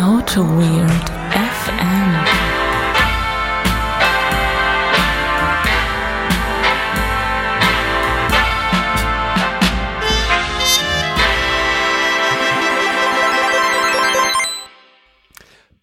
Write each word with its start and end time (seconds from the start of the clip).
Auto 0.00 0.40
Weird 0.40 1.10
FM. 1.30 2.24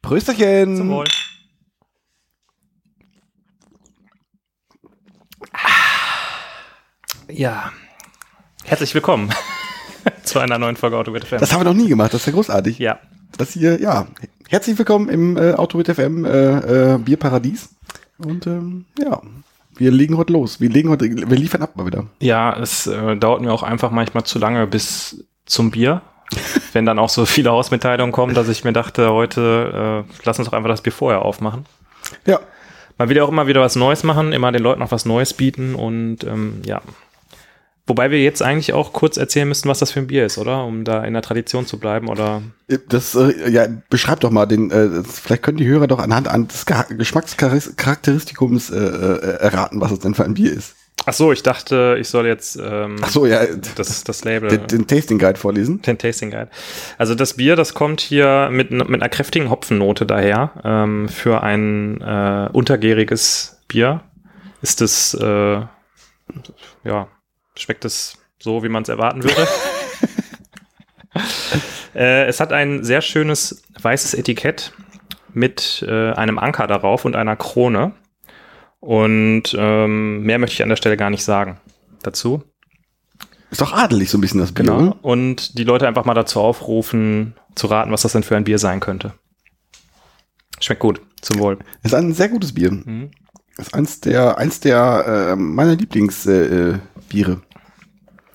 Prösterchen. 0.02 0.77
Zum 0.77 0.89
Wohl. 0.89 1.05
Ja. 7.29 7.71
Herzlich 8.63 8.95
willkommen 8.95 9.29
zu 10.23 10.39
einer 10.39 10.57
neuen 10.57 10.75
Folge 10.75 10.97
Auto 10.97 11.13
FM. 11.13 11.38
Das 11.38 11.54
haben 11.54 11.59
wir 11.59 11.65
noch 11.65 11.75
nie 11.75 11.88
gemacht, 11.88 12.15
das 12.15 12.21
ist 12.21 12.25
ja 12.25 12.34
großartig. 12.34 12.79
ja. 12.79 12.99
Das 13.36 13.52
hier, 13.52 13.80
ja. 13.82 14.07
Herzlich 14.48 14.78
willkommen 14.78 15.09
im 15.09 15.38
äh, 15.38 15.54
Auto 15.54 15.77
mit 15.77 15.88
FM 15.88 16.23
äh, 16.23 16.94
äh, 16.94 16.98
Bierparadies. 16.98 17.70
Und 18.17 18.48
ähm, 18.48 18.86
ja, 18.98 19.22
wir 19.76 19.91
legen 19.91 20.17
heute 20.17 20.34
los. 20.34 20.62
Wir 20.62 20.70
legen 20.70 20.90
heute, 20.90 21.05
wir 21.05 21.38
liefern 21.38 21.62
ab 21.62 21.76
mal 21.76 21.86
wieder. 21.86 22.05
Ja, 22.20 22.58
es 22.58 22.88
äh, 22.88 23.17
dauert 23.17 23.41
mir 23.41 23.52
auch 23.52 23.63
einfach 23.63 23.91
manchmal 23.91 24.23
zu 24.23 24.40
lange 24.40 24.66
bis 24.67 25.26
zum 25.45 25.72
Bier. 25.72 26.02
Wenn 26.73 26.86
dann 26.86 27.00
auch 27.00 27.09
so 27.09 27.26
viele 27.26 27.52
Hausmitteilungen 27.52 28.12
kommen, 28.12 28.34
dass 28.34 28.50
ich 28.50 28.63
mir 28.63 28.73
dachte, 28.73 29.12
heute 29.12 30.05
äh, 30.08 30.14
lass 30.23 30.39
uns 30.39 30.48
doch 30.48 30.53
einfach 30.53 30.70
das 30.70 30.81
Bier 30.81 30.94
vorher 30.94 31.23
aufmachen. 31.23 31.66
Ja. 32.25 32.39
Man 32.98 33.09
will 33.09 33.17
ja 33.17 33.23
auch 33.23 33.30
immer 33.30 33.48
wieder 33.48 33.62
was 33.62 33.75
Neues 33.75 34.03
machen, 34.03 34.34
immer 34.34 34.52
den 34.52 34.64
Leuten 34.64 34.81
auch 34.81 34.91
was 34.91 35.05
Neues 35.05 35.34
bieten 35.34 35.75
und 35.75 36.23
ähm, 36.23 36.62
ja. 36.66 36.81
Wobei 37.88 38.12
wir 38.12 38.22
jetzt 38.22 38.41
eigentlich 38.41 38.73
auch 38.73 38.91
kurz 38.91 39.16
erzählen 39.16 39.48
müssen, 39.48 39.70
was 39.70 39.80
das 39.80 39.91
für 39.91 40.02
ein 40.02 40.08
Bier 40.08 40.26
ist, 40.26 40.38
oder? 40.38 40.66
Um 40.66 40.84
da 40.84 41.04
in 41.05 41.14
der 41.14 41.22
Tradition 41.22 41.66
zu 41.66 41.80
bleiben, 41.80 42.09
oder? 42.09 42.41
Das, 42.90 43.16
äh, 43.16 43.50
ja, 43.50 43.66
beschreib 43.90 44.20
doch 44.20 44.30
mal 44.30 44.45
den, 44.45 44.70
äh, 44.72 45.04
vielleicht 45.04 45.41
können 45.44 45.58
die 45.58 45.68
Hörer 45.68 45.88
doch 45.88 46.00
anhand 46.00 46.28
Geha- 46.28 46.94
Geschmackscharakteristikums 46.94 48.70
äh, 48.70 48.76
äh, 48.78 49.39
erraten, 49.39 49.80
was 49.81 49.92
es 49.92 50.00
denn 50.00 50.14
für 50.16 50.26
ein 50.26 50.34
Bier 50.34 50.52
ist. 50.52 50.76
Ach 51.06 51.14
so, 51.14 51.31
ich 51.31 51.44
dachte, 51.44 51.95
ich 52.00 52.09
soll 52.09 52.26
jetzt 52.26 52.59
ähm, 52.61 52.98
Ach 53.02 53.09
so, 53.09 53.26
ja, 53.26 53.45
das, 53.76 54.04
das 54.04 54.23
Label. 54.26 54.50
den, 54.50 54.67
den 54.67 54.88
Tasting 54.88 55.20
Guide 55.20 55.39
vorlesen. 55.39 55.81
Den 55.83 55.98
Tasting 55.98 56.31
Guide. 56.31 56.50
Also 56.98 57.16
das 57.16 57.36
Bier, 57.36 57.56
das 57.56 57.73
kommt 57.73 58.02
hier 58.02 58.50
mit, 58.52 58.72
mit 58.72 58.89
einer 59.02 59.08
kräftigen 59.08 59.50
Hopfennote 59.50 60.06
daher. 60.06 60.52
Ähm, 60.66 61.08
für 61.08 61.44
ein 61.44 62.02
äh, 62.02 62.50
untergäriges 62.52 63.61
Bier 63.70 64.02
ist 64.61 64.81
es, 64.81 65.14
äh, 65.14 65.61
ja, 66.83 67.08
schmeckt 67.59 67.86
es 67.86 68.17
so, 68.39 68.63
wie 68.63 68.69
man 68.69 68.83
es 68.83 68.89
erwarten 68.89 69.23
würde. 69.23 69.47
äh, 71.95 72.25
es 72.25 72.39
hat 72.39 72.53
ein 72.53 72.83
sehr 72.83 73.02
schönes 73.02 73.64
weißes 73.81 74.14
Etikett 74.14 74.73
mit 75.33 75.86
äh, 75.88 76.11
einem 76.11 76.39
Anker 76.39 76.67
darauf 76.67 77.05
und 77.05 77.16
einer 77.16 77.36
Krone. 77.36 77.94
Und 78.80 79.55
ähm, 79.58 80.22
mehr 80.22 80.39
möchte 80.39 80.53
ich 80.53 80.64
an 80.64 80.69
der 80.69 80.75
Stelle 80.75 80.97
gar 80.97 81.09
nicht 81.09 81.23
sagen 81.23 81.59
dazu. 82.03 82.44
Ist 83.49 83.61
doch 83.61 83.73
adelig 83.73 84.09
so 84.09 84.17
ein 84.17 84.21
bisschen 84.21 84.39
das 84.39 84.52
Bier. 84.52 84.66
Genau. 84.66 84.95
Und 85.02 85.58
die 85.58 85.64
Leute 85.64 85.88
einfach 85.88 86.05
mal 86.05 86.14
dazu 86.14 86.39
aufrufen, 86.39 87.36
zu 87.55 87.67
raten, 87.67 87.92
was 87.92 88.02
das 88.02 88.11
denn 88.11 88.23
für 88.23 88.36
ein 88.36 88.44
Bier 88.44 88.59
sein 88.59 88.80
könnte. 88.80 89.14
Schmeckt 90.59 90.81
gut. 90.81 91.02
Zum 91.21 91.39
Wohl. 91.39 91.58
Ist 91.83 91.95
ein 91.95 92.14
sehr 92.14 92.30
gutes 92.30 92.53
Bier. 92.53 92.71
Mhm. 92.71 93.11
Ist 93.58 93.73
eins 93.73 94.02
der, 94.02 94.38
eins 94.38 94.59
der 94.59 95.31
äh, 95.31 95.36
meiner 95.36 95.75
Lieblingsbiere. 95.75 96.75
Äh, 96.75 96.80
Biere. 97.09 97.42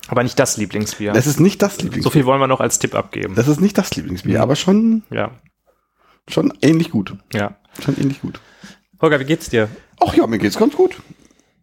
Aber 0.07 0.23
nicht 0.23 0.37
das 0.37 0.57
Lieblingsbier. 0.57 1.13
Das 1.13 1.27
ist 1.27 1.39
nicht 1.39 1.61
das 1.61 1.77
Lieblingsbier. 1.77 2.03
so 2.03 2.09
viel 2.09 2.25
wollen 2.25 2.39
wir 2.41 2.47
noch 2.47 2.59
als 2.59 2.77
Tipp 2.79 2.93
abgeben. 2.95 3.35
Das 3.35 3.47
ist 3.47 3.61
nicht 3.61 3.77
das 3.77 3.95
Lieblingsbier, 3.95 4.35
Mhm. 4.37 4.41
aber 4.41 4.55
schon, 4.55 5.03
ja, 5.09 5.31
schon 6.29 6.53
ähnlich 6.61 6.91
gut. 6.91 7.15
ja. 7.33 7.55
Schon 7.83 7.97
ähnlich 7.99 8.21
gut. 8.21 8.39
Holger, 9.01 9.19
wie 9.19 9.25
geht's 9.25 9.49
dir? 9.49 9.67
Ach 9.99 10.13
ja, 10.15 10.27
mir 10.27 10.37
geht's 10.37 10.57
ganz 10.59 10.75
gut. 10.75 11.01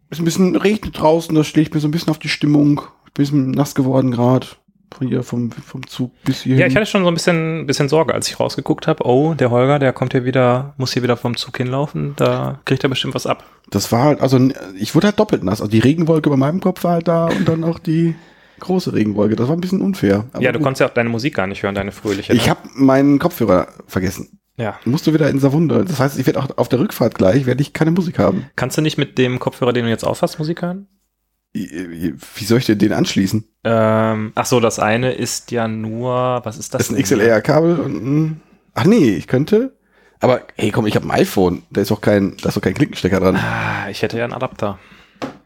Ist 0.09 0.19
ein 0.19 0.25
bisschen 0.25 0.57
regnet 0.57 0.99
draußen, 0.99 1.33
das 1.33 1.47
schlägt 1.47 1.73
mir 1.73 1.79
so 1.79 1.87
ein 1.87 1.91
bisschen 1.91 2.09
auf 2.09 2.19
die 2.19 2.27
Stimmung. 2.27 2.81
Ich 3.07 3.13
bin 3.13 3.23
ein 3.23 3.31
bisschen 3.31 3.51
nass 3.51 3.75
geworden 3.75 4.11
gerade. 4.11 4.45
Von 4.93 5.07
hier 5.07 5.23
vom, 5.23 5.51
vom 5.51 5.87
Zug 5.87 6.11
bis 6.25 6.41
hier. 6.41 6.57
Ja, 6.57 6.67
ich 6.67 6.75
hatte 6.75 6.85
schon 6.85 7.03
so 7.03 7.07
ein 7.07 7.13
bisschen, 7.13 7.65
bisschen 7.65 7.87
Sorge, 7.87 8.13
als 8.13 8.27
ich 8.27 8.41
rausgeguckt 8.41 8.87
habe. 8.87 9.05
Oh, 9.05 9.33
der 9.35 9.49
Holger, 9.49 9.79
der 9.79 9.93
kommt 9.93 10.11
hier 10.11 10.25
wieder, 10.25 10.73
muss 10.75 10.91
hier 10.91 11.01
wieder 11.01 11.15
vom 11.15 11.37
Zug 11.37 11.55
hinlaufen. 11.55 12.11
Da 12.17 12.59
kriegt 12.65 12.83
er 12.83 12.89
bestimmt 12.89 13.15
was 13.15 13.25
ab. 13.25 13.45
Das 13.69 13.93
war 13.93 14.03
halt, 14.03 14.19
also 14.19 14.37
ich 14.77 14.93
wurde 14.93 15.07
halt 15.07 15.17
doppelt 15.17 15.45
nass. 15.45 15.61
Also 15.61 15.71
die 15.71 15.79
Regenwolke 15.79 16.27
über 16.27 16.35
meinem 16.35 16.59
Kopf 16.59 16.83
war 16.83 16.91
halt 16.95 17.07
da 17.07 17.27
und 17.27 17.47
dann 17.47 17.63
auch 17.63 17.79
die 17.79 18.15
große 18.61 18.93
Regenwolke. 18.93 19.35
Das 19.35 19.47
war 19.49 19.57
ein 19.57 19.61
bisschen 19.61 19.81
unfair. 19.81 20.25
Ja, 20.39 20.51
du 20.51 20.59
gut. 20.59 20.63
konntest 20.63 20.81
ja 20.81 20.87
auch 20.87 20.93
deine 20.93 21.09
Musik 21.09 21.35
gar 21.35 21.47
nicht 21.47 21.61
hören, 21.63 21.75
deine 21.75 21.91
fröhliche. 21.91 22.33
Ich 22.33 22.45
ne? 22.45 22.51
habe 22.51 22.61
meinen 22.75 23.19
Kopfhörer 23.19 23.67
vergessen. 23.87 24.39
ja. 24.57 24.79
Musste 24.85 25.13
wieder 25.13 25.29
in 25.29 25.39
Savunde. 25.39 25.83
Das 25.85 25.99
heißt, 25.99 26.17
ich 26.17 26.25
werde 26.25 26.39
auch 26.39 26.57
auf 26.57 26.69
der 26.69 26.79
Rückfahrt 26.79 27.15
gleich, 27.15 27.45
werde 27.45 27.61
ich 27.61 27.73
keine 27.73 27.91
Musik 27.91 28.17
haben. 28.19 28.45
Kannst 28.55 28.77
du 28.77 28.81
nicht 28.81 28.97
mit 28.97 29.17
dem 29.17 29.39
Kopfhörer, 29.39 29.73
den 29.73 29.85
du 29.85 29.89
jetzt 29.91 30.05
aufhast, 30.05 30.39
Musik 30.39 30.61
hören? 30.61 30.87
Wie 31.53 32.45
soll 32.45 32.59
ich 32.59 32.65
denn 32.65 32.79
den 32.79 32.93
anschließen? 32.93 33.43
Ähm, 33.65 34.31
ach 34.35 34.45
so, 34.45 34.61
das 34.61 34.79
eine 34.79 35.11
ist 35.11 35.51
ja 35.51 35.67
nur, 35.67 36.39
was 36.43 36.57
ist 36.57 36.73
das? 36.73 36.87
Das 36.87 36.89
ist 36.89 36.95
ein? 36.95 37.03
XLR-Kabel 37.03 37.79
und 37.79 37.95
ein. 37.95 38.41
Ach 38.73 38.85
nee, 38.85 39.15
ich 39.15 39.27
könnte. 39.27 39.75
Aber 40.21 40.41
hey, 40.55 40.71
komm, 40.71 40.85
ich 40.85 40.95
habe 40.95 41.05
ein 41.07 41.11
iPhone. 41.11 41.63
Da 41.71 41.81
ist 41.81 41.91
doch 41.91 41.99
kein, 41.99 42.37
da 42.41 42.49
ist 42.49 42.55
doch 42.55 42.61
kein 42.61 42.75
Klinkenstecker 42.75 43.19
dran. 43.19 43.35
Ah, 43.35 43.89
ich 43.89 44.01
hätte 44.01 44.17
ja 44.17 44.23
einen 44.23 44.33
Adapter. 44.33 44.79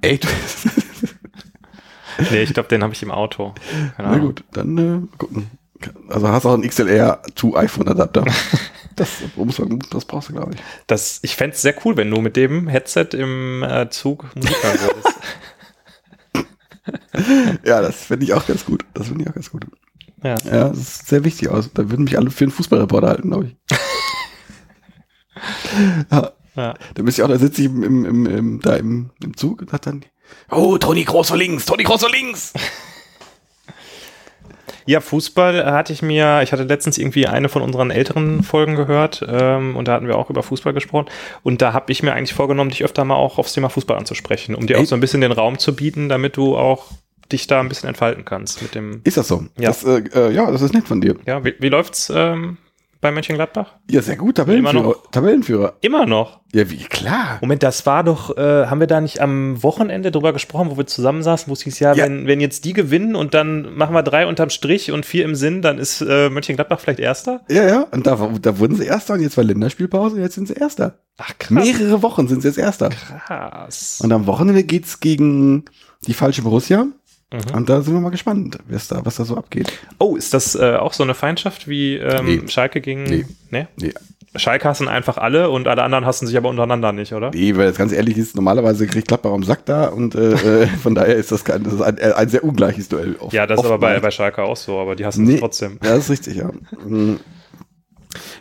Ey, 0.02 0.20
du, 0.20 0.28
Nee, 2.32 2.44
ich 2.44 2.54
glaube, 2.54 2.70
den 2.70 2.84
habe 2.84 2.94
ich 2.94 3.04
im 3.04 3.12
Auto. 3.12 3.54
Keine 3.98 4.10
na 4.10 4.18
gut, 4.18 4.44
dann 4.54 4.78
äh, 4.78 5.18
gucken. 5.18 5.48
Also 6.10 6.28
hast 6.30 6.46
du 6.46 6.50
auch 6.50 6.54
einen 6.54 6.68
XLR 6.68 7.22
to 7.36 7.56
iPhone 7.56 7.88
Adapter. 7.88 8.26
Das, 8.98 9.10
muss 9.36 9.60
man, 9.60 9.80
das 9.90 10.06
brauchst 10.06 10.30
du, 10.30 10.34
glaube 10.36 10.54
ich. 10.54 10.62
Das, 10.88 11.20
ich 11.22 11.36
fänd's 11.36 11.62
sehr 11.62 11.76
cool, 11.84 11.98
wenn 11.98 12.10
du 12.10 12.22
mit 12.22 12.38
dem 12.38 12.70
Headset 12.70 13.08
im 13.12 13.62
äh, 13.62 13.90
Zug 13.90 14.34
Musik 14.38 14.56
hören 14.64 14.80
würdest. 14.80 15.14
Ja, 17.66 17.82
das 17.82 18.06
finde 18.06 18.26
ich 18.26 18.34
auch 18.34 18.46
ganz 18.48 18.64
gut. 18.66 18.86
Das 18.94 19.08
finde 19.08 19.24
ich 19.24 19.30
auch 19.30 19.34
ganz 19.34 19.52
gut. 19.52 19.66
ja. 20.24 20.36
Ja, 20.46 20.70
das 20.70 20.78
ist 20.78 21.08
sehr 21.10 21.26
wichtig 21.26 21.50
aus. 21.50 21.70
Da 21.74 21.90
würden 21.90 22.06
mich 22.06 22.18
alle 22.18 22.32
für 22.32 22.46
einen 22.46 22.52
Fußballreporter 22.52 23.08
halten, 23.10 23.30
glaube 23.32 23.48
ich. 23.48 23.56
ja, 26.12 26.32
Ja. 26.56 26.74
da 26.94 27.04
müsste 27.04 27.22
ich 27.22 27.26
auch, 27.26 27.30
da 27.30 27.38
sitze 27.40 27.62
ich 27.62 27.68
im, 27.68 27.84
im, 27.84 28.06
im, 28.06 28.26
im, 28.26 28.62
da 28.62 28.76
im, 28.76 29.10
im 29.24 29.36
Zug 29.36 29.62
und 29.62 29.74
hat 29.74 29.88
dann, 29.88 30.04
oh, 30.52 30.78
Toni 30.78 31.04
Groß 31.04 31.30
vor 31.30 31.38
links, 31.38 31.66
Toni 31.66 31.84
Groß 31.84 32.02
vor 32.02 32.12
links. 32.12 32.54
ja, 34.86 35.02
Fußball 35.02 35.66
hatte 35.66 35.94
ich 35.94 36.02
mir, 36.02 36.42
ich 36.44 36.52
hatte 36.52 36.64
letztens 36.64 36.98
irgendwie 36.98 37.28
eine 37.28 37.50
von 37.50 37.62
unseren 37.62 37.92
älteren 37.92 38.44
Folgen 38.44 38.76
gehört 38.76 39.26
ähm, 39.28 39.76
und 39.76 39.88
da 39.88 39.94
hatten 39.94 40.08
wir 40.08 40.18
auch 40.18 40.30
über 40.30 40.44
Fußball 40.44 40.74
gesprochen 40.74 41.08
und 41.44 41.62
da 41.62 41.74
habe 41.74 41.92
ich 41.92 42.04
mir 42.04 42.14
eigentlich 42.14 42.34
vorgenommen, 42.34 42.70
dich 42.70 42.84
öfter 42.84 43.04
mal 43.06 43.16
auch 43.16 43.38
aufs 43.38 43.54
Thema 43.54 43.70
Fußball 43.70 43.98
anzusprechen, 43.98 44.56
um 44.56 44.68
dir 44.68 44.80
auch 44.80 44.86
so 44.86 44.96
ein 44.96 45.02
bisschen 45.02 45.22
den 45.22 45.32
Raum 45.32 45.58
zu 45.58 45.76
bieten, 45.76 46.10
damit 46.10 46.38
du 46.38 46.58
auch 46.58 46.88
dich 47.32 47.48
da 47.48 47.60
ein 47.60 47.70
bisschen 47.70 47.90
entfalten 47.90 48.24
kannst 48.24 48.62
mit 48.62 48.76
dem, 48.76 49.02
Ist 49.04 49.18
das 49.18 49.28
so? 49.28 49.46
Ja. 49.58 49.70
Das, 49.70 49.84
äh, 49.84 50.04
äh, 50.14 50.32
ja, 50.32 50.52
das 50.52 50.62
ist 50.62 50.74
nett 50.74 50.88
von 50.88 51.02
dir. 51.02 51.16
ja, 51.26 51.44
wie, 51.44 51.56
wie 51.60 51.70
läuft's 51.70 52.12
ähm, 52.14 52.58
bei 53.06 53.12
Mönchengladbach? 53.12 53.76
Ja, 53.88 54.02
sehr 54.02 54.16
gut, 54.16 54.40
Immer 54.40 54.46
Tabellenführer. 54.48 54.84
noch? 54.84 55.12
Tabellenführer. 55.12 55.74
Immer 55.82 56.08
noch. 56.08 56.40
Ja, 56.54 56.72
wie, 56.72 56.78
klar. 56.78 57.38
Moment, 57.40 57.62
das 57.62 57.86
war 57.86 58.04
doch, 58.04 58.36
äh, 58.36 58.66
haben 58.66 58.80
wir 58.80 58.88
da 58.88 59.00
nicht 59.00 59.22
am 59.22 59.62
Wochenende 59.62 60.10
drüber 60.10 60.34
gesprochen, 60.34 60.72
wo 60.72 60.78
wir 60.78 60.88
zusammensaßen, 60.88 61.48
wo 61.48 61.54
es 61.54 61.62
hieß, 61.62 61.78
ja, 61.78 61.94
Ja. 61.94 62.06
Wenn, 62.06 62.26
wenn 62.26 62.42
jetzt 62.42 62.66
die 62.66 62.74
gewinnen 62.74 63.16
und 63.16 63.36
dann 63.36 63.76
machen 63.76 63.94
wir 63.94 64.02
drei 64.02 64.26
unterm 64.26 64.50
Strich 64.50 64.92
und 64.92 65.06
vier 65.06 65.24
im 65.24 65.36
Sinn, 65.36 65.62
dann 65.62 65.78
ist 65.78 66.02
äh, 66.02 66.32
Mönchengladbach 66.32 66.80
vielleicht 66.80 67.00
Erster? 67.00 67.42
Ja, 67.48 67.68
ja, 67.68 67.82
und 67.92 68.08
da, 68.08 68.32
da 68.42 68.58
wurden 68.58 68.76
sie 68.76 68.86
Erster 68.86 69.14
und 69.14 69.22
jetzt 69.22 69.38
war 69.38 69.44
Länderspielpause 69.44 70.16
und 70.16 70.22
jetzt 70.24 70.34
sind 70.34 70.48
sie 70.48 70.56
Erster. 70.56 70.98
Ach 71.20 71.32
krass. 71.38 71.52
Mehrere 71.64 72.02
Wochen 72.02 72.28
sind 72.28 72.42
sie 72.42 72.48
jetzt 72.48 72.58
Erster. 72.58 72.90
Krass. 72.90 74.02
Und 74.04 74.12
am 74.12 74.26
Wochenende 74.26 74.64
geht's 74.64 75.00
gegen 75.00 75.66
die 76.08 76.14
falsche 76.16 76.42
Borussia. 76.42 76.88
Mhm. 77.36 77.56
Und 77.56 77.70
da 77.70 77.82
sind 77.82 77.94
wir 77.94 78.02
mal 78.02 78.10
gespannt, 78.10 78.58
was 78.68 78.88
da, 78.88 79.06
was 79.06 79.16
da 79.16 79.26
so 79.26 79.38
abgeht. 79.38 79.72
Oh, 80.00 80.16
ist 80.16 80.34
das 80.34 80.56
äh, 80.56 80.76
auch 80.76 80.94
so 80.94 81.04
eine 81.04 81.14
Feindschaft 81.14 81.68
wie 81.68 81.96
ähm, 81.96 82.26
Nee. 82.26 82.42
Schalke 82.48 82.82
gegen. 82.82 83.04
Nee. 83.04 83.26
Nee? 83.52 83.68
Nee, 83.78 83.94
Schalke 84.38 84.68
hassen 84.68 84.90
einfach 84.90 85.18
alle 85.18 85.50
und 85.50 85.66
alle 85.70 85.84
anderen 85.84 86.06
hassen 86.06 86.28
sich 86.28 86.36
aber 86.36 86.50
untereinander 86.50 86.92
nicht, 86.92 87.14
oder? 87.14 87.32
nee 87.34 87.56
weil 87.56 87.68
das 87.68 87.78
ganz 87.78 87.94
ehrlich 87.94 88.18
ist, 88.18 88.36
normalerweise 88.36 88.86
kriegt 88.86 89.08
Gladbach 89.08 89.32
am 89.32 89.44
Sack 89.44 89.66
da 89.66 89.86
und 89.88 90.14
äh, 90.14 90.64
äh, 90.64 90.68
von 90.68 90.94
daher 90.94 91.16
ist 91.16 91.32
das, 91.32 91.46
kein, 91.46 91.64
das 91.64 91.72
ist 91.74 91.82
ein, 91.82 91.98
ein 92.00 92.28
sehr 92.30 92.44
ungleiches 92.44 92.90
Duell. 92.90 93.16
Oft- 93.20 93.32
Ja, 93.34 93.48
das 93.48 93.60
ist 93.62 93.66
aber 93.66 93.78
bei, 93.80 93.98
bei 94.02 94.12
Schalke 94.12 94.44
auch 94.44 94.58
so, 94.58 94.78
aber 94.80 94.98
die 94.98 95.06
hassen 95.06 95.24
Nee. 95.24 95.32
sich 95.34 95.40
trotzdem. 95.40 95.80
Ja, 95.82 95.92
das 95.96 96.06
ist 96.06 96.10
richtig, 96.10 96.36
ja. 96.36 96.50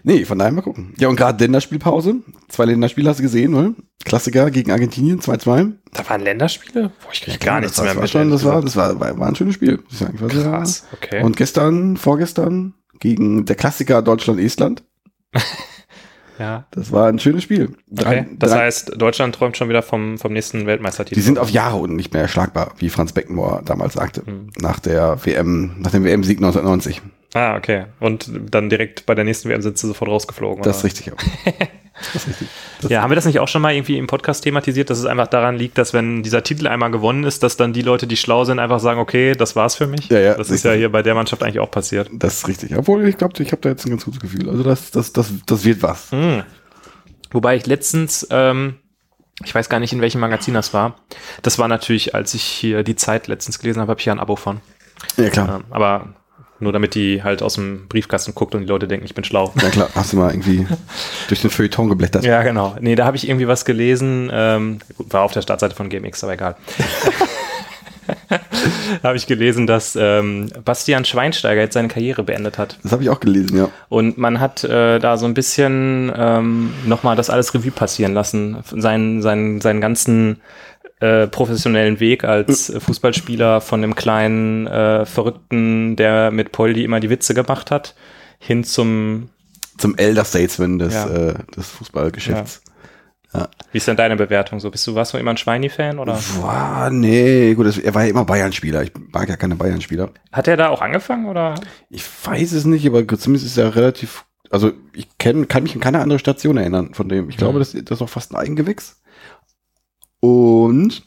Nee, 0.07 0.25
von 0.27 0.39
daher 0.39 0.53
mal 0.53 0.61
gucken. 0.61 0.93
Ja, 0.99 1.09
und 1.09 1.17
gerade 1.17 1.43
Länderspielpause. 1.43 2.17
Zwei 2.49 2.67
Länderspiele 2.67 3.09
hast 3.09 3.19
du 3.21 3.23
gesehen, 3.23 3.55
oder? 3.55 3.73
Klassiker 4.05 4.51
gegen 4.51 4.71
Argentinien, 4.71 5.19
2-2. 5.21 5.73
Da 5.95 6.09
waren 6.11 6.21
Länderspiele? 6.21 6.91
Boah, 7.03 7.11
ich 7.13 7.23
krieg 7.23 7.41
gar 7.41 7.61
nichts 7.61 7.77
das 7.77 7.85
mehr 7.87 7.95
war 7.97 8.03
mit. 8.03 8.11
Schon, 8.11 8.31
das, 8.31 8.45
war, 8.45 8.61
das 8.61 8.77
war, 8.77 9.01
war, 9.01 9.19
war 9.19 9.29
ein 9.29 9.35
schönes 9.35 9.55
Spiel. 9.55 9.83
ich 9.91 9.97
sagen. 9.99 10.19
Krass, 10.29 10.87
okay. 10.93 11.23
Und 11.23 11.39
gestern, 11.39 11.97
vorgestern, 11.97 12.75
gegen 13.01 13.47
der 13.47 13.57
Klassiker 13.57 14.03
Deutschland-Estland. 14.03 14.85
ja. 16.39 16.67
Das 16.73 16.93
war 16.93 17.09
ein 17.09 17.19
schönes 17.19 17.43
Spiel. 17.45 17.71
Drei- 17.91 18.21
Okay. 18.21 18.27
Das 18.39 18.51
drei- 18.51 18.59
heißt, 18.67 18.93
Deutschland 19.01 19.35
träumt 19.35 19.57
schon 19.57 19.69
wieder 19.69 19.83
vom, 19.83 20.19
vom 20.19 20.33
nächsten 20.33 20.67
Weltmeistertitel. 20.67 21.15
die 21.15 21.23
sind 21.25 21.39
auf 21.39 21.49
Jahre 21.51 21.77
unten 21.77 21.97
nicht 21.97 22.13
mehr 22.13 22.23
erschlagbar, 22.23 22.75
wie 22.79 22.91
Franz 22.91 23.13
Beckenbauer 23.13 23.63
damals 23.65 23.95
sagte. 23.95 24.23
Mhm. 24.27 24.51
Nach 24.61 24.81
der 24.81 25.25
WM, 25.25 25.77
nach 25.79 25.93
dem 25.93 26.05
WM-Sieg 26.05 26.39
1990. 26.39 27.01
Ah, 27.35 27.57
okay. 27.57 27.87
Und 27.99 28.31
dann 28.51 28.71
direkt 28.71 29.07
bei 29.07 29.15
der 29.15 29.25
nächsten 29.25 29.49
WM 29.49 29.61
sind 29.61 29.77
sie 29.77 29.89
sofort 29.89 30.09
rausgeflogen. 30.11 30.63
Das 30.63 30.79
ist 30.79 30.85
richtig. 30.85 31.13
Auch. 31.13 31.19
Das 31.97 32.17
ist 32.17 32.27
richtig. 32.29 32.49
Das 32.81 32.91
Ja, 32.91 33.03
haben 33.03 33.11
wir 33.13 33.15
das 33.15 33.25
nicht 33.25 33.39
auch 33.39 33.47
schon 33.47 33.63
mal 33.63 33.73
irgendwie 33.73 33.97
im 33.99 34.09
Podcast 34.09 34.43
thematisiert, 34.43 34.91
dass 34.91 34.99
es 34.99 35.07
einfach 35.07 35.29
daran 35.29 35.55
liegt, 35.55 35.79
dass 35.79 35.95
wenn 35.95 36.25
dieser 36.25 36.43
Titel 36.43 36.67
einmal 36.67 36.91
gewonnen 36.91 37.23
ist, 37.23 37.45
dass 37.45 37.57
dann 37.57 37.73
die 37.73 37.83
Leute, 37.83 38.09
die 38.09 38.17
schlau 38.17 38.45
sind, 38.45 38.59
einfach 38.59 38.81
sagen, 38.81 38.99
okay, 38.99 39.35
das 39.35 39.55
war's 39.55 39.77
für 39.77 39.87
mich? 39.87 40.09
Ja, 40.09 40.19
ja, 40.19 40.35
Das 40.35 40.51
ist 40.51 40.65
ja 40.65 40.73
hier 40.73 40.91
bei 40.91 41.03
der 41.03 41.15
Mannschaft 41.15 41.45
eigentlich 41.45 41.61
auch 41.61 41.71
passiert. 41.71 42.11
Das 42.13 42.35
ist 42.39 42.49
richtig. 42.49 42.77
Obwohl, 42.77 43.07
ich 43.07 43.17
glaube, 43.17 43.41
ich 43.41 43.53
habe 43.53 43.63
da 43.63 43.69
jetzt 43.69 43.87
ein 43.87 43.91
ganz 43.91 44.05
gutes 44.05 44.21
Gefühl. 44.21 44.51
Also 44.51 44.65
das, 44.65 44.91
das, 44.91 45.13
das, 45.13 45.33
das 45.47 45.65
wird 45.65 45.83
was. 45.83 46.11
Hm. 46.11 46.43
Wobei 47.31 47.55
ich 47.55 47.67
letztens, 47.67 48.27
ähm, 48.31 48.75
ich 49.45 49.55
weiß 49.55 49.69
gar 49.69 49.79
nicht, 49.79 49.93
in 49.93 50.01
welchem 50.01 50.21
Magazin 50.21 50.55
das 50.55 50.75
war. 50.75 50.97
Das 51.43 51.61
war 51.61 51.69
natürlich, 51.69 52.15
als 52.15 52.35
ich 52.35 52.43
hier 52.43 52.83
die 52.83 52.97
Zeit 52.97 53.29
letztens 53.29 53.61
gelesen 53.61 53.81
habe, 53.81 53.91
habe 53.91 54.01
ich 54.01 54.07
ja 54.07 54.13
ein 54.13 54.21
Abo 54.21 54.35
von. 54.35 54.61
Ja, 55.17 55.31
klar. 55.31 55.61
Ähm, 55.61 55.65
aber 55.71 56.15
nur 56.65 56.73
damit 56.73 56.97
die 56.97 57.23
halt 57.23 57.43
aus 57.43 57.55
dem 57.55 57.87
Briefkasten 57.89 58.35
guckt 58.35 58.55
und 58.55 58.63
die 58.63 58.67
Leute 58.67 58.89
denken, 58.89 59.07
ich 59.07 59.15
bin 59.15 59.23
schlau. 59.23 59.53
Ja, 59.63 59.69
klar. 59.69 59.89
Hast 59.95 60.13
du 60.13 60.17
mal 60.17 60.33
irgendwie 60.33 60.67
durch 61.29 61.41
den 61.41 61.51
Feuilleton 61.51 61.89
geblättert? 61.89 62.25
Ja, 62.25 62.43
genau. 62.43 62.75
Nee, 62.81 62.97
da 62.97 63.05
habe 63.05 63.17
ich 63.17 63.29
irgendwie 63.29 63.47
was 63.47 63.65
gelesen. 63.65 64.31
Ähm, 64.33 64.81
war 64.99 65.23
auf 65.23 65.33
der 65.33 65.43
Startseite 65.43 65.77
von 65.77 65.89
GameX, 65.89 66.25
aber 66.25 66.35
egal. 66.35 66.57
da 69.03 69.09
habe 69.09 69.17
ich 69.17 69.27
gelesen, 69.27 69.67
dass 69.67 69.97
ähm, 70.01 70.51
Bastian 70.65 71.05
Schweinsteiger 71.05 71.61
jetzt 71.61 71.75
seine 71.75 71.89
Karriere 71.89 72.23
beendet 72.23 72.59
hat. 72.59 72.79
Das 72.83 72.93
habe 72.93 73.03
ich 73.03 73.11
auch 73.11 73.21
gelesen, 73.21 73.57
ja. 73.57 73.69
Und 73.89 74.19
man 74.19 74.41
hat 74.41 74.65
äh, 74.65 74.99
da 74.99 75.17
so 75.17 75.27
ein 75.27 75.35
bisschen 75.35 76.13
ähm, 76.17 76.73
nochmal 76.87 77.17
das 77.17 77.31
alles 77.31 77.55
Revue 77.55 77.71
passieren 77.71 78.15
lassen. 78.15 78.59
Seinen, 78.71 79.23
seinen, 79.23 79.61
seinen 79.61 79.81
ganzen 79.81 80.41
äh, 81.01 81.27
professionellen 81.27 82.01
Weg 82.01 82.25
als 82.25 82.71
äh, 82.71 82.81
Fußballspieler 82.81 83.61
von 83.61 83.83
dem 83.83 83.95
kleinen 83.95 84.67
äh, 84.67 85.05
Verrückten, 85.07 85.97
der 85.97 86.31
mit 86.31 86.53
Poldi 86.53 86.85
immer 86.85 87.01
die 87.01 87.11
Witze 87.11 87.35
gemacht 87.35 87.71
hat, 87.71 87.95
hin 88.39 88.65
zum, 88.65 89.29
Zum 89.79 89.97
Elder 89.97 90.25
Statesman 90.25 90.79
des, 90.79 90.95
Ja. 90.95 91.09
äh, 91.09 91.35
des 91.57 91.69
Fußballgeschäfts. 91.69 92.63
wie 93.73 93.79
ist 93.79 93.89
denn 93.89 93.97
deine 93.97 94.15
Bewertung 94.15 94.61
so? 94.61 94.71
Bist 94.71 94.87
du, 94.87 94.95
warst 94.95 95.13
du 95.13 95.19
immer 95.19 95.33
ein 95.33 95.37
Schweini-Fan 95.37 95.99
oder? 95.99 96.17
Boah, 96.41 96.89
nee, 96.93 97.53
gut, 97.55 97.77
er 97.83 97.93
war 97.95 98.05
ja 98.05 98.11
immer 98.11 98.25
Bayern-Spieler. 98.25 98.83
Ich 98.85 98.93
mag 99.13 99.29
ja 99.29 99.37
keine 99.37 99.57
Bayern-Spieler. 99.57 100.11
Hat 100.31 100.47
er 100.47 100.57
da 100.57 100.69
auch 100.69 100.81
angefangen 100.81 101.27
oder? 101.27 101.57
Ich 101.91 102.05
weiß 102.25 102.53
es 102.53 102.65
nicht, 102.65 102.87
aber 102.87 103.07
zumindest 103.19 103.47
ist 103.47 103.59
er 103.59 103.75
relativ, 103.75 104.25
also 104.51 104.71
ich 104.93 105.09
kenn, 105.19 105.49
kann 105.49 105.65
mich 105.65 105.75
an 105.75 105.81
keine 105.81 105.99
andere 106.01 106.21
Station 106.21 106.57
erinnern 106.57 106.95
von 106.95 107.09
dem. 107.09 107.29
Ich 107.29 107.37
glaube, 107.37 107.55
Mhm. 107.55 107.59
das, 107.59 107.73
das 107.73 107.99
ist 107.99 108.03
auch 108.03 108.09
fast 108.09 108.33
ein 108.33 108.37
Eigengewächs. 108.37 109.01
Und 110.25 111.03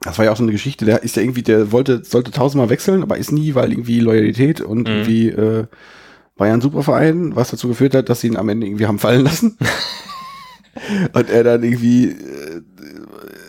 das 0.00 0.18
war 0.18 0.24
ja 0.24 0.32
auch 0.32 0.36
so 0.36 0.42
eine 0.42 0.50
Geschichte, 0.50 0.84
der 0.84 1.04
ist 1.04 1.14
ja 1.14 1.22
irgendwie, 1.22 1.44
der 1.44 1.70
wollte, 1.70 2.02
sollte 2.04 2.32
tausendmal 2.32 2.70
wechseln, 2.70 3.04
aber 3.04 3.18
ist 3.18 3.30
nie, 3.30 3.54
weil 3.54 3.70
irgendwie 3.70 4.00
Loyalität 4.00 4.60
und 4.60 4.80
Mhm. 4.80 4.86
irgendwie 4.86 5.28
äh, 5.28 5.66
Bayern 6.36 6.60
Superverein, 6.60 7.36
was 7.36 7.50
dazu 7.52 7.68
geführt 7.68 7.94
hat, 7.94 8.08
dass 8.08 8.20
sie 8.22 8.26
ihn 8.26 8.36
am 8.36 8.48
Ende 8.48 8.66
irgendwie 8.66 8.86
haben 8.86 8.98
fallen 8.98 9.22
lassen. 9.22 9.56
und 11.14 11.30
er 11.30 11.44
dann 11.44 11.62
irgendwie, 11.62 12.06
äh, 12.06 12.62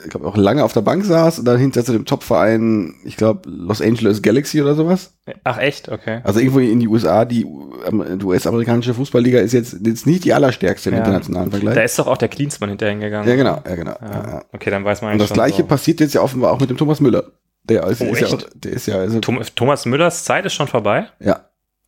ich 0.07 0.11
glaube, 0.11 0.25
auch 0.27 0.37
lange 0.37 0.63
auf 0.63 0.71
der 0.71 0.81
Bank 0.81 1.03
saß 1.03 1.39
und 1.39 1.45
dann 1.45 1.57
hinter 1.57 1.83
zu 1.83 1.91
dem 1.91 2.05
Topverein, 2.05 2.95
ich 3.03 3.17
glaube, 3.17 3.49
Los 3.49 3.81
Angeles 3.81 4.21
Galaxy 4.21 4.61
oder 4.61 4.73
sowas. 4.73 5.13
Ach 5.43 5.57
echt? 5.57 5.89
Okay. 5.89 6.21
Also 6.23 6.39
irgendwo 6.39 6.59
in 6.59 6.79
die 6.79 6.87
USA, 6.87 7.25
die, 7.25 7.45
ähm, 7.85 8.17
die 8.17 8.25
US-amerikanische 8.25 8.93
Fußballliga 8.93 9.39
ist 9.39 9.51
jetzt, 9.51 9.77
jetzt 9.85 10.07
nicht 10.07 10.23
die 10.23 10.33
allerstärkste 10.33 10.89
im 10.89 10.95
Ja. 10.95 10.99
internationalen 11.01 11.51
Vergleich. 11.51 11.75
Da 11.75 11.81
ist 11.81 11.99
doch 11.99 12.07
auch 12.07 12.17
der 12.17 12.29
Klinsmann 12.29 12.69
hinterher 12.69 12.95
gegangen. 12.95 13.27
ja, 13.27 13.35
genau, 13.35 13.61
ja, 13.67 13.75
genau. 13.75 13.95
Ja. 14.01 14.11
Ja. 14.27 14.45
Okay, 14.53 14.69
dann 14.69 14.85
weiß 14.85 15.01
man 15.01 15.11
Und 15.13 15.19
das 15.21 15.33
gleiche 15.33 15.57
schon 15.57 15.67
passiert 15.67 15.99
jetzt 15.99 16.13
ja 16.13 16.21
offenbar 16.21 16.53
auch 16.53 16.59
mit 16.61 16.69
dem 16.69 16.77
Thomas 16.77 17.01
Müller. 17.01 17.25
Der 17.63 17.85
ist, 17.87 18.01
Oh, 18.01 18.05
ist 18.05 18.21
ja 18.21 18.27
auch, 18.27 18.41
der 18.55 18.71
ist 18.71 18.87
ja, 18.87 18.95
also, 18.95 19.19
so. 19.21 19.43
Thomas 19.55 19.85
Müllers 19.85 20.23
Zeit 20.23 20.45
ist 20.45 20.53
schon 20.53 20.67
vorbei? 20.67 21.07
ja, 21.19 21.41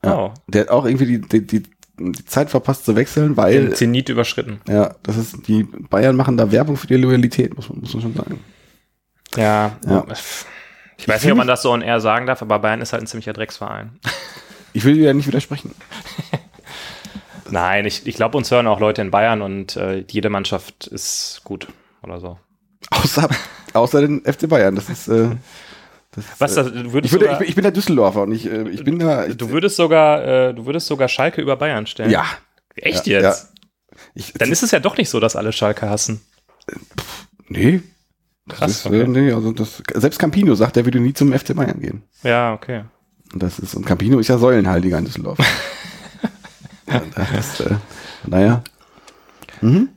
ja. 0.03 0.17
Oh. 0.19 0.31
Der 0.47 0.61
hat 0.63 0.69
auch 0.69 0.85
irgendwie 0.85 1.05
die, 1.05 1.21
die, 1.21 1.47
die, 1.47 1.63
die 1.99 2.25
Zeit 2.25 2.49
verpasst 2.49 2.85
zu 2.85 2.95
wechseln, 2.95 3.29
Den 3.29 3.37
weil, 3.37 3.75
Zenit 3.75 4.09
überschritten. 4.09 4.61
ja, 4.67 4.95
das 5.03 5.17
ist, 5.17 5.47
die 5.47 5.63
Bayern 5.63 6.15
machen 6.15 6.37
da 6.37 6.51
Werbung 6.51 6.77
für 6.77 6.87
die 6.87 6.95
Loyalität, 6.95 7.55
muss 7.55 7.69
man, 7.69 7.79
muss 7.79 7.93
man 7.93 8.01
schon 8.01 8.15
sagen. 8.15 8.39
Ja. 9.35 9.77
Ja. 9.85 10.05
Ich 10.97 11.07
weiß 11.07 11.23
nicht, 11.23 11.31
ob 11.31 11.37
man 11.37 11.47
das 11.47 11.61
so 11.61 11.71
on 11.71 11.81
air 11.81 12.01
sagen 12.01 12.25
darf, 12.25 12.41
aber 12.41 12.59
Bayern 12.59 12.81
ist 12.81 12.93
halt 12.93 13.03
ein 13.03 13.07
ziemlicher 13.07 13.33
Drecksverein. 13.33 13.99
Ich 14.71 14.85
will 14.85 14.93
dir 14.93 15.05
ja 15.05 15.13
nicht 15.15 15.25
widersprechen. 15.25 15.73
Nein, 17.49 17.87
ich, 17.87 18.05
ich 18.05 18.15
glaube, 18.15 18.37
uns 18.37 18.51
hören 18.51 18.67
auch 18.67 18.79
Leute 18.79 19.01
in 19.01 19.09
Bayern 19.09 19.41
und 19.41 19.75
äh, 19.77 20.05
jede 20.07 20.29
Mannschaft 20.29 20.85
ist 20.85 21.41
gut 21.43 21.67
oder 22.03 22.19
so. 22.19 22.37
Außer, 22.91 23.27
außer 23.73 24.01
den 24.01 24.21
FC 24.21 24.47
Bayern, 24.47 24.75
das 24.75 24.89
ist, 24.89 25.07
äh, 25.07 25.29
das 25.29 25.31
ist, 25.31 25.39
Was, 26.37 26.57
äh, 26.57 26.63
das, 26.63 26.67
ich, 26.73 26.91
würde, 26.91 27.05
ich, 27.05 27.11
sogar, 27.11 27.37
bin, 27.39 27.47
ich 27.47 27.55
bin 27.55 27.63
der 27.63 27.71
Düsseldorfer 27.71 28.23
und 28.23 28.31
ich, 28.31 28.49
äh, 28.49 28.67
ich 28.69 28.83
bin 28.83 28.99
da, 28.99 29.25
ich, 29.25 29.37
du 29.37 29.49
würdest 29.49 29.75
sogar, 29.75 30.23
äh, 30.23 30.53
du 30.53 30.65
würdest 30.65 30.87
sogar 30.87 31.07
Schalke 31.07 31.41
über 31.41 31.55
Bayern 31.55 31.87
stellen. 31.87 32.11
ja, 32.11 32.25
Echt 32.75 33.07
ja, 33.07 33.21
jetzt? 33.21 33.53
ich, 34.13 34.33
Dann 34.33 34.51
ist 34.51 34.63
es 34.63 34.71
ja 34.71 34.79
doch 34.79 34.97
nicht 34.97 35.09
so, 35.09 35.19
dass 35.19 35.35
alle 35.35 35.51
Schalke 35.51 35.89
hassen. 35.89 36.21
Nee. 37.47 37.81
Krass, 38.47 38.71
ist, 38.71 38.85
okay. 38.85 39.07
nee, 39.07 39.31
also 39.31 39.51
das, 39.51 39.81
selbst 39.93 40.17
Campino 40.19 40.55
sagt, 40.55 40.77
er 40.77 40.85
würde 40.85 40.99
nie 40.99 41.13
zum 41.13 41.31
FC 41.31 41.55
Bayern 41.55 41.79
gehen. 41.79 42.03
Ja, 42.23 42.53
okay. 42.53 42.83
Und 43.33 43.43
das 43.43 43.59
ist, 43.59 43.75
und 43.75 43.85
Campino 43.85 44.17
ist 44.19 44.27
ja 44.27 44.37
Säulenheiliger 44.37 44.97
in 44.97 45.05
Düsseldorf. 45.05 45.37
ja, 46.87 47.01
das, 47.15 47.59
äh, 47.59 47.75
naja. 48.25 48.63
Mhm. 49.61 49.89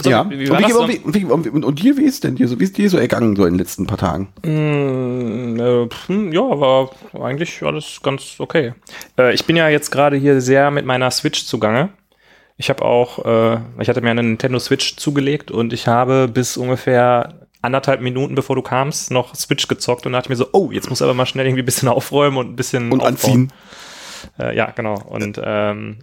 So, 0.00 0.08
ja. 0.10 0.28
wie- 0.30 0.48
Und, 0.48 0.58
wie 0.58 0.74
war 0.74 0.88
wie, 0.88 0.98
und, 1.00 1.14
wie, 1.14 1.24
und, 1.26 1.46
und, 1.48 1.64
und 1.66 1.82
dir, 1.82 1.96
wie 1.98 2.04
ist 2.04 2.24
denn 2.24 2.34
dir 2.34 2.48
so, 2.48 2.58
wie 2.58 2.64
ist 2.64 2.78
dir 2.78 2.88
so 2.88 2.96
ergangen 2.96 3.36
so 3.36 3.44
in 3.44 3.54
den 3.54 3.58
letzten 3.58 3.86
paar 3.86 3.98
Tagen? 3.98 4.28
Mm, 4.42 5.60
äh, 5.60 5.88
hm, 6.06 6.32
ja, 6.32 6.40
war 6.40 6.90
eigentlich 7.20 7.62
alles 7.62 8.00
ganz 8.02 8.36
okay. 8.38 8.72
Äh, 9.18 9.34
ich 9.34 9.44
bin 9.44 9.54
ja 9.56 9.68
jetzt 9.68 9.90
gerade 9.90 10.16
hier 10.16 10.40
sehr 10.40 10.70
mit 10.70 10.86
meiner 10.86 11.10
Switch 11.10 11.44
zugange. 11.44 11.90
Ich 12.56 12.70
habe 12.70 12.84
auch, 12.84 13.24
äh, 13.24 13.58
ich 13.80 13.88
hatte 13.88 14.00
mir 14.00 14.10
eine 14.10 14.22
Nintendo 14.22 14.58
Switch 14.58 14.96
zugelegt 14.96 15.50
und 15.50 15.72
ich 15.74 15.86
habe 15.88 16.26
bis 16.28 16.56
ungefähr 16.56 17.46
anderthalb 17.60 18.00
Minuten, 18.00 18.34
bevor 18.34 18.56
du 18.56 18.62
kamst, 18.62 19.10
noch 19.10 19.34
Switch 19.34 19.68
gezockt 19.68 20.06
und 20.06 20.12
dachte 20.12 20.28
mir 20.30 20.36
so, 20.36 20.46
oh, 20.52 20.70
jetzt 20.72 20.88
muss 20.88 21.02
aber 21.02 21.14
mal 21.14 21.26
schnell 21.26 21.46
irgendwie 21.46 21.62
ein 21.62 21.66
bisschen 21.66 21.88
aufräumen 21.90 22.38
und 22.38 22.50
ein 22.50 22.56
bisschen 22.56 22.90
Und 22.92 23.00
aufbauen. 23.00 23.12
anziehen. 23.14 23.52
Äh, 24.38 24.56
ja, 24.56 24.70
genau. 24.70 24.94
Und 25.02 25.40
ähm, 25.44 25.98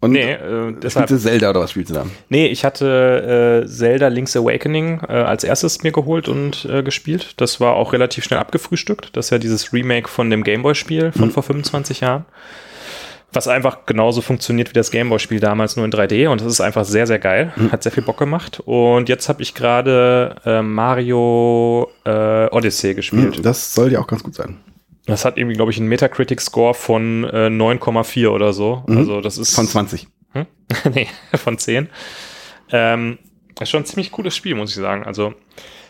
Und 0.00 0.12
nee, 0.12 0.30
äh, 0.32 0.72
deshalb. 0.80 1.08
spielst 1.08 1.24
du 1.24 1.28
Zelda 1.28 1.50
oder 1.50 1.60
was 1.60 1.72
spielst 1.72 1.90
du 1.90 1.94
da? 1.94 2.06
Nee, 2.28 2.46
ich 2.46 2.64
hatte 2.64 3.62
äh, 3.64 3.66
Zelda 3.66 4.06
Link's 4.08 4.36
Awakening 4.36 5.00
äh, 5.08 5.12
als 5.12 5.42
erstes 5.42 5.82
mir 5.82 5.90
geholt 5.90 6.28
und 6.28 6.66
äh, 6.70 6.84
gespielt. 6.84 7.34
Das 7.38 7.58
war 7.60 7.74
auch 7.74 7.92
relativ 7.92 8.22
schnell 8.24 8.38
abgefrühstückt. 8.38 9.16
Das 9.16 9.26
ist 9.26 9.30
ja 9.30 9.38
dieses 9.38 9.72
Remake 9.72 10.08
von 10.08 10.30
dem 10.30 10.44
Gameboy-Spiel 10.44 11.10
von 11.10 11.32
vor 11.32 11.42
25 11.42 12.00
Jahren. 12.00 12.26
Was 13.32 13.46
einfach 13.48 13.84
genauso 13.86 14.22
funktioniert 14.22 14.70
wie 14.70 14.74
das 14.74 14.90
Gameboy-Spiel 14.90 15.40
damals, 15.40 15.76
nur 15.76 15.84
in 15.84 15.92
3D. 15.92 16.28
Und 16.28 16.40
das 16.40 16.46
ist 16.48 16.60
einfach 16.60 16.84
sehr, 16.84 17.06
sehr 17.06 17.18
geil. 17.18 17.52
Hat 17.70 17.82
sehr 17.82 17.92
viel 17.92 18.02
Bock 18.04 18.16
gemacht. 18.18 18.62
Und 18.64 19.08
jetzt 19.10 19.28
habe 19.28 19.42
ich 19.42 19.52
gerade 19.54 20.36
äh, 20.46 20.62
Mario 20.62 21.90
äh, 22.04 22.46
Odyssey 22.46 22.94
gespielt. 22.94 23.36
Hm, 23.36 23.42
Das 23.42 23.74
soll 23.74 23.92
ja 23.92 23.98
auch 24.00 24.06
ganz 24.06 24.22
gut 24.22 24.34
sein. 24.36 24.56
Das 25.08 25.24
hat 25.24 25.36
irgendwie, 25.38 25.56
glaube 25.56 25.70
ich, 25.72 25.78
einen 25.78 25.88
Metacritic-Score 25.88 26.74
von 26.74 27.24
äh, 27.24 27.46
9,4 27.48 28.28
oder 28.28 28.52
so. 28.52 28.84
Also 28.86 29.20
das 29.20 29.38
ist 29.38 29.54
Von 29.54 29.66
20. 29.66 30.06
hm? 30.32 30.46
nee, 30.94 31.08
von 31.34 31.58
10. 31.58 31.88
Ähm, 32.70 33.18
ist 33.60 33.70
schon 33.70 33.82
ein 33.82 33.86
ziemlich 33.86 34.12
cooles 34.12 34.36
Spiel, 34.36 34.54
muss 34.54 34.70
ich 34.70 34.76
sagen. 34.76 35.04
Also, 35.04 35.34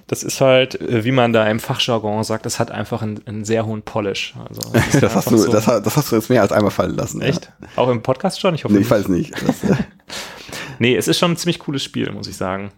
das 0.07 0.23
ist 0.23 0.41
halt, 0.41 0.81
äh, 0.81 1.05
wie 1.05 1.11
man 1.11 1.33
da 1.35 1.47
im 1.49 1.61
Fachjargon 1.61 2.23
sagt, 2.25 2.47
das 2.47 2.59
hat 2.59 2.71
einfach 2.71 3.03
einen, 3.03 3.21
einen 3.27 3.45
sehr 3.45 3.67
hohen 3.67 3.83
Polish. 3.83 4.35
Also, 4.49 4.61
das, 4.73 5.01
Das 5.01 5.15
hast, 5.17 5.31
du, 5.31 5.37
so- 5.37 5.51
das, 5.53 5.67
das 5.67 5.97
hast 5.97 6.11
du 6.13 6.17
jetzt 6.17 6.31
mehr 6.31 6.41
als 6.43 6.53
einmal 6.53 6.71
fallen 6.71 6.95
lassen. 6.97 7.21
Echt? 7.21 7.53
Auch 7.77 7.89
im 7.91 8.03
Podcast 8.03 8.41
schon? 8.41 8.55
Ich 8.55 8.61
Ja. 8.63 8.65
hoffe 8.65 8.75
Nee, 8.75 8.81
ich 8.81 8.89
nicht. 8.89 8.91
weiß 8.91 9.09
nicht. 9.09 9.35
Das, 9.47 9.65
äh, 9.65 9.75
Nee, 10.81 10.97
es 10.97 11.09
ist 11.09 11.19
schon 11.19 11.33
ein 11.33 11.37
ziemlich 11.37 11.59
cooles 11.59 11.83
Spiel, 11.83 12.11
muss 12.13 12.29
ich 12.29 12.37
sagen. 12.37 12.71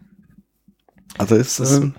also 1.18 1.35
ist, 1.37 1.61
Das 1.61 1.70
ist- 1.73 1.82
ähm, 1.82 1.94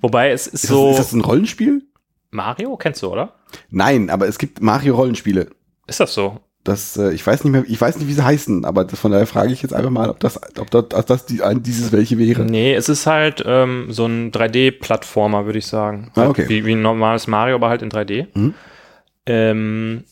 Wobei 0.00 0.30
es 0.30 0.46
ist, 0.46 0.64
ist, 0.64 0.68
so. 0.70 0.90
das, 0.90 0.98
ist 1.00 1.06
das 1.06 1.12
ein 1.14 1.20
Rollenspiel? 1.22 1.82
Mario 2.30 2.76
kennst 2.76 3.02
du, 3.02 3.08
oder? 3.10 3.34
Nein, 3.70 4.10
aber 4.10 4.28
es 4.28 4.38
gibt 4.38 4.60
Mario-Rollenspiele. 4.62 5.48
Ist 5.86 6.00
das 6.00 6.14
so? 6.14 6.40
Das, 6.64 6.96
äh, 6.98 7.12
ich 7.14 7.26
weiß 7.26 7.44
nicht 7.44 7.52
mehr, 7.52 7.64
ich 7.66 7.80
weiß 7.80 7.96
nicht, 7.96 8.08
wie 8.08 8.12
sie 8.12 8.24
heißen, 8.24 8.64
aber 8.64 8.84
das, 8.84 8.98
von 9.00 9.10
daher 9.10 9.26
frage 9.26 9.52
ich 9.52 9.62
jetzt 9.62 9.72
einfach 9.72 9.90
mal, 9.90 10.10
ob 10.10 10.20
das, 10.20 10.38
ob 10.58 10.70
das, 10.70 10.84
ob 10.92 11.06
das 11.06 11.24
die, 11.24 11.40
dieses 11.60 11.92
welche 11.92 12.18
wäre. 12.18 12.44
Nee, 12.44 12.74
es 12.74 12.88
ist 12.90 13.06
halt 13.06 13.42
ähm, 13.46 13.86
so 13.90 14.04
ein 14.04 14.32
3D-Plattformer, 14.32 15.46
würde 15.46 15.60
ich 15.60 15.66
sagen. 15.66 16.10
Ah, 16.14 16.20
Halt 16.22 16.30
okay. 16.30 16.48
Wie, 16.48 16.66
wie 16.66 16.72
ein 16.72 16.82
normales 16.82 17.26
Mario, 17.26 17.54
aber 17.54 17.70
halt 17.70 17.80
in 17.82 17.90
3D. 17.90 18.26
Mhm. 18.34 18.54
Ähm, 19.26 20.04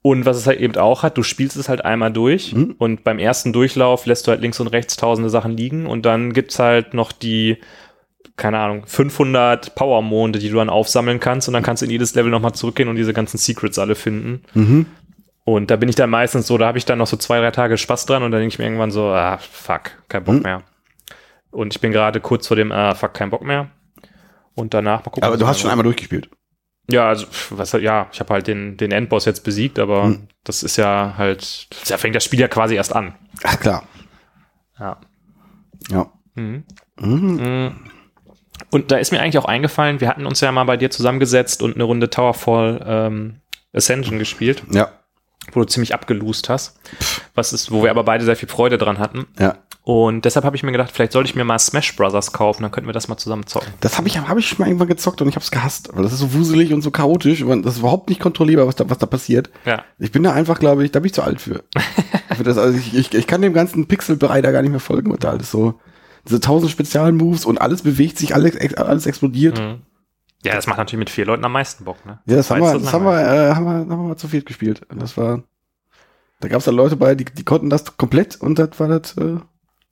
und 0.00 0.26
was 0.26 0.36
es 0.36 0.46
halt 0.46 0.60
eben 0.60 0.76
auch 0.76 1.02
hat, 1.02 1.16
du 1.16 1.22
spielst 1.22 1.56
es 1.56 1.68
halt 1.68 1.84
einmal 1.84 2.12
durch 2.12 2.52
Mhm. 2.54 2.74
und 2.78 3.04
beim 3.04 3.18
ersten 3.18 3.52
Durchlauf 3.52 4.04
lässt 4.06 4.26
du 4.26 4.30
halt 4.32 4.42
links 4.42 4.60
und 4.60 4.66
rechts 4.68 4.96
tausende 4.96 5.30
Sachen 5.30 5.56
liegen 5.56 5.86
und 5.86 6.04
dann 6.04 6.32
gibt's 6.34 6.58
halt 6.58 6.92
noch 6.94 7.10
die, 7.12 7.56
keine 8.36 8.58
Ahnung, 8.58 8.82
500 8.86 9.74
Power-Monde, 9.74 10.38
die 10.40 10.48
du 10.50 10.56
dann 10.56 10.68
aufsammeln 10.70 11.20
kannst 11.20 11.48
und 11.48 11.54
dann 11.54 11.62
kannst 11.62 11.82
du 11.82 11.84
in 11.86 11.90
jedes 11.92 12.14
Level 12.14 12.30
nochmal 12.30 12.52
zurückgehen 12.52 12.88
und 12.88 12.96
diese 12.96 13.12
ganzen 13.12 13.38
Secrets 13.38 13.78
alle 13.78 13.94
finden. 13.94 14.42
Mhm. 14.54 14.86
Und 15.44 15.70
da 15.70 15.76
bin 15.76 15.88
ich 15.88 15.94
dann 15.94 16.10
meistens 16.10 16.46
so, 16.46 16.56
da 16.58 16.66
habe 16.66 16.78
ich 16.78 16.84
dann 16.86 16.98
noch 16.98 17.06
so 17.06 17.16
zwei, 17.16 17.38
drei 17.38 17.50
Tage 17.50 17.76
Spaß 17.76 18.06
dran 18.06 18.22
und 18.22 18.30
dann 18.32 18.40
denke 18.40 18.54
ich 18.54 18.58
mir 18.58 18.64
irgendwann 18.64 18.90
so, 18.90 19.04
ah, 19.08 19.38
fuck, 19.38 19.90
kein 20.08 20.24
Bock 20.24 20.36
Hm. 20.36 20.42
mehr. 20.42 20.62
Und 21.50 21.74
ich 21.74 21.80
bin 21.80 21.92
gerade 21.92 22.20
kurz 22.20 22.48
vor 22.48 22.56
dem, 22.56 22.72
ah, 22.72 22.94
fuck, 22.94 23.12
kein 23.14 23.30
Bock 23.30 23.42
mehr. 23.42 23.70
Und 24.54 24.72
danach 24.74 25.00
mal 25.00 25.10
gucken. 25.10 25.22
Aber 25.24 25.36
du 25.36 25.46
hast 25.46 25.60
schon 25.60 25.70
einmal 25.70 25.84
durchgespielt. 25.84 26.30
Ja, 26.90 27.08
also, 27.08 27.26
was, 27.50 27.72
ja, 27.72 28.08
ich 28.12 28.20
habe 28.20 28.32
halt 28.34 28.46
den, 28.46 28.76
den 28.76 28.90
Endboss 28.90 29.26
jetzt 29.26 29.44
besiegt, 29.44 29.78
aber 29.78 30.04
Hm. 30.04 30.28
das 30.44 30.62
ist 30.62 30.76
ja 30.76 31.14
halt, 31.18 31.68
da 31.90 31.98
fängt 31.98 32.16
das 32.16 32.24
Spiel 32.24 32.40
ja 32.40 32.48
quasi 32.48 32.74
erst 32.74 32.94
an. 32.96 33.14
Ach 33.42 33.60
klar. 33.60 33.84
Ja. 34.78 34.96
Ja. 35.90 36.10
Mhm. 36.34 36.64
Mhm. 36.98 37.76
Und 38.74 38.90
da 38.90 38.96
ist 38.96 39.12
mir 39.12 39.20
eigentlich 39.20 39.38
auch 39.38 39.44
eingefallen, 39.44 40.00
wir 40.00 40.08
hatten 40.08 40.26
uns 40.26 40.40
ja 40.40 40.50
mal 40.50 40.64
bei 40.64 40.76
dir 40.76 40.90
zusammengesetzt 40.90 41.62
und 41.62 41.74
eine 41.76 41.84
Runde 41.84 42.10
Towerfall 42.10 42.84
ähm, 42.86 43.36
Ascension 43.72 44.18
gespielt, 44.18 44.64
Ja. 44.72 44.88
wo 45.52 45.60
du 45.60 45.66
ziemlich 45.66 45.94
abgeloost 45.94 46.48
hast. 46.48 46.78
Was 47.36 47.52
ist, 47.52 47.70
wo 47.70 47.84
wir 47.84 47.90
aber 47.90 48.02
beide 48.02 48.24
sehr 48.24 48.34
viel 48.36 48.48
Freude 48.48 48.76
dran 48.76 48.98
hatten. 48.98 49.26
Ja. 49.38 49.58
Und 49.82 50.24
deshalb 50.24 50.44
habe 50.44 50.56
ich 50.56 50.62
mir 50.62 50.72
gedacht, 50.72 50.90
vielleicht 50.92 51.12
sollte 51.12 51.28
ich 51.28 51.36
mir 51.36 51.44
mal 51.44 51.58
Smash 51.58 51.94
Brothers 51.94 52.32
kaufen, 52.32 52.62
dann 52.62 52.72
könnten 52.72 52.88
wir 52.88 52.94
das 52.94 53.06
mal 53.06 53.16
zusammen 53.18 53.46
zocken. 53.46 53.72
Das 53.80 53.96
habe 53.98 54.08
ich, 54.08 54.18
hab 54.18 54.36
ich 54.38 54.48
schon 54.48 54.58
mal 54.58 54.66
irgendwann 54.66 54.88
gezockt 54.88 55.20
und 55.22 55.28
ich 55.28 55.36
habe 55.36 55.44
es 55.44 55.50
gehasst, 55.50 55.90
weil 55.92 56.02
das 56.02 56.12
ist 56.14 56.20
so 56.20 56.32
wuselig 56.32 56.72
und 56.72 56.80
so 56.82 56.90
chaotisch 56.90 57.42
und 57.42 57.64
das 57.66 57.74
ist 57.74 57.80
überhaupt 57.80 58.08
nicht 58.08 58.20
kontrollierbar, 58.20 58.66
was 58.66 58.76
da, 58.76 58.88
was 58.90 58.98
da 58.98 59.06
passiert. 59.06 59.50
Ja. 59.66 59.84
Ich 59.98 60.10
bin 60.10 60.22
da 60.22 60.32
einfach, 60.32 60.58
glaube 60.58 60.84
ich, 60.84 60.90
da 60.90 61.00
bin 61.00 61.06
ich 61.08 61.12
zu 61.14 61.22
alt 61.22 61.40
für. 61.40 61.62
für 62.36 62.42
das, 62.44 62.56
also 62.58 62.76
ich, 62.78 62.94
ich, 62.94 63.14
ich 63.14 63.26
kann 63.26 63.42
dem 63.42 63.52
ganzen 63.52 63.86
Pixelbereich 63.86 64.42
da 64.42 64.50
gar 64.52 64.62
nicht 64.62 64.70
mehr 64.72 64.80
folgen 64.80 65.10
und 65.12 65.22
da 65.22 65.30
alles 65.30 65.50
so. 65.50 65.78
Diese 66.26 66.40
tausend 66.40 66.70
Spezialmoves 66.70 67.44
und 67.44 67.60
alles 67.60 67.82
bewegt 67.82 68.18
sich, 68.18 68.34
alles, 68.34 68.56
alles 68.76 69.06
explodiert. 69.06 69.58
Mhm. 69.58 69.82
Ja, 70.44 70.54
das 70.54 70.66
macht 70.66 70.78
natürlich 70.78 70.98
mit 70.98 71.10
vier 71.10 71.24
Leuten 71.24 71.44
am 71.44 71.52
meisten 71.52 71.84
Bock, 71.84 72.04
ne? 72.04 72.20
Ja, 72.26 72.36
das 72.36 72.50
haben 72.50 72.60
wir, 72.60 72.78
das 72.78 72.92
haben 72.92 73.04
wir, 73.04 73.18
äh, 73.18 73.54
haben 73.54 73.64
wir, 73.64 73.72
haben 73.72 73.88
wir 73.88 73.96
mal 73.96 74.16
zu 74.16 74.28
viel 74.28 74.42
gespielt. 74.42 74.82
Und 74.90 75.00
das 75.00 75.16
war, 75.16 75.42
da 76.40 76.48
gab 76.48 76.58
es 76.58 76.64
dann 76.66 76.74
Leute 76.74 76.96
bei, 76.96 77.14
die, 77.14 77.24
die 77.24 77.44
konnten 77.44 77.70
das 77.70 77.96
komplett 77.96 78.40
und 78.40 78.58
das 78.58 78.78
war 78.78 78.88
das 78.88 79.16
äh, 79.16 79.22
ein 79.22 79.42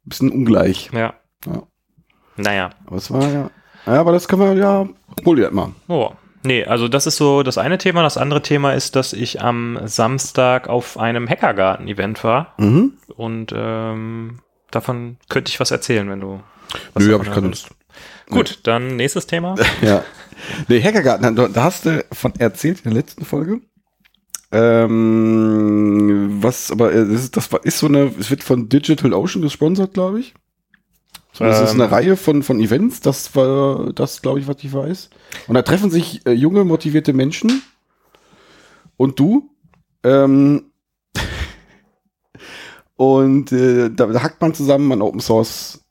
bisschen 0.05 0.31
ungleich. 0.31 0.91
Ja. 0.93 1.15
Ja. 1.47 1.63
Naja. 2.37 2.71
Aber 2.87 2.97
es 2.97 3.11
war 3.11 3.27
ja, 3.31 3.51
ja, 3.87 4.01
aber 4.01 4.13
das 4.13 4.29
können 4.29 4.43
wir 4.43 4.55
ja, 4.55 4.89
hol 5.25 5.37
dir 5.37 5.45
das 5.45 5.53
mal. 5.53 5.73
Oh. 5.89 6.11
Nee, 6.45 6.65
also 6.65 6.89
das 6.89 7.07
ist 7.07 7.17
so 7.17 7.43
das 7.43 7.57
eine 7.57 7.79
Thema. 7.79 8.03
Das 8.03 8.19
andere 8.19 8.43
Thema 8.43 8.73
ist, 8.73 8.97
dass 8.97 9.13
ich 9.13 9.41
am 9.41 9.79
Samstag 9.85 10.69
auf 10.69 10.99
einem 10.99 11.29
Hackergarten-Event 11.29 12.25
war. 12.25 12.55
Mhm. 12.59 12.95
Und 13.17 13.55
ähm, 13.57 14.41
davon 14.73 15.17
könnte 15.29 15.51
ich 15.51 15.61
was 15.61 15.71
erzählen, 15.71 16.09
wenn 16.11 16.21
du. 16.21 16.41
was 16.95 17.05
Nö, 17.05 17.13
davon 17.13 17.21
hab 17.21 17.27
ich 17.29 17.35
keine 17.35 17.47
willst. 17.49 17.69
Gut, 18.31 18.61
dann 18.65 18.97
nächstes 18.97 19.27
Thema. 19.27 19.55
Ja. 19.83 20.03
Nee, 20.67 20.83
Hackergarten, 20.83 21.37
da, 21.37 21.47
da 21.47 21.63
hast 21.63 21.85
du 21.87 22.05
von 22.11 22.33
erzählt 22.39 22.79
in 22.79 22.85
der 22.85 22.95
letzten 22.95 23.25
Folge. 23.25 23.61
Ähm, 24.51 26.39
was, 26.43 26.71
aber 26.71 26.93
äh, 26.93 27.07
das 27.07 27.23
ist, 27.25 27.37
das 27.37 27.53
war- 27.53 27.65
ist 27.65 27.79
so 27.79 27.87
eine, 27.87 28.13
es 28.19 28.31
wird 28.31 28.43
von 28.43 28.69
Digital 28.69 29.13
Ocean 29.13 29.43
gesponsert, 29.43 29.95
glaube 29.95 30.21
ich. 30.21 30.35
So, 31.33 31.45
das 31.45 31.61
ist 31.63 31.75
Ähm. 31.75 31.81
eine 31.81 31.91
Reihe 31.93 32.17
von, 32.17 32.43
von 32.43 32.61
Events, 32.61 33.01
das 33.01 33.35
war 33.35 33.93
das, 33.95 34.21
glaube 34.21 34.41
ich, 34.41 34.47
was 34.49 34.57
ich 34.63 34.73
weiß. 34.73 35.11
Und 35.47 35.55
da 35.55 35.63
treffen 35.63 35.91
sich 35.91 36.27
äh, 36.27 36.33
junge, 36.33 36.65
motivierte 36.65 37.13
Menschen 37.13 37.63
und 38.97 39.19
du. 39.19 39.49
Ähm, 40.05 40.72
und 42.97 43.53
äh, 43.53 43.91
da, 43.91 44.07
da 44.07 44.23
hackt 44.23 44.41
man 44.41 44.55
zusammen 44.55 44.93
an 44.93 45.03
Open 45.03 45.21
Source 45.21 45.83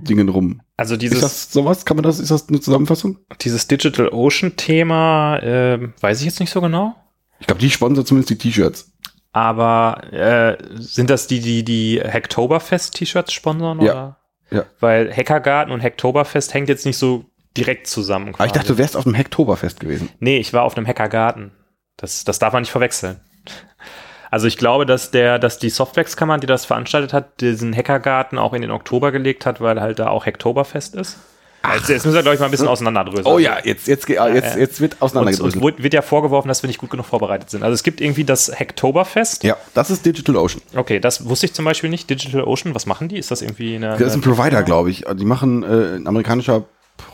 Dingen 0.00 0.28
rum. 0.28 0.60
Also 0.76 0.94
Ist 0.94 1.02
dieses, 1.02 1.20
das 1.20 1.52
sowas? 1.52 1.84
Kann 1.84 1.96
man 1.96 2.04
das, 2.04 2.20
ist 2.20 2.30
das 2.30 2.48
eine 2.48 2.60
Zusammenfassung? 2.60 3.18
dieses 3.40 3.66
Digital 3.66 4.08
Ocean 4.10 4.56
Thema, 4.56 5.40
ähm, 5.42 5.92
weiß 6.00 6.20
ich 6.20 6.26
jetzt 6.26 6.40
nicht 6.40 6.50
so 6.50 6.60
genau. 6.60 6.94
Ich 7.40 7.46
glaube, 7.46 7.60
die 7.60 7.70
sponsert 7.70 8.06
zumindest 8.06 8.30
die 8.30 8.38
T-Shirts. 8.38 8.92
Aber 9.32 10.02
äh, 10.12 10.56
sind 10.76 11.10
das 11.10 11.26
die, 11.26 11.40
die 11.40 11.64
die 11.64 12.00
Hacktoberfest-T-Shirts 12.00 13.32
sponsern? 13.32 13.80
Ja. 13.80 13.92
Oder? 13.92 14.18
Ja. 14.50 14.64
Weil 14.80 15.12
Hackergarten 15.14 15.72
und 15.72 15.82
Hacktoberfest 15.82 16.54
hängt 16.54 16.68
jetzt 16.68 16.86
nicht 16.86 16.96
so 16.96 17.24
direkt 17.56 17.86
zusammen. 17.86 18.34
Aber 18.34 18.46
ich 18.46 18.52
dachte, 18.52 18.68
du 18.68 18.78
wärst 18.78 18.96
auf 18.96 19.04
dem 19.04 19.16
Hacktoberfest 19.16 19.80
gewesen. 19.80 20.08
Nee, 20.20 20.38
ich 20.38 20.52
war 20.52 20.62
auf 20.62 20.76
einem 20.76 20.86
Hackergarten. 20.86 21.52
Das, 21.96 22.24
das 22.24 22.38
darf 22.38 22.52
man 22.52 22.62
nicht 22.62 22.70
verwechseln. 22.70 23.20
Also 24.30 24.46
ich 24.46 24.58
glaube, 24.58 24.84
dass 24.86 25.10
der, 25.10 25.38
dass 25.38 25.58
die 25.58 25.70
Softwax-Kammer, 25.70 26.38
die 26.38 26.46
das 26.46 26.64
veranstaltet 26.66 27.12
hat, 27.12 27.40
diesen 27.40 27.74
Hackergarten 27.74 28.38
auch 28.38 28.52
in 28.52 28.62
den 28.62 28.70
Oktober 28.70 29.10
gelegt 29.12 29.46
hat, 29.46 29.60
weil 29.60 29.80
halt 29.80 29.98
da 29.98 30.08
auch 30.08 30.26
Hacktoberfest 30.26 30.94
ist. 30.96 31.16
Also 31.60 31.92
jetzt 31.92 32.04
müssen 32.06 32.14
wir, 32.14 32.22
glaube 32.22 32.34
ich, 32.34 32.40
mal 32.40 32.46
ein 32.46 32.52
bisschen 32.52 32.68
auseinanderdröseln. 32.68 33.26
Oh 33.26 33.38
ja, 33.38 33.58
jetzt, 33.64 33.88
jetzt, 33.88 34.06
ge- 34.06 34.16
jetzt, 34.32 34.56
äh. 34.56 34.60
jetzt 34.60 34.80
wird 34.80 34.96
Und 35.00 35.16
uns 35.16 35.60
wurde- 35.60 35.82
wird 35.82 35.92
ja 35.92 36.02
vorgeworfen, 36.02 36.46
dass 36.48 36.62
wir 36.62 36.68
nicht 36.68 36.78
gut 36.78 36.88
genug 36.90 37.06
vorbereitet 37.06 37.50
sind. 37.50 37.64
Also 37.64 37.74
es 37.74 37.82
gibt 37.82 38.00
irgendwie 38.00 38.22
das 38.22 38.48
Hacktoberfest. 38.56 39.42
Ja, 39.42 39.56
das 39.74 39.90
ist 39.90 40.06
Digital 40.06 40.36
Ocean. 40.36 40.62
Okay, 40.76 41.00
das 41.00 41.28
wusste 41.28 41.46
ich 41.46 41.54
zum 41.54 41.64
Beispiel 41.64 41.90
nicht. 41.90 42.08
Digital 42.08 42.44
Ocean, 42.44 42.74
was 42.76 42.86
machen 42.86 43.08
die? 43.08 43.18
Ist 43.18 43.30
das 43.32 43.42
irgendwie 43.42 43.74
eine. 43.74 43.90
Das 43.98 44.00
ist 44.02 44.14
ein 44.14 44.20
Provider, 44.20 44.62
glaube 44.62 44.90
ich. 44.90 45.04
Die 45.14 45.24
machen 45.24 45.64
äh, 45.64 45.96
ein 45.96 46.06
amerikanischer 46.06 46.64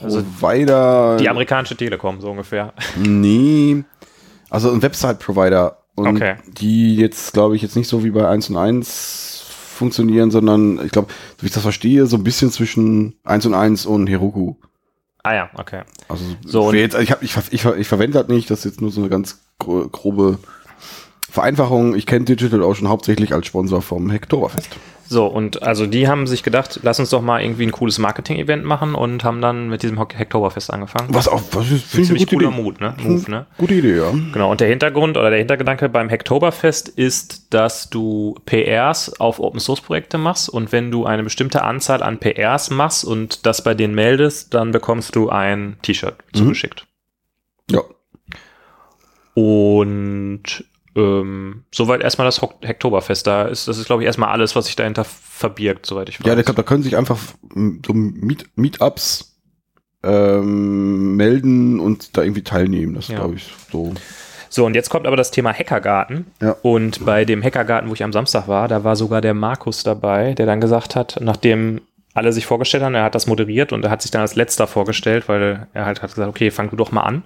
Also 0.03 0.23
Provider. 0.23 1.17
die 1.19 1.29
amerikanische 1.31 1.75
Telekom, 1.77 2.21
so 2.21 2.31
ungefähr. 2.31 2.75
nee. 2.97 3.83
Also 4.51 4.71
ein 4.71 4.83
Website-Provider. 4.83 5.79
Und 5.97 6.09
Okay. 6.09 6.37
die 6.59 6.97
jetzt, 6.97 7.33
glaube 7.33 7.55
ich, 7.57 7.63
jetzt 7.63 7.77
nicht 7.77 7.89
so 7.89 8.03
wie 8.05 8.11
bei 8.11 8.27
1 8.29 8.51
und 8.51 8.57
1 8.57 9.45
funktionieren, 9.49 10.31
sondern 10.31 10.85
ich 10.85 10.91
glaube, 10.93 11.09
so 11.37 11.43
wie 11.43 11.47
ich 11.47 11.53
das 11.53 11.63
verstehe, 11.63 12.07
so 12.07 12.17
ein 12.17 12.25
bisschen 12.25 12.51
zwischen 12.51 13.15
1 13.25 13.47
und 13.47 13.55
1 13.55 13.87
und 13.87 14.07
Heroku. 14.09 14.55
Ah 15.23 15.35
ja, 15.35 15.51
okay. 15.55 15.83
Also 16.09 16.25
So, 16.45 16.73
jetzt, 16.73 16.97
ich, 16.99 17.11
hab, 17.13 17.23
ich, 17.23 17.37
ich, 17.51 17.65
ich 17.65 17.89
verwende 17.89 18.19
das 18.19 18.29
nicht, 18.29 18.51
das 18.51 18.61
ist 18.61 18.65
jetzt 18.65 18.81
nur 18.81 18.91
so 18.91 19.01
eine 19.01 19.09
ganz 19.09 19.41
gro- 19.59 19.89
grobe 19.89 20.39
Vereinfachung. 21.31 21.95
Ich 21.95 22.07
kenne 22.07 22.25
Digital 22.25 22.63
Ocean 22.63 22.89
hauptsächlich 22.89 23.33
als 23.33 23.47
Sponsor 23.47 23.83
vom 23.83 24.11
Hacktoberfest. 24.13 24.69
So, 25.07 25.27
und 25.27 25.63
also 25.63 25.87
die 25.87 26.09
haben 26.09 26.27
sich 26.27 26.43
gedacht, 26.43 26.81
lass 26.83 26.99
uns 26.99 27.11
doch 27.11 27.21
mal 27.21 27.43
irgendwie 27.43 27.65
ein 27.65 27.73
cooles 27.73 27.99
Marketing-Event 27.99 28.65
machen 28.65 28.95
und 28.95 29.23
haben 29.23 29.41
dann 29.41 29.69
mit 29.69 29.83
diesem 29.83 29.99
Hack- 29.99 30.19
Hacktoberfest 30.19 30.73
angefangen. 30.73 31.09
Was 31.13 31.29
auch, 31.29 31.43
was 31.53 31.71
ist, 31.71 31.95
eine 31.95 32.05
Ziemlich 32.05 32.27
cooler 32.27 32.49
Idee. 32.49 32.63
Mut, 32.63 32.81
ne? 32.81 32.95
Move, 33.03 33.31
ne? 33.31 33.47
Gute 33.59 33.75
Idee, 33.75 33.97
ja. 33.99 34.11
Genau, 34.11 34.51
und 34.51 34.61
der 34.61 34.69
Hintergrund 34.69 35.17
oder 35.17 35.31
der 35.31 35.39
Hintergedanke 35.39 35.89
beim 35.89 36.09
Hacktoberfest 36.11 36.89
ist, 36.89 37.53
dass 37.53 37.91
du 37.91 38.37
PRs 38.47 39.21
auf 39.21 39.41
Open-Source-Projekte 39.41 40.17
machst 40.19 40.49
und 40.49 40.73
wenn 40.73 40.91
du 40.91 41.05
eine 41.05 41.23
bestimmte 41.23 41.63
Anzahl 41.63 42.03
an 42.03 42.19
PRs 42.19 42.71
machst 42.71 43.05
und 43.05 43.47
das 43.47 43.63
bei 43.63 43.75
denen 43.75 43.95
meldest, 43.95 44.55
dann 44.55 44.71
bekommst 44.71 45.15
du 45.17 45.29
ein 45.29 45.77
T-Shirt 45.83 46.17
zugeschickt. 46.33 46.87
Ja. 47.71 47.83
Und 49.35 50.65
ähm, 50.97 51.65
soweit 51.73 52.03
erstmal 52.03 52.27
das 52.27 52.41
Hacktoberfest. 52.41 53.27
Da 53.27 53.43
ist, 53.45 53.69
das 53.69 53.79
ist, 53.79 53.87
glaube 53.87 54.03
ich, 54.03 54.07
erstmal 54.07 54.31
alles, 54.31 54.55
was 54.55 54.67
sich 54.67 54.77
dahinter 54.77 55.05
verbirgt, 55.05 55.87
soweit 55.87 56.09
ich 56.09 56.21
weiß. 56.21 56.27
Ja, 56.27 56.35
da, 56.35 56.53
da 56.53 56.63
können 56.63 56.83
sich 56.83 56.97
einfach 56.97 57.19
so 57.87 57.93
Meet, 57.93 58.47
Meetups 58.57 59.37
ähm, 60.03 61.17
melden 61.17 61.81
und 61.81 62.17
da 62.17 62.23
irgendwie 62.23 62.43
teilnehmen. 62.43 62.95
Das 62.95 63.09
Ja. 63.09 63.17
glaube 63.19 63.37
ich 63.37 63.53
so. 63.73 63.93
So, 64.51 64.65
und 64.65 64.75
jetzt 64.77 64.89
kommt 64.89 65.07
aber 65.09 65.17
das 65.17 65.33
Thema 65.33 65.53
Hackergarten. 65.53 66.27
Ja. 66.41 66.55
Und 66.63 67.05
bei 67.05 67.25
dem 67.25 67.43
Hackergarten, 67.43 67.91
wo 67.91 67.95
ich 67.95 68.05
am 68.05 68.13
Samstag 68.13 68.47
war, 68.47 68.69
da 68.69 68.85
war 68.85 68.95
sogar 68.95 69.21
der 69.21 69.35
Markus 69.35 69.83
dabei, 69.83 70.35
der 70.35 70.47
dann 70.47 70.61
gesagt 70.61 70.95
hat, 70.95 71.19
nachdem 71.21 71.81
alle 72.13 72.33
sich 72.33 72.47
vorgestellt 72.47 72.85
haben, 72.85 72.95
er 72.95 73.03
hat 73.03 73.17
das 73.17 73.27
moderiert 73.27 73.73
und 73.73 73.85
er 73.85 73.91
hat 73.91 74.03
sich 74.03 74.13
dann 74.13 74.21
als 74.21 74.37
letzter 74.37 74.69
vorgestellt, 74.69 75.29
weil 75.29 75.67
er 75.73 75.87
halt 75.87 76.03
hat 76.03 76.11
gesagt, 76.11 76.29
okay, 76.29 76.53
fang 76.53 76.71
du 76.71 76.77
doch 76.77 76.93
mal 76.93 77.03
an. 77.03 77.25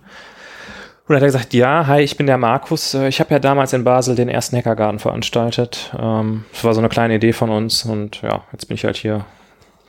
Und 1.09 1.15
hat 1.15 1.23
er 1.23 1.29
gesagt, 1.29 1.55
ja, 1.55 1.87
hi, 1.87 2.01
ich 2.03 2.17
bin 2.19 2.27
der 2.27 2.37
Markus. 2.37 2.93
Äh, 2.95 3.09
Ich 3.09 3.19
habe 3.21 3.31
ja 3.33 3.39
damals 3.39 3.73
in 3.73 3.83
Basel 3.85 4.15
den 4.15 4.29
ersten 4.29 4.57
Hackergarten 4.57 4.99
veranstaltet. 4.99 5.93
Ähm, 5.99 6.45
Das 6.53 6.65
war 6.65 6.75
so 6.75 6.81
eine 6.81 6.89
kleine 6.91 7.15
Idee 7.15 7.33
von 7.33 7.49
uns 7.51 7.85
und 7.85 8.21
ja, 8.23 8.43
jetzt 8.53 8.67
bin 8.67 8.75
ich 8.75 8.85
halt 8.85 8.97
hier. 8.97 9.25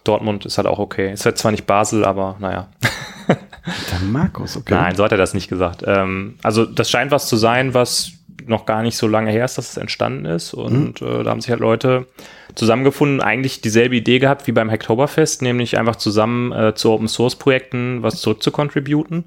Dortmund 0.06 0.46
ist 0.46 0.58
halt 0.58 0.68
auch 0.68 0.80
okay. 0.80 1.12
Ist 1.12 1.26
halt 1.26 1.38
zwar 1.38 1.52
nicht 1.52 1.68
Basel, 1.68 2.06
aber 2.06 2.38
naja. 2.40 2.70
Der 3.28 4.00
Markus, 4.08 4.56
okay. 4.56 4.74
Nein, 4.74 4.96
so 4.96 5.04
hat 5.04 5.12
er 5.12 5.18
das 5.18 5.34
nicht 5.34 5.50
gesagt. 5.50 5.84
Ähm, 5.86 6.38
also 6.42 6.66
das 6.66 6.90
scheint 6.90 7.12
was 7.12 7.28
zu 7.28 7.36
sein, 7.36 7.74
was 7.74 8.14
noch 8.46 8.66
gar 8.66 8.82
nicht 8.82 8.96
so 8.98 9.06
lange 9.08 9.30
her 9.32 9.44
ist, 9.46 9.58
dass 9.58 9.72
es 9.72 9.78
entstanden 9.78 10.26
ist. 10.26 10.54
Und 10.54 11.02
äh, 11.02 11.24
da 11.24 11.30
haben 11.30 11.42
sich 11.42 11.52
halt 11.52 11.60
Leute 11.60 12.08
zusammengefunden, 12.56 13.22
eigentlich 13.22 13.62
dieselbe 13.62 13.98
Idee 13.98 14.20
gehabt 14.20 14.48
wie 14.48 14.54
beim 14.54 14.72
Hacktoberfest, 14.72 15.42
nämlich 15.42 15.78
einfach 15.78 15.98
zusammen 15.98 16.52
äh, 16.54 16.74
zu 16.74 16.92
Open 16.92 17.08
Source 17.10 17.36
Projekten 17.36 18.02
was 18.02 18.22
zurückzukontributen. 18.22 19.26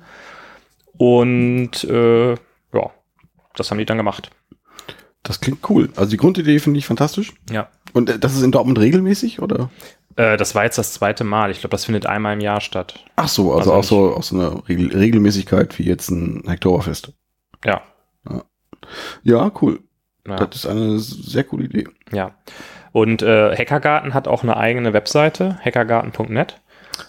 Und 1.03 1.83
äh, 1.83 2.31
ja, 2.31 2.91
das 3.57 3.73
haben 3.73 3.79
die 3.79 3.85
dann 3.85 3.97
gemacht. 3.97 4.31
Das 5.25 5.41
klingt 5.41 5.69
cool. 5.69 5.89
Also 5.97 6.13
die 6.13 6.17
Grundidee 6.17 6.61
finde 6.61 6.79
ich 6.79 6.87
fantastisch. 6.87 7.35
Ja. 7.51 7.71
Und 7.93 8.09
äh, 8.09 8.21
das 8.21 8.37
ist 8.37 8.43
in 8.45 8.53
Dortmund 8.53 8.79
regelmäßig, 8.79 9.43
oder? 9.43 9.69
Äh, 10.15 10.37
das 10.37 10.55
war 10.55 10.63
jetzt 10.63 10.79
das 10.79 10.93
zweite 10.93 11.25
Mal. 11.25 11.51
Ich 11.51 11.59
glaube, 11.59 11.73
das 11.73 11.87
findet 11.87 12.07
einmal 12.07 12.35
im 12.35 12.41
Jahr 12.41 12.61
statt. 12.61 13.05
Ach 13.17 13.27
so, 13.27 13.53
also, 13.53 13.73
Also 13.73 13.73
auch 13.73 14.13
so 14.13 14.17
auch 14.17 14.23
so 14.23 14.37
eine 14.37 14.69
Regel 14.69 14.97
Regelmäßigkeit 14.97 15.77
wie 15.81 15.83
jetzt 15.83 16.09
ein 16.09 16.45
Hacktoberfest. 16.47 17.13
Ja. 17.65 17.83
Ja, 19.25 19.51
cool. 19.61 19.81
ja. 20.25 20.37
Das 20.37 20.55
ist 20.55 20.67
eine 20.67 21.01
sehr 21.01 21.43
coole 21.43 21.65
Idee. 21.65 21.89
Ja. 22.13 22.37
Und 22.93 23.23
äh, 23.23 23.57
Hackergarten 23.57 24.15
hat 24.15 24.29
auch 24.29 24.45
eine 24.45 24.57
eigene 24.57 24.93
Webseite, 24.93 25.59
hackergarten.net. 25.65 26.61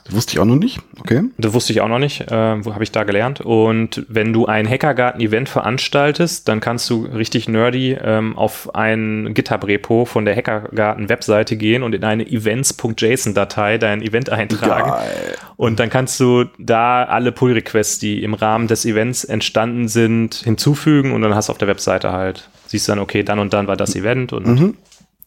Das 0.05 0.15
wusste 0.15 0.33
ich 0.33 0.39
auch 0.39 0.45
noch 0.45 0.55
nicht. 0.55 0.79
Okay. 0.99 1.23
Das 1.37 1.53
wusste 1.53 1.71
ich 1.73 1.81
auch 1.81 1.87
noch 1.87 1.99
nicht, 1.99 2.21
äh, 2.31 2.65
wo 2.65 2.73
habe 2.73 2.83
ich 2.83 2.91
da 2.91 3.03
gelernt. 3.03 3.41
Und 3.41 4.05
wenn 4.09 4.33
du 4.33 4.45
ein 4.45 4.67
Hackergarten-Event 4.67 5.49
veranstaltest, 5.49 6.47
dann 6.47 6.59
kannst 6.59 6.89
du 6.89 7.05
richtig 7.05 7.47
nerdy 7.47 7.97
ähm, 8.01 8.37
auf 8.37 8.75
ein 8.75 9.33
GitHub-Repo 9.33 10.05
von 10.05 10.25
der 10.25 10.35
Hackergarten-Webseite 10.35 11.57
gehen 11.57 11.83
und 11.83 11.93
in 11.95 12.03
eine 12.03 12.25
events.json-Datei 12.29 13.77
dein 13.77 14.01
Event 14.01 14.29
eintragen. 14.29 14.89
Geil. 14.91 15.35
Und 15.57 15.79
dann 15.79 15.89
kannst 15.89 16.19
du 16.19 16.45
da 16.59 17.03
alle 17.03 17.31
Pull-Requests, 17.31 17.99
die 17.99 18.23
im 18.23 18.33
Rahmen 18.33 18.67
des 18.67 18.85
Events 18.85 19.23
entstanden 19.23 19.87
sind, 19.87 20.35
hinzufügen 20.35 21.11
und 21.13 21.21
dann 21.21 21.35
hast 21.35 21.49
du 21.49 21.51
auf 21.51 21.57
der 21.57 21.67
Webseite 21.67 22.11
halt, 22.11 22.49
siehst 22.67 22.89
dann, 22.89 22.99
okay, 22.99 23.23
dann 23.23 23.39
und 23.39 23.53
dann 23.53 23.67
war 23.67 23.77
das 23.77 23.95
Event 23.95 24.33
und 24.33 24.47
Mhm. 24.47 24.77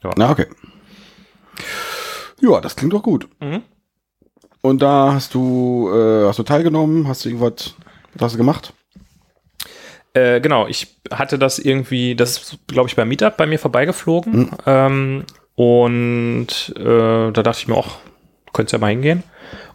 Ja. 0.03 0.11
Na, 0.17 0.31
okay. 0.31 0.47
Ja, 2.41 2.61
das 2.61 2.77
klingt 2.77 2.93
doch 2.93 3.03
gut. 3.03 3.29
Mhm. 3.41 3.63
Und 4.67 4.83
da 4.83 5.13
hast 5.13 5.33
du, 5.33 5.89
äh, 5.95 6.27
hast 6.27 6.41
du 6.41 6.43
teilgenommen? 6.43 7.07
Hast 7.07 7.25
du 7.25 7.29
irgendwas, 7.29 7.77
was 8.15 8.23
hast 8.23 8.33
du 8.33 8.39
gemacht? 8.39 8.73
Äh, 10.13 10.41
genau, 10.41 10.67
ich 10.67 10.99
hatte 11.09 11.39
das 11.39 11.61
irgendwie, 11.61 12.17
das 12.17 12.39
ist, 12.39 12.59
glaube 12.67 12.89
ich, 12.89 12.97
beim 12.97 13.07
Meetup 13.07 13.37
bei 13.37 13.47
mir 13.47 13.61
vorbeigeflogen. 13.61 14.51
Ähm, 14.67 15.25
und 15.55 16.75
äh, 16.77 16.83
da 17.31 17.43
dachte 17.45 17.61
ich 17.61 17.69
mir 17.69 17.77
auch, 17.77 17.99
könntest 18.53 18.73
ja 18.73 18.81
mal 18.81 18.89
hingehen. 18.89 19.23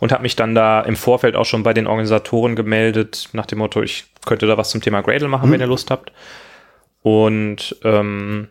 Und 0.02 0.12
habe 0.12 0.24
mich 0.24 0.36
dann 0.36 0.56
da 0.56 0.82
im 0.82 0.98
Vorfeld 0.98 1.38
auch 1.38 1.46
schon 1.46 1.64
bei 1.64 1.74
den 1.74 1.88
Organisatoren 1.88 2.58
gemeldet, 2.58 3.30
nach 3.32 3.46
dem 3.46 3.60
Motto, 3.60 3.82
ich 3.82 4.08
könnte 4.26 4.46
da 4.46 4.58
was 4.58 4.72
zum 4.72 4.82
Thema 4.82 5.00
Gradle 5.00 5.30
machen, 5.30 5.50
wenn 5.54 5.62
ihr 5.62 5.68
Lust 5.68 5.90
habt. 5.90 6.12
Und 7.02 7.78
ähm, 7.86 8.50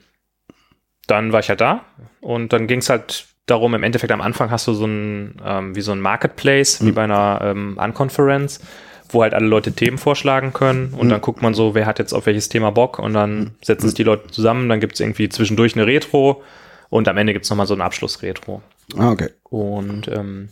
dann 1.07 1.33
war 1.35 1.41
ich 1.41 1.51
halt 1.51 1.61
da 1.61 1.85
und 2.23 2.55
dann 2.55 2.67
ging 2.67 2.79
es 2.79 2.89
halt 2.89 3.27
darum, 3.51 3.75
im 3.75 3.83
Endeffekt 3.83 4.13
am 4.13 4.21
Anfang 4.21 4.51
hast 4.51 4.67
du 4.67 4.73
so 4.73 4.87
ein, 4.87 5.37
ähm, 5.45 5.75
wie 5.75 5.81
so 5.81 5.93
ein 5.93 6.01
Marketplace, 6.01 6.85
wie 6.85 6.93
bei 6.93 7.05
einer 7.05 7.41
ähm, 7.43 7.79
Unconference, 7.83 8.61
wo 9.09 9.23
halt 9.23 9.35
alle 9.35 9.47
Leute 9.47 9.73
Themen 9.73 9.99
vorschlagen 9.99 10.53
können 10.53 10.95
und 10.97 11.09
dann 11.09 11.21
guckt 11.21 11.43
man 11.43 11.55
so, 11.55 11.75
wer 11.75 11.87
hat 11.87 11.99
jetzt 11.99 12.13
auf 12.13 12.27
welches 12.27 12.49
Thema 12.49 12.71
Bock 12.71 12.99
und 12.99 13.15
dann 13.15 13.53
setzen 13.63 13.89
sich 13.89 13.95
die 13.95 14.05
Leute 14.05 14.31
zusammen, 14.31 14.69
dann 14.69 14.81
gibt 14.81 14.95
es 14.95 15.01
irgendwie 15.01 15.29
zwischendurch 15.29 15.75
eine 15.75 15.87
Retro 15.87 16.43
und 16.89 17.09
am 17.09 17.17
Ende 17.17 17.33
gibt 17.33 17.45
es 17.45 17.51
nochmal 17.51 17.67
so 17.67 17.75
eine 17.75 17.85
Abschlussretro. 17.85 18.63
Ah, 18.97 19.11
okay. 19.11 19.31
Und 19.45 20.09
ähm, 20.09 20.49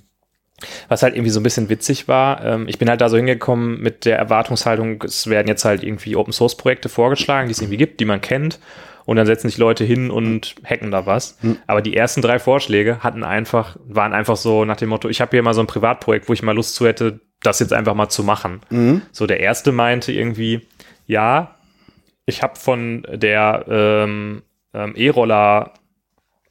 was 0.88 1.02
halt 1.02 1.14
irgendwie 1.14 1.30
so 1.30 1.40
ein 1.40 1.44
bisschen 1.44 1.68
witzig 1.68 2.08
war, 2.08 2.44
ähm, 2.44 2.66
ich 2.68 2.78
bin 2.78 2.88
halt 2.88 3.00
da 3.00 3.08
so 3.08 3.16
hingekommen 3.16 3.80
mit 3.80 4.04
der 4.04 4.18
Erwartungshaltung, 4.18 5.02
es 5.02 5.28
werden 5.28 5.46
jetzt 5.46 5.64
halt 5.64 5.82
irgendwie 5.82 6.16
Open 6.16 6.32
Source 6.32 6.56
Projekte 6.56 6.88
vorgeschlagen, 6.88 7.48
die 7.48 7.52
es 7.52 7.60
irgendwie 7.60 7.76
gibt, 7.76 8.00
die 8.00 8.04
man 8.04 8.20
kennt. 8.20 8.58
Und 9.08 9.16
dann 9.16 9.24
setzen 9.24 9.48
sich 9.48 9.56
Leute 9.56 9.84
hin 9.84 10.10
und 10.10 10.56
hacken 10.62 10.90
da 10.90 11.06
was. 11.06 11.38
Aber 11.66 11.80
die 11.80 11.96
ersten 11.96 12.20
drei 12.20 12.38
Vorschläge 12.38 12.98
hatten 13.02 13.24
einfach, 13.24 13.78
waren 13.86 14.12
einfach 14.12 14.36
so 14.36 14.66
nach 14.66 14.76
dem 14.76 14.90
Motto, 14.90 15.08
ich 15.08 15.22
habe 15.22 15.30
hier 15.30 15.42
mal 15.42 15.54
so 15.54 15.62
ein 15.62 15.66
Privatprojekt, 15.66 16.28
wo 16.28 16.34
ich 16.34 16.42
mal 16.42 16.54
Lust 16.54 16.74
zu 16.74 16.86
hätte, 16.86 17.20
das 17.40 17.58
jetzt 17.58 17.72
einfach 17.72 17.94
mal 17.94 18.10
zu 18.10 18.22
machen. 18.22 18.60
Mhm. 18.68 19.00
So, 19.10 19.26
der 19.26 19.40
erste 19.40 19.72
meinte 19.72 20.12
irgendwie, 20.12 20.66
ja, 21.06 21.54
ich 22.26 22.42
habe 22.42 22.56
von 22.56 23.06
der 23.10 23.64
ähm, 23.70 24.42
ähm, 24.74 24.92
E-Roller 24.94 25.72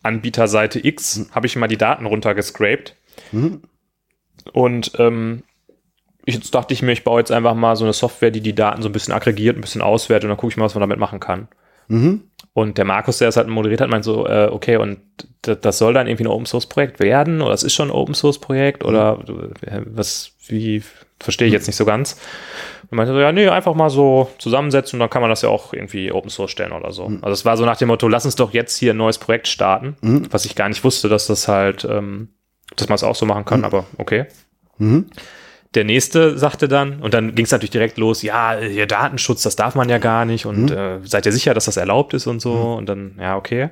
Anbieterseite 0.02 0.84
X, 0.84 1.30
habe 1.34 1.46
ich 1.46 1.56
mal 1.58 1.68
die 1.68 1.78
Daten 1.78 2.08
runtergescraped. 2.08 2.96
Mhm. 3.34 3.62
Und 4.52 4.94
ähm, 4.98 5.44
ich, 6.26 6.34
jetzt 6.34 6.56
dachte 6.56 6.74
ich 6.74 6.82
mir, 6.82 6.94
ich 6.94 7.04
baue 7.04 7.20
jetzt 7.20 7.32
einfach 7.32 7.54
mal 7.54 7.76
so 7.76 7.86
eine 7.86 7.94
Software, 7.94 8.32
die 8.32 8.42
die 8.42 8.56
Daten 8.56 8.82
so 8.82 8.90
ein 8.90 8.94
bisschen 8.94 9.14
aggregiert, 9.14 9.56
ein 9.56 9.62
bisschen 9.62 9.84
auswertet 9.84 10.24
und 10.24 10.30
dann 10.30 10.38
gucke 10.38 10.54
ich 10.54 10.58
mal, 10.58 10.66
was 10.66 10.74
man 10.74 10.82
damit 10.82 10.98
machen 10.98 11.20
kann. 11.20 11.50
Mhm. 11.88 12.24
Und 12.58 12.80
der 12.80 12.86
Markus, 12.86 13.20
der 13.20 13.28
es 13.28 13.38
halt 13.38 13.48
moderiert 13.50 13.82
hat, 13.82 13.92
meint 13.92 14.04
so, 14.04 14.26
äh, 14.26 14.50
okay, 14.52 14.78
und 14.78 14.98
das 15.44 15.78
soll 15.78 15.94
dann 15.94 16.08
irgendwie 16.08 16.24
ein 16.24 16.28
Open 16.28 16.48
Source 16.48 16.66
Projekt 16.66 17.00
werden 17.00 17.44
oder 17.44 17.54
es 17.54 17.62
ist 17.62 17.76
schon 17.76 17.90
ein 17.90 17.92
Open 17.92 18.16
Source 18.16 18.40
Projekt 18.40 18.84
oder 18.84 19.20
äh, 19.62 19.82
was, 19.86 20.32
wie, 20.48 20.82
verstehe 21.20 21.50
ich 21.50 21.54
jetzt 21.54 21.68
nicht 21.68 21.76
so 21.76 21.86
ganz. 21.86 22.20
Und 22.90 22.98
meinte 22.98 23.14
so, 23.14 23.20
ja, 23.20 23.32
nee, 23.32 23.48
einfach 23.48 23.76
mal 23.76 23.92
so 23.92 24.32
zusammensetzen 24.40 24.98
und 24.98 25.02
dann 25.02 25.12
kann 25.12 25.22
man 25.22 25.30
das 25.30 25.44
ja 25.44 25.50
auch 25.50 25.72
irgendwie 25.72 26.12
Open 26.12 26.32
Source 26.32 26.50
stellen 26.50 26.72
oder 26.72 26.92
so. 26.92 27.06
Also 27.22 27.34
es 27.34 27.46
war 27.46 27.58
so 27.58 27.64
nach 27.64 27.78
dem 27.78 27.90
Motto, 27.90 28.08
lass 28.08 28.26
uns 28.26 28.36
doch 28.36 28.52
jetzt 28.52 28.76
hier 28.76 28.96
ein 28.96 28.98
neues 28.98 29.20
Projekt 29.20 29.48
starten, 29.48 29.96
was 30.32 30.46
ich 30.46 30.56
gar 30.56 30.68
nicht 30.68 30.84
wusste, 30.84 31.10
dass 31.10 31.28
das 31.28 31.48
halt, 31.48 31.86
ähm, 31.88 32.30
dass 32.76 32.90
man 32.90 32.96
es 32.96 33.04
auch 33.04 33.14
so 33.14 33.28
machen 33.28 33.46
kann, 33.46 33.66
aber 33.66 33.86
okay. 34.00 34.26
Mhm. 35.68 35.74
Der 35.74 35.84
nächste 35.84 36.38
sagte 36.38 36.68
dann, 36.68 37.02
und 37.02 37.14
dann 37.14 37.36
ging 37.36 37.46
es 37.46 37.52
natürlich 37.52 37.72
direkt 37.72 37.98
los, 37.98 38.22
ja, 38.22 38.58
hier 38.58 38.88
Datenschutz, 38.88 39.44
das 39.44 39.56
darf 39.56 39.76
man 39.76 39.90
ja 39.90 39.98
gar 39.98 40.26
nicht 40.26 40.46
und 40.46 40.72
äh, 40.72 41.00
seid 41.04 41.26
ihr 41.26 41.32
sicher, 41.32 41.54
dass 41.54 41.66
das 41.66 41.78
erlaubt 41.78 42.14
ist 42.14 42.28
und 42.28 42.40
so 42.40 42.74
und 42.74 42.88
dann, 42.88 43.18
ja, 43.20 43.36
okay. 43.36 43.70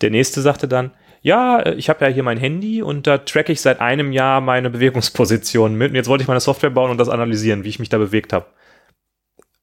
Der 0.00 0.10
nächste 0.10 0.40
sagte 0.40 0.68
dann, 0.68 0.92
ja, 1.20 1.64
ich 1.66 1.88
habe 1.88 2.04
ja 2.04 2.10
hier 2.10 2.24
mein 2.24 2.38
Handy 2.38 2.82
und 2.82 3.06
da 3.06 3.18
tracke 3.18 3.52
ich 3.52 3.60
seit 3.60 3.80
einem 3.80 4.12
Jahr 4.12 4.40
meine 4.40 4.70
Bewegungsposition 4.70 5.74
mit 5.74 5.90
und 5.90 5.94
jetzt 5.96 6.08
wollte 6.08 6.22
ich 6.22 6.28
meine 6.28 6.40
Software 6.40 6.70
bauen 6.70 6.90
und 6.90 6.98
das 6.98 7.08
analysieren, 7.08 7.64
wie 7.64 7.68
ich 7.68 7.78
mich 7.78 7.88
da 7.88 7.98
bewegt 7.98 8.32
habe. 8.32 8.46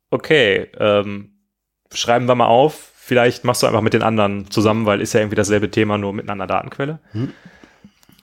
Okay, 0.10 0.68
ähm, 0.80 1.34
schreiben 1.94 2.28
wir 2.28 2.36
mal 2.36 2.48
auf, 2.48 2.92
vielleicht 2.96 3.44
machst 3.44 3.64
du 3.64 3.68
einfach 3.68 3.82
mit 3.82 3.94
den 3.94 4.04
anderen 4.04 4.50
zusammen, 4.52 4.86
weil 4.86 5.02
ist 5.02 5.14
ja 5.14 5.20
irgendwie 5.20 5.36
dasselbe 5.36 5.70
Thema, 5.70 5.98
nur 5.98 6.14
mit 6.14 6.30
einer 6.30 6.48
Datenquelle. 6.48 7.00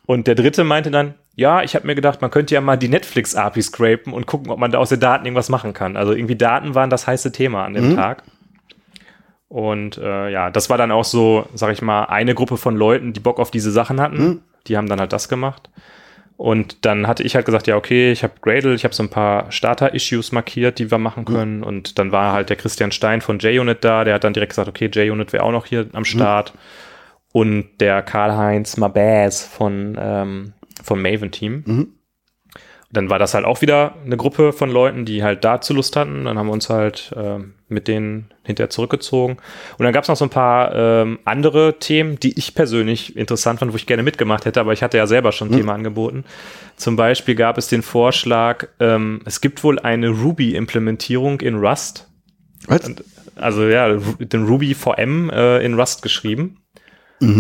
Und 0.07 0.27
der 0.27 0.35
dritte 0.35 0.65
meinte 0.65 0.91
dann, 0.91 1.15
ja, 1.37 1.63
ich 1.63 1.75
habe 1.75 1.87
mir 1.87 1.95
gedacht, 1.95 2.23
man 2.23 2.31
könnte 2.31 2.55
ja 2.55 2.63
mal 2.63 2.79
die 2.79 2.89
Netflix-API 2.89 3.63
scrapen 3.63 4.15
und 4.15 4.27
gucken, 4.27 4.51
ob 4.51 4.59
man 4.59 4.73
da 4.73 4.79
aus 4.79 4.89
den 4.89 5.01
Daten 5.01 5.27
irgendwas 5.27 5.51
machen 5.51 5.75
kann. 5.75 5.97
Also 5.97 6.13
irgendwie 6.13 6.35
Daten 6.35 6.75
waren 6.75 6.89
das 6.89 7.07
heiße 7.07 7.31
Thema 7.31 7.65
an 7.67 7.75
dem 7.75 7.91
Tag. 7.95 8.23
Und 9.49 9.99
äh, 9.99 10.31
ja, 10.31 10.51
das 10.51 10.71
war 10.71 10.79
dann 10.79 10.91
auch 10.91 11.05
so, 11.05 11.47
sag 11.55 11.73
ich 11.73 11.83
mal, 11.83 12.05
eine 12.05 12.35
Gruppe 12.35 12.57
von 12.57 12.75
Leuten, 12.75 13.13
die 13.13 13.21
Bock 13.21 13.39
auf 13.39 13.51
diese 13.51 13.71
Sachen 13.71 14.01
hatten. 14.01 14.43
Die 14.67 14.79
haben 14.79 14.89
dann 14.89 14.99
halt 14.99 15.13
das 15.13 15.29
gemacht. 15.29 15.69
Und 16.39 16.85
dann 16.85 17.07
hatte 17.07 17.23
ich 17.23 17.35
halt 17.35 17.47
gesagt, 17.47 17.67
ja, 17.67 17.77
okay, 17.77 18.13
ich 18.13 18.23
habe 18.23 18.35
Gradle, 18.41 18.75
ich 18.75 18.85
habe 18.85 18.95
so 18.95 19.03
ein 19.03 19.11
paar 19.11 19.53
Starter-Issues 19.53 20.33
markiert, 20.33 20.79
die 20.79 20.91
wir 20.91 20.99
machen 20.99 21.27
können. 21.27 21.63
Und 21.63 21.99
dann 21.99 22.13
war 22.13 22.33
halt 22.33 22.49
der 22.49 22.57
Christian 22.57 22.93
Stein 22.93 23.21
von 23.21 23.39
JUnit 23.39 23.85
da, 23.85 24.05
der 24.05 24.15
hat 24.15 24.25
dann 24.25 24.33
direkt 24.33 24.51
gesagt, 24.51 24.69
okay, 24.69 24.91
JUnit 24.93 25.33
wäre 25.33 25.45
auch 25.45 25.53
noch 25.53 25.67
hier 25.67 25.87
am 25.93 26.05
Start. 26.05 26.55
Und 27.33 27.67
der 27.81 28.03
Karl-Heinz 28.03 28.79
Mabaz 28.79 29.45
von, 29.45 29.97
ähm, 30.01 30.53
vom 30.87 31.03
Maven-Team. 31.03 31.65
Dann 32.93 33.11
war 33.11 33.19
das 33.19 33.35
halt 33.35 33.45
auch 33.45 33.63
wieder 33.63 33.97
eine 34.05 34.17
Gruppe 34.17 34.53
von 34.53 34.71
Leuten, 34.71 35.05
die 35.05 35.23
halt 35.25 35.45
dazu 35.45 35.75
Lust 35.75 35.97
hatten. 35.97 36.25
Dann 36.25 36.39
haben 36.39 36.47
wir 36.47 36.53
uns 36.53 36.71
halt 36.71 37.13
ähm, 37.17 37.55
mit 37.69 37.89
denen 37.89 38.33
hinterher 38.45 38.71
zurückgezogen. 38.71 39.39
Und 39.77 39.85
dann 39.85 39.93
gab 39.93 40.05
es 40.05 40.09
noch 40.09 40.17
so 40.17 40.25
ein 40.25 40.31
paar 40.31 40.73
ähm, 40.75 41.19
andere 41.25 41.81
Themen, 41.81 42.21
die 42.21 42.39
ich 42.39 42.55
persönlich 42.55 43.17
interessant 43.17 43.59
fand, 43.59 43.73
wo 43.73 43.77
ich 43.77 43.87
gerne 43.87 44.05
mitgemacht 44.05 44.45
hätte, 44.45 44.61
aber 44.61 44.73
ich 44.73 44.85
hatte 44.85 44.97
ja 44.97 45.09
selber 45.09 45.33
schon 45.33 45.49
ein 45.49 45.57
Thema 45.57 45.75
angeboten. 45.75 46.25
Zum 46.77 46.95
Beispiel 46.95 47.35
gab 47.35 47.59
es 47.59 47.67
den 47.67 47.83
Vorschlag, 47.83 48.69
ähm, 48.79 49.21
es 49.25 49.41
gibt 49.41 49.65
wohl 49.65 49.81
eine 49.81 50.11
Ruby-Implementierung 50.11 51.41
in 51.41 51.57
Rust. 51.57 52.09
Was? 52.69 52.89
Also 53.35 53.65
ja, 53.67 53.95
den 53.97 54.47
Ruby 54.47 54.75
VM 54.75 55.29
äh, 55.31 55.59
in 55.59 55.75
Rust 55.75 56.03
geschrieben. 56.03 56.59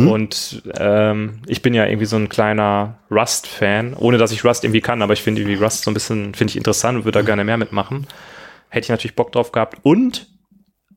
Und 0.09 0.63
ähm, 0.79 1.43
ich 1.47 1.61
bin 1.61 1.75
ja 1.75 1.85
irgendwie 1.85 2.07
so 2.07 2.17
ein 2.17 2.29
kleiner 2.29 2.95
Rust-Fan, 3.11 3.95
ohne 3.95 4.17
dass 4.17 4.33
ich 4.33 4.45
Rust 4.45 4.65
irgendwie 4.65 4.81
kann, 4.81 5.03
aber 5.03 5.13
ich 5.13 5.23
finde 5.23 5.43
irgendwie 5.43 5.63
Rust 5.63 5.85
so 5.85 5.91
ein 5.91 5.95
bisschen, 5.95 6.35
finde 6.35 6.53
ich 6.53 6.57
interessant 6.57 6.99
und 6.99 7.05
würde 7.05 7.19
da 7.19 7.25
gerne 7.25 7.45
mehr 7.45 7.59
mitmachen. 7.59 8.07
Hätte 8.69 8.85
ich 8.85 8.89
natürlich 8.91 9.17
Bock 9.17 9.33
drauf 9.33 9.53
gehabt. 9.53 9.79
Und 9.83 10.29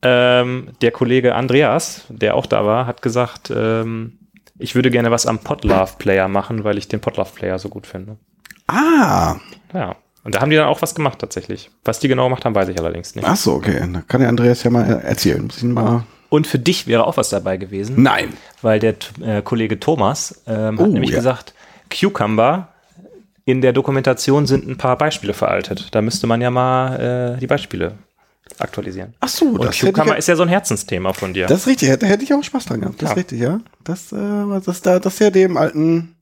ähm, 0.02 0.68
der 0.80 0.92
Kollege 0.92 1.34
Andreas, 1.34 2.06
der 2.08 2.34
auch 2.34 2.46
da 2.46 2.64
war, 2.64 2.86
hat 2.86 3.02
gesagt, 3.02 3.52
ähm, 3.54 4.18
ich 4.58 4.74
würde 4.74 4.90
gerne 4.90 5.10
was 5.10 5.26
am 5.26 5.38
Podlove-Player 5.40 6.28
machen, 6.28 6.64
weil 6.64 6.78
ich 6.78 6.88
den 6.88 7.00
Podlove-Player 7.00 7.58
so 7.58 7.68
gut 7.68 7.86
finde. 7.86 8.16
Ah, 8.66 9.36
Ja. 9.74 9.96
Und 10.22 10.34
da 10.34 10.42
haben 10.42 10.50
die 10.50 10.56
dann 10.56 10.66
auch 10.68 10.82
was 10.82 10.94
gemacht 10.94 11.18
tatsächlich. 11.18 11.70
Was 11.82 11.98
die 11.98 12.08
genau 12.08 12.24
gemacht 12.24 12.44
haben, 12.44 12.54
weiß 12.54 12.68
ich 12.68 12.78
allerdings 12.78 13.14
nicht. 13.14 13.26
ach 13.26 13.36
so, 13.36 13.54
okay. 13.54 13.80
Da 13.90 14.02
kann 14.06 14.20
der 14.20 14.28
Andreas 14.28 14.62
ja 14.62 14.70
mal 14.70 14.84
erzählen. 14.84 15.42
Muss 15.42 15.56
ich 15.56 15.62
ihn 15.62 15.72
mal. 15.72 16.04
Und 16.30 16.46
für 16.46 16.58
dich 16.58 16.86
wäre 16.86 17.06
auch 17.06 17.16
was 17.18 17.28
dabei 17.28 17.56
gewesen. 17.58 18.02
Nein. 18.02 18.32
weil 18.62 18.78
der 18.78 18.94
äh, 19.22 19.42
Kollege 19.42 19.78
Thomas 19.80 20.40
ähm, 20.46 20.78
hat 20.78 20.86
Oh, 20.86 20.90
nämlich 20.90 21.10
ja. 21.10 21.16
gesagt, 21.16 21.52
Cucumber 21.90 22.68
in 23.44 23.60
der 23.60 23.72
Dokumentation 23.72 24.46
sind 24.46 24.66
ein 24.68 24.76
paar 24.78 24.96
Beispiele 24.96 25.34
veraltet. 25.34 25.88
Da 25.92 26.00
müsste 26.02 26.26
man 26.26 26.40
ja 26.40 26.50
mal 26.50 27.34
äh, 27.36 27.40
die 27.40 27.46
Beispiele 27.48 27.94
aktualisieren. 28.58 29.14
Ach 29.20 29.28
so, 29.28 29.44
Und 29.46 29.64
das 29.64 29.74
ich 29.74 29.80
Cucumber 29.80 30.12
ja, 30.12 30.14
ist 30.18 30.28
ja 30.28 30.36
so 30.36 30.42
ein 30.42 30.48
Herzensthema 30.48 31.12
von 31.12 31.34
dir. 31.34 31.46
Das 31.46 31.60
ist 31.62 31.66
richtig, 31.66 31.98
da 31.98 32.06
hätte 32.06 32.22
ich 32.22 32.32
auch 32.32 32.42
Spaß 32.44 32.66
dran 32.66 32.80
gehabt. 32.80 33.02
Das 33.02 33.10
ist 33.10 33.16
Ja. 33.16 33.18
richtig, 33.20 33.40
ja. 33.40 33.60
Das, 33.84 34.12
äh, 34.12 34.60
das, 34.64 34.82
da, 34.82 34.98
das 35.00 35.14
ist 35.14 35.18
ja 35.20 35.30
dem 35.30 35.56
alten 35.56 36.14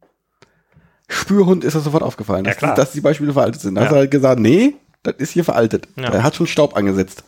Spürhund 1.08 1.64
ist 1.64 1.74
das 1.74 1.84
sofort 1.84 2.02
aufgefallen, 2.02 2.44
Ja, 2.44 2.50
dass, 2.52 2.58
klar. 2.58 2.74
dass 2.74 2.92
die 2.92 3.00
Beispiele 3.00 3.32
veraltet 3.32 3.60
sind. 3.62 3.74
Da 3.76 3.82
Ja. 3.82 3.86
hat 3.88 3.92
er 3.94 3.98
halt 4.00 4.10
gesagt, 4.10 4.40
nee, 4.40 4.74
das 5.02 5.14
ist 5.18 5.30
hier 5.32 5.44
veraltet. 5.44 5.88
Ja. 5.96 6.10
Er 6.10 6.22
hat 6.22 6.34
schon 6.36 6.46
Staub 6.46 6.76
angesetzt. 6.76 7.24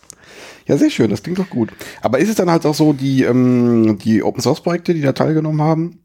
Ja, 0.67 0.77
sehr 0.77 0.91
schön, 0.91 1.11
das 1.11 1.23
klingt 1.23 1.39
doch 1.39 1.51
gut. 1.51 1.71
Aber 2.03 2.19
ist 2.19 2.29
es 2.29 2.37
dann 2.37 2.51
halt 2.51 2.65
auch 2.67 2.75
so, 2.75 2.93
die, 2.93 3.25
ähm, 3.25 3.99
die 3.99 4.23
Open 4.23 4.41
Source 4.41 4.61
Projekte, 4.63 4.95
die 4.95 5.01
da 5.01 5.13
teilgenommen 5.13 5.63
haben, 5.63 5.99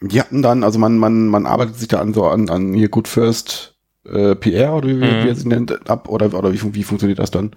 die 0.00 0.20
hatten 0.20 0.42
dann, 0.42 0.64
also 0.64 0.78
man, 0.78 0.96
man, 0.98 1.26
man 1.28 1.46
arbeitet 1.46 1.76
sich 1.76 1.88
da 1.88 2.00
an 2.00 2.14
so 2.14 2.24
an, 2.24 2.48
an 2.48 2.72
hier 2.74 2.88
Good 2.88 3.06
First 3.06 3.74
äh, 4.06 4.34
PR 4.34 4.74
oder 4.74 4.88
wie, 4.88 4.94
Mhm. 4.94 5.24
wie 5.24 5.28
er 5.28 5.34
sie 5.34 5.46
nennt, 5.48 5.90
ab 5.90 6.08
oder, 6.08 6.32
oder 6.32 6.52
wie, 6.52 6.74
wie 6.74 6.82
funktioniert 6.82 7.18
das 7.18 7.30
dann? 7.30 7.52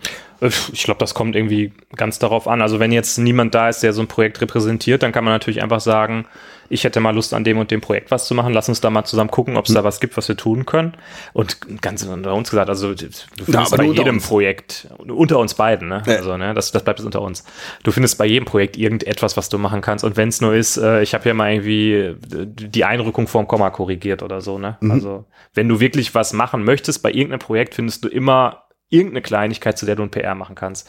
Ich 0.73 0.83
glaube, 0.83 0.99
das 0.99 1.13
kommt 1.13 1.35
irgendwie 1.35 1.71
ganz 1.95 2.19
darauf 2.19 2.47
an. 2.47 2.61
Also 2.61 2.79
wenn 2.79 2.91
jetzt 2.91 3.17
niemand 3.17 3.55
da 3.55 3.69
ist, 3.69 3.83
der 3.83 3.93
so 3.93 4.01
ein 4.01 4.07
Projekt 4.07 4.41
repräsentiert, 4.41 5.03
dann 5.03 5.11
kann 5.11 5.23
man 5.23 5.33
natürlich 5.33 5.61
einfach 5.61 5.79
sagen, 5.79 6.25
ich 6.69 6.83
hätte 6.83 6.99
mal 6.99 7.13
Lust 7.13 7.33
an 7.33 7.43
dem 7.43 7.57
und 7.57 7.71
dem 7.71 7.81
Projekt 7.81 8.09
was 8.09 8.25
zu 8.25 8.33
machen. 8.33 8.53
Lass 8.53 8.67
uns 8.67 8.81
da 8.81 8.89
mal 8.89 9.03
zusammen 9.03 9.29
gucken, 9.29 9.57
ob 9.57 9.67
es 9.67 9.73
da 9.73 9.83
was 9.83 9.99
gibt, 9.99 10.17
was 10.17 10.27
wir 10.27 10.35
tun 10.35 10.65
können. 10.65 10.93
Und 11.33 11.81
ganz 11.81 12.03
unter 12.03 12.33
uns 12.33 12.49
gesagt, 12.49 12.69
also 12.69 12.93
du 12.93 13.05
findest 13.05 13.73
aber 13.73 13.77
bei 13.77 13.89
jedem 13.89 14.15
uns. 14.15 14.27
Projekt, 14.27 14.87
unter 14.97 15.39
uns 15.39 15.53
beiden, 15.53 15.87
ne? 15.87 16.01
Ja. 16.05 16.15
Also, 16.15 16.35
ne, 16.35 16.53
das, 16.53 16.71
das 16.71 16.83
bleibt 16.83 16.99
jetzt 16.99 17.05
unter 17.05 17.21
uns. 17.21 17.43
Du 17.83 17.91
findest 17.91 18.17
bei 18.17 18.25
jedem 18.25 18.45
Projekt 18.45 18.77
irgendetwas, 18.77 19.37
was 19.37 19.49
du 19.49 19.57
machen 19.57 19.81
kannst. 19.81 20.03
Und 20.03 20.17
wenn 20.17 20.29
es 20.29 20.41
nur 20.41 20.55
ist, 20.55 20.77
äh, 20.77 21.03
ich 21.03 21.13
habe 21.13 21.23
hier 21.23 21.33
mal 21.33 21.51
irgendwie 21.51 21.93
äh, 21.93 22.15
die 22.21 22.85
Einrückung 22.85 23.27
vorm 23.27 23.47
Komma 23.47 23.69
korrigiert 23.69 24.23
oder 24.23 24.41
so, 24.41 24.57
ne? 24.57 24.77
Also, 24.89 25.25
wenn 25.53 25.67
du 25.67 25.79
wirklich 25.79 26.15
was 26.15 26.33
machen 26.33 26.63
möchtest 26.63 27.03
bei 27.03 27.11
irgendeinem 27.11 27.39
Projekt, 27.39 27.75
findest 27.75 28.03
du 28.03 28.07
immer 28.07 28.62
irgendeine 28.93 29.21
Kleinigkeit, 29.21 29.77
zu 29.77 29.85
der 29.85 29.95
du 29.95 30.03
ein 30.03 30.11
PR 30.11 30.35
machen 30.35 30.55
kannst. 30.55 30.87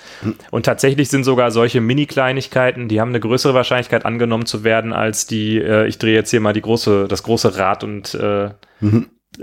Und 0.50 0.66
tatsächlich 0.66 1.08
sind 1.08 1.24
sogar 1.24 1.50
solche 1.50 1.80
Mini-Kleinigkeiten, 1.80 2.88
die 2.88 3.00
haben 3.00 3.08
eine 3.08 3.20
größere 3.20 3.54
Wahrscheinlichkeit 3.54 4.04
angenommen 4.04 4.46
zu 4.46 4.62
werden, 4.62 4.92
als 4.92 5.26
die, 5.26 5.58
äh, 5.58 5.86
ich 5.86 5.98
drehe 5.98 6.14
jetzt 6.14 6.30
hier 6.30 6.40
mal 6.40 6.52
die 6.52 6.62
große, 6.62 7.08
das 7.08 7.22
große 7.22 7.56
Rad 7.56 7.82
und 7.82 8.14
äh, 8.14 8.50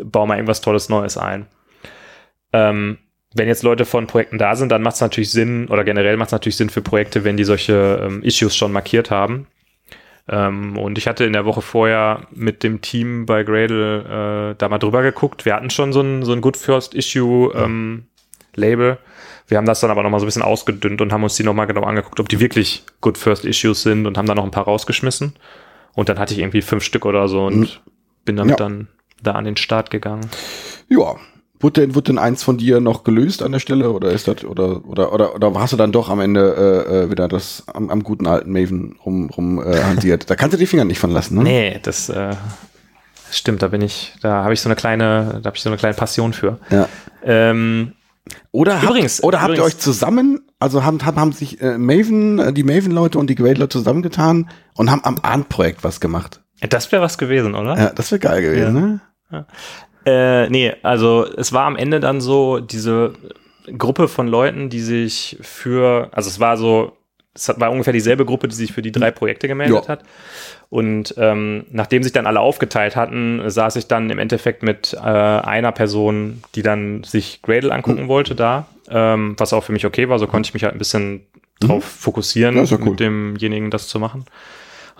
baue 0.04 0.28
mal 0.28 0.36
irgendwas 0.36 0.62
Tolles 0.62 0.89
Neues 0.89 1.17
ein. 1.17 1.47
Ähm, 2.54 2.97
wenn 3.34 3.47
jetzt 3.47 3.63
Leute 3.63 3.86
von 3.86 4.08
Projekten 4.08 4.38
da 4.38 4.56
sind, 4.56 4.71
dann 4.71 4.82
macht 4.82 4.95
es 4.95 5.02
natürlich 5.02 5.32
Sinn, 5.32 5.67
oder 5.69 5.84
generell 5.84 6.17
macht 6.17 6.28
es 6.28 6.34
natürlich 6.34 6.58
Sinn 6.58 6.69
für 6.69 6.82
Projekte, 6.82 7.24
wenn 7.24 7.38
die 7.38 7.45
solche 7.45 8.02
ähm, 8.04 8.24
Issues 8.24 8.56
schon 8.56 8.71
markiert 8.71 9.10
haben. 9.10 9.47
Ähm, 10.28 10.78
und 10.78 10.97
ich 10.97 11.08
hatte 11.08 11.26
in 11.26 11.34
der 11.34 11.45
Woche 11.45 11.62
vorher 11.62 12.28
mit 12.32 12.63
dem 12.63 12.82
Team 12.82 13.26
bei 13.26 13.43
Gradle 13.43 14.52
äh, 14.52 14.56
da 14.58 14.69
mal 14.69 14.78
drüber 14.78 15.02
geguckt. 15.02 15.45
Wir 15.45 15.56
hatten 15.56 15.69
schon 15.69 15.93
so 15.93 16.02
ein, 16.02 16.24
so 16.24 16.34
ein 16.34 16.41
Good 16.41 16.58
First 16.58 16.93
Issue 16.93 17.54
ähm, 17.56 18.08
Label. 18.56 18.98
Wir 19.48 19.58
haben 19.58 19.66
das 19.66 19.80
dann 19.82 19.92
aber 19.92 20.04
nochmal 20.04 20.20
so 20.20 20.26
ein 20.26 20.28
bisschen 20.28 20.42
ausgedünnt 20.44 21.02
und 21.02 21.12
haben 21.12 21.24
uns 21.24 21.36
die 21.36 21.44
nochmal 21.44 21.68
genau 21.68 21.84
angeguckt, 21.84 22.20
ob 22.20 22.30
die 22.30 22.40
wirklich 22.40 22.84
Good 23.02 23.18
First 23.18 23.46
Issues 23.46 23.82
sind 23.84 24.06
und 24.08 24.18
haben 24.18 24.28
da 24.28 24.36
noch 24.36 24.46
ein 24.46 24.52
paar 24.52 24.64
rausgeschmissen. 24.66 25.34
Und 25.94 26.08
dann 26.10 26.20
hatte 26.20 26.34
ich 26.34 26.40
irgendwie 26.40 26.62
fünf 26.62 26.84
Stück 26.84 27.06
oder 27.06 27.28
so 27.28 27.46
und 27.46 27.82
bin 28.24 28.38
damit 28.38 28.52
Ja. 28.52 28.56
dann 28.68 28.88
da 29.22 29.34
an 29.34 29.46
den 29.46 29.58
Start 29.58 29.92
gegangen. 29.92 30.30
Ja. 30.90 31.16
Wurde 31.60 31.82
denn, 31.82 31.94
wurde 31.94 32.06
denn 32.06 32.18
eins 32.18 32.42
von 32.42 32.58
dir 32.58 32.80
noch 32.80 33.04
gelöst 33.04 33.44
an 33.44 33.52
der 33.52 33.60
Stelle 33.60 33.92
oder 33.92 34.10
ist 34.10 34.28
das 34.28 34.44
oder 34.44 34.84
oder 34.88 35.14
oder 35.14 35.36
oder 35.36 35.54
hast 35.60 35.74
du 35.74 35.78
dann 35.78 35.92
doch 35.92 36.10
am 36.10 36.20
Ende 36.20 36.86
äh, 36.90 37.04
äh, 37.04 37.12
wieder 37.12 37.28
das 37.28 37.64
am, 37.72 37.92
am 37.92 38.02
guten 38.02 38.26
alten 38.26 38.52
Maven 38.52 38.96
rum 39.06 39.30
rum 39.30 39.62
äh, 39.62 39.84
hantiert? 39.84 40.28
da 40.28 40.36
kannst 40.36 40.56
du 40.56 40.58
die 40.58 40.66
Finger 40.66 40.86
nicht 40.86 40.98
von 40.98 41.12
lassen, 41.12 41.36
ne? 41.38 41.44
Nee, 41.44 41.80
das 41.84 42.10
äh, 42.10 42.36
stimmt, 43.30 43.62
da 43.62 43.68
bin 43.68 43.82
ich, 43.82 44.12
da 44.24 44.44
habe 44.44 44.54
ich 44.56 44.62
so 44.62 44.70
eine 44.70 44.76
kleine, 44.76 45.40
da 45.44 45.48
habe 45.50 45.56
ich 45.56 45.62
so 45.62 45.70
eine 45.70 45.78
kleine 45.78 45.94
Passion 45.94 46.34
für. 46.34 46.58
Ja. 46.72 46.90
Ähm, 47.24 47.94
Oder 48.51 48.75
habt, 48.75 48.84
Übrigens- 48.84 49.23
oder 49.23 49.41
habt 49.41 49.49
ihr 49.51 49.55
übrigens- 49.57 49.75
euch 49.75 49.79
zusammen, 49.79 50.41
also 50.60 50.84
haben 50.84 51.03
haben, 51.05 51.19
haben 51.19 51.31
sich 51.31 51.60
äh, 51.62 51.77
Maven, 51.77 52.39
äh, 52.39 52.53
die 52.53 52.63
Maven 52.63 52.91
Leute 52.91 53.17
und 53.19 53.29
die 53.29 53.36
Grade 53.36 53.55
Leute 53.60 53.69
zusammengetan 53.79 54.49
und 54.75 54.91
haben 54.91 55.03
am 55.03 55.17
Arndt 55.21 55.49
Projekt 55.49 55.84
was 55.84 55.99
gemacht. 55.99 56.41
das 56.69 56.91
wäre 56.91 57.01
was 57.01 57.17
gewesen, 57.17 57.55
oder? 57.55 57.77
Ja, 57.77 57.89
das 57.93 58.12
wäre 58.12 58.19
geil 58.19 58.41
gewesen, 58.41 59.01
ne? 59.31 59.45
Äh, 60.05 60.49
nee, 60.49 60.73
also 60.84 61.25
es 61.25 61.53
war 61.53 61.65
am 61.65 61.75
Ende 61.75 61.99
dann 61.99 62.21
so 62.21 62.60
diese 62.60 63.13
Gruppe 63.77 64.07
von 64.07 64.27
Leuten, 64.27 64.69
die 64.69 64.79
sich 64.81 65.38
für, 65.41 66.10
also 66.12 66.29
es 66.29 66.39
war 66.39 66.57
so, 66.57 66.97
es 67.34 67.48
war 67.58 67.72
ungefähr 67.72 67.94
dieselbe 67.94 68.26
Gruppe, 68.26 68.48
die 68.48 68.56
sich 68.56 68.74
für 68.74 68.82
die 68.82 68.91
drei 68.91 69.12
Projekte 69.12 69.48
gemeldet 69.48 69.84
Ja. 69.84 69.88
hat. 69.88 70.04
Und 70.70 71.13
ähm, 71.17 71.65
nachdem 71.72 72.04
sich 72.04 72.12
dann 72.12 72.28
alle 72.28 72.39
aufgeteilt 72.39 72.96
hatten, 72.96 73.41
saß 73.50 73.76
ich 73.78 73.88
dann 73.88 74.10
im 74.10 74.20
Endeffekt 74.20 74.63
mit 74.63 74.94
äh, 74.94 74.98
einer 75.00 75.72
Person, 75.72 76.44
die 76.56 76.62
dann 76.62 77.04
sich 77.04 77.41
Gradle 77.41 77.72
angucken 77.74 78.08
wollte, 78.08 78.36
da, 78.36 78.67
ähm, 78.89 79.36
was 79.38 79.54
auch 79.54 79.63
für 79.63 79.72
mich 79.74 79.86
okay 79.86 80.10
war. 80.10 80.20
So 80.20 80.28
konnte 80.28 80.48
ich 80.48 80.54
mich 80.54 80.63
halt 80.63 80.74
ein 80.76 80.80
bisschen 80.80 81.26
drauf 81.60 81.84
fokussieren, 81.84 82.56
Ja, 82.58 82.63
cool. 82.78 82.89
mit 82.91 83.00
demjenigen 83.00 83.70
das 83.72 83.88
zu 83.88 84.00
machen. 84.00 84.26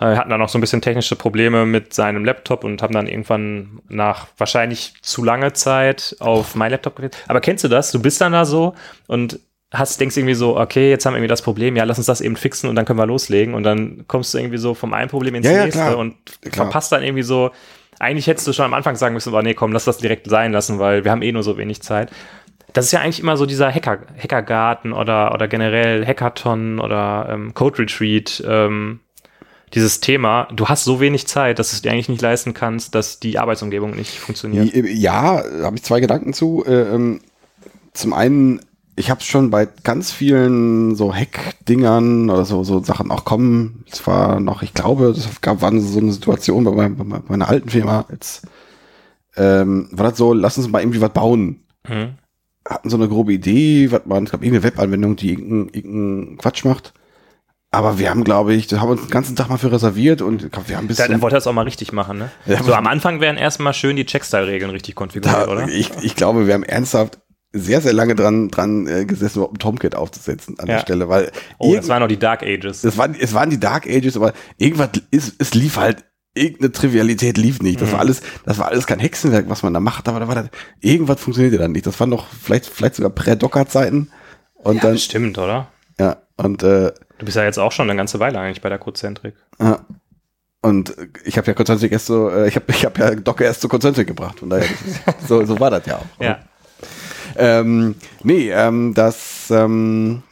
Äh, 0.00 0.16
hatten 0.16 0.30
dann 0.30 0.40
auch 0.40 0.48
so 0.48 0.58
ein 0.58 0.60
bisschen 0.62 0.80
technische 0.80 1.16
Probleme 1.16 1.66
mit 1.66 1.92
seinem 1.94 2.24
Laptop 2.24 2.64
und 2.64 2.82
haben 2.82 2.94
dann 2.94 3.06
irgendwann 3.06 3.80
nach 3.88 4.26
wahrscheinlich 4.38 4.94
zu 5.02 5.22
lange 5.22 5.52
Zeit 5.52 6.16
auf 6.18 6.54
mein 6.54 6.70
Laptop 6.70 6.96
gewählt. 6.96 7.16
Aber 7.28 7.40
kennst 7.40 7.62
du 7.64 7.68
das? 7.68 7.92
Du 7.92 8.00
bist 8.00 8.20
dann 8.20 8.32
da 8.32 8.44
so 8.44 8.74
und 9.06 9.38
hast, 9.72 10.00
denkst 10.00 10.16
irgendwie 10.16 10.34
so, 10.34 10.58
okay, 10.58 10.90
jetzt 10.90 11.06
haben 11.06 11.14
wir 11.14 11.18
irgendwie 11.18 11.28
das 11.28 11.42
Problem, 11.42 11.76
ja, 11.76 11.84
lass 11.84 11.98
uns 11.98 12.06
das 12.06 12.20
eben 12.20 12.36
fixen 12.36 12.68
und 12.68 12.76
dann 12.76 12.84
können 12.84 12.98
wir 12.98 13.06
loslegen. 13.06 13.54
Und 13.54 13.62
dann 13.62 14.04
kommst 14.06 14.34
du 14.34 14.38
irgendwie 14.38 14.58
so 14.58 14.74
vom 14.74 14.92
einen 14.92 15.08
Problem 15.08 15.34
ins 15.34 15.46
Ja, 15.46 15.52
ja, 15.52 15.64
nächste 15.64 15.80
klar. 15.82 15.98
und 15.98 16.16
Klar. 16.42 16.66
verpasst 16.66 16.92
dann 16.92 17.02
irgendwie 17.02 17.22
so, 17.22 17.50
eigentlich 17.98 18.26
hättest 18.26 18.46
du 18.46 18.52
schon 18.52 18.64
am 18.64 18.74
Anfang 18.74 18.96
sagen 18.96 19.14
müssen, 19.14 19.30
aber 19.30 19.42
nee, 19.42 19.54
komm, 19.54 19.72
lass 19.72 19.84
das 19.84 19.98
direkt 19.98 20.28
sein 20.28 20.52
lassen, 20.52 20.78
weil 20.78 21.04
wir 21.04 21.10
haben 21.10 21.22
eh 21.22 21.32
nur 21.32 21.42
so 21.42 21.56
wenig 21.56 21.82
Zeit. 21.82 22.10
Das 22.72 22.86
ist 22.86 22.92
ja 22.92 23.00
eigentlich 23.00 23.20
immer 23.20 23.36
so 23.36 23.46
dieser 23.46 23.70
Hacker, 23.70 23.98
Hackergarten 24.18 24.92
oder, 24.92 25.32
oder 25.34 25.46
generell 25.48 26.06
Hackathon 26.06 26.80
oder 26.80 27.28
ähm, 27.30 27.54
Code 27.54 27.78
Retreat, 27.80 28.42
ähm, 28.46 29.00
dieses 29.74 30.00
Thema, 30.00 30.48
du 30.52 30.68
hast 30.68 30.84
so 30.84 31.00
wenig 31.00 31.26
Zeit, 31.26 31.58
dass 31.58 31.70
du 31.70 31.76
es 31.76 31.82
dir 31.82 31.92
eigentlich 31.92 32.08
nicht 32.08 32.20
leisten 32.20 32.52
kannst, 32.52 32.94
dass 32.94 33.20
die 33.20 33.38
Arbeitsumgebung 33.38 33.92
nicht 33.96 34.18
funktioniert. 34.18 34.74
Ja, 34.74 35.42
habe 35.62 35.76
ich 35.76 35.82
zwei 35.82 36.00
Gedanken 36.00 36.34
zu. 36.34 36.62
Äh, 36.66 36.94
ähm, 36.94 37.20
zum 37.94 38.12
einen, 38.12 38.60
ich 38.96 39.10
habe 39.10 39.22
schon 39.22 39.50
bei 39.50 39.66
ganz 39.84 40.12
vielen 40.12 40.94
so 40.96 41.14
Hack-Dingern 41.14 42.28
oder 42.30 42.44
so, 42.44 42.62
so 42.64 42.82
Sachen 42.82 43.10
auch 43.10 43.24
kommen. 43.24 43.84
Es 43.90 44.06
war 44.06 44.38
noch, 44.40 44.62
ich 44.62 44.74
glaube, 44.74 45.12
das 45.14 45.40
gab 45.40 45.62
war 45.62 45.70
so 45.80 45.98
eine 45.98 46.12
Situation 46.12 46.64
bei, 46.64 46.72
meinem- 46.72 46.96
bei 46.96 47.20
meiner 47.28 47.48
alten 47.48 47.70
Firma. 47.70 48.04
Jetzt 48.10 48.46
ähm, 49.36 49.88
war 49.92 50.10
das 50.10 50.18
so, 50.18 50.32
lass 50.34 50.58
uns 50.58 50.68
mal 50.68 50.80
irgendwie 50.82 51.00
was 51.00 51.12
bauen. 51.12 51.60
Mhm. 51.88 52.14
Hatten 52.68 52.90
so 52.90 52.96
eine 52.96 53.08
grobe 53.08 53.32
Idee, 53.32 53.90
was 53.90 54.02
man, 54.04 54.24
es 54.24 54.30
gab 54.30 54.42
irgendeine 54.42 54.70
Webanwendung, 54.72 55.16
die 55.16 55.30
irgendeinen 55.32 56.36
Quatsch 56.36 56.64
macht. 56.64 56.92
Aber 57.74 57.98
wir 57.98 58.10
haben, 58.10 58.22
glaube 58.24 58.52
ich, 58.52 58.70
haben 58.74 58.90
uns 58.90 59.00
den 59.00 59.10
ganzen 59.10 59.34
Tag 59.34 59.48
mal 59.48 59.56
für 59.56 59.72
reserviert 59.72 60.20
und 60.20 60.50
wir 60.68 60.76
haben 60.76 60.86
bis 60.86 60.98
Da, 60.98 61.06
zum- 61.06 61.14
da 61.14 61.22
wollte 61.22 61.36
es 61.38 61.46
auch 61.46 61.54
mal 61.54 61.62
richtig 61.64 61.92
machen, 61.94 62.18
ne? 62.18 62.30
Ja, 62.44 62.62
so 62.62 62.74
am 62.74 62.86
Anfang 62.86 63.20
wären 63.20 63.38
erstmal 63.38 63.72
schön 63.72 63.96
die 63.96 64.04
Checkstyle-Regeln 64.04 64.70
richtig 64.70 64.94
konfiguriert, 64.94 65.46
Da, 65.48 65.50
oder? 65.50 65.68
ich, 65.68 65.90
ich 66.02 66.14
glaube, 66.14 66.46
wir 66.46 66.52
haben 66.52 66.62
ernsthaft 66.64 67.18
sehr, 67.52 67.80
sehr 67.80 67.92
lange 67.92 68.14
dran, 68.14 68.48
dran 68.48 68.86
äh, 68.86 69.04
gesessen, 69.04 69.38
überhaupt 69.38 69.56
ein 69.56 69.58
Tomcat 69.58 69.94
aufzusetzen 69.94 70.58
an 70.58 70.66
Ja. 70.68 70.74
der 70.76 70.80
Stelle, 70.82 71.08
weil 71.08 71.30
Oh, 71.58 71.66
das 71.68 71.74
irgend- 71.74 71.88
waren 71.88 72.00
noch 72.00 72.08
die 72.08 72.18
Dark 72.18 72.42
Ages. 72.42 72.82
es, 72.84 72.96
waren, 72.96 73.14
es 73.18 73.34
waren 73.34 73.50
die 73.50 73.60
Dark 73.60 73.86
Ages, 73.86 74.16
aber 74.16 74.32
irgendwas 74.56 74.90
ist, 75.10 75.34
es 75.38 75.52
lief 75.54 75.76
halt, 75.76 76.04
irgendeine 76.34 76.72
Trivialität 76.72 77.36
lief 77.36 77.60
nicht. 77.60 77.80
Das 77.80 77.88
war 77.90 77.96
Mhm. 77.98 78.00
alles, 78.06 78.22
das 78.46 78.58
war 78.58 78.68
alles 78.68 78.86
kein 78.86 79.00
Hexenwerk, 79.00 79.50
was 79.50 79.62
man 79.62 79.74
da 79.74 79.80
macht, 79.80 80.08
aber 80.08 80.18
da 80.20 80.28
war 80.28 80.34
das, 80.34 80.46
irgendwas 80.80 81.20
funktionierte 81.20 81.58
dann 81.58 81.72
nicht. 81.72 81.86
Das 81.86 82.00
waren 82.00 82.08
noch 82.08 82.26
vielleicht, 82.28 82.66
vielleicht 82.66 82.94
sogar 82.94 83.10
Prä-Docker-Zeiten. 83.10 84.10
Und 84.54 84.76
ja, 84.76 84.80
dann, 84.82 84.96
stimmt, 84.98 85.36
oder? 85.38 85.68
ja, 86.00 86.16
und 86.36 86.62
äh, 86.62 86.92
Du 87.18 87.26
bist 87.26 87.36
ja 87.36 87.44
jetzt 87.44 87.58
auch 87.58 87.70
schon 87.72 87.88
eine 87.90 87.96
ganze 87.98 88.18
Weile 88.18 88.38
eigentlich 88.40 88.62
bei 88.62 88.68
der 88.70 88.78
Codezentrik. 88.78 89.34
Ja. 89.60 89.84
Und 90.64 90.94
ich 91.24 91.36
habe 91.38 91.48
ja 91.48 91.54
Concentric 91.54 91.90
erst 91.92 92.06
so, 92.06 92.30
äh, 92.30 92.46
ich 92.48 92.54
habe 92.56 92.66
ich 92.68 92.84
hab 92.84 92.96
ja 92.96 93.14
Docker 93.16 93.44
erst 93.44 93.60
zu 93.60 93.68
Concentric 93.68 94.06
gebracht. 94.06 94.38
Von 94.38 94.48
daher, 94.50 94.64
so, 95.28 95.44
so 95.44 95.58
war 95.60 95.70
das 95.70 95.84
ja 95.86 95.96
auch. 95.98 96.22
Ja. 96.22 96.38
Ähm, 97.36 97.94
nee, 98.22 98.50
ähm, 98.50 98.94
das, 98.94 99.50
ähm, 99.50 100.22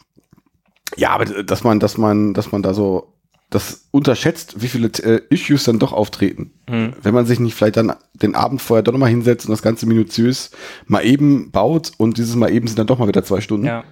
ja, 0.96 1.10
aber 1.10 1.24
dass 1.24 1.64
man, 1.64 1.80
dass 1.80 1.98
man, 1.98 2.34
dass 2.34 2.52
man 2.52 2.62
da 2.62 2.74
so 2.74 3.14
das 3.50 3.88
unterschätzt, 3.90 4.62
wie 4.62 4.68
viele 4.68 4.88
äh, 5.02 5.22
Issues 5.28 5.64
dann 5.64 5.80
doch 5.80 5.92
auftreten. 5.92 6.52
Mhm. 6.68 6.92
Wenn 7.02 7.14
man 7.14 7.26
sich 7.26 7.40
nicht 7.40 7.54
vielleicht 7.54 7.76
dann 7.76 7.92
den 8.14 8.36
Abend 8.36 8.62
vorher 8.62 8.82
doch 8.84 8.92
nochmal 8.92 9.10
hinsetzt 9.10 9.46
und 9.46 9.50
das 9.50 9.62
Ganze 9.62 9.86
minutiös 9.86 10.52
mal 10.86 11.04
eben 11.04 11.50
baut 11.50 11.90
und 11.98 12.16
dieses 12.16 12.36
Mal 12.36 12.52
eben 12.52 12.68
sind 12.68 12.78
dann 12.78 12.86
doch 12.86 12.98
mal 12.98 13.08
wieder 13.08 13.24
zwei 13.24 13.40
Stunden, 13.40 13.66
Ja. 13.66 13.82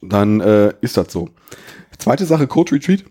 dann 0.00 0.40
äh, 0.40 0.74
ist 0.80 0.96
das 0.96 1.12
so. 1.12 1.30
Zweite 1.98 2.24
Sache, 2.24 2.46
Code 2.46 2.72
Retreat. 2.72 3.04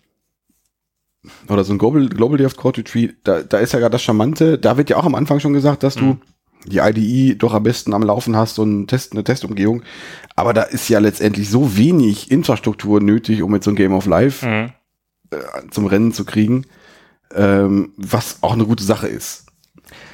Oder 1.50 1.64
so 1.64 1.74
ein 1.74 1.78
Global, 1.78 2.08
Global 2.10 2.38
Day 2.38 2.46
of 2.48 2.56
Code 2.56 2.80
Retreat, 2.80 3.16
da, 3.24 3.42
da 3.44 3.60
ist 3.60 3.74
ja 3.74 3.80
gerade 3.80 3.92
das 3.92 4.02
Charmante, 4.02 4.58
da 4.58 4.78
wird 4.78 4.90
ja 4.90 4.98
auch 4.98 5.06
am 5.06 5.16
Anfang 5.16 5.40
schon 5.40 5.54
gesagt, 5.54 5.84
dass 5.84 5.96
du 5.96 6.18
die 6.66 6.80
IDE 6.80 7.36
doch 7.36 7.54
am 7.54 7.64
besten 7.64 7.94
am 7.94 8.04
Laufen 8.04 8.36
hast 8.36 8.60
und 8.60 8.88
Test, 8.88 9.14
eine 9.14 9.24
Testumgehung. 9.24 9.84
Aber 10.36 10.54
da 10.54 10.64
ist 10.64 10.88
ja 10.90 11.00
letztendlich 11.00 11.50
so 11.50 11.76
wenig 11.78 12.30
Infrastruktur 12.32 13.02
nötig, 13.02 13.42
um 13.42 13.54
jetzt 13.56 13.66
so 13.66 13.72
ein 13.72 13.76
Game 13.76 13.94
of 13.94 14.06
Life 14.06 14.46
Mhm. 14.46 14.72
äh, 15.32 15.38
zum 15.72 15.86
Rennen 15.88 16.14
zu 16.14 16.26
kriegen, 16.26 16.66
ähm, 17.36 17.94
was 17.98 18.38
auch 18.42 18.54
eine 18.54 18.66
gute 18.66 18.84
Sache 18.84 19.08
ist. 19.08 19.46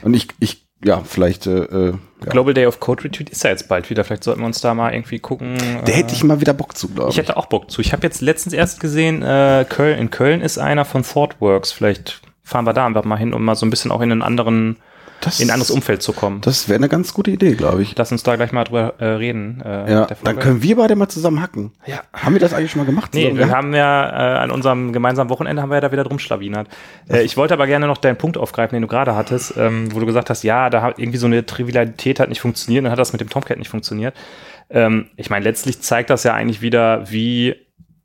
Und 0.03 0.13
ich, 0.13 0.27
ich, 0.39 0.67
ja, 0.83 1.01
vielleicht, 1.03 1.47
äh, 1.47 1.63
äh, 1.63 1.93
ja. 2.23 2.31
Global 2.31 2.53
Day 2.53 2.65
of 2.67 2.79
Code 2.79 3.03
Retreat 3.03 3.29
ist 3.29 3.43
ja 3.43 3.49
jetzt 3.49 3.67
bald 3.67 3.89
wieder. 3.89 4.03
Vielleicht 4.03 4.23
sollten 4.23 4.41
wir 4.41 4.45
uns 4.47 4.61
da 4.61 4.73
mal 4.73 4.93
irgendwie 4.93 5.19
gucken. 5.19 5.57
da 5.85 5.91
äh, 5.91 5.95
hätte 5.95 6.13
ich 6.13 6.23
mal 6.23 6.39
wieder 6.39 6.53
Bock 6.53 6.77
zu, 6.77 6.87
glaube 6.89 7.09
Ich 7.11 7.17
hätte 7.17 7.35
auch 7.37 7.47
Bock 7.47 7.69
zu. 7.71 7.81
Ich 7.81 7.93
habe 7.93 8.03
jetzt 8.03 8.21
letztens 8.21 8.53
erst 8.53 8.79
gesehen, 8.79 9.21
äh, 9.23 9.65
Köln, 9.67 9.97
in 9.99 10.09
Köln 10.11 10.41
ist 10.41 10.57
einer 10.59 10.85
von 10.85 11.03
ThoughtWorks. 11.03 11.71
Vielleicht 11.71 12.21
fahren 12.43 12.65
wir 12.65 12.73
da 12.73 12.85
einfach 12.85 13.03
mal 13.05 13.17
hin, 13.17 13.33
um 13.33 13.43
mal 13.43 13.55
so 13.55 13.65
ein 13.65 13.69
bisschen 13.69 13.91
auch 13.91 14.01
in 14.01 14.11
einen 14.11 14.21
anderen 14.21 14.77
Das- 15.21 15.39
in 15.39 15.47
ein 15.49 15.53
anderes 15.53 15.71
Umfeld 15.71 16.01
zu 16.01 16.13
kommen. 16.13 16.41
Das 16.41 16.69
wäre 16.69 16.77
eine 16.77 16.89
ganz 16.89 17.13
gute 17.13 17.31
Idee, 17.31 17.55
glaube 17.55 17.81
ich. 17.81 17.95
Lass 17.97 18.11
uns 18.11 18.23
da 18.23 18.35
gleich 18.35 18.51
mal 18.51 18.63
drüber 18.63 18.93
äh, 18.99 19.05
reden. 19.05 19.61
Äh, 19.65 19.91
Ja, 19.91 20.07
dann 20.23 20.37
können 20.39 20.61
wir 20.61 20.75
beide 20.75 20.95
mal 20.95 21.07
zusammen 21.09 21.41
hacken. 21.41 21.71
Ja. 21.85 22.01
Haben 22.13 22.33
wir 22.35 22.39
das 22.39 22.53
eigentlich 22.53 22.71
schon 22.71 22.81
mal 22.81 22.85
gemacht? 22.85 23.13
Nee, 23.13 23.25
wir 23.29 23.33
gehabt? 23.33 23.51
haben 23.53 23.73
ja 23.73 24.35
äh, 24.35 24.37
an 24.39 24.51
unserem 24.51 24.93
gemeinsamen 24.93 25.29
Wochenende 25.29 25.61
haben 25.61 25.69
wir 25.69 25.75
ja 25.75 25.81
da 25.81 25.91
wieder 25.91 26.03
drum 26.03 26.19
schlawinert. 26.19 26.67
Äh, 27.09 27.23
ich 27.23 27.35
wollte 27.35 27.53
aber 27.55 27.65
gerne 27.67 27.87
noch 27.87 27.97
deinen 27.97 28.17
Punkt 28.17 28.37
aufgreifen, 28.37 28.75
den 28.75 28.83
du 28.83 28.87
gerade 28.87 29.15
hattest, 29.15 29.55
ähm, 29.57 29.93
wo 29.93 29.99
du 29.99 30.05
gesagt 30.05 30.29
hast, 30.29 30.43
ja, 30.43 30.69
da 30.69 30.81
hat 30.83 30.99
irgendwie 30.99 31.17
so 31.17 31.25
eine 31.25 31.45
Trivialität 31.45 32.19
hat 32.19 32.29
nicht 32.29 32.41
funktioniert, 32.41 32.85
dann 32.85 32.91
hat 32.91 32.99
das 32.99 33.11
mit 33.11 33.19
dem 33.21 33.29
Tomcat 33.29 33.57
nicht 33.57 33.69
funktioniert. 33.69 34.15
Ähm, 34.69 35.07
ich 35.15 35.29
meine, 35.29 35.43
letztlich 35.45 35.81
zeigt 35.81 36.09
das 36.09 36.23
ja 36.23 36.33
eigentlich 36.33 36.61
wieder, 36.61 37.09
wie 37.09 37.55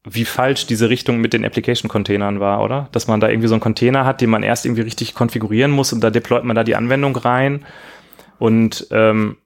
wie 0.04 0.24
falsch 0.24 0.66
diese 0.66 0.88
Richtung 0.88 1.18
mit 1.18 1.32
den 1.32 1.44
Application-Containern 1.44 2.40
war, 2.40 2.62
oder? 2.62 2.88
Dass 2.92 3.06
man 3.06 3.20
da 3.20 3.28
irgendwie 3.28 3.48
so 3.48 3.54
einen 3.54 3.60
Container 3.60 4.04
hat, 4.04 4.20
den 4.20 4.30
man 4.30 4.42
erst 4.42 4.66
irgendwie 4.66 4.82
richtig 4.82 5.14
konfigurieren 5.14 5.70
muss 5.70 5.92
und 5.92 6.00
da 6.00 6.10
deployt 6.10 6.44
man 6.44 6.56
da 6.56 6.64
die 6.64 6.74
Anwendung 6.74 7.14
rein. 7.16 7.64
Und 8.38 8.88
ähm, 8.90 9.36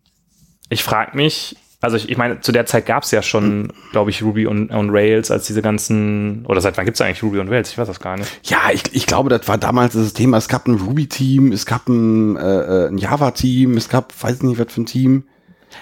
ich 0.71 0.83
frage 0.83 1.17
mich, 1.17 1.57
also 1.83 1.99
ich, 1.99 2.09
ich 2.09 2.17
meine, 2.17 2.41
zu 2.41 2.53
der 2.53 2.65
Zeit 2.65 2.87
gab 2.87 3.03
es 3.03 3.11
ja 3.11 3.23
schon, 3.23 3.71
glaube 3.93 4.11
ich, 4.11 4.23
Ruby 4.23 4.47
und, 4.47 4.71
und 4.71 4.91
Rails 4.91 5.31
als 5.31 5.47
diese 5.47 5.61
ganzen, 5.61 6.47
oder 6.47 6.63
seit 6.63 6.79
wann 6.79 6.87
gibt 6.87 6.97
es 6.97 7.01
eigentlich 7.03 7.23
Ruby 7.23 7.39
und 7.39 7.49
Rails? 7.49 7.71
Ich 7.71 7.79
weiß 7.79 7.87
das 7.87 8.01
gar 8.01 8.17
nicht. 8.17 8.41
Ja, 8.45 8.71
ich, 8.73 8.83
ich 8.93 9.07
glaube, 9.07 9.29
das 9.29 9.47
war 9.47 9.59
damals 9.59 9.93
das 9.93 10.15
Thema. 10.15 10.39
Es 10.39 10.49
gab 10.49 10.67
ein 10.67 10.77
Ruby-Team, 10.77 11.53
es 11.53 11.67
gab 11.67 11.87
ein, 11.89 12.37
äh, 12.37 12.89
ein 12.89 12.97
Java-Team, 12.97 13.77
es 13.77 13.91
gab, 13.91 14.15
weiß 14.23 14.43
nicht, 14.43 14.59
was 14.59 14.73
für 14.73 14.81
ein 14.81 14.87
Team. 14.87 15.25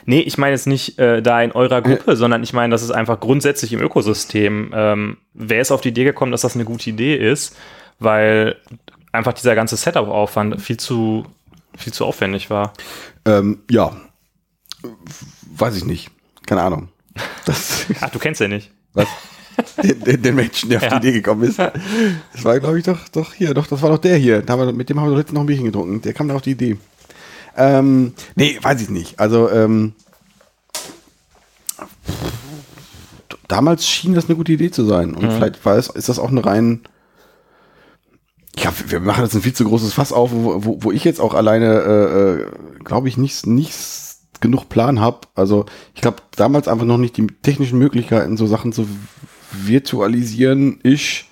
Nee, 0.06 0.20
ich 0.20 0.38
meine 0.38 0.52
jetzt 0.52 0.66
nicht 0.66 0.98
äh, 0.98 1.22
da 1.22 1.42
in 1.42 1.52
eurer 1.52 1.82
Gruppe, 1.82 2.16
sondern 2.16 2.42
ich 2.42 2.52
meine, 2.52 2.72
das 2.72 2.82
ist 2.82 2.90
einfach 2.90 3.20
grundsätzlich 3.20 3.72
im 3.72 3.80
Ökosystem. 3.80 4.72
Ähm, 4.74 5.16
wer 5.34 5.60
ist 5.60 5.70
auf 5.70 5.80
die 5.80 5.88
Idee 5.90 6.04
gekommen, 6.04 6.32
dass 6.32 6.42
das 6.42 6.54
eine 6.54 6.64
gute 6.64 6.90
Idee 6.90 7.16
ist? 7.16 7.56
Weil 7.98 8.56
einfach 9.12 9.32
dieser 9.32 9.54
ganze 9.54 9.76
Setup-Aufwand 9.76 10.60
viel 10.60 10.76
zu, 10.76 11.24
viel 11.76 11.92
zu 11.92 12.04
aufwendig 12.04 12.50
war. 12.50 12.72
Ähm, 13.24 13.60
ja, 13.70 13.92
weiß 15.56 15.76
ich 15.76 15.84
nicht. 15.84 16.10
Keine 16.46 16.62
Ahnung. 16.62 16.88
Das, 17.44 17.86
Ach, 18.00 18.10
du 18.10 18.18
kennst 18.18 18.40
ja 18.40 18.48
nicht. 18.48 18.70
was? 18.92 19.06
Den, 19.82 20.00
den, 20.00 20.22
den 20.22 20.34
Menschen, 20.34 20.68
der 20.68 20.78
auf 20.78 20.84
Ja. 20.84 20.98
die 20.98 21.08
Idee 21.08 21.12
gekommen 21.20 21.44
ist. 21.44 21.58
Das 22.32 22.44
war, 22.44 22.58
glaube 22.58 22.78
ich, 22.78 22.84
doch, 22.84 23.08
doch 23.10 23.32
hier, 23.34 23.54
doch, 23.54 23.66
das 23.68 23.80
war 23.82 23.90
doch 23.90 23.98
der 23.98 24.16
hier. 24.16 24.42
Da 24.42 24.54
haben 24.54 24.66
wir, 24.66 24.72
mit 24.72 24.88
dem 24.90 24.98
haben 24.98 25.06
wir 25.06 25.10
doch 25.10 25.18
letztens 25.18 25.34
noch 25.36 25.42
ein 25.42 25.46
Bierchen 25.46 25.66
getrunken. 25.66 26.02
Der 26.02 26.12
kam 26.12 26.26
da 26.28 26.34
auf 26.34 26.42
die 26.42 26.50
Idee. 26.50 26.76
Ähm, 27.56 28.14
nee, 28.34 28.58
weiß 28.60 28.80
ich 28.82 28.90
nicht. 28.90 29.20
Also, 29.20 29.50
ähm, 29.50 29.92
damals 33.48 33.86
schien 33.86 34.14
das 34.14 34.26
eine 34.26 34.36
gute 34.36 34.52
Idee 34.52 34.70
zu 34.70 34.84
sein. 34.84 35.14
Und 35.14 35.32
vielleicht 35.32 35.64
war 35.64 35.76
es, 35.76 35.88
ist 35.88 36.08
das 36.08 36.18
auch 36.18 36.30
eine 36.30 36.44
rein, 36.44 36.80
ja, 38.56 38.72
wir 38.86 39.00
machen 39.00 39.24
jetzt 39.24 39.34
ein 39.34 39.42
viel 39.42 39.52
zu 39.52 39.64
großes 39.64 39.92
Fass 39.94 40.12
auf, 40.12 40.30
wo, 40.32 40.64
wo, 40.64 40.82
wo 40.82 40.92
ich 40.92 41.04
jetzt 41.04 41.20
auch 41.20 41.34
alleine, 41.34 41.66
äh, 41.80 42.42
äh, 42.42 42.46
glaube 42.84 43.08
ich, 43.08 43.16
nicht, 43.16 43.46
nicht 43.46 43.76
genug 44.40 44.68
Plan 44.68 45.00
habe. 45.00 45.20
Also 45.34 45.66
ich 45.94 46.00
glaube, 46.02 46.18
damals 46.36 46.68
einfach 46.68 46.86
noch 46.86 46.98
nicht 46.98 47.16
die 47.16 47.26
technischen 47.26 47.78
Möglichkeiten, 47.78 48.36
so 48.36 48.46
Sachen 48.46 48.72
zu 48.72 48.86
virtualisieren, 49.52 50.80
ich, 50.82 51.28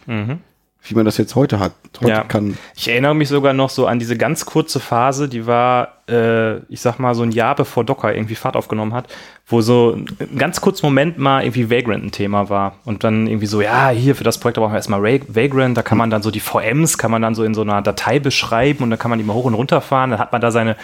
wie 0.85 0.94
man 0.94 1.04
das 1.04 1.16
jetzt 1.16 1.35
heute 1.35 1.58
hat. 1.58 1.72
Heute 2.00 2.08
Ja. 2.11 2.24
kann. 2.24 2.56
Ich 2.74 2.88
erinnere 2.88 3.14
mich 3.14 3.28
sogar 3.28 3.52
noch 3.52 3.70
so 3.70 3.87
an 3.87 3.98
diese 3.98 4.16
ganz 4.16 4.44
kurze 4.46 4.80
Phase, 4.80 5.28
die 5.28 5.46
war, 5.46 6.01
äh, 6.12 6.59
ich 6.68 6.81
sag 6.81 6.98
mal, 6.98 7.14
so 7.14 7.22
ein 7.22 7.33
Jahr 7.33 7.55
bevor 7.55 7.85
Docker 7.85 8.14
irgendwie 8.14 8.35
Fahrt 8.35 8.55
aufgenommen 8.57 8.92
hat, 8.94 9.12
wo 9.46 9.61
so 9.62 9.96
ein 9.96 10.37
ganz 10.38 10.61
kurzen 10.61 10.87
Moment 10.87 11.18
mal 11.18 11.42
irgendwie 11.42 11.70
Vagrant 11.70 12.05
ein 12.05 12.11
Thema 12.12 12.48
war. 12.51 12.77
Und 12.85 13.03
dann 13.05 13.27
irgendwie 13.27 13.46
so, 13.46 13.61
ja, 13.62 13.88
hier 13.88 14.14
für 14.14 14.25
das 14.25 14.38
Projekt 14.38 14.59
brauchen 14.59 14.72
wir 14.72 14.77
erstmal 14.77 15.01
Ra- 15.01 15.25
Vagrant, 15.29 15.77
da 15.77 15.83
kann 15.83 15.98
man 15.98 16.11
dann 16.11 16.22
so 16.22 16.31
die 16.31 16.40
VMs, 16.40 16.98
kann 16.98 17.11
man 17.11 17.22
dann 17.22 17.35
so 17.35 17.42
in 17.44 17.55
so 17.55 17.62
einer 17.62 17.81
Datei 17.83 18.18
beschreiben 18.18 18.85
und 18.85 18.90
dann 18.90 18.98
kann 18.98 19.09
man 19.11 19.18
die 19.18 19.25
mal 19.25 19.35
hoch 19.35 19.46
und 19.46 19.55
runter 19.55 19.81
fahren. 19.81 20.11
Dann 20.11 20.18
hat 20.20 20.33
man 20.33 20.40
da 20.40 20.51
seine 20.51 20.77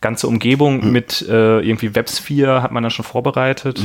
ganze 0.00 0.26
Umgebung 0.28 0.90
mit 0.90 1.20
äh, 1.28 1.60
irgendwie 1.60 1.94
Websphere, 1.94 2.62
hat 2.62 2.72
man 2.72 2.82
dann 2.82 2.90
schon 2.90 3.04
vorbereitet. 3.04 3.78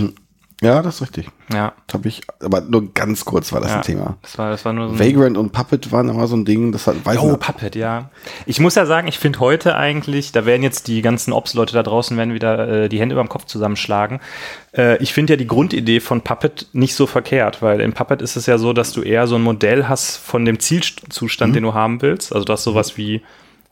Ja, 0.61 0.81
das 0.81 0.95
ist 0.95 1.01
richtig. 1.01 1.27
Ja. 1.51 1.73
Das 1.85 1.95
habe 1.95 2.07
ich, 2.07 2.21
aber 2.41 2.61
nur 2.61 2.93
ganz 2.93 3.25
kurz 3.25 3.51
war 3.51 3.59
das 3.59 3.71
ja. 3.71 3.75
ein 3.77 3.81
Thema. 3.81 4.17
Das 4.21 4.37
war, 4.37 4.51
das 4.51 4.63
war 4.63 4.71
nur 4.71 4.87
so 4.87 4.97
Vagrant 4.99 5.37
und 5.37 5.51
Puppet 5.51 5.91
waren 5.91 6.07
immer 6.07 6.27
so 6.27 6.35
ein 6.37 6.45
Ding, 6.45 6.71
das 6.71 6.87
hat, 6.87 7.05
weiß 7.05 7.17
Oh, 7.19 7.31
nicht. 7.31 7.41
Puppet, 7.41 7.75
ja. 7.75 8.09
Ich 8.45 8.59
muss 8.61 8.75
ja 8.75 8.85
sagen, 8.85 9.07
ich 9.09 9.19
finde 9.19 9.41
heute 9.41 9.75
eigentlich, 9.75 10.31
da 10.31 10.45
werden 10.45 10.63
jetzt 10.63 10.87
die 10.87 11.01
ganzen 11.01 11.33
Ops-Leute 11.33 11.73
da 11.73 11.83
draußen 11.83 12.15
werden 12.17 12.33
wieder 12.33 12.83
äh, 12.85 12.89
die 12.89 12.99
Hände 12.99 13.13
über 13.13 13.23
dem 13.23 13.27
Kopf 13.29 13.45
zusammenschlagen. 13.45 14.21
Äh, 14.75 14.97
ich 15.03 15.13
finde 15.13 15.33
ja 15.33 15.37
die 15.37 15.45
Grundidee 15.47 15.99
von 15.99 16.21
Puppet 16.21 16.67
nicht 16.71 16.95
so 16.95 17.05
verkehrt, 17.05 17.61
weil 17.61 17.81
in 17.81 17.91
Puppet 17.91 18.21
ist 18.21 18.37
es 18.37 18.45
ja 18.45 18.57
so, 18.57 18.71
dass 18.71 18.93
du 18.93 19.01
eher 19.01 19.27
so 19.27 19.35
ein 19.35 19.41
Modell 19.43 19.89
hast 19.89 20.17
von 20.17 20.45
dem 20.45 20.59
Zielzustand, 20.59 21.53
den 21.53 21.63
du 21.63 21.73
haben 21.73 22.01
willst. 22.01 22.33
Also 22.33 22.45
du 22.45 22.53
hast 22.53 22.63
sowas 22.63 22.97
wie, 22.97 23.21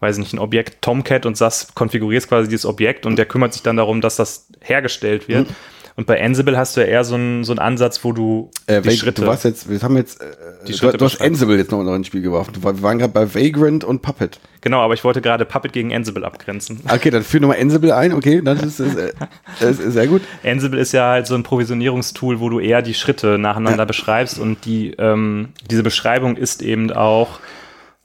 weiß 0.02 0.18
ich 0.18 0.24
nicht, 0.24 0.34
ein 0.34 0.40
Objekt 0.40 0.82
Tomcat 0.82 1.26
und 1.26 1.38
sagst, 1.38 1.76
konfigurierst 1.76 2.28
quasi 2.28 2.50
dieses 2.50 2.66
Objekt 2.66 3.06
und 3.06 3.16
der 3.16 3.26
kümmert 3.26 3.54
sich 3.54 3.64
dann 3.64 3.78
darum, 3.78 4.02
dass 4.02 4.18
das 4.18 4.48
hergestellt 4.60 5.30
wird. 5.30 5.48
Und 5.96 6.08
bei 6.08 6.24
Ansible 6.24 6.58
hast 6.58 6.76
du 6.76 6.82
ja 6.82 6.88
eher 6.88 7.04
so 7.04 7.14
einen, 7.16 7.44
so 7.44 7.52
einen 7.52 7.60
Ansatz, 7.60 8.04
wo 8.04 8.14
du 8.14 8.50
Äh, 8.66 8.82
die 8.82 8.90
Vag- 8.90 8.96
Schritte. 8.98 9.22
Du 9.22 9.28
warst 9.28 9.44
jetzt, 9.44 9.70
wir 9.70 9.80
haben 9.82 9.96
jetzt, 9.96 10.22
äh, 10.22 10.26
Die 10.66 10.72
du, 10.72 10.78
Schritte 10.80 10.98
du 10.98 11.06
hast 11.06 11.14
beschreiben. 11.14 11.34
Ansible 11.36 11.58
jetzt 11.58 11.72
noch 11.72 11.84
noch 11.84 11.94
ins 11.94 12.08
Spiel 12.08 12.22
geworfen. 12.24 12.52
Du 12.54 12.64
Wir 12.64 12.82
waren 12.82 12.98
gerade 12.98 13.14
bei 13.14 13.32
Vagrant 13.36 13.84
und 13.84 14.02
Puppet. 14.02 14.40
genau, 14.62 14.82
aber 14.82 14.96
ich 14.96 15.04
wollte 15.04 15.22
gerade 15.22 15.46
Puppet 15.46 15.72
gegen 15.72 15.94
Ansible 15.94 16.26
abgrenzen. 16.26 16.80
Okay, 16.92 17.12
dann 17.12 17.22
führ 17.24 17.42
nochmal 17.42 17.60
Ansible 17.62 17.96
ein. 17.96 18.12
Okay, 18.14 18.42
das 18.44 18.64
ist, 18.64 18.80
ist, 18.80 18.96
äh, 18.96 19.14
das 19.60 19.80
ist 19.80 19.94
sehr 19.94 20.08
gut. 20.08 20.24
Ansible 20.44 20.80
ist 20.80 20.94
ja 20.94 21.12
halt 21.12 21.28
so 21.28 21.36
ein 21.36 21.44
Provisionierungstool, 21.44 22.40
wo 22.40 22.50
du 22.50 22.60
eher 22.60 22.82
die 22.82 22.96
Schritte 22.96 23.38
nacheinander 23.38 23.86
beschreibst 23.86 24.40
und 24.40 24.66
die, 24.66 24.96
ähm, 24.98 25.50
diese 25.70 25.84
Beschreibung 25.84 26.38
ist 26.38 26.64
eben 26.64 26.92
auch 26.92 27.40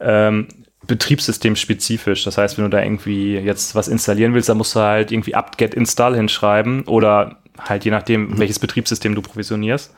ähm, 0.00 0.46
betriebssystemspezifisch. 0.86 2.24
Das 2.24 2.38
heißt, 2.38 2.56
wenn 2.58 2.64
du 2.64 2.70
da 2.70 2.82
irgendwie 2.82 3.36
jetzt 3.36 3.74
was 3.74 3.88
installieren 3.88 4.34
willst, 4.34 4.48
dann 4.48 4.58
musst 4.58 4.74
du 4.76 4.80
halt 4.80 5.10
irgendwie 5.12 5.34
apt-get 5.34 5.74
install 5.74 6.14
hinschreiben 6.14 6.82
oder 6.84 7.36
halt 7.58 7.84
je 7.84 7.90
nachdem, 7.90 8.38
welches 8.38 8.58
Betriebssystem 8.58 9.14
du 9.14 9.22
provisionierst. 9.22 9.92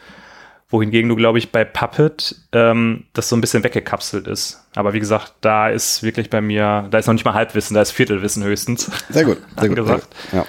Wohingegen 0.73 1.09
du, 1.09 1.17
glaube 1.17 1.39
ich, 1.39 1.51
bei 1.51 1.65
Puppet 1.65 2.37
ähm, 2.53 3.05
das 3.13 3.29
so 3.29 3.35
ein 3.37 3.41
bisschen 3.41 3.65
weggekapselt 3.65 4.29
ist. 4.29 4.65
Aber 4.77 4.93
wie 4.93 5.01
gesagt, 5.01 5.35
da 5.41 5.69
ist 5.69 6.05
wirklich 6.05 6.31
bei 6.31 6.41
mir, 6.41 6.87
da 6.93 6.99
ist 6.99 7.07
noch 7.09 7.13
nicht 7.15 7.25
mal 7.25 7.35
Halbwissen, 7.35 7.75
da 7.75 7.83
ist 7.83 7.91
Viertelwissen 7.91 8.45
höchstens. 8.45 8.89
Sehr 9.09 9.25
gut. 9.25 9.39
Sehr 9.61 9.69
gut. 9.69 10.03
Ja. 10.33 10.47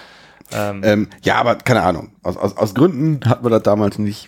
Ähm, 0.54 1.08
ja, 1.24 1.36
aber 1.38 1.56
keine 1.56 1.82
Ahnung. 1.82 2.12
Aus, 2.22 2.38
aus, 2.38 2.56
aus 2.56 2.76
Gründen 2.76 3.28
hatten 3.28 3.44
wir 3.44 3.50
das 3.50 3.64
damals 3.64 3.98
nicht. 3.98 4.28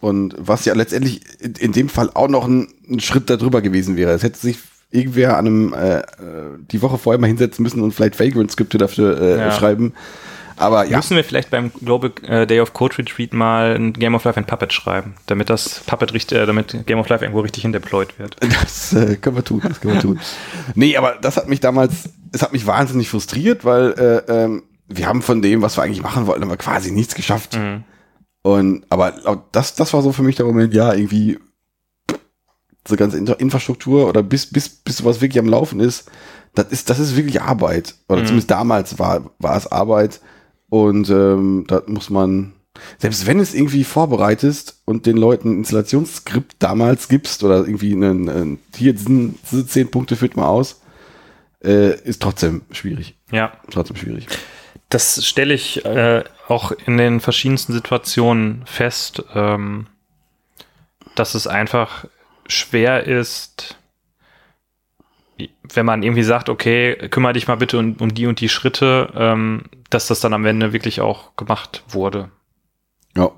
Und 0.00 0.36
was 0.38 0.66
ja 0.66 0.74
letztendlich 0.74 1.22
in, 1.40 1.54
in 1.54 1.72
dem 1.72 1.88
Fall 1.88 2.10
auch 2.14 2.28
noch 2.28 2.46
ein, 2.46 2.68
ein 2.88 3.00
Schritt 3.00 3.28
darüber 3.28 3.60
gewesen 3.60 3.96
wäre. 3.96 4.12
Es 4.12 4.22
hätte 4.22 4.38
sich 4.38 4.58
irgendwer 4.90 5.36
an 5.36 5.46
einem 5.46 5.72
äh, 5.74 5.98
äh, 5.98 6.02
die 6.70 6.80
Woche 6.82 6.98
vorher 6.98 7.18
mal 7.20 7.26
hinsetzen 7.26 7.62
müssen 7.64 7.82
und 7.82 7.92
vielleicht 7.92 8.20
Vagrant-Skripte 8.20 8.78
dafür 8.78 9.20
äh, 9.20 9.38
Ja. 9.38 9.50
schreiben. 9.50 9.94
Aber 10.56 10.84
ja, 10.84 10.98
Müssen 10.98 11.16
wir 11.16 11.24
vielleicht 11.24 11.50
beim 11.50 11.72
Global 11.72 12.12
äh, 12.22 12.46
Day 12.46 12.60
of 12.60 12.72
Code 12.72 12.98
Retreat 12.98 13.32
mal 13.32 13.74
ein 13.74 13.92
Game 13.92 14.14
of 14.14 14.24
Life 14.24 14.38
in 14.38 14.46
Puppet 14.46 14.72
schreiben, 14.72 15.14
damit 15.26 15.50
das 15.50 15.80
Puppet 15.86 16.14
richtig, 16.14 16.38
äh, 16.38 16.46
damit 16.46 16.86
Game 16.86 16.98
of 16.98 17.08
Life 17.08 17.24
irgendwo 17.24 17.40
richtig 17.40 17.62
hindeployed 17.62 18.18
wird. 18.18 18.36
Das 18.60 18.92
äh, 18.92 19.16
können 19.16 19.36
wir 19.36 19.44
tun, 19.44 19.60
das 19.66 19.80
können 19.80 19.94
wir 19.94 20.00
tun. 20.00 20.20
Nee, 20.74 20.96
aber 20.96 21.16
das 21.20 21.36
hat 21.36 21.48
mich 21.48 21.60
damals, 21.60 22.10
es 22.32 22.42
hat 22.42 22.52
mich 22.52 22.66
wahnsinnig 22.66 23.08
frustriert, 23.08 23.64
weil 23.64 23.92
äh, 23.92 24.32
ähm, 24.32 24.62
wir 24.86 25.06
haben 25.06 25.22
von 25.22 25.42
dem, 25.42 25.62
was 25.62 25.76
wir 25.76 25.82
eigentlich 25.82 26.02
machen 26.02 26.26
wollten, 26.26 26.42
haben 26.42 26.50
wir 26.50 26.56
quasi 26.56 26.92
nichts 26.92 27.14
geschafft. 27.14 27.58
Und 28.42 28.84
aber 28.90 29.44
das, 29.52 29.74
das 29.74 29.92
war 29.94 30.02
so 30.02 30.12
für 30.12 30.22
mich 30.22 30.36
der 30.36 30.44
Moment, 30.44 30.74
ja, 30.74 30.92
irgendwie 30.92 31.38
so 32.86 32.96
ganze 32.96 33.18
Infrastruktur 33.18 34.08
oder 34.08 34.22
bis, 34.22 34.46
bis, 34.46 34.68
bis 34.68 34.98
sowas 34.98 35.20
wirklich 35.20 35.38
am 35.38 35.48
Laufen 35.48 35.80
ist, 35.80 36.10
das 36.54 36.68
ist, 36.68 36.90
das 36.90 36.98
ist 36.98 37.16
wirklich 37.16 37.40
Arbeit. 37.40 37.94
Oder 38.08 38.24
zumindest 38.24 38.50
damals 38.50 38.98
war, 38.98 39.30
war 39.38 39.56
es 39.56 39.70
Arbeit. 39.70 40.20
Und 40.74 41.08
ähm, 41.08 41.66
da 41.68 41.84
muss 41.86 42.10
man, 42.10 42.52
selbst 42.98 43.28
wenn 43.28 43.38
es 43.38 43.54
irgendwie 43.54 43.84
vorbereitest 43.84 44.82
und 44.84 45.06
den 45.06 45.16
Leuten 45.16 45.50
ein 45.50 45.58
Installationsskript 45.58 46.56
damals 46.58 47.06
gibst 47.06 47.44
oder 47.44 47.58
irgendwie 47.58 47.92
einen, 47.92 48.28
einen 48.28 48.58
hier 48.74 48.98
sind 48.98 49.38
diese 49.52 49.68
zehn 49.68 49.88
Punkte 49.88 50.16
führt 50.16 50.36
mal 50.36 50.48
aus, 50.48 50.82
äh, 51.62 51.96
ist 52.00 52.20
trotzdem 52.20 52.62
schwierig. 52.72 53.14
Ja, 53.30 53.52
Trotzdem 53.70 53.94
schwierig. 53.94 54.26
das 54.88 55.24
stelle 55.24 55.54
ich 55.54 55.84
äh, 55.84 56.24
auch 56.48 56.72
in 56.72 56.96
den 56.96 57.20
verschiedensten 57.20 57.72
Situationen 57.72 58.62
fest, 58.66 59.22
ähm, 59.32 59.86
dass 61.14 61.36
es 61.36 61.46
einfach 61.46 62.06
schwer 62.48 63.04
ist, 63.04 63.76
wenn 65.72 65.86
man 65.86 66.02
irgendwie 66.02 66.22
sagt, 66.22 66.48
okay, 66.48 66.96
kümmere 67.08 67.32
dich 67.32 67.48
mal 67.48 67.56
bitte 67.56 67.78
um, 67.78 67.96
um 67.98 68.14
die 68.14 68.26
und 68.26 68.40
die 68.40 68.48
Schritte, 68.48 69.12
ähm, 69.16 69.64
dass 69.90 70.06
das 70.06 70.20
dann 70.20 70.32
am 70.32 70.46
Ende 70.46 70.72
wirklich 70.72 71.00
auch 71.00 71.36
gemacht 71.36 71.82
wurde. 71.88 72.30
Ja. 73.16 73.30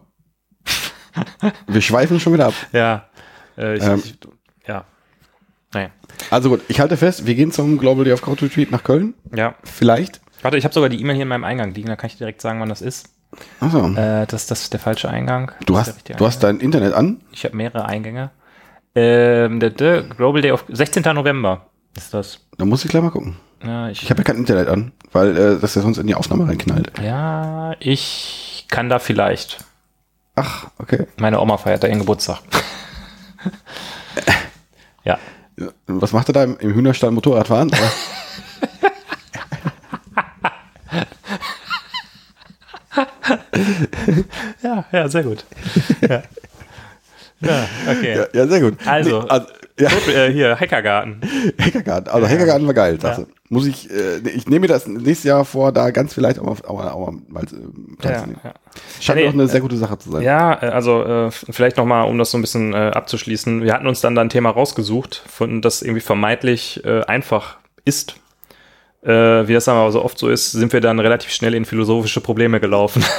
Wir 1.66 1.80
schweifen 1.80 2.20
schon 2.20 2.34
wieder 2.34 2.46
ab. 2.46 2.54
Ja, 2.72 3.08
äh, 3.56 3.76
ich, 3.76 3.82
Ähm. 3.82 4.02
ich, 4.04 4.18
ja, 4.66 4.84
naja, 5.72 5.90
Also 6.30 6.50
gut, 6.50 6.60
ich 6.68 6.80
halte 6.80 6.96
fest, 6.96 7.26
wir 7.26 7.34
gehen 7.34 7.52
zum 7.52 7.78
Global 7.78 8.04
Day 8.04 8.12
of 8.12 8.22
Code 8.22 8.42
Retreat 8.42 8.70
nach 8.70 8.84
Köln. 8.84 9.14
ja. 9.34 9.54
Vielleicht. 9.64 10.20
Warte, 10.42 10.58
ich 10.58 10.64
habe 10.64 10.74
sogar 10.74 10.90
die 10.90 11.00
E-Mail 11.00 11.14
hier 11.16 11.22
in 11.22 11.28
meinem 11.28 11.44
Eingang 11.44 11.72
liegen, 11.74 11.88
da 11.88 11.96
kann 11.96 12.08
ich 12.08 12.14
dir 12.14 12.18
direkt 12.20 12.40
sagen, 12.42 12.60
wann 12.60 12.68
das 12.68 12.82
ist. 12.82 13.08
Achso. 13.60 13.88
Äh, 13.94 14.26
das, 14.26 14.46
das 14.46 14.62
ist 14.62 14.72
der 14.72 14.80
falsche 14.80 15.08
Eingang. 15.08 15.52
du 15.64 15.76
hast, 15.76 16.08
du 16.08 16.26
hast 16.26 16.42
dein 16.42 16.60
Internet 16.60 16.92
an. 16.92 17.06
Eingang. 17.06 17.26
Ich 17.32 17.44
habe 17.44 17.56
mehrere 17.56 17.86
Eingänge. 17.86 18.30
Ähm, 18.94 19.60
der, 19.60 19.70
der 19.70 20.02
Global 20.02 20.42
Day 20.42 20.52
of 20.52 20.64
16. 20.68 21.02
November 21.14 21.66
ist 21.96 22.14
das. 22.14 22.40
Da 22.58 22.64
muss 22.64 22.84
ich 22.84 22.90
gleich 22.90 23.02
mal 23.02 23.10
gucken. 23.10 23.36
Ja, 23.64 23.88
ich, 23.88 24.02
Ich 24.02 24.10
habe 24.10 24.20
ja 24.20 24.24
kein 24.24 24.36
Internet 24.36 24.68
an, 24.68 24.92
weil 25.12 25.36
äh, 25.36 25.58
das 25.58 25.74
ja 25.74 25.82
sonst 25.82 25.98
in 25.98 26.06
die 26.06 26.14
Aufnahme 26.14 26.46
reinknallt. 26.46 26.92
ja, 27.02 27.74
ich 27.80 28.66
kann 28.68 28.88
da 28.88 28.98
vielleicht. 28.98 29.58
Ach, 30.34 30.66
okay. 30.78 31.06
Meine 31.18 31.40
Oma 31.40 31.56
feiert 31.56 31.82
da 31.82 31.88
ihren 31.88 32.00
Geburtstag. 32.00 32.40
ja. 35.04 35.18
Was 35.86 36.12
macht 36.12 36.28
er 36.28 36.32
da 36.34 36.44
im, 36.44 36.58
im 36.58 36.74
Hühnerstall 36.74 37.10
Motorrad 37.10 37.48
fahren? 37.48 37.70
Ja, 44.62 44.84
ja, 44.92 45.08
sehr 45.08 45.22
gut. 45.22 45.44
Ja, 46.00 46.22
ja 47.40 47.68
okay. 47.88 48.16
ja, 48.16 48.26
ja, 48.32 48.46
sehr 48.46 48.60
gut. 48.60 48.86
Also, 48.86 49.22
Nee, 49.22 49.28
also 49.28 49.46
ja, 49.78 49.88
Gut, 49.90 50.08
äh, 50.08 50.32
hier, 50.32 50.58
Hackergarten. 50.58 51.20
Hackergarten. 51.60 52.12
Also 52.12 52.28
Hackergarten 52.28 52.66
war 52.66 52.74
geil, 52.74 52.98
du. 52.98 53.26
Muss 53.48 53.66
ich, 53.66 53.90
äh, 53.90 54.18
ich 54.28 54.46
nehme 54.46 54.60
mir 54.60 54.68
das 54.68 54.86
nächstes 54.86 55.24
Jahr 55.24 55.44
vor, 55.44 55.70
da 55.70 55.90
ganz 55.90 56.14
vielleicht 56.14 56.38
auch 56.38 56.44
mal, 56.44 56.56
auch 56.66 56.78
mal, 56.78 56.88
auch 56.90 57.12
mal 57.28 57.44
äh, 57.44 58.04
Ja, 58.04 58.10
ja. 58.10 58.26
Scheint 59.00 59.06
Ja, 59.08 59.14
nee, 59.14 59.24
doch 59.26 59.34
eine 59.34 59.48
sehr 59.48 59.60
gute 59.60 59.76
Sache 59.76 59.98
zu 59.98 60.10
sein. 60.10 60.22
Ja, 60.22 60.54
äh, 60.62 60.66
also 60.68 61.04
äh, 61.04 61.30
vielleicht 61.30 61.76
nochmal, 61.76 62.08
um 62.08 62.18
das 62.18 62.30
so 62.30 62.38
ein 62.38 62.40
bisschen 62.40 62.72
äh, 62.74 62.92
abzuschließen. 62.94 63.62
Wir 63.62 63.74
hatten 63.74 63.86
uns 63.86 64.00
dann 64.00 64.14
da 64.14 64.22
ein 64.22 64.30
Thema 64.30 64.50
rausgesucht, 64.50 65.22
von 65.28 65.62
das 65.62 65.82
irgendwie 65.82 66.00
vermeintlich 66.00 66.84
äh, 66.84 67.02
einfach 67.02 67.58
ist. 67.84 68.16
Äh, 69.02 69.46
wie 69.46 69.52
das 69.52 69.68
aber 69.68 69.92
so 69.92 70.04
oft 70.04 70.18
so 70.18 70.28
ist, 70.28 70.50
sind 70.50 70.72
wir 70.72 70.80
dann 70.80 70.98
relativ 70.98 71.30
schnell 71.30 71.54
in 71.54 71.64
philosophische 71.64 72.20
Probleme 72.20 72.58
gelaufen. 72.60 73.04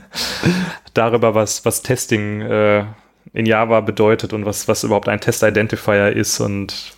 Darüber, 0.94 1.34
was, 1.34 1.64
was 1.64 1.82
Testing 1.82 2.40
äh, 2.40 2.84
in 3.34 3.46
Java 3.46 3.80
bedeutet 3.80 4.32
und 4.32 4.44
was, 4.46 4.68
was 4.68 4.84
überhaupt 4.84 5.08
ein 5.08 5.20
Test-Identifier 5.20 6.12
ist 6.12 6.40
und 6.40 6.92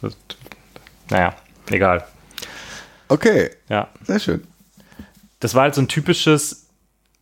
naja, 1.11 1.35
egal. 1.71 2.05
Okay, 3.09 3.51
Ja. 3.69 3.89
sehr 4.03 4.19
schön. 4.19 4.43
Das 5.41 5.55
war 5.55 5.63
halt 5.65 5.75
so 5.75 5.83
ein 5.83 5.89
typisches, 5.89 6.67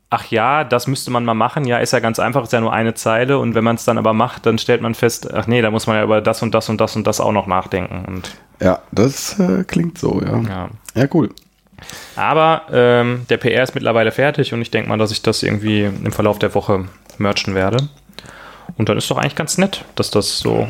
ach 0.08 0.26
ja, 0.30 0.62
das 0.62 0.86
müsste 0.86 1.10
man 1.10 1.24
mal 1.24 1.34
machen. 1.34 1.64
Ja, 1.66 1.78
ist 1.78 1.92
ja 1.92 1.98
ganz 1.98 2.20
einfach, 2.20 2.44
ist 2.44 2.52
ja 2.52 2.60
nur 2.60 2.72
eine 2.72 2.94
Zeile. 2.94 3.38
Und 3.38 3.56
wenn 3.56 3.64
man 3.64 3.74
es 3.74 3.84
dann 3.84 3.98
aber 3.98 4.12
macht, 4.12 4.46
dann 4.46 4.58
stellt 4.58 4.80
man 4.80 4.94
fest, 4.94 5.32
ach 5.34 5.48
nee, 5.48 5.60
da 5.60 5.70
muss 5.72 5.88
man 5.88 5.96
ja 5.96 6.04
über 6.04 6.20
das 6.20 6.40
und 6.42 6.54
das 6.54 6.68
und 6.68 6.80
das 6.80 6.94
und 6.94 7.04
das 7.06 7.20
auch 7.20 7.32
noch 7.32 7.48
nachdenken. 7.48 8.04
Und 8.06 8.36
Ja, 8.60 8.80
das 8.92 9.38
äh, 9.40 9.64
klingt 9.64 9.98
so, 9.98 10.22
ja. 10.22 10.40
ja. 10.42 10.68
Ja, 10.94 11.06
cool. 11.12 11.30
Aber 12.14 12.62
ähm, 12.70 13.26
der 13.28 13.38
PR 13.38 13.64
ist 13.64 13.74
mittlerweile 13.74 14.12
fertig 14.12 14.54
und 14.54 14.62
ich 14.62 14.70
denke 14.70 14.88
mal, 14.88 14.98
dass 14.98 15.10
ich 15.10 15.22
das 15.22 15.42
irgendwie 15.42 15.82
im 15.82 16.12
Verlauf 16.12 16.38
der 16.38 16.54
Woche 16.54 16.84
merchen 17.18 17.56
werde. 17.56 17.88
Und 18.82 18.88
dann 18.88 18.98
ist 18.98 19.08
doch 19.12 19.16
eigentlich 19.16 19.36
ganz 19.36 19.58
nett, 19.58 19.84
dass 19.94 20.10
das 20.10 20.40
so 20.40 20.66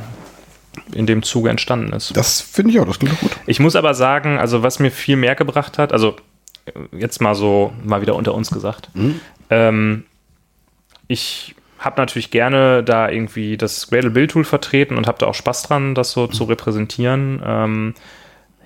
in 0.92 1.06
dem 1.06 1.22
Zuge 1.22 1.48
entstanden 1.48 1.94
ist. 1.94 2.14
Das 2.14 2.42
finde 2.42 2.72
ich 2.72 2.78
auch, 2.78 2.84
das 2.84 2.98
klingt 2.98 3.18
gut. 3.20 3.30
Ich 3.46 3.58
muss 3.58 3.74
aber 3.74 3.94
sagen, 3.94 4.38
also 4.38 4.62
was 4.62 4.80
mir 4.80 4.90
viel 4.90 5.16
mehr 5.16 5.34
gebracht 5.34 5.78
hat, 5.78 5.94
also 5.94 6.16
äh, 6.66 6.72
jetzt 6.98 7.22
mal 7.22 7.34
so, 7.34 7.72
mal 7.82 8.02
wieder 8.02 8.14
unter 8.14 8.34
uns 8.34 8.50
gesagt, 8.50 8.90
ähm, 9.48 10.04
ich 11.08 11.54
habe 11.78 11.98
natürlich 12.02 12.30
gerne 12.30 12.84
da 12.84 13.08
irgendwie 13.08 13.56
das 13.56 13.88
Gradle 13.88 14.10
Build 14.10 14.32
Tool 14.32 14.44
vertreten 14.44 14.98
und 14.98 15.06
habe 15.06 15.16
da 15.16 15.24
auch 15.24 15.34
Spaß 15.34 15.62
dran, 15.62 15.94
das 15.94 16.12
so 16.12 16.26
zu 16.26 16.44
repräsentieren. 16.44 17.40
Ähm, 17.42 17.94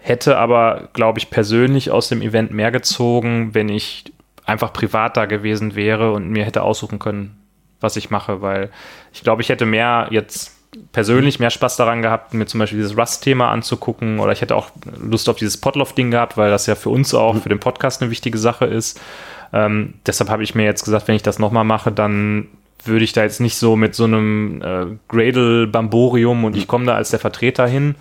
hätte 0.00 0.38
aber, 0.38 0.88
glaube 0.92 1.20
ich, 1.20 1.30
persönlich 1.30 1.92
aus 1.92 2.08
dem 2.08 2.20
Event 2.20 2.50
mehr 2.50 2.72
gezogen, 2.72 3.54
wenn 3.54 3.68
ich 3.68 4.12
einfach 4.44 4.72
privat 4.72 5.16
da 5.16 5.26
gewesen 5.26 5.76
wäre 5.76 6.10
und 6.10 6.30
mir 6.30 6.44
hätte 6.44 6.62
aussuchen 6.62 6.98
können, 6.98 7.45
was 7.80 7.96
ich 7.96 8.10
mache, 8.10 8.42
weil 8.42 8.70
ich 9.12 9.22
glaube, 9.22 9.42
ich 9.42 9.48
hätte 9.48 9.66
mehr 9.66 10.08
jetzt 10.10 10.52
persönlich 10.92 11.38
mehr 11.38 11.50
Spaß 11.50 11.76
daran 11.76 12.02
gehabt, 12.02 12.34
mir 12.34 12.46
zum 12.46 12.60
Beispiel 12.60 12.78
dieses 12.78 12.96
Rust-Thema 12.96 13.50
anzugucken 13.50 14.18
oder 14.18 14.32
ich 14.32 14.40
hätte 14.40 14.56
auch 14.56 14.70
Lust 15.00 15.28
auf 15.28 15.36
dieses 15.36 15.56
Potloff-Ding 15.56 16.10
gehabt, 16.10 16.36
weil 16.36 16.50
das 16.50 16.66
ja 16.66 16.74
für 16.74 16.90
uns 16.90 17.14
auch, 17.14 17.36
für 17.36 17.48
den 17.48 17.60
Podcast 17.60 18.02
eine 18.02 18.10
wichtige 18.10 18.38
Sache 18.38 18.66
ist. 18.66 19.00
Ähm, 19.52 19.94
deshalb 20.06 20.30
habe 20.30 20.42
ich 20.42 20.54
mir 20.54 20.64
jetzt 20.64 20.84
gesagt, 20.84 21.08
wenn 21.08 21.14
ich 21.14 21.22
das 21.22 21.38
nochmal 21.38 21.64
mache, 21.64 21.92
dann 21.92 22.48
würde 22.84 23.04
ich 23.04 23.12
da 23.12 23.22
jetzt 23.22 23.40
nicht 23.40 23.56
so 23.56 23.76
mit 23.76 23.94
so 23.94 24.04
einem 24.04 24.62
äh, 24.62 24.86
Gradle-Bamborium 25.08 26.44
und 26.44 26.56
ich 26.56 26.68
komme 26.68 26.86
da 26.86 26.94
als 26.94 27.10
der 27.10 27.18
Vertreter 27.18 27.66
hin, 27.66 27.96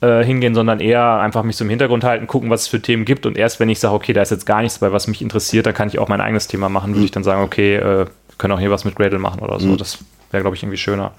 äh, 0.00 0.22
hingehen, 0.22 0.54
sondern 0.54 0.80
eher 0.80 1.20
einfach 1.20 1.42
mich 1.42 1.56
so 1.56 1.64
im 1.64 1.70
Hintergrund 1.70 2.04
halten, 2.04 2.26
gucken, 2.26 2.50
was 2.50 2.62
es 2.62 2.68
für 2.68 2.80
Themen 2.80 3.04
gibt 3.04 3.26
und 3.26 3.36
erst 3.36 3.58
wenn 3.58 3.68
ich 3.68 3.80
sage, 3.80 3.94
okay, 3.94 4.12
da 4.12 4.22
ist 4.22 4.30
jetzt 4.30 4.46
gar 4.46 4.62
nichts 4.62 4.78
bei, 4.78 4.92
was 4.92 5.08
mich 5.08 5.22
interessiert, 5.22 5.66
da 5.66 5.72
kann 5.72 5.88
ich 5.88 5.98
auch 5.98 6.08
mein 6.08 6.20
eigenes 6.20 6.46
Thema 6.46 6.68
machen, 6.68 6.94
würde 6.94 7.04
ich 7.04 7.10
dann 7.10 7.24
sagen, 7.24 7.42
okay, 7.42 7.76
äh, 7.76 8.06
können 8.42 8.52
auch 8.52 8.58
hier 8.60 8.70
was 8.70 8.84
mit 8.84 8.96
Gradle 8.96 9.18
machen 9.20 9.40
oder 9.40 9.58
so. 9.60 9.76
Das 9.76 9.98
wäre, 10.32 10.42
glaube 10.42 10.56
ich, 10.56 10.62
irgendwie 10.62 10.76
schöner. 10.76 11.12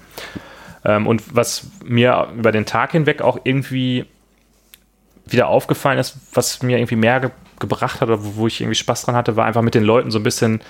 Ähm, 0.84 1.06
und 1.06 1.22
was 1.34 1.66
mir 1.82 2.28
über 2.36 2.52
den 2.52 2.66
Tag 2.66 2.92
hinweg 2.92 3.22
auch 3.22 3.38
irgendwie 3.44 4.04
wieder 5.26 5.48
aufgefallen 5.48 5.98
ist, 5.98 6.16
was 6.34 6.62
mir 6.62 6.76
irgendwie 6.78 6.96
mehr 6.96 7.18
ge 7.20 7.30
gebracht 7.60 8.00
hat 8.00 8.08
oder 8.08 8.18
wo, 8.20 8.46
ich 8.48 8.60
irgendwie 8.60 8.74
Spaß 8.74 9.02
dran 9.02 9.14
hatte, 9.14 9.36
war 9.36 9.46
einfach 9.46 9.62
mit 9.62 9.74
den 9.74 9.84
Leuten 9.84 10.10
so 10.10 10.18
ein 10.18 10.24
bisschen 10.24 10.60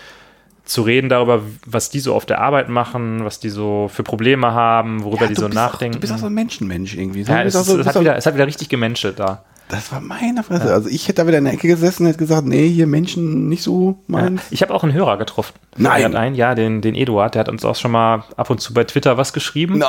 zu 0.67 0.83
reden 0.83 1.09
darüber, 1.09 1.43
was 1.67 1.89
die 1.91 1.99
so 1.99 2.15
auf 2.15 2.27
der 2.27 2.41
Arbeit 2.41 2.69
machen, 2.69 3.25
was 3.25 3.41
die 3.41 3.49
so 3.49 3.91
für 3.93 4.03
Probleme 4.03 4.53
haben, 4.53 5.03
worüber 5.03 5.27
die 5.27 5.35
du 5.35 5.41
so 5.41 5.47
bist 5.49 5.59
Auch, 5.59 5.63
nachdenken. 5.73 5.95
du 5.95 6.01
bist 6.01 6.13
auch 6.13 6.19
so 6.19 6.27
ein 6.27 6.35
Menschenmensch 6.35 6.95
irgendwie. 6.95 7.25
So, 7.25 7.33
ja, 7.33 7.43
es, 7.43 7.57
auch 7.57 7.65
so- 7.65 7.79
es, 7.81 7.87
hat 7.87 7.99
wieder, 7.99 8.17
es 8.17 8.27
hat 8.27 8.35
wieder 8.35 8.47
richtig 8.47 8.69
gemenschelt 8.69 9.19
da. 9.19 9.45
Das 9.69 9.91
war 9.93 10.01
meine 10.01 10.43
Fresse. 10.43 10.73
Also 10.73 10.89
ich 10.89 11.09
hätte 11.09 11.23
da 11.23 11.27
wieder 11.27 11.39
in 11.39 11.45
der 11.45 11.55
Ecke 11.55 11.67
gesessen 11.69 12.03
und 12.03 12.09
hätte 12.09 12.19
gesagt, 12.19 12.47
nee, 12.47 12.69
hier 12.69 12.87
Menschen 12.87 13.49
nicht 13.49 13.63
so 13.63 13.99
meins. 14.07 14.43
Ich 14.51 14.63
habe 14.63 14.73
auch 14.75 14.83
einen 14.85 14.93
Hörer 14.93 15.17
getroffen. 15.17 15.55
Nein. 15.77 15.99
Der 16.01 16.05
hat 16.11 16.15
einen, 16.17 16.35
ja, 16.35 16.55
den, 16.55 16.81
den 16.81 16.95
Eduard, 16.95 17.35
der 17.35 17.41
hat 17.41 17.49
uns 17.49 17.65
auch 17.65 17.77
schon 17.77 17.91
mal 17.91 18.25
ab 18.37 18.51
und 18.51 18.61
zu 18.61 18.75
bei 18.75 18.85
Twitter 18.85 19.17
was 19.17 19.33
geschrieben. 19.33 19.79
No. 19.79 19.87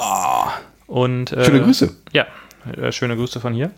Und, 0.87 1.31
äh, 1.33 1.43
Schöne 1.45 1.61
Grüße. 1.61 1.95
Ja, 2.13 2.25
äh, 2.79 2.91
schöne 2.91 3.15
Grüße 3.15 3.39
von 3.39 3.53
hier. 3.53 3.71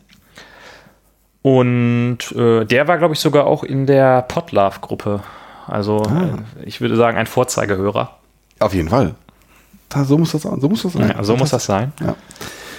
Und 1.41 2.17
äh, 2.35 2.65
der 2.65 2.87
war, 2.87 2.97
glaube 2.97 3.13
ich, 3.13 3.19
sogar 3.19 3.45
auch 3.45 3.63
in 3.63 3.85
der 3.85 4.21
Podlove-Gruppe. 4.23 5.21
Also, 5.67 6.03
Ah. 6.03 6.37
äh, 6.61 6.65
ich 6.65 6.81
würde 6.81 6.95
sagen, 6.95 7.17
ein 7.17 7.27
Vorzeigehörer. 7.27 8.17
Auf 8.59 8.73
jeden 8.73 8.89
Fall. 8.89 9.15
Da, 9.89 10.03
so 10.03 10.17
muss 10.17 10.33
das 10.33 10.41
sein. 10.41 10.59
So 10.59 10.67
muss 10.67 10.83
das 10.83 10.93
sein. 10.93 11.13
Ja, 11.15 11.23
so 11.23 11.37
muss 11.37 11.51
das 11.51 11.65
sein. 11.65 11.93
Ja. 12.01 12.15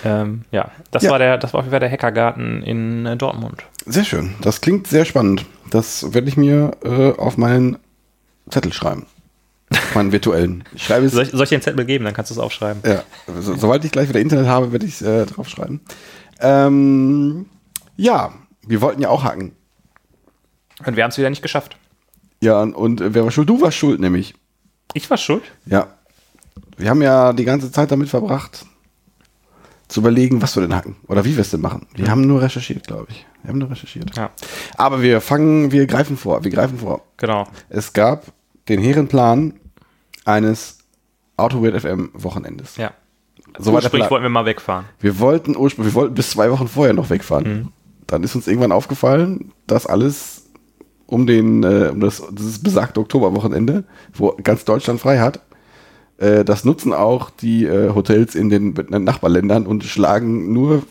Ähm, 0.04 0.42
ja, 0.50 0.70
das 0.90 1.02
Ja. 1.02 1.10
war 1.10 1.18
der, 1.18 1.38
das 1.38 1.52
war 1.52 1.60
auf 1.60 1.64
jeden 1.66 1.72
Fall 1.72 1.80
der 1.80 1.90
Hackergarten 1.90 2.62
in 2.62 3.06
äh, 3.06 3.16
Dortmund. 3.16 3.64
Sehr 3.86 4.04
schön. 4.04 4.34
Das 4.42 4.60
klingt 4.60 4.86
sehr 4.86 5.04
spannend. 5.04 5.44
Das 5.70 6.12
werde 6.14 6.28
ich 6.28 6.36
mir 6.36 6.72
äh, 6.84 7.12
auf 7.18 7.36
meinen 7.36 7.78
Zettel 8.50 8.72
schreiben. 8.72 9.06
Auf 9.70 9.94
meinen 9.94 10.12
virtuellen. 10.12 10.64
Ich 10.74 10.84
schreibe 10.84 11.06
es. 11.06 11.12
Soll 11.12 11.24
ich, 11.24 11.30
soll 11.30 11.42
ich 11.42 11.48
dir 11.50 11.56
einen 11.56 11.62
Zettel 11.62 11.84
geben, 11.84 12.04
dann 12.04 12.14
kannst 12.14 12.30
du 12.30 12.34
es 12.34 12.38
aufschreiben. 12.40 12.82
Ja, 12.86 13.02
so, 13.40 13.54
sobald 13.54 13.84
ich 13.84 13.92
gleich 13.92 14.08
wieder 14.08 14.20
Internet 14.20 14.46
habe, 14.46 14.72
werde 14.72 14.86
ich 14.86 14.94
es 14.94 15.02
äh, 15.02 15.26
draufschreiben. 15.26 15.80
Ähm, 16.40 17.46
ja, 17.96 18.32
wir 18.66 18.80
wollten 18.80 19.02
ja 19.02 19.08
auch 19.10 19.24
hacken. 19.24 19.52
Und 20.86 20.96
wir 20.96 21.02
haben 21.04 21.10
es 21.10 21.18
wieder 21.18 21.28
nicht 21.30 21.42
geschafft. 21.42 21.76
Ja, 22.40 22.62
und, 22.62 22.74
und 22.74 23.00
äh, 23.00 23.12
wer 23.14 23.24
war 23.24 23.30
schuld? 23.30 23.48
Du 23.48 23.60
warst 23.60 23.76
schuld, 23.76 24.00
nämlich. 24.00 24.34
Ich 24.94 25.10
war 25.10 25.16
schuld. 25.18 25.42
Ja. 25.66 25.88
Wir 26.76 26.88
haben 26.90 27.02
ja 27.02 27.32
die 27.32 27.44
ganze 27.44 27.72
Zeit 27.72 27.90
damit 27.90 28.08
verbracht, 28.08 28.64
zu 29.88 30.00
überlegen, 30.00 30.42
was 30.42 30.54
wir 30.56 30.60
denn 30.62 30.74
hacken 30.74 30.96
oder 31.06 31.24
wie 31.24 31.34
wir 31.36 31.40
es 31.40 31.50
denn 31.50 31.60
machen. 31.62 31.86
Wir 31.94 32.10
haben 32.10 32.26
nur 32.26 32.42
recherchiert, 32.42 32.86
glaube 32.86 33.06
ich. 33.10 33.26
Wir 33.42 33.50
haben 33.50 33.58
nur 33.58 33.70
recherchiert. 33.70 34.14
Ja, 34.16 34.30
Aber 34.76 35.00
wir 35.02 35.20
fangen, 35.20 35.72
wir 35.72 35.86
greifen 35.86 36.16
vor, 36.16 36.44
wir 36.44 36.50
greifen 36.50 36.78
vor. 36.78 37.02
genau. 37.16 37.46
Es 37.70 37.92
gab 37.92 38.26
den 38.68 38.80
Herrenplan 38.80 39.54
eines 40.24 40.78
AutoWeird 41.36 41.80
FM 41.80 42.10
Wochenendes. 42.12 42.76
Ja. 42.76 42.92
So 43.58 43.72
Ursprünglich 43.72 44.00
Plan. 44.02 44.10
wollten 44.10 44.24
wir 44.24 44.30
mal 44.30 44.44
wegfahren. 44.44 44.84
Wir 45.00 45.18
wollten 45.20 45.56
ursprünglich, 45.56 45.94
wir 45.94 46.00
wollten 46.00 46.14
bis 46.14 46.30
zwei 46.30 46.50
Wochen 46.50 46.68
vorher 46.68 46.92
noch 46.92 47.08
wegfahren. 47.10 47.72
Dann 48.06 48.22
ist 48.22 48.34
uns 48.34 48.46
irgendwann 48.46 48.72
aufgefallen, 48.72 49.52
dass 49.66 49.86
alles 49.86 50.44
um 51.06 51.26
den, 51.26 51.62
äh, 51.64 51.88
um 51.92 52.00
das, 52.00 52.22
dieses 52.32 52.62
besagte 52.62 53.00
Oktoberwochenende, 53.00 53.84
wo 54.12 54.36
ganz 54.44 54.64
Deutschland 54.66 55.00
frei 55.00 55.18
hat, 55.20 55.40
äh, 56.18 56.44
das 56.44 56.64
nutzen 56.64 56.92
auch 56.92 57.30
die 57.30 57.64
äh, 57.64 57.94
Hotels 57.94 58.34
in 58.34 58.50
den 58.50 58.74
Nachbarländern 58.90 59.66
und 59.66 59.84
schlagen 59.84 60.52
nur 60.52 60.82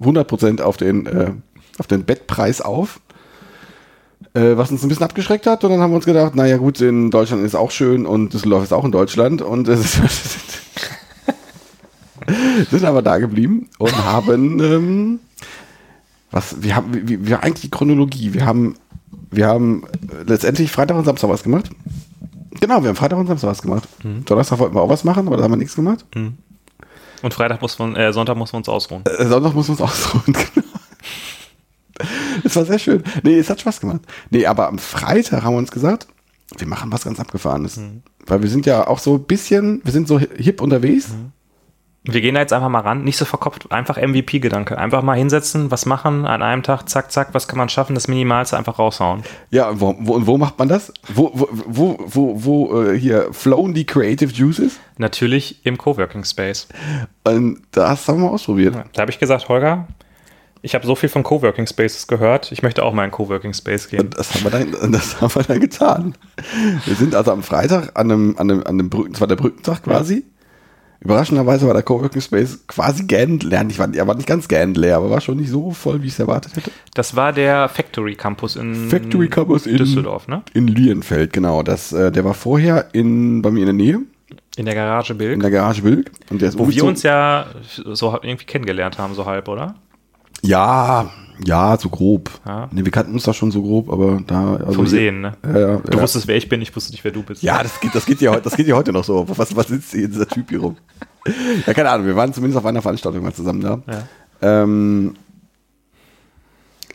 100% 0.00 0.62
auf 0.62 0.76
den, 0.76 1.06
äh, 1.06 1.32
auf 1.78 1.86
den 1.86 2.04
Bettpreis 2.04 2.60
auf. 2.60 3.00
Äh, 4.34 4.56
was 4.56 4.70
uns 4.70 4.82
ein 4.82 4.88
bisschen 4.88 5.04
abgeschreckt 5.04 5.46
hat. 5.46 5.64
Und 5.64 5.70
dann 5.70 5.80
haben 5.80 5.92
wir 5.92 5.96
uns 5.96 6.04
gedacht, 6.04 6.34
naja 6.34 6.58
gut, 6.58 6.80
in 6.80 7.10
Deutschland 7.10 7.44
ist 7.44 7.54
auch 7.54 7.70
schön 7.70 8.06
und 8.06 8.34
Düsseldorf 8.34 8.64
ist 8.64 8.72
auch 8.72 8.84
in 8.84 8.92
Deutschland. 8.92 9.42
Und 9.42 9.68
es 9.68 9.98
ist 9.98 10.38
sind 12.70 12.84
aber 12.84 13.02
da 13.02 13.18
geblieben 13.18 13.68
und 13.78 13.96
haben 14.04 14.60
ähm, 14.60 15.20
was 16.30 16.62
wir 16.62 16.76
haben 16.76 17.08
wir, 17.08 17.26
wir 17.26 17.42
eigentlich 17.42 17.62
die 17.62 17.70
Chronologie 17.70 18.34
wir 18.34 18.44
haben 18.44 18.74
wir 19.30 19.46
haben 19.46 19.84
äh, 19.84 20.24
letztendlich 20.26 20.70
Freitag 20.70 20.96
und 20.96 21.04
Samstag 21.04 21.30
was 21.30 21.42
gemacht 21.42 21.70
genau 22.60 22.82
wir 22.82 22.88
haben 22.88 22.96
Freitag 22.96 23.18
und 23.18 23.26
Samstag 23.26 23.48
was 23.50 23.62
gemacht. 23.62 23.88
Donnerstag 24.02 24.58
wollten 24.58 24.74
wir 24.74 24.82
auch 24.82 24.88
was 24.88 25.04
machen 25.04 25.26
aber 25.26 25.36
da 25.36 25.44
haben 25.44 25.52
wir 25.52 25.56
nichts 25.56 25.74
gemacht. 25.74 26.04
Und 27.22 27.34
Freitag 27.34 27.60
muss 27.62 27.78
man, 27.78 27.96
äh, 27.96 28.12
Sonntag 28.12 28.36
muss 28.36 28.52
man 28.52 28.60
uns 28.60 28.68
ausruhen. 28.68 29.04
äh, 29.06 29.26
Sonntag 29.26 29.54
muss 29.54 29.68
man 29.68 29.78
uns 29.78 29.82
ausruhen 29.82 30.24
genau. 30.32 30.66
Es 32.44 32.54
war 32.54 32.64
sehr 32.64 32.78
schön. 32.78 33.02
Nee 33.24 33.38
es 33.38 33.50
hat 33.50 33.60
Spaß 33.60 33.80
gemacht. 33.80 34.00
Nee 34.30 34.46
aber 34.46 34.68
am 34.68 34.78
Freitag 34.78 35.42
haben 35.42 35.54
wir 35.54 35.58
uns 35.58 35.70
gesagt 35.70 36.06
wir 36.56 36.66
machen 36.66 36.90
was 36.90 37.04
ganz 37.04 37.20
abgefahrenes. 37.20 37.78
Weil 38.26 38.42
wir 38.42 38.48
sind 38.48 38.64
ja 38.64 38.86
auch 38.86 38.98
so 38.98 39.16
ein 39.16 39.24
bisschen 39.24 39.80
wir 39.84 39.92
sind 39.92 40.08
so 40.08 40.18
hip 40.18 40.62
unterwegs 40.62 41.10
Wir 42.04 42.20
gehen 42.20 42.34
da 42.34 42.40
jetzt 42.40 42.52
einfach 42.52 42.68
mal 42.68 42.80
ran, 42.80 43.04
nicht 43.04 43.18
so 43.18 43.24
verkopft, 43.24 43.70
einfach 43.70 43.96
MVP-Gedanke. 43.98 44.78
Einfach 44.78 45.02
mal 45.02 45.16
hinsetzen, 45.16 45.70
was 45.70 45.84
machen, 45.84 46.24
an 46.26 46.42
einem 46.42 46.62
Tag, 46.62 46.88
zack, 46.88 47.12
zack, 47.12 47.34
was 47.34 47.48
kann 47.48 47.58
man 47.58 47.68
schaffen, 47.68 47.94
das 47.94 48.08
Minimalste 48.08 48.56
einfach 48.56 48.78
raushauen. 48.78 49.24
Ja, 49.50 49.68
und 49.68 49.80
wo, 49.80 49.94
wo, 49.98 50.14
und 50.14 50.26
wo 50.26 50.38
macht 50.38 50.58
man 50.58 50.68
das? 50.68 50.92
Wo, 51.12 51.30
wo, 51.34 51.98
wo, 52.06 52.44
wo, 52.44 52.82
äh, 52.82 52.98
hier 52.98 53.32
flown 53.32 53.74
die 53.74 53.84
Creative 53.84 54.32
Juices? 54.32 54.78
Natürlich 54.96 55.66
im 55.66 55.76
Coworking 55.76 56.24
Space. 56.24 56.68
Und 57.24 57.62
das 57.72 58.08
haben 58.08 58.22
wir 58.22 58.30
ausprobiert. 58.30 58.74
Ja, 58.74 58.84
Da 58.92 59.02
habe 59.02 59.10
ich 59.10 59.18
gesagt, 59.18 59.48
Holger, 59.48 59.86
ich 60.62 60.74
habe 60.74 60.86
so 60.86 60.94
viel 60.94 61.08
von 61.08 61.22
Coworking 61.22 61.66
Spaces 61.66 62.06
gehört, 62.06 62.52
ich 62.52 62.62
möchte 62.62 62.84
auch 62.84 62.92
mal 62.92 63.04
in 63.04 63.10
Coworking 63.10 63.54
Space 63.54 63.88
gehen. 63.88 64.00
Und 64.00 64.18
das 64.18 64.34
haben 64.34 64.44
wir 64.44 64.50
dann, 64.50 64.92
das 64.92 65.20
haben 65.20 65.34
wir 65.34 65.42
dann 65.42 65.60
getan. 65.60 66.14
Wir 66.84 66.94
sind 66.94 67.14
also 67.14 67.32
am 67.32 67.42
Freitag 67.42 67.90
an 67.98 68.10
einem, 68.10 68.36
an 68.38 68.50
einem, 68.50 68.60
an 68.60 68.66
einem 68.66 68.90
Brücken, 68.90 69.12
das 69.12 69.20
war 69.20 69.28
der 69.28 69.36
Brückentag 69.36 69.82
quasi. 69.82 70.24
Überraschenderweise 71.00 71.66
war 71.66 71.74
der 71.74 71.84
Coworking 71.84 72.20
Space 72.20 72.58
quasi 72.66 73.04
gähnend 73.04 73.44
leer. 73.44 73.64
Ich 73.68 73.78
war, 73.78 73.92
er 73.94 74.06
war 74.06 74.16
nicht 74.16 74.26
ganz 74.26 74.48
gähnend 74.48 74.76
leer, 74.76 74.96
aber 74.96 75.10
war 75.10 75.20
schon 75.20 75.36
nicht 75.38 75.50
so 75.50 75.70
voll, 75.70 76.02
wie 76.02 76.06
ich 76.08 76.12
es 76.14 76.18
erwartet 76.18 76.56
hätte. 76.56 76.70
Das 76.94 77.14
war 77.14 77.32
der 77.32 77.68
Factory 77.68 78.16
Campus 78.16 78.56
in 78.56 78.74
Factory 78.88 79.28
Campus 79.28 79.66
in- 79.66 79.76
Düsseldorf, 79.76 80.26
ne? 80.26 80.42
In 80.54 80.66
Lienfeld, 80.66 81.32
genau. 81.32 81.62
Das, 81.62 81.92
äh, 81.92 82.10
der 82.10 82.24
war 82.24 82.34
vorher 82.34 82.88
in, 82.92 83.42
bei 83.42 83.50
mir 83.52 83.60
in 83.60 83.66
der 83.66 83.74
Nähe, 83.74 84.00
In 84.56 84.64
der 84.64 84.74
Garage 84.74 85.12
in 85.12 85.18
Bild. 85.18 85.40
der 85.42 85.50
Garage 85.52 85.84
Wilk. 85.84 86.10
Und 86.30 86.42
der 86.42 86.48
ist 86.48 86.58
Wo 86.58 86.68
wir 86.68 86.84
uns 86.84 87.04
ja 87.04 87.46
so 87.74 88.18
irgendwie 88.20 88.46
kennengelernt 88.46 88.98
haben, 88.98 89.14
so 89.14 89.24
halb, 89.24 89.46
oder? 89.46 89.76
Ja, 90.42 91.10
ja, 91.44 91.78
so 91.78 91.88
grob. 91.88 92.30
Ja. 92.46 92.68
Nee, 92.72 92.84
wir 92.84 92.90
kannten 92.90 93.12
uns 93.12 93.22
da 93.22 93.32
schon 93.32 93.50
so 93.50 93.62
grob, 93.62 93.90
aber 93.90 94.20
da. 94.26 94.56
Also 94.56 94.72
Vom 94.72 94.86
Sehen, 94.86 95.20
ne? 95.20 95.34
Ja, 95.44 95.58
ja, 95.58 95.76
Du 95.78 96.00
wusstest, 96.00 96.26
wer 96.26 96.36
ich 96.36 96.48
bin, 96.48 96.60
ich 96.62 96.74
wusste 96.74 96.90
nicht, 96.92 97.04
wer 97.04 97.12
du 97.12 97.22
bist. 97.22 97.42
Ja, 97.42 97.62
das 97.62 97.78
geht, 97.80 97.94
das 97.94 98.06
geht 98.06 98.20
ja, 98.20 98.38
das 98.40 98.56
geht 98.56 98.66
ja 98.66 98.74
heute 98.74 98.92
noch 98.92 99.04
so. 99.04 99.26
Was, 99.28 99.54
was 99.54 99.68
sitzt 99.68 99.92
hier 99.92 100.08
dieser 100.08 100.26
Typ 100.26 100.48
hier 100.50 100.60
rum? 100.60 100.76
Ja, 101.66 101.74
keine 101.74 101.90
Ahnung, 101.90 102.06
wir 102.06 102.16
waren 102.16 102.32
zumindest 102.32 102.58
auf 102.58 102.66
einer 102.66 102.82
Veranstaltung 102.82 103.22
mal 103.22 103.32
zusammen 103.32 103.60
da. 103.60 103.82
Ja. 103.86 104.62
Ähm, 104.62 105.14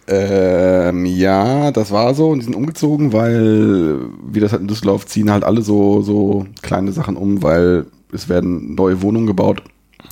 ähm, 0.07 1.05
ja, 1.05 1.71
das 1.71 1.91
war 1.91 2.13
so 2.13 2.29
und 2.29 2.39
die 2.39 2.45
sind 2.45 2.55
umgezogen, 2.55 3.13
weil, 3.13 3.99
wie 4.25 4.39
das 4.41 4.51
halt 4.51 4.61
in 4.61 4.67
Düsseldorf, 4.67 5.05
ziehen 5.05 5.31
halt 5.31 5.43
alle 5.43 5.61
so, 5.61 6.01
so 6.01 6.45
kleine 6.61 6.91
Sachen 6.91 7.15
um, 7.15 7.41
weil 7.41 7.85
es 8.11 8.27
werden 8.27 8.75
neue 8.75 9.01
Wohnungen 9.01 9.27
gebaut, 9.27 9.63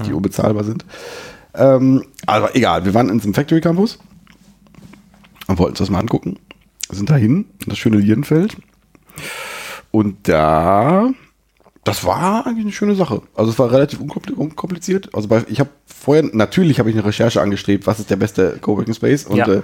die 0.05 0.13
unbezahlbar 0.13 0.63
sind. 0.63 0.85
Ähm, 1.53 2.05
aber 2.25 2.55
egal, 2.55 2.85
wir 2.85 2.93
waren 2.93 3.09
in 3.09 3.17
diesem 3.17 3.33
Factory 3.33 3.61
Campus 3.61 3.99
und 5.47 5.59
wollten 5.59 5.71
uns 5.71 5.79
das 5.79 5.89
mal 5.89 5.99
angucken. 5.99 6.37
Sind 6.89 7.09
dahin, 7.09 7.45
in 7.59 7.69
das 7.69 7.77
schöne 7.77 7.97
Lienfeld. 7.97 8.57
Und 9.91 10.27
da, 10.27 11.11
das 11.83 12.05
war 12.05 12.45
eigentlich 12.45 12.65
eine 12.65 12.71
schöne 12.71 12.93
Sache. 12.95 13.21
Also 13.35 13.51
es 13.51 13.57
war 13.57 13.71
relativ 13.71 13.99
unkompli- 13.99 14.35
unkompliziert. 14.35 15.09
Also 15.13 15.27
bei, 15.27 15.43
ich 15.47 15.59
habe 15.59 15.69
vorher, 15.85 16.23
natürlich 16.31 16.77
habe 16.79 16.89
ich 16.91 16.95
eine 16.95 17.03
Recherche 17.05 17.41
angestrebt, 17.41 17.87
was 17.87 17.99
ist 17.99 18.09
der 18.11 18.17
beste 18.17 18.57
Coworking 18.61 18.93
Space 18.93 19.25
und, 19.25 19.37
Ja. 19.37 19.47
äh, 19.47 19.61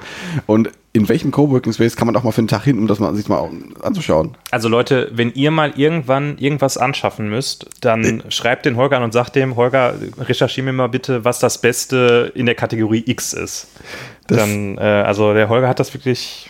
und 0.47 0.71
in 0.93 1.07
welchem 1.09 1.29
Coworking 1.29 1.73
Space 1.73 1.95
kann 1.95 2.07
man 2.07 2.15
auch 2.15 2.23
mal 2.23 2.31
für 2.31 2.39
einen 2.41 2.47
Tag 2.47 2.63
hin, 2.63 2.79
um 2.79 2.87
das 2.87 2.97
mal, 2.99 3.13
sich 3.13 3.27
mal 3.29 3.47
anzuschauen. 3.83 4.35
Also 4.49 4.67
Leute, 4.67 5.11
wenn 5.13 5.31
ihr 5.33 5.51
mal 5.51 5.73
irgendwann 5.75 6.39
irgendwas 6.39 6.77
anschaffen 6.77 7.29
müsst, 7.29 7.67
dann 7.81 8.23
schreibt 8.29 8.65
den 8.65 8.77
Holger 8.77 8.97
an 8.97 9.03
und 9.03 9.13
sagt 9.13 9.35
dem, 9.35 9.55
Holger, 9.55 9.93
recherchiere 10.17 10.65
mir 10.65 10.73
mal 10.73 10.87
bitte, 10.89 11.23
was 11.23 11.37
das 11.37 11.61
Beste 11.61 12.31
in 12.33 12.47
der 12.47 12.55
Kategorie 12.55 13.03
X 13.05 13.33
ist. 13.33 13.67
Das- 14.25 14.37
dann, 14.39 14.77
äh, 14.79 14.81
also 14.81 15.33
der 15.35 15.49
Holger 15.49 15.67
hat 15.67 15.79
das 15.79 15.93
wirklich, 15.93 16.49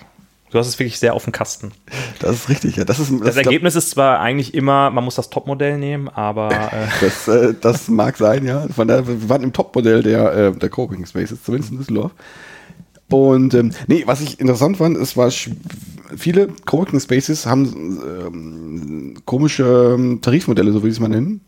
du 0.51 0.59
hast 0.59 0.67
es 0.67 0.79
wirklich 0.79 0.99
sehr 0.99 1.13
auf 1.13 1.23
dem 1.23 1.33
Kasten. 1.33 1.71
Das 2.19 2.35
ist 2.35 2.49
richtig, 2.49 2.77
ja. 2.77 2.85
Das 2.85 2.99
ist 2.99 3.11
Das, 3.11 3.35
das, 3.35 3.37
Ergebnis 3.37 3.75
ist 3.75 3.91
zwar 3.91 4.19
eigentlich 4.19 4.53
immer, 4.53 4.89
man 4.89 5.03
muss 5.03 5.15
das 5.15 5.29
Topmodell 5.29 5.77
nehmen, 5.77 6.09
aber 6.09 6.51
äh, 6.71 6.87
Das, 7.01 7.27
äh, 7.27 7.53
das 7.59 7.87
mag 7.89 8.17
sein, 8.17 8.45
ja. 8.45 8.67
Von 8.67 8.87
daher, 8.87 9.07
wir 9.07 9.29
waren 9.29 9.43
im 9.43 9.53
Topmodell 9.53 10.03
der, 10.03 10.33
äh, 10.33 10.51
der 10.51 10.69
Coworking 10.69 11.05
Spaces, 11.05 11.43
zumindest 11.43 11.71
in 11.71 11.77
Düsseldorf. 11.79 12.11
Und 13.09 13.53
ähm, 13.53 13.71
nee, 13.87 14.03
was 14.05 14.21
ich 14.21 14.39
interessant 14.39 14.77
fand, 14.77 14.97
es 14.97 15.15
war 15.15 15.31
viele 16.15 16.47
Coworking 16.65 16.99
Spaces 16.99 17.45
haben 17.45 18.01
ähm, 18.05 19.13
komische 19.25 19.95
ähm, 19.95 20.19
Tarifmodelle, 20.21 20.71
so 20.73 20.83
will 20.83 20.89
ich 20.89 20.97
es 20.97 20.99
mal 20.99 21.07
nennen, 21.07 21.41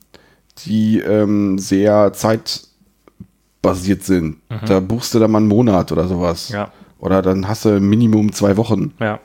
die 0.66 1.00
ähm, 1.00 1.58
sehr 1.60 2.14
zeitbasiert 2.14 4.04
sind. 4.04 4.38
Da 4.66 4.80
buchst 4.80 5.14
du 5.14 5.20
dann 5.20 5.32
mal 5.32 5.40
einen 5.40 5.48
Monat 5.48 5.92
oder 5.92 6.08
sowas. 6.08 6.50
Ja. 6.50 6.72
Oder 7.00 7.22
dann 7.22 7.48
hast 7.48 7.66
du 7.66 7.80
Minimum 7.80 8.32
zwei 8.34 8.58
Wochen. 8.58 8.94
ja. 9.00 9.20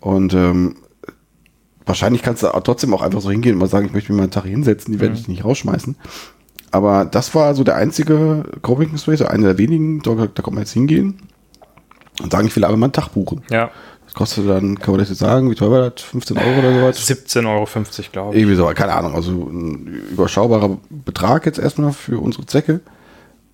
Und 0.00 0.34
ähm, 0.34 0.76
wahrscheinlich 1.86 2.22
kannst 2.22 2.42
du 2.42 2.48
trotzdem 2.62 2.92
auch 2.92 3.00
einfach 3.00 3.22
so 3.22 3.30
hingehen 3.30 3.54
und 3.54 3.60
mal 3.60 3.68
sagen, 3.68 3.86
ich 3.86 3.92
möchte 3.92 4.12
mir 4.12 4.18
mal 4.18 4.22
einen 4.24 4.32
Tag 4.32 4.44
hinsetzen, 4.44 4.92
die 4.92 5.00
werde 5.00 5.14
ich 5.14 5.28
nicht 5.28 5.44
rausschmeißen. 5.44 5.96
Aber 6.70 7.04
das 7.04 7.34
war 7.34 7.54
so 7.54 7.64
der 7.64 7.76
einzige 7.76 8.44
Coworking 8.62 8.98
Space, 8.98 9.20
so 9.20 9.26
einer 9.26 9.46
der 9.46 9.58
wenigen, 9.58 10.02
da, 10.02 10.14
da 10.14 10.42
kann 10.42 10.54
man 10.54 10.62
jetzt 10.62 10.72
hingehen 10.72 11.20
und 12.22 12.32
sagen, 12.32 12.46
ich 12.46 12.54
will 12.56 12.64
aber 12.64 12.76
mal 12.76 12.86
einen 12.86 12.92
Tag 12.92 13.08
buchen. 13.08 13.42
Ja, 13.50 13.70
Das 14.04 14.14
kostet 14.14 14.48
dann, 14.48 14.78
kann 14.78 14.92
man 14.92 15.00
das 15.00 15.08
jetzt 15.08 15.20
sagen, 15.20 15.50
wie 15.50 15.54
teuer 15.54 15.70
war 15.70 15.90
das? 15.90 16.02
15 16.02 16.36
Euro 16.36 16.58
oder 16.58 16.74
sowas? 16.80 16.98
17,50 17.08 17.46
Euro, 17.46 17.66
glaube 18.12 18.34
ich. 18.34 18.40
Irgendwie 18.42 18.56
so, 18.56 18.66
keine 18.74 18.92
Ahnung, 18.92 19.14
also 19.14 19.30
ein 19.30 19.86
überschaubarer 20.12 20.78
Betrag 20.90 21.46
jetzt 21.46 21.58
erstmal 21.58 21.92
für 21.92 22.18
unsere 22.18 22.44
Zwecke. 22.46 22.80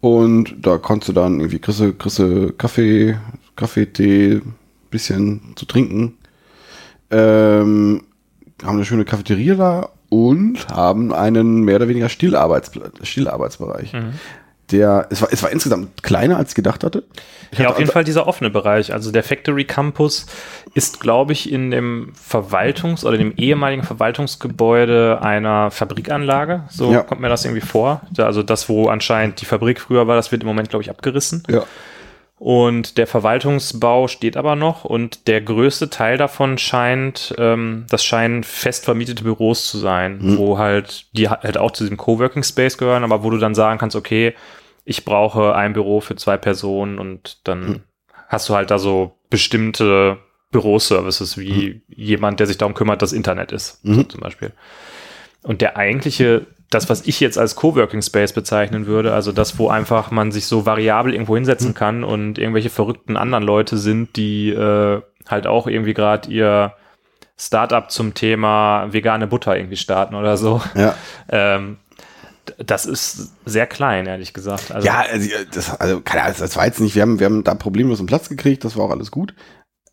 Und 0.00 0.56
da 0.66 0.78
konntest 0.78 1.10
du 1.10 1.12
dann 1.12 1.40
irgendwie, 1.40 1.58
kriegst 1.58 1.80
du, 1.80 1.92
kriegst 1.92 2.18
du 2.18 2.52
Kaffee, 2.54 3.18
Kaffee, 3.56 3.86
Tee, 3.86 4.40
bisschen 4.90 5.52
zu 5.56 5.66
trinken. 5.66 6.16
Ähm, 7.10 8.02
haben 8.62 8.76
eine 8.76 8.84
schöne 8.84 9.04
Cafeteria 9.04 9.54
da 9.54 9.88
und 10.10 10.68
haben 10.68 11.12
einen 11.12 11.62
mehr 11.62 11.76
oder 11.76 11.88
weniger 11.88 12.06
Stillarbeitspla- 12.08 13.04
Stillarbeitsbereich. 13.04 13.92
Der, 14.70 15.08
es 15.10 15.20
war, 15.20 15.28
es 15.32 15.42
war 15.42 15.50
insgesamt 15.50 16.00
kleiner, 16.04 16.36
als 16.36 16.50
ich 16.50 16.54
gedacht 16.54 16.84
hatte. 16.84 17.02
Ich 17.50 17.58
Ja, 17.58 17.64
hatte 17.64 17.70
auf 17.74 17.78
jeden 17.78 17.88
also- 17.88 17.92
Fall 17.94 18.04
dieser 18.04 18.28
offene 18.28 18.50
Bereich. 18.50 18.92
Also 18.92 19.10
der 19.10 19.24
Factory 19.24 19.64
Campus 19.64 20.26
ist, 20.74 21.00
glaube 21.00 21.32
ich, 21.32 21.50
in 21.50 21.72
dem 21.72 22.12
Verwaltungs- 22.14 23.04
oder 23.04 23.18
dem 23.18 23.32
ehemaligen 23.36 23.82
Verwaltungsgebäude 23.82 25.20
einer 25.22 25.72
Fabrikanlage. 25.72 26.64
So 26.70 26.92
Ja. 26.92 27.02
kommt 27.02 27.20
mir 27.20 27.28
das 27.28 27.44
irgendwie 27.44 27.66
vor. 27.66 28.02
Also 28.18 28.44
das, 28.44 28.68
wo 28.68 28.86
anscheinend 28.88 29.40
die 29.40 29.44
Fabrik 29.46 29.80
früher 29.80 30.06
war, 30.06 30.14
das 30.14 30.30
wird 30.30 30.42
im 30.42 30.46
Moment, 30.48 30.68
glaube 30.70 30.84
ich, 30.84 30.90
abgerissen. 30.90 31.42
Ja. 31.48 31.64
Und 32.42 32.96
der 32.96 33.06
Verwaltungsbau 33.06 34.08
steht 34.08 34.38
aber 34.38 34.56
noch 34.56 34.86
und 34.86 35.28
der 35.28 35.42
größte 35.42 35.90
Teil 35.90 36.16
davon 36.16 36.56
scheint, 36.56 37.34
ähm, 37.36 37.84
das 37.90 38.02
scheinen 38.02 38.44
fest 38.44 38.86
vermietete 38.86 39.24
Büros 39.24 39.66
zu 39.66 39.76
sein, 39.76 40.20
wo 40.38 40.56
halt, 40.56 41.04
die 41.12 41.28
halt 41.28 41.58
auch 41.58 41.70
zu 41.72 41.84
diesem 41.84 41.98
Coworking 41.98 42.42
Space 42.42 42.78
gehören, 42.78 43.04
aber 43.04 43.22
wo 43.22 43.28
du 43.28 43.36
dann 43.36 43.54
sagen 43.54 43.78
kannst, 43.78 43.94
okay, 43.94 44.34
ich 44.86 45.04
brauche 45.04 45.54
ein 45.54 45.74
Büro 45.74 46.00
für 46.00 46.16
zwei 46.16 46.38
Personen 46.38 46.98
und 46.98 47.46
dann 47.46 47.82
hast 48.28 48.48
du 48.48 48.54
halt 48.54 48.70
da 48.70 48.78
so 48.78 49.18
bestimmte 49.28 50.16
Büroservices, 50.50 51.36
wie 51.36 51.82
jemand, 51.88 52.40
der 52.40 52.46
sich 52.46 52.56
darum 52.56 52.72
kümmert, 52.74 53.02
dass 53.02 53.12
Internet 53.12 53.52
ist, 53.52 53.80
so 53.82 53.92
Mhm. 54.00 54.08
zum 54.08 54.20
Beispiel. 54.22 54.52
Und 55.42 55.60
der 55.60 55.76
eigentliche, 55.76 56.46
das, 56.70 56.88
was 56.88 57.06
ich 57.06 57.18
jetzt 57.20 57.36
als 57.36 57.56
Coworking 57.56 58.00
Space 58.00 58.32
bezeichnen 58.32 58.86
würde, 58.86 59.12
also 59.12 59.32
das, 59.32 59.58
wo 59.58 59.68
einfach 59.68 60.10
man 60.12 60.30
sich 60.30 60.46
so 60.46 60.66
variabel 60.66 61.12
irgendwo 61.12 61.34
hinsetzen 61.34 61.74
kann 61.74 62.04
und 62.04 62.38
irgendwelche 62.38 62.70
verrückten 62.70 63.16
anderen 63.16 63.42
Leute 63.44 63.76
sind, 63.76 64.16
die 64.16 64.50
äh, 64.50 65.02
halt 65.28 65.46
auch 65.48 65.66
irgendwie 65.66 65.94
gerade 65.94 66.30
ihr 66.30 66.72
Startup 67.36 67.90
zum 67.90 68.14
Thema 68.14 68.86
vegane 68.92 69.26
Butter 69.26 69.56
irgendwie 69.56 69.76
starten 69.76 70.14
oder 70.14 70.36
so. 70.36 70.62
Ja. 70.74 70.94
Ähm, 71.28 71.76
das 72.58 72.84
ist 72.86 73.32
sehr 73.44 73.66
klein, 73.66 74.06
ehrlich 74.06 74.32
gesagt. 74.34 74.72
Also, 74.72 74.86
Ja, 74.86 75.04
also, 75.08 75.28
das, 75.52 75.78
also 75.78 76.00
keine 76.00 76.24
Ahnung, 76.24 76.36
das 76.40 76.56
war 76.56 76.66
jetzt 76.66 76.80
nicht, 76.80 76.94
wir 76.96 77.02
haben, 77.02 77.20
wir 77.20 77.26
haben 77.26 77.44
da 77.44 77.54
problemlos 77.54 77.98
einen 78.00 78.08
Platz 78.08 78.28
gekriegt, 78.28 78.64
das 78.64 78.76
war 78.76 78.86
auch 78.86 78.90
alles 78.90 79.10
gut. 79.10 79.34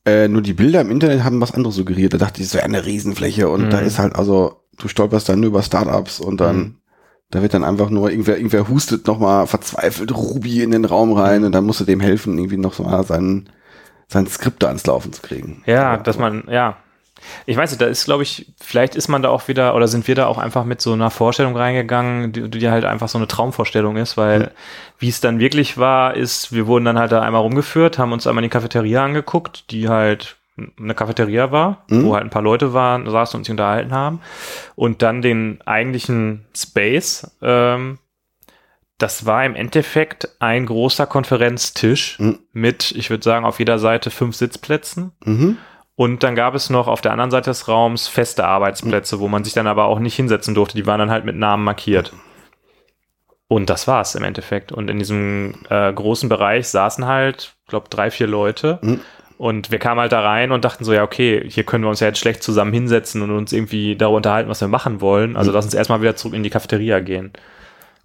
Äh, 0.06 0.28
nur 0.28 0.42
die 0.42 0.54
Bilder 0.54 0.82
im 0.82 0.90
Internet 0.90 1.24
haben 1.24 1.42
was 1.42 1.54
anderes 1.54 1.76
suggeriert. 1.76 2.14
Da 2.14 2.18
dachte 2.18 2.42
ich, 2.42 2.54
wäre 2.54 2.64
eine 2.64 2.86
Riesenfläche 2.86 3.50
und 3.50 3.66
Mhm. 3.66 3.70
da 3.70 3.80
ist 3.80 4.00
halt, 4.00 4.16
also, 4.16 4.64
du 4.78 4.88
stolperst 4.88 5.30
dann 5.30 5.40
nur 5.40 5.50
über 5.50 5.62
Startups 5.64 6.20
und 6.20 6.40
dann, 6.42 6.58
Mhm. 6.58 6.76
da 7.32 7.42
wird 7.42 7.54
dann 7.54 7.64
einfach 7.64 7.90
nur, 7.90 8.10
irgendwer, 8.10 8.38
irgendwer 8.38 8.68
hustet 8.70 9.08
nochmal 9.08 9.48
verzweifelt 9.48 10.16
Ruby 10.16 10.62
in 10.64 10.72
den 10.72 10.86
Raum 10.86 11.14
rein 11.14 11.44
und 11.44 11.52
dann 11.52 11.66
musst 11.66 11.80
du 11.82 11.86
dem 11.86 12.00
helfen, 12.00 12.38
irgendwie 12.38 12.58
noch 12.58 12.78
mal 12.80 13.04
sein, 13.04 13.50
sein 14.08 14.28
Skript 14.28 14.64
da 14.64 14.68
ans 14.68 14.86
Laufen 14.86 15.12
zu 15.14 15.22
kriegen. 15.22 15.64
Ja, 15.66 15.94
Aber- 15.94 16.04
dass 16.04 16.18
man, 16.18 16.44
ja. 16.50 16.78
Ich 17.48 17.58
weiß 17.58 17.72
nicht, 17.72 17.82
da 17.82 17.88
ist, 17.88 18.06
glaube 18.06 18.22
ich, 18.22 18.54
vielleicht 18.62 18.96
ist 18.96 19.08
man 19.08 19.24
da 19.24 19.30
auch 19.30 19.48
wieder, 19.48 19.74
oder 19.76 19.88
sind 19.88 20.08
wir 20.08 20.14
da 20.14 20.28
auch 20.28 20.38
einfach 20.38 20.64
mit 20.66 20.82
so 20.82 20.94
einer 20.94 21.10
Vorstellung 21.10 21.58
reingegangen, 21.58 22.32
die, 22.32 22.48
die 22.48 22.70
halt 22.70 22.86
einfach 22.86 23.10
so 23.10 23.18
eine 23.18 23.28
Traumvorstellung 23.28 23.98
ist, 23.98 24.18
weil 24.18 24.40
Mhm. 24.40 24.48
wie 25.00 25.10
es 25.10 25.20
dann 25.20 25.40
wirklich 25.40 25.80
war, 25.80 26.16
ist, 26.16 26.54
wir 26.54 26.68
wurden 26.68 26.86
dann 26.86 27.00
halt 27.00 27.12
da 27.12 27.22
einmal 27.24 27.42
rumgeführt, 27.42 27.98
haben 27.98 28.12
uns 28.12 28.28
einmal 28.28 28.44
die 28.44 28.50
Cafeteria 28.50 29.04
angeguckt, 29.04 29.72
die 29.72 29.90
halt 29.90 30.38
eine 30.80 30.96
Cafeteria 30.96 31.52
war, 31.52 31.86
Mhm. 31.90 32.06
wo 32.06 32.14
halt 32.16 32.24
ein 32.24 32.30
paar 32.30 32.42
Leute 32.42 32.74
waren, 32.74 33.10
saßen 33.10 33.38
und 33.38 33.44
sich 33.46 33.52
unterhalten 33.52 33.92
haben. 33.94 34.22
Und 34.76 35.02
dann 35.02 35.22
den 35.22 35.60
eigentlichen 35.66 36.46
Space, 36.56 37.36
ähm, 37.42 38.00
das 38.98 39.26
war 39.28 39.46
im 39.46 39.56
Endeffekt 39.56 40.30
ein 40.40 40.66
großer 40.66 41.06
Konferenztisch 41.06 42.18
Mhm. 42.20 42.40
mit, 42.54 42.92
ich 42.92 43.10
würde 43.10 43.24
sagen, 43.24 43.46
auf 43.46 43.60
jeder 43.60 43.78
Seite 43.80 44.10
fünf 44.10 44.36
Sitzplätzen. 44.36 45.12
Mhm. 45.24 45.58
Und 45.96 46.22
dann 46.24 46.36
gab 46.36 46.54
es 46.56 46.70
noch 46.70 46.88
auf 46.88 47.02
der 47.02 47.12
anderen 47.12 47.32
Seite 47.32 47.50
des 47.50 47.68
Raums 47.68 48.08
feste 48.08 48.46
Arbeitsplätze, 48.46 49.20
wo 49.20 49.28
man 49.28 49.44
sich 49.44 49.54
dann 49.54 49.66
aber 49.68 49.86
auch 49.86 49.98
nicht 50.00 50.16
hinsetzen 50.16 50.54
durfte. 50.54 50.78
Die 50.78 50.86
waren 50.86 51.00
dann 51.00 51.10
halt 51.12 51.26
mit 51.26 51.36
Namen 51.36 51.64
markiert. 51.64 52.14
Und 53.48 53.70
das 53.70 53.88
war's 53.88 54.14
im 54.16 54.24
Endeffekt. 54.24 54.72
Und 54.72 54.90
in 54.90 55.00
diesem 55.00 55.56
äh, 55.70 55.92
großen 55.94 56.28
Bereich 56.30 56.68
saßen 56.68 57.06
halt, 57.06 57.56
glaube 57.68 57.88
drei, 57.90 58.12
vier 58.12 58.28
Leute. 58.28 58.78
Mhm. 58.82 59.00
Und 59.38 59.70
wir 59.72 59.78
kamen 59.80 60.00
halt 60.02 60.12
da 60.12 60.22
rein 60.22 60.52
und 60.52 60.66
dachten 60.66 60.84
so, 60.84 60.94
ja, 60.94 61.04
okay, 61.04 61.44
hier 61.48 61.64
können 61.64 61.84
wir 61.84 61.90
uns 61.90 62.00
ja 62.00 62.08
jetzt 62.08 62.20
schlecht 62.20 62.42
zusammen 62.42 62.74
hinsetzen 62.74 63.22
und 63.22 63.30
uns 63.32 63.54
irgendwie 63.54 63.96
darüber 63.96 64.18
unterhalten, 64.18 64.50
was 64.50 64.62
wir 64.62 64.68
machen 64.68 65.00
wollen. 65.00 65.38
Also 65.38 65.52
Mhm. 65.52 65.56
lass 65.56 65.66
uns 65.66 65.74
erstmal 65.76 66.02
wieder 66.02 66.16
zurück 66.16 66.34
in 66.34 66.44
die 66.44 66.50
Cafeteria 66.50 67.00
gehen. 67.00 67.32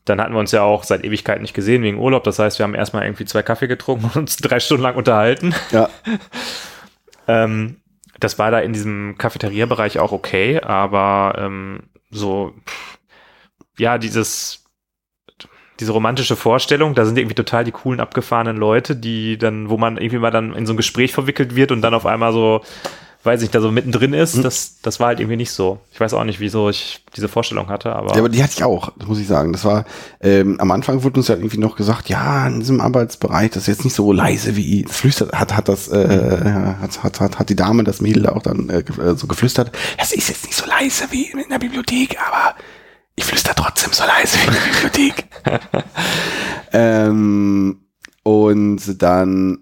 Dann 0.04 0.20
hatten 0.20 0.32
wir 0.34 0.40
uns 0.40 0.52
ja 0.52 0.62
auch 0.62 0.84
seit 0.84 1.04
Ewigkeit 1.04 1.40
nicht 1.40 1.54
gesehen 1.54 1.82
wegen 1.84 1.98
Urlaub. 1.98 2.24
Das 2.24 2.38
heißt, 2.38 2.58
wir 2.58 2.64
haben 2.64 2.74
erstmal 2.74 3.04
irgendwie 3.04 3.24
zwei 3.24 3.42
Kaffee 3.42 3.68
getrunken 3.68 4.06
und 4.14 4.16
uns 4.16 4.36
drei 4.36 4.60
Stunden 4.60 4.82
lang 4.82 4.96
unterhalten. 4.96 5.54
Ja, 5.70 5.88
Ähm, 7.28 7.76
das 8.20 8.38
war 8.38 8.50
da 8.50 8.60
in 8.60 8.72
diesem 8.72 9.16
Cafeteria-Bereich 9.18 9.98
auch 9.98 10.12
okay, 10.12 10.60
aber 10.60 11.36
ähm, 11.38 11.84
so, 12.10 12.54
pff, 12.68 12.98
ja, 13.78 13.98
dieses, 13.98 14.61
diese 15.82 15.92
romantische 15.92 16.36
Vorstellung, 16.36 16.94
da 16.94 17.04
sind 17.04 17.18
irgendwie 17.18 17.34
total 17.34 17.64
die 17.64 17.72
coolen, 17.72 17.98
abgefahrenen 17.98 18.56
Leute, 18.56 18.94
die 18.94 19.36
dann, 19.36 19.68
wo 19.68 19.76
man 19.76 19.96
irgendwie 19.96 20.18
mal 20.18 20.30
dann 20.30 20.54
in 20.54 20.64
so 20.64 20.72
ein 20.72 20.76
Gespräch 20.76 21.12
verwickelt 21.12 21.56
wird 21.56 21.72
und 21.72 21.82
dann 21.82 21.92
auf 21.92 22.06
einmal 22.06 22.32
so, 22.32 22.60
weiß 23.24 23.42
ich, 23.42 23.50
da 23.50 23.60
so 23.60 23.72
mittendrin 23.72 24.14
ist, 24.14 24.44
das, 24.44 24.76
das 24.80 25.00
war 25.00 25.08
halt 25.08 25.18
irgendwie 25.18 25.36
nicht 25.36 25.50
so. 25.50 25.80
Ich 25.92 25.98
weiß 25.98 26.14
auch 26.14 26.22
nicht, 26.22 26.38
wieso 26.38 26.70
ich 26.70 27.04
diese 27.16 27.26
Vorstellung 27.28 27.68
hatte, 27.68 27.94
aber, 27.94 28.12
Ja, 28.12 28.18
aber 28.18 28.28
die 28.28 28.42
hatte 28.42 28.52
ich 28.56 28.62
auch, 28.62 28.92
das 28.96 29.08
muss 29.08 29.18
ich 29.18 29.26
sagen. 29.26 29.52
Das 29.52 29.64
war, 29.64 29.84
ähm, 30.20 30.60
am 30.60 30.70
Anfang 30.70 31.02
wurde 31.02 31.18
uns 31.18 31.26
ja 31.26 31.34
irgendwie 31.34 31.58
noch 31.58 31.74
gesagt, 31.74 32.08
ja, 32.08 32.46
in 32.46 32.60
diesem 32.60 32.80
Arbeitsbereich, 32.80 33.50
das 33.50 33.64
ist 33.64 33.66
jetzt 33.68 33.84
nicht 33.84 33.94
so 33.94 34.12
leise 34.12 34.54
wie, 34.56 34.84
flüstert, 34.88 35.32
hat, 35.32 35.56
hat 35.56 35.68
das, 35.68 35.88
äh, 35.88 36.76
hat, 36.80 37.02
hat, 37.02 37.20
hat, 37.20 37.38
hat 37.40 37.48
die 37.48 37.56
Dame, 37.56 37.82
das 37.82 38.00
Mädel 38.00 38.28
auch 38.28 38.42
dann 38.42 38.68
äh, 38.68 38.78
äh, 38.78 39.16
so 39.16 39.26
geflüstert, 39.26 39.72
das 39.98 40.12
ist 40.12 40.28
jetzt 40.28 40.46
nicht 40.46 40.56
so 40.56 40.64
leise 40.66 41.06
wie 41.10 41.30
in 41.30 41.48
der 41.50 41.58
Bibliothek, 41.58 42.16
aber 42.24 42.54
ich 43.14 43.24
flüster 43.24 43.54
trotzdem 43.54 43.92
so 43.92 44.04
leise 44.04 44.38
wie 44.38 44.46
in 44.46 44.52
der 44.52 44.60
Bibliothek. 44.60 45.24
ähm, 46.72 47.86
und 48.22 49.02
dann, 49.02 49.58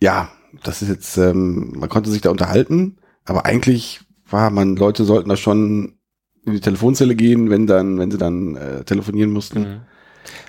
ja, 0.00 0.30
das 0.62 0.82
ist 0.82 0.88
jetzt, 0.88 1.16
ähm, 1.16 1.72
man 1.76 1.88
konnte 1.88 2.10
sich 2.10 2.20
da 2.20 2.30
unterhalten, 2.30 2.98
aber 3.24 3.46
eigentlich 3.46 4.00
war 4.28 4.50
man, 4.50 4.76
Leute 4.76 5.04
sollten 5.04 5.28
da 5.28 5.36
schon 5.36 5.98
in 6.44 6.52
die 6.54 6.60
Telefonzelle 6.60 7.14
gehen, 7.14 7.50
wenn 7.50 7.66
dann, 7.66 7.98
wenn 7.98 8.10
sie 8.10 8.18
dann 8.18 8.56
äh, 8.56 8.84
telefonieren 8.84 9.30
mussten. 9.30 9.60
Mhm. 9.60 9.80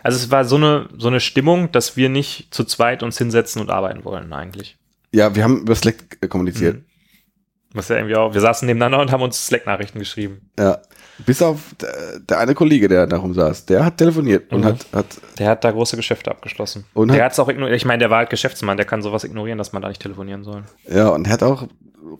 Also 0.03 0.17
es 0.17 0.31
war 0.31 0.45
so 0.45 0.55
eine, 0.55 0.89
so 0.97 1.07
eine 1.07 1.19
Stimmung, 1.19 1.71
dass 1.71 1.97
wir 1.97 2.09
nicht 2.09 2.53
zu 2.53 2.63
zweit 2.63 3.03
uns 3.03 3.17
hinsetzen 3.17 3.61
und 3.61 3.69
arbeiten 3.69 4.03
wollen 4.05 4.31
eigentlich. 4.33 4.77
Ja, 5.11 5.35
wir 5.35 5.43
haben 5.43 5.61
über 5.61 5.75
Slack 5.75 6.17
äh, 6.21 6.27
kommuniziert. 6.27 6.77
Mhm. 6.77 6.85
Was 7.73 7.89
ja 7.89 7.95
irgendwie 7.95 8.15
auch, 8.15 8.33
wir 8.33 8.41
saßen 8.41 8.65
nebeneinander 8.67 8.99
und 8.99 9.11
haben 9.11 9.23
uns 9.23 9.47
Slack-Nachrichten 9.47 9.97
geschrieben. 9.97 10.51
Ja. 10.59 10.79
Bis 11.19 11.41
auf 11.41 11.59
der, 11.79 12.19
der 12.19 12.39
eine 12.39 12.55
Kollege, 12.55 12.87
der 12.87 13.05
da 13.07 13.17
rumsaß, 13.17 13.65
der 13.67 13.85
hat 13.85 13.97
telefoniert 13.97 14.51
und 14.51 14.61
Mhm. 14.61 14.65
hat, 14.65 14.85
hat, 14.93 15.05
Der 15.37 15.47
hat 15.49 15.63
da 15.63 15.71
große 15.71 15.95
Geschäfte 15.95 16.31
abgeschlossen. 16.31 16.85
Und 16.93 17.11
der 17.11 17.23
hat- 17.25 17.33
es 17.33 17.39
auch 17.39 17.49
ignoriert. 17.49 17.75
Ich 17.77 17.85
meine, 17.85 17.99
der 17.99 18.09
war 18.09 18.17
halt 18.17 18.29
Geschäftsmann, 18.31 18.77
der 18.77 18.85
kann 18.87 19.01
sowas 19.03 19.23
ignorieren, 19.23 19.57
dass 19.59 19.73
man 19.73 19.81
da 19.83 19.89
nicht 19.89 20.01
telefonieren 20.01 20.43
soll. 20.43 20.63
ja, 20.89 21.09
und 21.09 21.29
hat 21.29 21.43
auch 21.43 21.67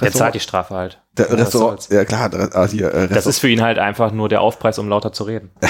Der 0.01 0.11
zahlt 0.11 0.35
die 0.35 0.39
Strafe 0.39 0.75
halt. 0.75 1.01
der 1.17 1.27
Ja, 1.29 1.35
Restaurant, 1.35 1.87
ja 1.89 2.05
klar, 2.05 2.29
ah, 2.53 2.67
hier, 2.67 2.87
äh, 2.87 2.91
Das 2.91 3.01
Restaurant, 3.01 3.25
ist 3.27 3.39
für 3.39 3.49
ihn 3.49 3.61
halt 3.61 3.79
einfach 3.79 4.11
nur 4.11 4.29
der 4.29 4.41
Aufpreis, 4.41 4.77
um 4.79 4.87
lauter 4.89 5.11
zu 5.11 5.23
reden. 5.23 5.49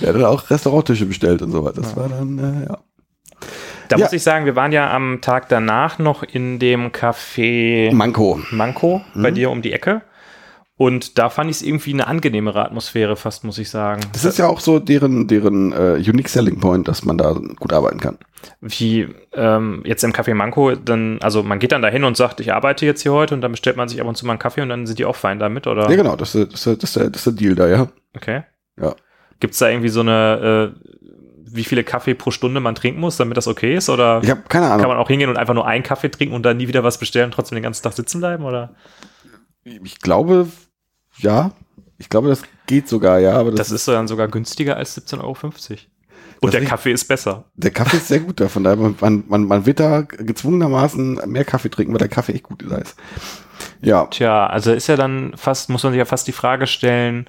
er 0.00 0.14
hat 0.14 0.22
auch 0.22 0.50
Restauranttische 0.50 1.06
bestellt 1.06 1.42
und 1.42 1.52
so 1.52 1.64
weiter. 1.64 1.80
Das 1.82 1.96
war 1.96 2.08
dann, 2.08 2.38
äh, 2.38 2.66
ja. 2.68 2.78
Da 3.88 3.96
Ja. 3.96 4.04
muss 4.04 4.12
ich 4.12 4.22
sagen, 4.22 4.44
wir 4.44 4.54
waren 4.56 4.72
ja 4.72 4.92
am 4.92 5.20
Tag 5.22 5.48
danach 5.48 5.98
noch 5.98 6.22
in 6.22 6.58
dem 6.58 6.90
Café 6.90 7.92
Manko. 7.94 8.40
Manko 8.50 9.00
Mhm. 9.14 9.22
bei 9.22 9.30
dir 9.30 9.50
um 9.50 9.62
die 9.62 9.72
Ecke. 9.72 10.02
Und 10.78 11.18
da 11.18 11.28
fand 11.28 11.50
ich 11.50 11.56
es 11.56 11.62
irgendwie 11.62 11.92
eine 11.92 12.06
angenehmere 12.06 12.64
Atmosphäre, 12.64 13.16
fast 13.16 13.42
muss 13.42 13.58
ich 13.58 13.68
sagen. 13.68 14.00
Das 14.12 14.24
ist 14.24 14.38
ja 14.38 14.46
auch 14.46 14.60
so 14.60 14.78
deren, 14.78 15.26
deren 15.26 15.72
äh, 15.72 15.94
Unique 15.96 16.28
Selling 16.28 16.60
Point, 16.60 16.86
dass 16.86 17.04
man 17.04 17.18
da 17.18 17.32
gut 17.32 17.72
arbeiten 17.72 17.98
kann. 17.98 18.16
wie 18.60 19.08
ähm, 19.32 19.82
jetzt 19.84 20.04
im 20.04 20.12
Café 20.12 20.34
Manko, 20.34 20.76
dann, 20.76 21.18
also 21.20 21.42
man 21.42 21.58
geht 21.58 21.72
dann 21.72 21.82
dahin 21.82 22.04
und 22.04 22.16
sagt, 22.16 22.38
ich 22.38 22.52
arbeite 22.52 22.86
jetzt 22.86 23.02
hier 23.02 23.12
heute 23.12 23.34
und 23.34 23.40
dann 23.40 23.50
bestellt 23.50 23.76
man 23.76 23.88
sich 23.88 24.00
ab 24.00 24.06
und 24.06 24.16
zu 24.16 24.24
mal 24.24 24.34
einen 24.34 24.38
Kaffee 24.38 24.62
und 24.62 24.68
dann 24.68 24.86
sind 24.86 25.00
die 25.00 25.04
auch 25.04 25.16
fein 25.16 25.40
damit, 25.40 25.66
oder? 25.66 25.90
Ja, 25.90 25.96
genau, 25.96 26.14
das 26.14 26.36
ist, 26.36 26.52
das 26.52 26.64
ist, 26.64 26.82
das 26.82 26.90
ist, 26.90 26.96
der, 26.96 27.10
das 27.10 27.26
ist 27.26 27.26
der 27.26 27.32
Deal 27.32 27.54
da, 27.56 27.66
ja. 27.68 27.88
Okay. 28.14 28.44
Ja. 28.80 28.94
Gibt 29.40 29.54
es 29.54 29.58
da 29.58 29.68
irgendwie 29.68 29.88
so 29.88 30.00
eine, 30.00 30.72
äh, 30.76 30.90
wie 31.50 31.64
viele 31.64 31.82
Kaffee 31.82 32.14
pro 32.14 32.30
Stunde 32.30 32.60
man 32.60 32.76
trinken 32.76 33.00
muss, 33.00 33.16
damit 33.16 33.36
das 33.36 33.48
okay 33.48 33.74
ist? 33.74 33.88
Oder 33.90 34.20
Ich 34.22 34.30
habe 34.30 34.42
keine 34.48 34.66
Ahnung. 34.66 34.80
kann 34.82 34.88
man 34.90 34.98
auch 34.98 35.08
hingehen 35.08 35.28
und 35.28 35.38
einfach 35.38 35.54
nur 35.54 35.66
einen 35.66 35.82
Kaffee 35.82 36.08
trinken 36.08 36.36
und 36.36 36.44
dann 36.44 36.56
nie 36.56 36.68
wieder 36.68 36.84
was 36.84 36.98
bestellen 36.98 37.24
und 37.26 37.32
trotzdem 37.32 37.56
den 37.56 37.64
ganzen 37.64 37.82
Tag 37.82 37.94
sitzen 37.94 38.20
bleiben? 38.20 38.44
Oder? 38.44 38.76
Ich 39.64 39.98
glaube, 40.00 40.46
ja. 41.18 41.52
Ich 41.98 42.08
glaube, 42.08 42.28
das 42.28 42.42
geht 42.66 42.88
sogar, 42.88 43.18
ja. 43.18 43.32
Aber 43.32 43.50
das, 43.50 43.68
Das 43.68 43.70
ist 43.72 43.88
dann 43.88 44.06
sogar 44.08 44.28
günstiger 44.28 44.76
als 44.76 44.96
17,50 44.96 45.20
Euro. 45.20 45.36
Und 46.40 46.54
der 46.54 46.64
Kaffee 46.64 46.92
ist 46.92 47.06
besser. 47.06 47.44
der 47.56 47.72
Kaffee 47.72 47.96
ist 47.96 48.08
sehr 48.08 48.20
gut 48.20 48.38
da. 48.40 48.48
Von 48.48 48.62
daher, 48.62 48.76
man, 48.76 49.24
man, 49.26 49.44
man 49.44 49.66
wird 49.66 49.80
da 49.80 50.02
gezwungenermaßen 50.02 51.20
mehr 51.26 51.44
Kaffee 51.44 51.68
trinken, 51.68 51.92
weil 51.92 51.98
der 51.98 52.08
Kaffee 52.08 52.32
echt 52.34 52.44
gut 52.44 52.62
ist. 52.62 52.96
Ja, 53.80 54.06
Tja, 54.06 54.46
also 54.46 54.72
ist 54.72 54.86
ja 54.86 54.96
dann 54.96 55.32
fast, 55.36 55.68
muss 55.68 55.82
man 55.82 55.92
sich 55.92 55.98
ja 55.98 56.04
fast 56.04 56.28
die 56.28 56.32
Frage 56.32 56.68
stellen, 56.68 57.28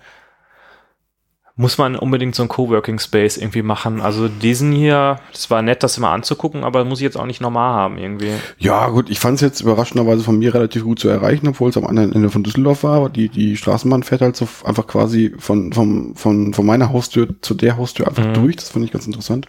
muss 1.59 1.77
man 1.77 1.97
unbedingt 1.97 2.35
so 2.35 2.41
einen 2.41 2.47
Coworking 2.47 2.99
Space 2.99 3.35
irgendwie 3.35 3.63
machen? 3.63 3.99
Also 3.99 4.29
diesen 4.29 4.71
hier, 4.71 5.19
das 5.33 5.49
war 5.51 5.61
nett, 5.61 5.83
das 5.83 5.97
immer 5.97 6.11
anzugucken, 6.11 6.63
aber 6.63 6.85
muss 6.85 6.99
ich 6.99 7.03
jetzt 7.03 7.17
auch 7.17 7.25
nicht 7.25 7.41
normal 7.41 7.73
haben 7.73 7.97
irgendwie. 7.97 8.31
ja 8.57 8.87
gut, 8.87 9.09
ich 9.09 9.19
fand 9.19 9.35
es 9.35 9.41
jetzt 9.41 9.59
überraschenderweise 9.59 10.23
von 10.23 10.39
mir 10.39 10.53
relativ 10.53 10.85
gut 10.85 10.99
zu 10.99 11.09
erreichen, 11.09 11.49
obwohl 11.49 11.69
es 11.69 11.75
am 11.75 11.85
anderen 11.85 12.13
Ende 12.13 12.29
von 12.29 12.43
Düsseldorf 12.43 12.83
war. 12.83 12.95
Aber 12.95 13.09
die, 13.09 13.27
die 13.27 13.57
Straßenbahn 13.57 14.03
fährt 14.03 14.21
halt 14.21 14.37
so 14.37 14.47
einfach 14.63 14.87
quasi 14.87 15.35
von, 15.37 15.73
von, 15.73 16.15
von, 16.15 16.53
von 16.53 16.65
meiner 16.65 16.93
Haustür 16.93 17.27
zu 17.41 17.53
der 17.53 17.75
Haustür 17.75 18.07
einfach 18.07 18.25
Mhm. 18.25 18.33
durch. 18.35 18.55
Das 18.55 18.69
fand 18.69 18.85
ich 18.85 18.91
ganz 18.91 19.05
interessant. 19.05 19.47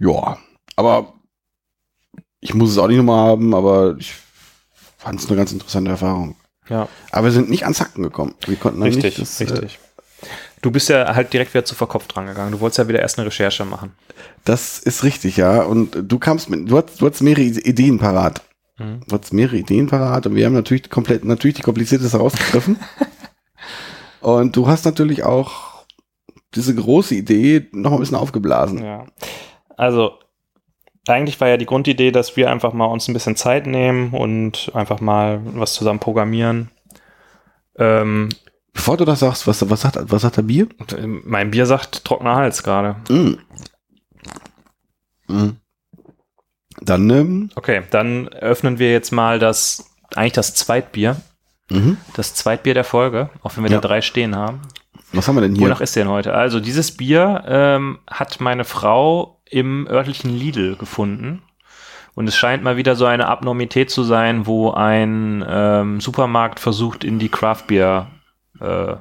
Ja, 0.00 0.38
aber 0.74 1.14
ich 2.40 2.52
muss 2.54 2.70
es 2.70 2.78
auch 2.78 2.88
nicht 2.88 2.96
nochmal 2.96 3.28
haben, 3.28 3.54
aber 3.54 3.94
ich 3.96 4.12
fand 4.98 5.20
es 5.20 5.28
eine 5.28 5.36
ganz 5.36 5.52
interessante 5.52 5.92
Erfahrung. 5.92 6.34
Ja, 6.68 6.88
Aber 7.12 7.26
wir 7.26 7.32
sind 7.32 7.48
nicht 7.48 7.62
ans 7.62 7.80
Hacken 7.80 8.02
gekommen. 8.02 8.34
Wir 8.46 8.56
konnten 8.56 8.82
richtig, 8.82 9.18
nicht 9.18 9.20
das, 9.20 9.40
äh, 9.40 9.44
richtig. 9.44 9.78
Du 10.62 10.70
bist 10.70 10.88
ja 10.88 11.14
halt 11.14 11.32
direkt 11.32 11.52
wieder 11.54 11.64
zu 11.64 11.74
verkopft 11.74 12.14
dran 12.14 12.26
gegangen. 12.26 12.52
Du 12.52 12.60
wolltest 12.60 12.78
ja 12.78 12.88
wieder 12.88 13.00
erst 13.00 13.18
eine 13.18 13.26
Recherche 13.26 13.64
machen. 13.64 13.94
Das 14.44 14.78
ist 14.78 15.02
richtig, 15.02 15.36
ja. 15.36 15.62
Und 15.62 15.96
du 16.00 16.18
kamst 16.20 16.48
mit, 16.48 16.70
du 16.70 16.76
hast, 16.78 17.00
du 17.00 17.08
hast 17.08 17.20
mehrere 17.20 17.42
Ideen 17.42 17.98
parat. 17.98 18.42
Mhm. 18.78 19.00
Du 19.08 19.18
hast 19.18 19.32
mehrere 19.32 19.56
Ideen 19.56 19.88
parat 19.88 20.26
und 20.26 20.36
wir 20.36 20.46
haben 20.46 20.54
natürlich 20.54 20.88
komplett, 20.88 21.24
natürlich 21.24 21.56
die 21.56 21.62
komplizierteste 21.62 22.16
rausgegriffen. 22.16 22.78
und 24.20 24.54
du 24.56 24.68
hast 24.68 24.84
natürlich 24.84 25.24
auch 25.24 25.84
diese 26.54 26.74
große 26.74 27.16
Idee 27.16 27.68
noch 27.72 27.92
ein 27.92 27.98
bisschen 27.98 28.16
aufgeblasen. 28.16 28.84
Ja. 28.84 29.06
Also, 29.76 30.18
eigentlich 31.08 31.40
war 31.40 31.48
ja 31.48 31.56
die 31.56 31.66
Grundidee, 31.66 32.12
dass 32.12 32.36
wir 32.36 32.50
einfach 32.50 32.72
mal 32.72 32.86
uns 32.86 33.08
ein 33.08 33.14
bisschen 33.14 33.34
Zeit 33.34 33.66
nehmen 33.66 34.12
und 34.12 34.70
einfach 34.74 35.00
mal 35.00 35.40
was 35.54 35.74
zusammen 35.74 35.98
programmieren. 35.98 36.70
Ähm, 37.76 38.28
Bevor 38.74 38.96
du 38.96 39.04
das 39.04 39.20
sagst, 39.20 39.46
was, 39.46 39.68
was 39.68 39.80
sagt, 39.82 39.98
was 40.00 40.22
sagt 40.22 40.38
der 40.38 40.42
Bier? 40.42 40.66
äh, 40.96 41.06
mein 41.06 41.50
Bier 41.50 41.66
sagt 41.66 42.04
trockener 42.04 42.34
Hals 42.36 42.62
gerade. 42.62 42.96
Mm. 43.08 43.34
Mm. 45.28 45.56
Dann, 46.80 47.10
ähm, 47.10 47.50
Okay, 47.54 47.82
dann 47.90 48.28
öffnen 48.28 48.78
wir 48.78 48.90
jetzt 48.92 49.12
mal 49.12 49.38
das, 49.38 49.90
eigentlich 50.16 50.32
das 50.32 50.54
Zweitbier. 50.54 51.16
mhm. 51.70 51.96
Das 52.14 52.34
Zweitbier 52.34 52.74
der 52.74 52.84
Folge, 52.84 53.30
auch 53.42 53.56
wenn 53.56 53.64
wir 53.64 53.70
Ja. 53.70 53.80
da 53.80 53.88
drei 53.88 54.00
stehen 54.00 54.34
haben. 54.36 54.62
was 55.12 55.28
haben 55.28 55.36
wir 55.36 55.42
denn 55.42 55.54
hier? 55.54 55.64
Wonach 55.66 55.80
ist 55.82 55.94
der 55.94 56.04
denn 56.04 56.12
heute? 56.12 56.34
Also, 56.34 56.58
dieses 56.58 56.96
Bier 56.96 57.44
ähm, 57.46 57.98
hat 58.10 58.40
meine 58.40 58.64
Frau 58.64 59.40
im 59.48 59.86
örtlichen 59.86 60.30
Lidl 60.36 60.76
gefunden. 60.76 61.42
Und 62.14 62.26
es 62.28 62.36
scheint 62.36 62.62
mal 62.62 62.76
wieder 62.76 62.96
so 62.96 63.04
eine 63.06 63.26
Abnormität 63.28 63.90
zu 63.90 64.02
sein, 64.02 64.46
wo 64.46 64.70
ein 64.70 65.44
ähm, 65.46 66.00
Supermarkt 66.00 66.60
versucht, 66.60 67.04
in 67.04 67.18
die 67.18 67.28
Craftbeer, 67.30 68.08
äh, 68.60 68.96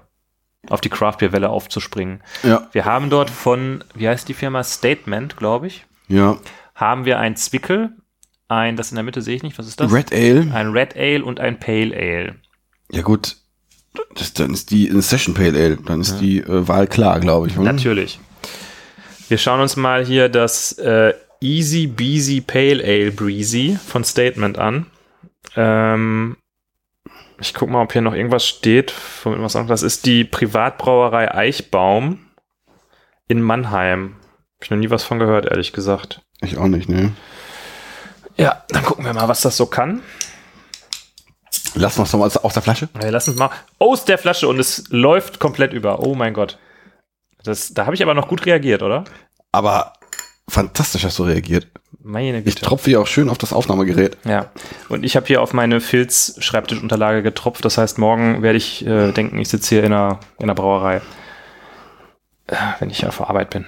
auf 0.69 0.81
die 0.81 0.89
Craftbeer-Welle 0.89 1.49
aufzuspringen. 1.49 2.21
Ja, 2.43 2.67
Wir 2.71 2.85
haben 2.85 3.09
dort 3.09 3.29
von, 3.29 3.83
wie 3.95 4.07
heißt 4.07 4.27
die 4.27 4.33
Firma? 4.33 4.63
Statement, 4.63 5.37
glaube 5.37 5.67
ich, 5.67 5.85
ja. 6.07 6.37
haben 6.75 7.05
wir 7.05 7.19
ein 7.19 7.35
Zwickel, 7.35 7.91
ein, 8.47 8.75
das 8.75 8.91
in 8.91 8.95
der 8.95 9.03
Mitte 9.03 9.21
sehe 9.21 9.35
ich 9.35 9.43
nicht, 9.43 9.57
was 9.57 9.67
ist 9.67 9.79
das? 9.79 9.91
Red 9.91 10.11
Ale. 10.13 10.51
Ein 10.53 10.71
Red 10.71 10.95
Ale 10.95 11.23
und 11.23 11.39
ein 11.39 11.59
Pale 11.59 11.95
Ale. 11.95 12.35
Ja 12.91 13.01
gut, 13.01 13.37
das, 14.15 14.33
dann 14.33 14.53
ist 14.53 14.71
die 14.71 14.89
eine 14.89 15.01
Session 15.01 15.33
Pale 15.33 15.57
Ale. 15.57 15.77
Dann 15.77 16.01
ist 16.01 16.19
die 16.19 16.39
äh, 16.39 16.67
Wahl 16.67 16.87
klar, 16.87 17.19
glaube 17.19 17.47
ich. 17.47 17.57
oder? 17.57 17.71
Natürlich. 17.71 18.19
Wir 19.29 19.37
schauen 19.37 19.61
uns 19.61 19.77
mal 19.77 20.05
hier 20.05 20.27
das 20.29 20.73
äh, 20.73 21.13
Easy 21.39 21.87
Beasy 21.87 22.41
Pale 22.41 22.83
Ale 22.83 23.11
Breezy 23.11 23.77
von 23.87 24.03
Statement 24.03 24.57
an. 24.57 24.85
Ähm, 25.55 26.37
ich 27.41 27.53
guck 27.53 27.69
mal, 27.69 27.81
ob 27.81 27.91
hier 27.91 28.01
noch 28.01 28.13
irgendwas 28.13 28.47
steht. 28.47 28.93
Das 29.25 29.83
ist 29.83 30.05
die 30.05 30.23
Privatbrauerei 30.23 31.33
Eichbaum 31.33 32.19
in 33.27 33.41
Mannheim. 33.41 34.15
Hab 34.57 34.63
ich 34.63 34.71
noch 34.71 34.77
nie 34.77 34.89
was 34.89 35.03
von 35.03 35.19
gehört, 35.19 35.45
ehrlich 35.45 35.73
gesagt. 35.73 36.21
Ich 36.41 36.57
auch 36.57 36.67
nicht, 36.67 36.87
ne? 36.87 37.11
Ja, 38.37 38.63
dann 38.69 38.83
gucken 38.83 39.05
wir 39.05 39.13
mal, 39.13 39.27
was 39.27 39.41
das 39.41 39.57
so 39.57 39.65
kann. 39.65 40.01
Lassen 41.73 41.99
wir 41.99 42.03
es 42.03 42.11
doch 42.11 42.19
mal 42.19 42.25
aus 42.25 42.53
der 42.53 42.61
Flasche. 42.61 42.89
Wir 42.93 43.11
lassen 43.11 43.31
es 43.31 43.37
mal 43.37 43.49
aus 43.79 44.05
der 44.05 44.17
Flasche 44.17 44.47
und 44.47 44.59
es 44.59 44.85
läuft 44.89 45.39
komplett 45.39 45.73
über. 45.73 45.99
Oh 45.99 46.15
mein 46.15 46.33
Gott. 46.33 46.59
Das, 47.43 47.73
da 47.73 47.85
habe 47.85 47.95
ich 47.95 48.03
aber 48.03 48.13
noch 48.13 48.27
gut 48.27 48.45
reagiert, 48.45 48.83
oder? 48.83 49.03
Aber 49.51 49.93
fantastisch 50.51 51.03
hast 51.05 51.17
du 51.19 51.23
reagiert. 51.23 51.67
Meine 52.03 52.39
Ich 52.39 52.45
Güte. 52.45 52.61
tropfe 52.65 52.89
hier 52.89 53.01
auch 53.01 53.07
schön 53.07 53.29
auf 53.29 53.37
das 53.37 53.53
Aufnahmegerät. 53.53 54.17
Ja. 54.25 54.47
Und 54.89 55.03
ich 55.03 55.15
habe 55.15 55.25
hier 55.27 55.41
auf 55.41 55.53
meine 55.53 55.79
Filz-Schreibtischunterlage 55.81 57.21
getropft. 57.23 57.63
Das 57.63 57.77
heißt, 57.77 57.97
morgen 57.99 58.41
werde 58.41 58.57
ich 58.57 58.85
äh, 58.85 59.11
denken, 59.11 59.37
ich 59.39 59.49
sitze 59.49 59.75
hier 59.75 59.83
in 59.83 59.93
einer, 59.93 60.19
in 60.39 60.45
einer 60.45 60.55
Brauerei. 60.55 61.01
Äh, 62.47 62.55
wenn 62.79 62.89
ich 62.89 63.05
auf 63.05 63.17
der 63.17 63.29
Arbeit 63.29 63.51
bin. 63.51 63.65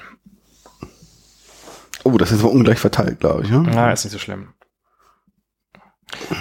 Oh, 2.04 2.18
das 2.18 2.32
ist 2.32 2.42
aber 2.42 2.52
ungleich 2.52 2.80
verteilt, 2.80 3.20
glaube 3.20 3.44
ich. 3.44 3.50
Ne? 3.50 3.64
Na, 3.74 3.92
ist 3.92 4.04
nicht 4.04 4.12
so 4.14 4.20
schlimm. 4.20 4.50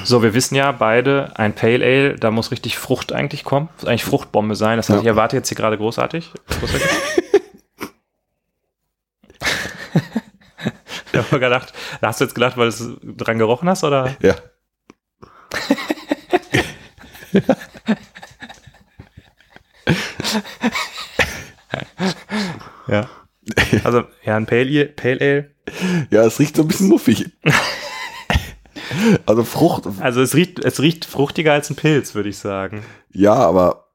So, 0.04 0.22
wir 0.22 0.34
wissen 0.34 0.54
ja 0.54 0.70
beide, 0.72 1.32
ein 1.36 1.54
Pale 1.54 1.84
Ale, 1.84 2.16
da 2.16 2.30
muss 2.30 2.50
richtig 2.50 2.76
Frucht 2.78 3.12
eigentlich 3.12 3.44
kommen. 3.44 3.68
Muss 3.76 3.86
eigentlich 3.86 4.04
Fruchtbombe 4.04 4.54
sein. 4.56 4.76
Das 4.76 4.88
heißt, 4.88 4.96
Ja. 4.96 5.00
ich 5.02 5.06
erwarte 5.06 5.36
jetzt 5.36 5.48
hier 5.48 5.56
gerade 5.56 5.78
großartig. 5.78 6.30
großartig. 6.60 6.88
Ich 11.12 11.18
habe 11.18 11.40
gedacht, 11.40 11.72
da 12.00 12.08
hast 12.08 12.20
du 12.20 12.24
jetzt 12.24 12.34
gedacht, 12.34 12.56
weil 12.56 12.70
du 12.70 12.74
es 12.74 13.16
dran 13.16 13.38
gerochen 13.38 13.68
hast, 13.68 13.84
oder? 13.84 14.16
Ja. 14.20 14.34
Ja. 22.88 23.08
Also, 23.84 24.04
ja, 24.24 24.36
ein 24.36 24.46
Pale 24.46 24.62
Ale, 24.62 24.86
Pale 24.86 25.20
Ale. 25.20 25.50
Ja, 26.10 26.24
es 26.24 26.38
riecht 26.38 26.56
so 26.56 26.62
ein 26.62 26.68
bisschen 26.68 26.88
muffig. 26.88 27.30
also 29.26 29.44
Frucht, 29.44 29.84
Also 30.00 30.20
es 30.20 30.34
riecht, 30.34 30.58
es 30.64 30.80
riecht 30.80 31.04
fruchtiger 31.04 31.52
als 31.52 31.70
ein 31.70 31.76
Pilz, 31.76 32.14
würde 32.14 32.28
ich 32.28 32.38
sagen. 32.38 32.84
ja, 33.10 33.34
aber 33.34 33.88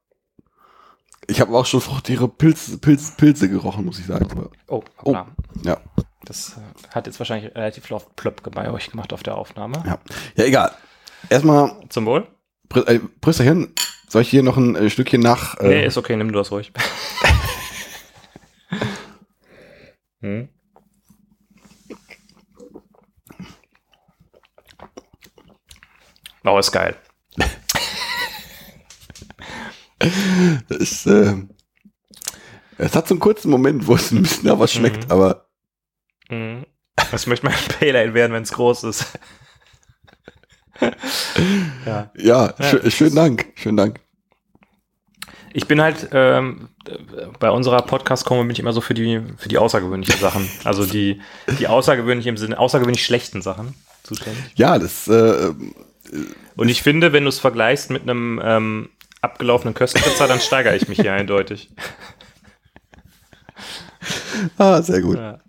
ich 1.29 1.41
habe 1.41 1.55
auch 1.57 1.65
schon 1.65 1.81
fruchtigere 1.81 2.29
Pilz, 2.29 2.77
Pilz, 2.79 3.11
Pilze 3.17 3.49
gerochen, 3.49 3.85
muss 3.85 3.99
ich 3.99 4.05
sagen. 4.05 4.49
Oh, 4.67 4.81
oh, 5.03 5.17
ja, 5.63 5.77
Das 6.27 6.57
äh, 6.57 6.61
hat 6.93 7.07
jetzt 7.07 7.19
wahrscheinlich 7.19 7.55
relativ 7.55 7.89
laut 7.89 8.15
plöpp 8.17 8.41
bei 8.51 8.69
euch 8.71 8.91
gemacht 8.91 9.13
auf 9.13 9.23
der 9.23 9.37
Aufnahme. 9.37 9.81
ja. 9.85 9.97
Ja, 10.35 10.43
egal. 10.43 10.71
Erstmal, 11.29 11.71
Zum 11.89 12.05
Wohl? 12.05 12.27
Prö- 12.69 12.85
äh, 12.85 12.99
Prösterchen, 13.21 13.73
soll 14.09 14.23
ich 14.23 14.29
hier 14.29 14.43
noch 14.43 14.57
ein 14.57 14.75
äh, 14.75 14.89
Stückchen 14.89 15.21
nach? 15.21 15.57
Äh, 15.59 15.67
Nee, 15.67 15.85
ist 15.85 15.97
okay, 15.97 16.17
nimm 16.17 16.29
du 16.31 16.37
das 16.37 16.51
ruhig. 16.51 16.71
hm? 20.21 20.49
Oh, 26.43 26.57
ist 26.57 26.71
geil. 26.71 26.95
es, 30.69 31.05
äh, 31.05 31.33
es 32.77 32.95
hat 32.95 33.07
so 33.07 33.13
einen 33.15 33.19
kurzen 33.19 33.49
Moment, 33.49 33.87
wo 33.87 33.95
es 33.95 34.11
ein 34.11 34.21
bisschen 34.21 34.47
nach 34.47 34.59
was 34.59 34.71
schmeckt, 34.71 35.05
Mhm. 35.05 35.11
aber 35.11 35.46
Mhm. 36.29 36.65
Das 37.11 37.27
möchte 37.27 37.45
mein 37.45 37.55
Pale 37.79 37.99
Ale 37.99 38.13
werden, 38.13 38.33
wenn 38.33 38.43
es 38.43 38.51
groß 38.53 38.83
ist. 38.85 39.17
ja. 40.79 40.87
ja, 41.85 42.11
Ja, 42.15 42.53
schö- 42.59 42.85
es 42.85 42.93
schönen 42.93 43.15
Dank, 43.15 43.45
schönen 43.55 43.77
Dank. 43.77 43.99
Ich 45.53 45.67
bin 45.67 45.81
halt, 45.81 46.09
ähm, 46.11 46.69
bei 47.39 47.49
unserer 47.49 47.81
Podcast-Kombo 47.81 48.43
bin 48.43 48.51
ich 48.51 48.59
immer 48.59 48.73
so 48.73 48.81
für 48.81 48.93
die, 48.93 49.21
für 49.37 49.49
die 49.49 49.57
außergewöhnlichen 49.57 50.19
Sachen. 50.19 50.47
Also 50.63 50.85
die, 50.85 51.21
die 51.57 51.67
außergewöhnlich 51.67 52.27
im 52.27 52.37
Sinne, 52.37 52.59
außergewöhnlich 52.59 53.03
schlechten 53.03 53.41
Sachen 53.41 53.73
zuständig. 54.03 54.43
Ja, 54.55 54.77
das, 54.77 55.07
äh, 55.07 55.51
Und 56.55 56.69
ich 56.69 56.83
finde, 56.83 57.11
wenn 57.11 57.23
du 57.23 57.29
es 57.29 57.39
vergleichst 57.39 57.89
mit 57.89 58.03
einem 58.03 58.39
ähm, 58.43 58.89
abgelaufenen 59.21 59.73
Köstritzer, 59.73 60.27
dann 60.27 60.39
steigere 60.39 60.75
ich 60.75 60.87
mich 60.89 60.99
hier 60.99 61.13
eindeutig. 61.13 61.69
ah, 64.57 64.81
sehr 64.81 65.01
gut. 65.01 65.17
Ja. 65.17 65.39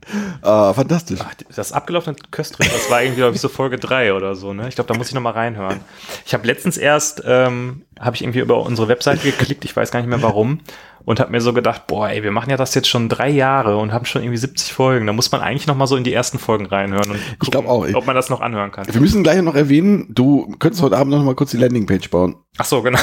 Ah, 0.42 0.72
fantastisch. 0.72 1.20
Ach, 1.22 1.34
das 1.54 1.72
abgelaufene 1.72 2.16
Köstritzer, 2.30 2.72
das 2.72 2.90
war 2.90 3.02
irgendwie, 3.02 3.20
glaube 3.20 3.34
ich, 3.34 3.40
so 3.40 3.48
Folge 3.48 3.78
3 3.78 4.14
oder 4.14 4.34
so, 4.34 4.52
ne? 4.52 4.68
Ich 4.68 4.74
glaube, 4.74 4.92
da 4.92 4.96
muss 4.96 5.08
ich 5.08 5.14
nochmal 5.14 5.34
reinhören. 5.34 5.80
Ich 6.24 6.34
habe 6.34 6.46
letztens 6.46 6.76
erst, 6.76 7.22
ähm, 7.26 7.82
habe 8.00 8.16
ich 8.16 8.22
irgendwie 8.22 8.40
über 8.40 8.62
unsere 8.62 8.88
Webseite 8.88 9.22
geklickt, 9.22 9.64
ich 9.64 9.76
weiß 9.76 9.90
gar 9.90 10.00
nicht 10.00 10.08
mehr 10.08 10.22
warum, 10.22 10.60
und 11.04 11.20
habe 11.20 11.30
mir 11.30 11.40
so 11.40 11.52
gedacht, 11.52 11.86
boah, 11.86 12.08
ey, 12.08 12.22
wir 12.22 12.30
machen 12.30 12.50
ja 12.50 12.56
das 12.56 12.74
jetzt 12.74 12.88
schon 12.88 13.08
drei 13.08 13.28
Jahre 13.28 13.76
und 13.76 13.92
haben 13.92 14.04
schon 14.04 14.22
irgendwie 14.22 14.38
70 14.38 14.72
Folgen. 14.72 15.06
Da 15.06 15.12
muss 15.12 15.30
man 15.32 15.40
eigentlich 15.40 15.66
nochmal 15.66 15.86
so 15.86 15.96
in 15.96 16.04
die 16.04 16.12
ersten 16.12 16.38
Folgen 16.38 16.66
reinhören 16.66 17.10
und 17.10 17.20
gucken, 17.38 17.50
glaub 17.50 17.66
auch, 17.66 17.86
ey. 17.86 17.94
ob 17.94 18.06
man 18.06 18.16
das 18.16 18.30
noch 18.30 18.40
anhören 18.40 18.72
kann. 18.72 18.86
Wir 18.90 19.00
müssen 19.00 19.22
gleich 19.22 19.40
noch 19.42 19.54
erwähnen, 19.54 20.06
du 20.10 20.54
könntest 20.58 20.82
heute 20.82 20.96
Abend 20.96 21.12
noch 21.12 21.22
mal 21.22 21.34
kurz 21.34 21.50
die 21.50 21.56
Landingpage 21.58 22.10
bauen. 22.10 22.36
Ach 22.56 22.64
so, 22.64 22.82
genau. 22.82 22.98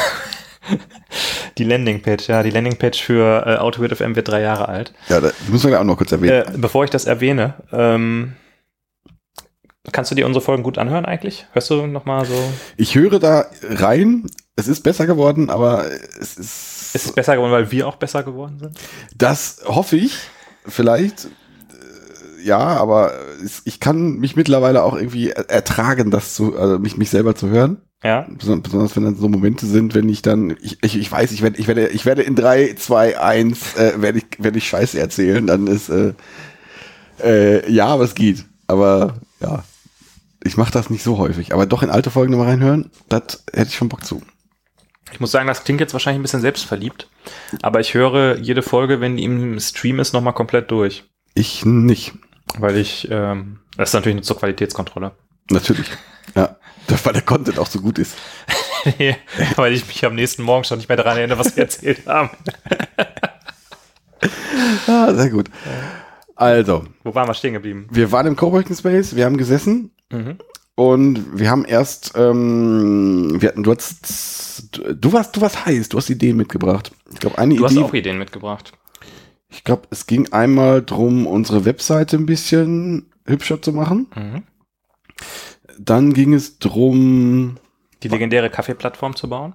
Die 1.58 1.64
Landingpage, 1.64 2.28
ja, 2.28 2.44
die 2.44 2.50
Landingpage 2.50 3.02
für 3.02 3.46
äh, 3.46 3.56
AutoWit 3.58 3.96
FM 3.96 4.16
wird 4.16 4.28
drei 4.28 4.42
Jahre 4.42 4.68
alt. 4.68 4.94
Ja, 5.10 5.22
da 5.22 5.32
müssen 5.50 5.70
wir 5.72 5.80
auch 5.80 5.84
noch 5.86 5.98
kurz 5.98 6.12
erwähnen. 6.12 6.34
Äh, 6.46 6.58
bevor 6.58 6.84
ich 6.84 6.90
das 6.90 7.06
erwähne, 7.06 7.54
ähm, 7.72 8.34
kannst 9.92 10.12
du 10.12 10.16
dir 10.16 10.26
unsere 10.26 10.44
Folgen 10.44 10.64
gut 10.64 10.78
anhören 10.78 11.06
eigentlich? 11.06 11.46
Hörst 11.54 11.70
du 11.70 11.86
nochmal 11.88 12.26
so? 12.26 12.34
Ich 12.78 12.96
höre 12.96 13.20
da 13.20 13.46
rein, 13.64 14.26
es 14.56 14.68
ist 14.68 14.82
besser 14.84 15.06
geworden, 15.06 15.50
aber 15.50 15.86
es 16.20 16.36
ist, 16.38 16.96
Ist 16.96 17.06
es 17.06 17.12
besser 17.14 17.36
geworden, 17.36 17.52
weil 17.52 17.72
wir 17.72 17.88
auch 17.88 17.96
besser 17.98 18.24
geworden 18.24 18.60
sind? 18.60 18.78
das 19.16 19.62
hoffe 19.66 19.96
ich, 19.98 20.18
vielleicht, 20.68 21.26
äh, 21.26 22.44
ja, 22.46 22.58
aber 22.60 23.14
ich 23.64 23.80
kann 23.80 24.18
mich 24.18 24.36
mittlerweile 24.36 24.84
auch 24.84 24.96
irgendwie 24.96 25.30
er- 25.30 25.50
ertragen, 25.50 26.12
das 26.12 26.34
zu, 26.36 26.58
also 26.58 26.80
mich, 26.80 26.98
mich 26.98 27.10
selber 27.10 27.36
zu 27.36 27.50
hören. 27.50 27.78
Ja. 28.04 28.28
Beson- 28.30 28.62
Besonders 28.62 28.96
wenn 28.96 29.04
dann 29.04 29.16
so 29.16 29.28
Momente 29.30 29.66
sind, 29.66 29.96
wenn 29.96 30.10
ich 30.10 30.22
dann, 30.22 30.56
ich, 30.62 30.78
ich, 30.84 30.98
ich 30.98 31.12
weiß, 31.12 31.32
ich 31.32 31.42
werde, 31.42 31.58
ich 31.58 31.68
werde, 31.68 31.88
ich 31.88 32.06
werde 32.06 32.22
in 32.22 32.36
drei, 32.36 32.74
zwei, 32.78 33.20
eins, 33.20 33.76
äh, 33.76 34.02
werde 34.02 34.20
ich, 34.20 34.26
werde 34.38 34.58
ich 34.58 34.68
Scheiße 34.68 35.00
erzählen, 35.00 35.48
dann 35.48 35.68
ist, 35.68 35.90
äh, 35.90 36.14
äh, 37.24 37.72
ja, 37.72 37.88
aber 37.88 38.04
es 38.04 38.14
geht. 38.16 38.46
Aber 38.68 39.16
ja, 39.40 39.64
ich 40.44 40.58
mache 40.58 40.72
das 40.72 40.90
nicht 40.90 41.04
so 41.04 41.18
häufig. 41.18 41.54
Aber 41.54 41.66
doch 41.66 41.82
in 41.84 41.90
alte 41.90 42.12
Folgen 42.12 42.32
nochmal 42.32 42.50
reinhören, 42.50 42.92
das 43.10 43.44
hätte 43.52 43.70
ich 43.70 43.76
schon 43.76 43.90
Bock 43.90 44.06
zu. 44.06 44.22
Ich 45.12 45.20
muss 45.20 45.32
sagen, 45.32 45.48
das 45.48 45.64
klingt 45.64 45.80
jetzt 45.80 45.94
wahrscheinlich 45.94 46.20
ein 46.20 46.24
bisschen 46.24 46.42
selbstverliebt, 46.42 47.10
aber 47.62 47.80
ich 47.80 47.94
höre 47.94 48.38
jede 48.38 48.62
Folge, 48.62 49.00
wenn 49.02 49.18
die 49.18 49.24
im 49.24 49.60
Stream 49.60 50.00
ist, 50.00 50.14
nochmal 50.14 50.34
komplett 50.34 50.70
durch. 50.72 51.06
Ich 51.36 51.66
nicht. 51.66 52.14
Weil 52.60 52.76
ich, 52.78 53.08
ähm, 53.12 53.60
das 53.78 53.90
ist 53.90 53.94
natürlich 53.94 54.16
nur 54.16 54.24
zur 54.24 54.38
Qualitätskontrolle. 54.38 55.12
Natürlich. 55.50 55.88
Ja. 56.34 56.56
Weil 57.04 57.14
der 57.14 57.22
Content 57.24 57.58
auch 57.60 57.68
so 57.68 57.80
gut 57.82 57.98
ist. 58.00 58.16
weil 59.56 59.74
ich 59.74 59.88
mich 59.88 60.06
am 60.06 60.14
nächsten 60.14 60.44
Morgen 60.44 60.64
schon 60.64 60.78
nicht 60.78 60.88
mehr 60.88 60.98
daran 60.98 61.18
erinnere, 61.18 61.40
was 61.40 61.56
wir 61.56 61.64
erzählt 61.64 62.06
haben. 62.06 62.30
Ah, 64.88 65.14
sehr 65.14 65.30
gut. 65.30 65.50
Also, 66.36 66.86
Wo 67.04 67.14
waren 67.16 67.28
wir 67.28 67.34
stehen 67.34 67.54
geblieben? 67.54 67.88
wir 67.92 68.12
waren 68.12 68.28
im 68.28 68.36
Coworking 68.36 68.76
Space, 68.76 69.16
wir 69.16 69.26
haben 69.26 69.38
gesessen 69.38 69.92
Mhm. 70.12 70.38
und 70.76 71.38
wir 71.40 71.50
haben 71.50 71.66
erst, 71.66 72.14
ähm, 72.16 73.36
wir 73.40 73.50
hatten, 73.50 73.64
du 73.64 73.74
hast, 73.74 74.70
du 74.78 75.14
warst, 75.14 75.36
du 75.36 75.42
warst 75.42 75.66
heiß, 75.66 75.90
du 75.90 75.98
hast 75.98 76.10
Ideen 76.10 76.38
mitgebracht. 76.38 76.92
Ich 77.14 77.20
glaube, 77.20 77.38
eine 77.38 77.56
Du 77.56 77.66
hast 77.66 77.72
Idee, 77.74 77.82
auch 77.84 77.94
Ideen 77.94 78.18
mitgebracht. 78.18 78.72
ich 79.50 79.64
glaube, 79.64 79.84
es 79.92 80.08
ging 80.08 80.32
einmal 80.34 80.82
drum, 80.84 81.26
unsere 81.28 81.66
Webseite 81.66 82.18
ein 82.18 82.26
bisschen 82.26 83.12
hübscher 83.26 83.62
zu 83.62 83.72
machen. 83.74 84.08
Mhm. 84.16 84.44
Dann 85.80 86.14
ging 86.14 86.34
es 86.34 86.60
drum, 86.60 87.58
Die 88.04 88.08
legendäre 88.08 88.50
Kaffeeplattform 88.50 89.16
zu 89.16 89.30
bauen. 89.30 89.54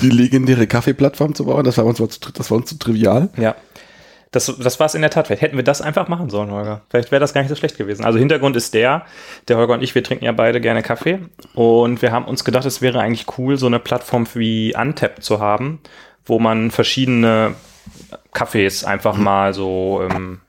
die 0.00 0.10
legendäre 0.10 0.66
Kaffeeplattform 0.66 1.34
zu 1.34 1.44
bauen. 1.46 1.64
Das 1.64 1.76
war 1.78 1.84
uns, 1.84 1.98
zu- 1.98 2.32
das 2.32 2.50
war 2.50 2.58
uns 2.58 2.68
zu 2.70 2.78
trivial. 2.78 3.30
Ja. 3.36 3.56
Das, 4.30 4.44
das 4.62 4.78
war 4.78 4.84
es 4.86 4.94
in 4.94 5.00
der 5.00 5.10
Tat. 5.10 5.26
Vielleicht 5.26 5.40
hätten 5.42 5.56
wir 5.56 5.64
das 5.64 5.80
einfach 5.80 6.06
machen 6.06 6.28
sollen, 6.28 6.50
Holger. 6.50 6.82
Vielleicht 6.90 7.10
wäre 7.10 7.18
das 7.20 7.32
gar 7.32 7.40
nicht 7.40 7.48
so 7.48 7.56
schlecht 7.56 7.78
gewesen. 7.78 8.04
Also 8.04 8.18
Hintergrund 8.18 8.56
ist 8.56 8.74
der, 8.74 9.06
der 9.48 9.56
Holger 9.56 9.72
und 9.74 9.82
ich, 9.82 9.94
wir 9.94 10.04
trinken 10.04 10.26
ja 10.26 10.32
beide 10.32 10.60
gerne 10.60 10.82
Kaffee. 10.82 11.20
Und 11.54 12.02
wir 12.02 12.12
haben 12.12 12.26
uns 12.26 12.44
gedacht, 12.44 12.66
es 12.66 12.82
wäre 12.82 13.00
eigentlich 13.00 13.26
cool, 13.38 13.56
so 13.56 13.66
eine 13.66 13.78
Plattform 13.80 14.26
wie 14.34 14.74
Untap 14.78 15.22
zu 15.22 15.40
haben, 15.40 15.80
wo 16.26 16.38
man 16.38 16.70
verschiedene 16.70 17.54
Kaffees 18.34 18.84
einfach 18.84 19.16
mal 19.16 19.54
so 19.54 20.02
ähm, 20.08 20.40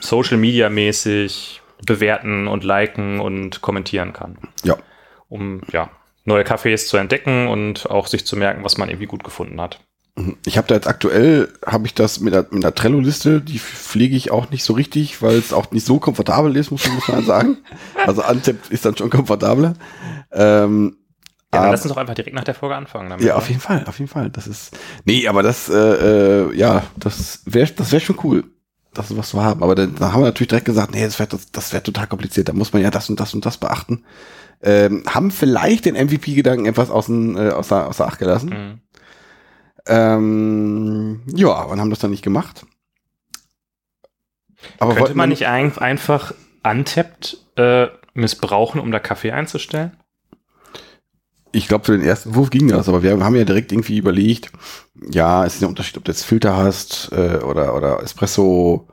Social 0.00 0.38
Media 0.38 0.70
mäßig 0.70 1.60
bewerten 1.86 2.46
und 2.48 2.64
liken 2.64 3.20
und 3.20 3.60
kommentieren 3.62 4.12
kann. 4.12 4.38
Ja. 4.64 4.76
Um 5.28 5.60
ja, 5.72 5.90
neue 6.24 6.44
Kaffees 6.44 6.88
zu 6.88 6.96
entdecken 6.96 7.48
und 7.48 7.88
auch 7.90 8.06
sich 8.06 8.26
zu 8.26 8.36
merken, 8.36 8.64
was 8.64 8.78
man 8.78 8.88
irgendwie 8.88 9.06
gut 9.06 9.24
gefunden 9.24 9.60
hat. 9.60 9.80
Ich 10.44 10.58
habe 10.58 10.66
da 10.68 10.74
jetzt 10.74 10.88
aktuell, 10.88 11.48
habe 11.64 11.86
ich 11.86 11.94
das 11.94 12.20
mit 12.20 12.34
der 12.34 12.74
Trello-Liste, 12.74 13.40
die 13.40 13.58
pflege 13.58 14.16
ich 14.16 14.30
auch 14.30 14.50
nicht 14.50 14.64
so 14.64 14.74
richtig, 14.74 15.22
weil 15.22 15.36
es 15.38 15.52
auch 15.52 15.70
nicht 15.70 15.86
so 15.86 15.98
komfortabel 15.98 16.56
ist, 16.56 16.70
muss 16.70 16.84
man, 16.86 16.96
muss 16.96 17.08
man 17.08 17.24
sagen. 17.24 17.58
Also 18.06 18.22
Antep 18.22 18.70
ist 18.70 18.84
dann 18.84 18.96
schon 18.96 19.08
komfortabler. 19.08 19.74
Ähm, 20.32 20.96
Ja, 20.96 21.36
dann 21.52 21.62
aber- 21.62 21.70
lass 21.72 21.82
uns 21.84 21.92
doch 21.94 21.96
einfach 22.00 22.14
direkt 22.14 22.34
nach 22.34 22.44
der 22.44 22.54
Folge 22.54 22.74
anfangen. 22.76 23.08
Damit, 23.08 23.24
ja, 23.24 23.32
oder? 23.32 23.38
auf 23.38 23.48
jeden 23.48 23.60
Fall, 23.60 23.84
auf 23.86 23.98
jeden 23.98 24.10
Fall. 24.10 24.30
Das 24.30 24.46
ist, 24.46 24.76
nee, 25.04 25.26
aber 25.28 25.42
das, 25.42 25.68
äh, 25.68 25.74
äh, 25.74 26.56
ja, 26.56 26.82
das 26.96 27.42
wäre, 27.46 27.70
das 27.72 27.92
wäre 27.92 28.00
schon 28.00 28.18
cool, 28.24 28.44
das 28.94 29.08
sowas 29.08 29.30
zu 29.30 29.42
haben. 29.42 29.62
Aber 29.62 29.74
dann, 29.74 29.94
dann 29.94 30.12
haben 30.12 30.20
wir 30.20 30.26
natürlich 30.26 30.48
direkt 30.48 30.66
gesagt, 30.66 30.92
nee, 30.92 31.04
das 31.04 31.18
wäre, 31.18 31.28
das, 31.28 31.50
das 31.50 31.72
wäre 31.72 31.82
total 31.82 32.06
kompliziert. 32.06 32.48
Da 32.48 32.52
muss 32.52 32.72
man 32.72 32.82
ja 32.82 32.90
das 32.90 33.08
und 33.10 33.20
das 33.20 33.34
und 33.34 33.46
das 33.46 33.58
beachten. 33.58 34.04
Ähm, 34.62 35.04
haben 35.08 35.30
vielleicht 35.30 35.86
den 35.86 35.94
MVP-Gedanken 35.94 36.66
etwas 36.66 36.90
außen, 36.90 37.36
äh, 37.36 37.50
außer, 37.50 37.88
außer 37.88 38.06
Acht 38.06 38.18
gelassen. 38.18 38.48
Mhm. 38.48 38.80
Ähm, 39.86 41.22
ja, 41.34 41.62
und 41.62 41.80
haben 41.80 41.90
das 41.90 42.00
dann 42.00 42.10
nicht 42.10 42.22
gemacht. 42.22 42.66
Aber 44.78 44.94
Könnte 44.94 45.14
man 45.14 45.30
nicht 45.30 45.46
ein, 45.46 45.76
einfach 45.78 46.34
Untapped 46.62 47.38
äh, 47.56 47.86
missbrauchen, 48.12 48.80
um 48.80 48.90
da 48.90 48.98
Kaffee 48.98 49.32
einzustellen? 49.32 49.96
Ich 51.52 51.66
glaube, 51.66 51.84
für 51.84 51.92
den 51.92 52.06
ersten 52.06 52.34
Wurf 52.34 52.50
ging 52.50 52.68
das, 52.68 52.88
aber 52.88 53.02
wir 53.02 53.18
haben 53.18 53.34
ja 53.34 53.44
direkt 53.44 53.72
irgendwie 53.72 53.98
überlegt, 53.98 54.52
ja, 55.10 55.44
es 55.44 55.56
ist 55.56 55.62
ein 55.62 55.68
Unterschied, 55.68 55.96
ob 55.96 56.04
du 56.04 56.12
jetzt 56.12 56.24
Filter 56.24 56.56
hast 56.56 57.10
äh, 57.12 57.38
oder, 57.44 57.74
oder 57.74 58.02
Espresso. 58.02 58.86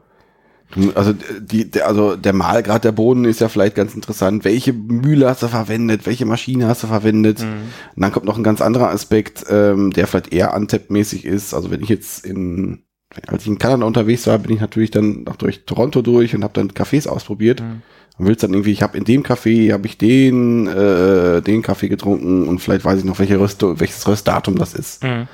Also 0.95 1.13
die, 1.39 1.69
der, 1.69 1.87
also 1.87 2.17
der 2.17 2.33
Mahlgrad 2.33 2.83
der 2.83 2.91
Bohnen 2.91 3.25
ist 3.25 3.39
ja 3.39 3.47
vielleicht 3.47 3.75
ganz 3.75 3.95
interessant. 3.95 4.43
Welche 4.43 4.73
Mühle 4.73 5.29
hast 5.29 5.43
du 5.43 5.47
verwendet? 5.47 6.05
Welche 6.05 6.25
Maschine 6.25 6.67
hast 6.67 6.83
du 6.83 6.87
verwendet? 6.87 7.39
Mhm. 7.39 7.71
Und 7.95 8.01
dann 8.01 8.11
kommt 8.11 8.25
noch 8.25 8.37
ein 8.37 8.43
ganz 8.43 8.59
anderer 8.59 8.89
Aspekt, 8.89 9.45
ähm, 9.49 9.91
der 9.91 10.07
vielleicht 10.07 10.33
eher 10.33 10.53
untapped-mäßig 10.53 11.25
ist. 11.25 11.53
Also 11.53 11.71
wenn 11.71 11.81
ich 11.81 11.89
jetzt 11.89 12.25
in, 12.25 12.83
als 13.27 13.43
ich 13.43 13.47
in 13.47 13.59
Kanada 13.59 13.85
unterwegs 13.85 14.27
war, 14.27 14.39
bin 14.39 14.51
ich 14.51 14.59
natürlich 14.59 14.91
dann 14.91 15.23
noch 15.23 15.37
durch 15.37 15.65
Toronto 15.65 16.01
durch 16.01 16.35
und 16.35 16.43
habe 16.43 16.53
dann 16.53 16.71
Cafés 16.71 17.07
ausprobiert. 17.07 17.61
Mhm. 17.61 17.81
Und 18.17 18.25
willst 18.25 18.43
dann 18.43 18.53
irgendwie, 18.53 18.71
ich 18.71 18.81
habe 18.81 18.97
in 18.97 19.03
dem 19.03 19.23
Café, 19.23 19.71
habe 19.71 19.85
ich 19.85 19.97
den, 19.97 20.67
äh, 20.67 21.41
den 21.41 21.61
Kaffee 21.61 21.87
getrunken 21.87 22.47
und 22.47 22.59
vielleicht 22.59 22.83
weiß 22.83 22.99
ich 22.99 23.05
noch, 23.05 23.19
welche 23.19 23.39
Röst, 23.39 23.61
welches 23.61 24.07
Röstdatum 24.07 24.57
das 24.57 24.73
ist. 24.73 25.03
Mhm. 25.03 25.27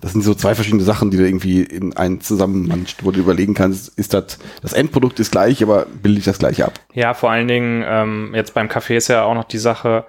Das 0.00 0.12
sind 0.12 0.22
so 0.22 0.34
zwei 0.34 0.54
verschiedene 0.54 0.82
Sachen, 0.82 1.10
die 1.10 1.16
du 1.16 1.24
irgendwie 1.24 1.62
in 1.62 1.96
einen 1.96 2.20
zusammenmanscht, 2.20 3.04
wo 3.04 3.10
du 3.10 3.20
überlegen 3.20 3.54
kannst, 3.54 3.96
ist 3.98 4.12
das, 4.12 4.38
das 4.60 4.74
Endprodukt 4.74 5.18
ist 5.18 5.30
gleich, 5.30 5.62
aber 5.62 5.86
bilde 6.02 6.18
ich 6.18 6.26
das 6.26 6.38
gleiche 6.38 6.66
ab. 6.66 6.74
Ja, 6.92 7.14
vor 7.14 7.30
allen 7.30 7.48
Dingen, 7.48 7.82
ähm, 7.86 8.32
jetzt 8.34 8.52
beim 8.52 8.68
Kaffee 8.68 8.96
ist 8.96 9.08
ja 9.08 9.22
auch 9.22 9.32
noch 9.34 9.44
die 9.44 9.58
Sache, 9.58 10.04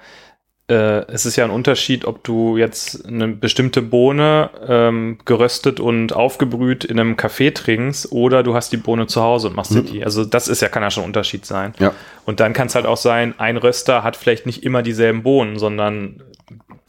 äh, 0.68 1.05
es 1.11 1.26
ist 1.26 1.36
ja 1.36 1.43
ein 1.45 1.51
Unterschied, 1.51 2.05
ob 2.05 2.24
du 2.24 2.57
jetzt 2.57 3.05
eine 3.05 3.28
bestimmte 3.28 3.82
Bohne 3.84 4.49
ähm, 4.68 5.20
geröstet 5.26 5.80
und 5.80 6.13
aufgebrüht 6.13 6.84
in 6.84 6.99
einem 6.99 7.18
Kaffee 7.18 7.51
trinkst 7.51 8.11
oder 8.11 8.41
du 8.41 8.55
hast 8.55 8.72
die 8.72 8.78
Bohne 8.78 9.05
zu 9.07 9.22
Hause 9.22 9.49
und 9.49 9.55
machst 9.55 9.74
dir 9.76 9.84
die. 9.84 10.03
Also 10.03 10.26
das 10.26 10.47
ist 10.47 10.61
ja, 10.61 10.70
kann 10.70 10.82
ja 10.82 10.89
schon 10.89 11.03
ein 11.03 11.07
Unterschied 11.07 11.45
sein. 11.45 11.74
Ja. 11.80 11.93
Und 12.26 12.39
dann 12.39 12.53
kann 12.53 12.68
es 12.68 12.76
halt 12.76 12.86
auch 12.88 12.97
sein, 12.97 13.36
ein 13.38 13.57
Röster 13.57 14.03
hat 14.03 14.16
vielleicht 14.16 14.45
nicht 14.47 14.63
immer 14.63 14.82
dieselben 14.82 15.22
Bohnen, 15.22 15.59
sondern 15.59 16.24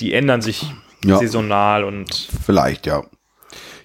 die 0.00 0.14
ändern 0.14 0.40
sich 0.40 0.64
Ja. 1.04 1.18
saisonal 1.18 1.84
und 1.84 2.28
Vielleicht, 2.44 2.86
ja. 2.86 3.02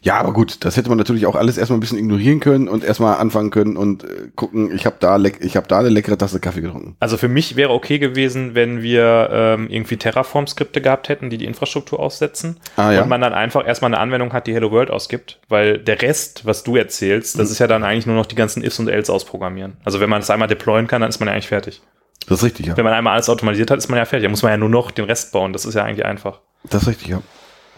Ja, 0.03 0.19
aber 0.19 0.33
gut, 0.33 0.65
das 0.65 0.77
hätte 0.77 0.89
man 0.89 0.97
natürlich 0.97 1.27
auch 1.27 1.35
alles 1.35 1.59
erstmal 1.59 1.77
ein 1.77 1.79
bisschen 1.79 1.99
ignorieren 1.99 2.39
können 2.39 2.67
und 2.67 2.83
erstmal 2.83 3.17
anfangen 3.19 3.51
können 3.51 3.77
und 3.77 4.03
äh, 4.03 4.29
gucken, 4.35 4.73
ich 4.73 4.87
habe 4.87 4.95
da, 4.99 5.15
leck- 5.17 5.41
ich 5.41 5.55
hab 5.55 5.67
da 5.67 5.77
eine 5.77 5.89
leckere 5.89 6.17
Tasse 6.17 6.39
Kaffee 6.39 6.61
getrunken. 6.61 6.95
Also 6.99 7.17
für 7.17 7.27
mich 7.27 7.55
wäre 7.55 7.69
okay 7.69 7.99
gewesen, 7.99 8.55
wenn 8.55 8.81
wir 8.81 9.29
ähm, 9.31 9.67
irgendwie 9.69 9.97
Terraform-Skripte 9.97 10.81
gehabt 10.81 11.07
hätten, 11.07 11.29
die 11.29 11.37
die 11.37 11.45
Infrastruktur 11.45 11.99
aussetzen. 11.99 12.57
Ah, 12.77 12.91
ja. 12.91 13.03
Und 13.03 13.09
man 13.09 13.21
dann 13.21 13.33
einfach 13.33 13.63
erstmal 13.67 13.89
eine 13.93 13.99
Anwendung 13.99 14.33
hat, 14.33 14.47
die 14.47 14.53
Hello 14.55 14.71
World 14.71 14.89
ausgibt. 14.89 15.39
Weil 15.49 15.77
der 15.77 16.01
Rest, 16.01 16.47
was 16.47 16.63
du 16.63 16.75
erzählst, 16.77 17.37
das 17.37 17.51
ist 17.51 17.59
ja 17.59 17.67
dann 17.67 17.83
eigentlich 17.83 18.07
nur 18.07 18.15
noch 18.15 18.25
die 18.25 18.35
ganzen 18.35 18.63
Ifs 18.63 18.79
und 18.79 18.87
Else 18.87 19.13
ausprogrammieren. 19.13 19.77
Also 19.85 19.99
wenn 19.99 20.09
man 20.09 20.21
das 20.21 20.31
einmal 20.31 20.47
deployen 20.47 20.87
kann, 20.87 21.01
dann 21.01 21.09
ist 21.11 21.19
man 21.19 21.27
ja 21.27 21.33
eigentlich 21.33 21.47
fertig. 21.47 21.79
Das 22.27 22.39
ist 22.39 22.43
richtig, 22.43 22.65
ja. 22.65 22.75
Wenn 22.75 22.85
man 22.85 22.93
einmal 22.95 23.13
alles 23.13 23.29
automatisiert 23.29 23.69
hat, 23.69 23.77
ist 23.77 23.87
man 23.89 23.99
ja 23.99 24.05
fertig. 24.05 24.25
Da 24.25 24.29
muss 24.31 24.41
man 24.41 24.51
ja 24.51 24.57
nur 24.57 24.69
noch 24.69 24.89
den 24.89 25.05
Rest 25.05 25.31
bauen. 25.31 25.53
Das 25.53 25.65
ist 25.65 25.75
ja 25.75 25.83
eigentlich 25.83 26.05
einfach. 26.07 26.39
Das 26.69 26.81
ist 26.83 26.87
richtig, 26.87 27.07
ja. 27.09 27.21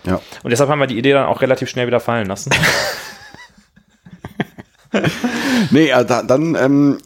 Ja. 0.05 0.21
Und 0.43 0.51
deshalb 0.51 0.69
haben 0.69 0.79
wir 0.79 0.87
die 0.87 0.97
Idee 0.97 1.13
dann 1.13 1.27
auch 1.27 1.41
relativ 1.41 1.69
schnell 1.69 1.87
wieder 1.87 1.99
fallen 1.99 2.27
lassen. 2.27 2.51
Nee, 5.71 5.87
ja, 5.87 6.03
da, 6.03 6.23
dann 6.23 6.55
ähm, 6.55 6.97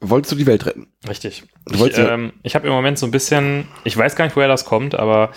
wolltest 0.00 0.32
du 0.32 0.36
die 0.36 0.46
Welt 0.46 0.66
retten. 0.66 0.88
Richtig. 1.08 1.44
Ich, 1.70 1.98
ähm, 1.98 2.32
ich 2.42 2.54
habe 2.54 2.66
im 2.66 2.72
Moment 2.72 2.98
so 2.98 3.06
ein 3.06 3.12
bisschen, 3.12 3.68
ich 3.84 3.96
weiß 3.96 4.16
gar 4.16 4.24
nicht, 4.24 4.36
woher 4.36 4.48
das 4.48 4.64
kommt, 4.64 4.94
aber 4.94 5.30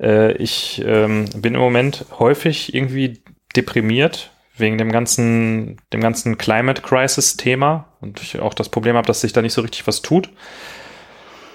äh, 0.00 0.32
ich 0.34 0.82
ähm, 0.84 1.26
bin 1.36 1.54
im 1.54 1.60
Moment 1.60 2.06
häufig 2.18 2.74
irgendwie 2.74 3.22
deprimiert 3.56 4.30
wegen 4.56 4.78
dem 4.78 4.90
ganzen, 4.90 5.80
dem 5.92 6.00
ganzen 6.00 6.36
Climate 6.36 6.82
Crisis 6.82 7.36
Thema 7.36 7.88
und 8.00 8.20
ich 8.20 8.40
auch 8.40 8.54
das 8.54 8.68
Problem 8.68 8.96
habe, 8.96 9.06
dass 9.06 9.20
sich 9.20 9.32
da 9.32 9.42
nicht 9.42 9.52
so 9.52 9.60
richtig 9.60 9.86
was 9.86 10.02
tut. 10.02 10.30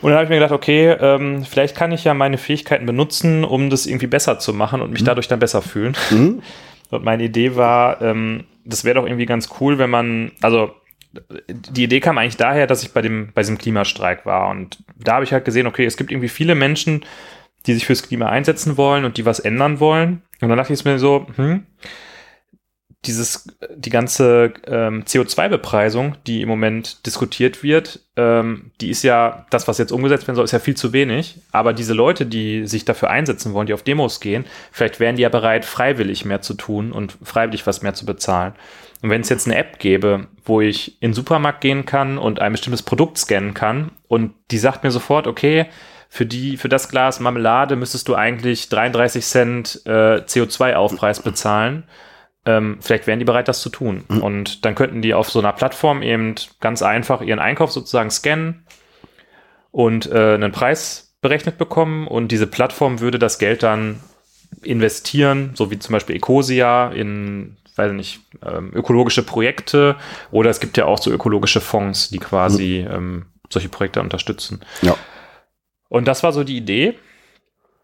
Und 0.03 0.09
dann 0.09 0.15
habe 0.15 0.25
ich 0.25 0.29
mir 0.29 0.35
gedacht, 0.35 0.51
okay, 0.51 0.91
ähm, 0.91 1.45
vielleicht 1.45 1.77
kann 1.77 1.93
ich 1.93 2.03
ja 2.03 2.13
meine 2.13 2.37
Fähigkeiten 2.37 2.85
benutzen, 2.85 3.45
um 3.45 3.69
das 3.69 3.85
irgendwie 3.85 4.07
besser 4.07 4.37
zu 4.37 4.53
machen 4.53 4.81
und 4.81 4.91
mich 4.91 5.03
dadurch 5.03 5.29
dann 5.29 5.39
besser 5.39 5.61
fühlen. 5.61 5.95
Mhm. 6.11 6.41
Und 6.89 7.03
meine 7.03 7.23
Idee 7.23 7.55
war, 7.55 8.03
ähm, 8.03 8.43
das 8.65 8.83
wäre 8.83 8.95
doch 8.95 9.07
irgendwie 9.07 9.25
ganz 9.25 9.49
cool, 9.59 9.79
wenn 9.79 9.89
man, 9.89 10.31
also 10.41 10.75
die 11.47 11.85
Idee 11.85 11.99
kam 12.01 12.19
eigentlich 12.19 12.37
daher, 12.37 12.67
dass 12.67 12.83
ich 12.83 12.91
bei 12.91 13.01
dem 13.01 13.31
bei 13.33 13.41
diesem 13.41 13.57
Klimastreik 13.57 14.27
war 14.27 14.49
und 14.49 14.83
da 14.97 15.13
habe 15.13 15.23
ich 15.23 15.33
halt 15.33 15.45
gesehen, 15.45 15.65
okay, 15.65 15.85
es 15.85 15.97
gibt 15.97 16.11
irgendwie 16.11 16.29
viele 16.29 16.53
Menschen, 16.53 17.03
die 17.65 17.73
sich 17.73 17.85
fürs 17.85 18.03
Klima 18.03 18.27
einsetzen 18.27 18.77
wollen 18.77 19.05
und 19.05 19.17
die 19.17 19.25
was 19.25 19.39
ändern 19.39 19.79
wollen. 19.79 20.21
Und 20.41 20.49
dann 20.49 20.57
dachte 20.57 20.73
ich 20.73 20.85
mir 20.85 20.99
so, 20.99 21.25
hm, 21.35 21.65
dieses, 23.05 23.47
die 23.75 23.89
ganze 23.89 24.53
ähm, 24.65 25.03
CO2-Bepreisung, 25.03 26.15
die 26.25 26.41
im 26.41 26.47
Moment 26.47 27.05
diskutiert 27.05 27.61
wird, 27.61 27.99
ähm, 28.15 28.71
die 28.79 28.89
ist 28.89 29.03
ja, 29.03 29.45
das, 29.49 29.67
was 29.67 29.77
jetzt 29.77 29.91
umgesetzt 29.91 30.27
werden 30.27 30.35
soll, 30.35 30.45
ist 30.45 30.51
ja 30.51 30.59
viel 30.59 30.77
zu 30.77 30.93
wenig. 30.93 31.39
Aber 31.51 31.73
diese 31.73 31.93
Leute, 31.93 32.25
die 32.25 32.65
sich 32.65 32.85
dafür 32.85 33.09
einsetzen 33.09 33.53
wollen, 33.53 33.67
die 33.67 33.73
auf 33.73 33.83
Demos 33.83 34.19
gehen, 34.21 34.45
vielleicht 34.71 34.99
wären 34.99 35.17
die 35.17 35.23
ja 35.23 35.29
bereit, 35.29 35.65
freiwillig 35.65 36.23
mehr 36.23 36.41
zu 36.41 36.53
tun 36.53 36.91
und 36.91 37.17
freiwillig 37.23 37.67
was 37.67 37.81
mehr 37.81 37.93
zu 37.93 38.05
bezahlen. 38.05 38.53
Und 39.01 39.09
wenn 39.09 39.21
es 39.21 39.29
jetzt 39.29 39.47
eine 39.47 39.57
App 39.57 39.79
gäbe, 39.79 40.27
wo 40.45 40.61
ich 40.61 41.01
in 41.01 41.09
den 41.09 41.13
Supermarkt 41.13 41.59
gehen 41.59 41.85
kann 41.85 42.17
und 42.17 42.39
ein 42.39 42.53
bestimmtes 42.53 42.83
Produkt 42.83 43.17
scannen 43.17 43.53
kann 43.53 43.91
und 44.07 44.33
die 44.49 44.57
sagt 44.57 44.85
mir 44.85 44.91
sofort, 44.91 45.27
okay, 45.27 45.65
für 46.07 46.25
die, 46.25 46.55
für 46.55 46.69
das 46.69 46.87
Glas 46.87 47.19
Marmelade 47.19 47.75
müsstest 47.75 48.07
du 48.07 48.15
eigentlich 48.15 48.69
33 48.69 49.25
Cent 49.25 49.81
äh, 49.85 50.21
CO2-Aufpreis 50.21 51.21
bezahlen. 51.21 51.83
Ähm, 52.45 52.77
vielleicht 52.81 53.07
wären 53.07 53.19
die 53.19 53.25
bereit, 53.25 53.47
das 53.47 53.61
zu 53.61 53.69
tun. 53.69 54.03
Und 54.21 54.65
dann 54.65 54.75
könnten 54.75 55.01
die 55.01 55.13
auf 55.13 55.29
so 55.29 55.39
einer 55.39 55.53
Plattform 55.53 56.01
eben 56.01 56.35
ganz 56.59 56.81
einfach 56.81 57.21
ihren 57.21 57.39
Einkauf 57.39 57.71
sozusagen 57.71 58.11
scannen 58.11 58.65
und 59.71 60.11
äh, 60.11 60.33
einen 60.33 60.51
Preis 60.51 61.15
berechnet 61.21 61.57
bekommen. 61.57 62.07
Und 62.07 62.31
diese 62.31 62.47
Plattform 62.47 62.99
würde 62.99 63.17
das 63.17 63.39
Geld 63.39 63.63
dann 63.63 64.01
investieren, 64.61 65.51
so 65.55 65.71
wie 65.71 65.79
zum 65.79 65.93
Beispiel 65.93 66.15
Ecosia 66.15 66.91
in, 66.91 67.57
weiß 67.75 67.91
ich 67.91 67.97
nicht, 67.97 68.19
ähm, 68.45 68.71
ökologische 68.73 69.23
Projekte. 69.23 69.95
Oder 70.31 70.49
es 70.49 70.59
gibt 70.59 70.77
ja 70.77 70.85
auch 70.85 70.99
so 70.99 71.11
ökologische 71.11 71.61
Fonds, 71.61 72.09
die 72.09 72.19
quasi 72.19 72.85
ähm, 72.89 73.25
solche 73.49 73.69
Projekte 73.69 74.01
unterstützen. 74.01 74.61
Ja. 74.81 74.95
Und 75.89 76.07
das 76.07 76.23
war 76.23 76.33
so 76.33 76.43
die 76.43 76.57
Idee. 76.57 76.95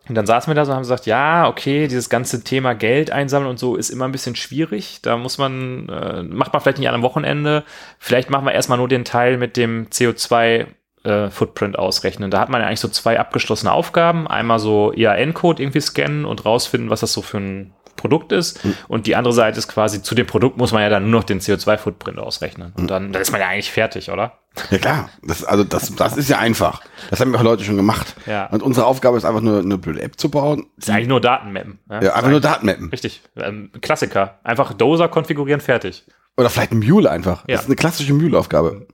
Und 0.09 0.15
dann 0.15 0.25
saßen 0.25 0.49
wir 0.49 0.55
da 0.55 0.65
so 0.65 0.71
und 0.71 0.75
haben 0.75 0.83
gesagt, 0.83 1.05
ja, 1.05 1.47
okay, 1.47 1.87
dieses 1.87 2.09
ganze 2.09 2.43
Thema 2.43 2.73
Geld 2.73 3.11
einsammeln 3.11 3.49
und 3.49 3.59
so 3.59 3.75
ist 3.75 3.91
immer 3.91 4.05
ein 4.05 4.11
bisschen 4.11 4.35
schwierig. 4.35 5.01
Da 5.03 5.17
muss 5.17 5.37
man, 5.37 5.87
äh, 5.87 6.23
macht 6.23 6.51
man 6.51 6.61
vielleicht 6.61 6.79
nicht 6.79 6.87
an 6.87 6.95
einem 6.95 7.03
Wochenende. 7.03 7.63
Vielleicht 7.99 8.31
machen 8.31 8.45
wir 8.45 8.53
erstmal 8.53 8.79
nur 8.79 8.87
den 8.87 9.05
Teil 9.05 9.37
mit 9.37 9.55
dem 9.55 9.87
CO2 9.89 10.65
äh, 11.03 11.29
Footprint 11.29 11.77
ausrechnen. 11.77 12.31
Da 12.31 12.39
hat 12.39 12.49
man 12.49 12.59
ja 12.59 12.67
eigentlich 12.67 12.79
so 12.79 12.87
zwei 12.87 13.19
abgeschlossene 13.19 13.71
Aufgaben. 13.71 14.27
Einmal 14.27 14.59
so 14.59 14.91
EAN-Code 14.93 15.61
irgendwie 15.61 15.79
scannen 15.79 16.25
und 16.25 16.43
rausfinden, 16.43 16.89
was 16.89 17.01
das 17.01 17.13
so 17.13 17.21
für 17.21 17.37
ein 17.37 17.73
Produkt 17.99 18.31
ist. 18.31 18.59
Und 18.87 19.05
die 19.05 19.15
andere 19.15 19.33
Seite 19.33 19.59
ist 19.59 19.67
quasi, 19.67 20.01
zu 20.01 20.15
dem 20.15 20.25
Produkt 20.25 20.57
muss 20.57 20.71
man 20.71 20.81
ja 20.81 20.89
dann 20.89 21.03
nur 21.03 21.19
noch 21.19 21.23
den 21.23 21.39
CO2-Footprint 21.39 22.17
ausrechnen. 22.17 22.73
Und 22.77 22.89
dann, 22.89 23.11
dann 23.11 23.21
ist 23.21 23.31
man 23.31 23.41
ja 23.41 23.47
eigentlich 23.47 23.71
fertig, 23.71 24.09
oder? 24.09 24.39
Ja 24.71 24.77
klar, 24.77 25.09
das, 25.21 25.43
also 25.43 25.63
das, 25.63 25.95
das 25.95 26.17
ist 26.17 26.29
ja 26.29 26.39
einfach. 26.39 26.81
Das 27.09 27.19
haben 27.19 27.33
ja 27.33 27.39
auch 27.39 27.43
Leute 27.43 27.63
schon 27.63 27.75
gemacht. 27.75 28.15
Ja. 28.25 28.47
Und 28.47 28.63
unsere 28.63 28.85
Aufgabe 28.85 29.17
ist 29.17 29.25
einfach 29.25 29.41
nur 29.41 29.59
eine 29.59 29.77
blöde 29.77 30.01
App 30.01 30.19
zu 30.19 30.29
bauen. 30.29 30.65
Das 30.77 30.87
ist 30.87 30.93
eigentlich 30.93 31.07
nur 31.07 31.21
Datenmappen. 31.21 31.79
Ja, 31.89 32.13
einfach 32.13 32.29
nur 32.29 32.41
Datenmappen. 32.41 32.89
Richtig. 32.89 33.21
Ähm, 33.35 33.71
Klassiker. 33.81 34.39
Einfach 34.43 34.73
Doser 34.73 35.07
konfigurieren, 35.07 35.61
fertig. 35.61 36.05
Oder 36.37 36.49
vielleicht 36.49 36.71
ein 36.71 36.79
Mule 36.79 37.11
einfach. 37.11 37.47
Ja. 37.47 37.55
Das 37.55 37.61
ist 37.63 37.67
eine 37.67 37.75
klassische 37.75 38.13
Mule-Aufgabe. 38.13 38.87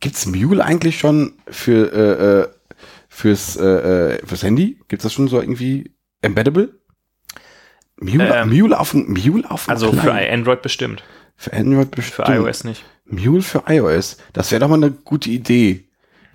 Gibt's 0.00 0.26
Mule 0.26 0.64
eigentlich 0.64 0.98
schon 0.98 1.34
für 1.48 1.92
äh, 1.92 2.40
äh, 2.42 2.48
fürs 3.08 3.56
äh, 3.56 4.14
äh, 4.14 4.26
fürs 4.26 4.42
Handy? 4.42 4.80
Gibt's 4.88 5.02
das 5.02 5.12
schon 5.12 5.28
so 5.28 5.40
irgendwie 5.40 5.94
embeddable? 6.22 6.79
Mule, 8.00 8.34
Ähm, 8.34 8.48
Mule 8.50 8.78
auf 8.78 8.90
dem 8.92 9.12
Mule 9.12 9.50
auf 9.50 9.64
dem 9.66 9.70
Also 9.70 9.92
für 9.92 9.98
Client. 9.98 10.32
Android 10.32 10.62
bestimmt. 10.62 11.02
für 11.36 11.52
Android 11.52 11.90
bestimmt. 11.90 12.26
Für 12.26 12.34
iOS 12.34 12.64
nicht. 12.64 12.84
Mule 13.06 13.42
für 13.42 13.62
iOS. 13.68 14.16
Das 14.32 14.50
wäre 14.50 14.60
doch 14.60 14.68
mal 14.68 14.76
eine 14.76 14.90
gute 14.90 15.30
Idee. 15.30 15.84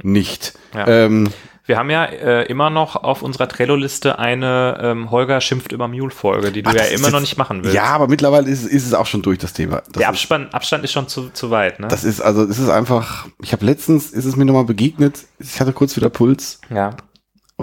Nicht. 0.04 0.54
Ja. 0.74 0.88
Ähm, 0.88 1.30
Wir 1.68 1.78
haben 1.78 1.90
ja 1.90 2.04
äh, 2.06 2.44
immer 2.44 2.70
noch 2.70 2.96
auf 2.98 3.22
unserer 3.24 3.48
Trello-Liste 3.48 4.20
eine 4.20 4.78
ähm, 4.82 5.10
Holger 5.10 5.42
schimpft 5.42 5.72
über 5.72 5.88
Mule-Folge, 5.88 6.52
die 6.52 6.62
du 6.62 6.70
ach, 6.70 6.76
ja 6.76 6.82
ist 6.84 7.00
immer 7.00 7.08
noch 7.10 7.14
jetzt- 7.20 7.22
nicht 7.30 7.38
machen 7.38 7.64
willst. 7.64 7.74
Ja, 7.76 7.86
aber 7.86 8.08
mittlerweile 8.08 8.48
ist, 8.50 8.66
ist 8.66 8.86
es 8.86 8.94
auch 8.94 9.06
schon 9.08 9.22
durch 9.24 9.40
das 9.40 9.54
Thema. 9.54 9.78
Das 9.78 9.94
Der 9.94 10.02
ist, 10.04 10.08
Abspann, 10.10 10.50
Abstand 10.52 10.84
ist 10.84 10.92
schon 10.92 11.08
zu, 11.08 11.30
zu 11.30 11.50
weit, 11.50 11.80
ne? 11.80 11.88
das 11.88 12.04
ist 12.04 12.22
also, 12.22 12.44
es 12.44 12.60
ist 12.60 12.70
einfach. 12.70 13.26
Ich 13.42 13.52
habe 13.54 13.66
letztens 13.66 14.12
ist 14.12 14.26
es 14.26 14.36
mir 14.36 14.46
nochmal 14.46 14.66
begegnet. 14.66 15.22
Ich 15.40 15.60
hatte 15.60 15.72
kurz 15.74 15.96
wieder 15.96 16.10
Puls 16.10 16.60
ja. 16.70 16.92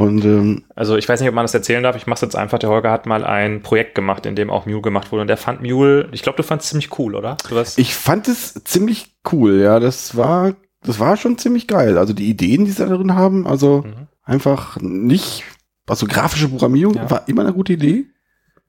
Und 0.03 0.25
ähm, 0.25 0.65
Also 0.77 0.97
ich 0.97 1.09
weiß 1.09 1.21
nicht, 1.21 1.29
ob 1.29 1.35
man 1.35 1.45
das 1.45 1.55
erzählen 1.55 1.83
darf. 1.83 1.97
Ich 1.97 2.07
mache 2.07 2.17
es 2.17 2.21
jetzt 2.21 2.37
einfach. 2.37 2.59
Der 2.59 2.71
Holger 2.71 2.91
hat 2.91 3.07
mal 3.07 3.25
ein 3.25 3.63
Projekt 3.63 3.95
gemacht, 3.95 4.27
in 4.27 4.37
dem 4.37 4.51
auch 4.51 4.67
Mule 4.67 4.83
gemacht 4.83 5.11
wurde. 5.13 5.23
Und 5.23 5.29
der 5.29 5.37
fand 5.37 5.63
Mule, 5.63 6.09
ich 6.13 6.23
glaube, 6.23 6.37
du 6.37 6.43
fandest 6.43 6.67
es 6.67 6.71
ziemlich 6.71 6.99
cool, 6.99 7.15
oder? 7.15 7.37
Ich 7.77 7.95
fand 7.95 8.29
es 8.29 8.55
ziemlich 8.65 9.15
cool, 9.33 9.61
ja. 9.61 9.81
Das 9.81 10.17
war, 10.17 10.55
das 10.85 10.99
war 11.01 11.17
schon 11.17 11.39
ziemlich 11.39 11.67
geil. 11.69 11.99
Also 11.99 12.13
die 12.13 12.29
Ideen, 12.29 12.65
die 12.65 12.71
sie 12.73 12.87
da 12.87 12.95
drin 12.95 13.15
haben, 13.15 13.47
also 13.47 13.83
Mhm. 13.87 14.09
einfach 14.23 14.79
nicht, 14.81 15.45
also 15.89 16.07
grafische 16.07 16.49
Programmierung 16.49 16.95
Ja. 16.95 17.11
war 17.11 17.29
immer 17.29 17.43
eine 17.43 17.53
gute 17.53 17.73
Idee. 17.75 18.07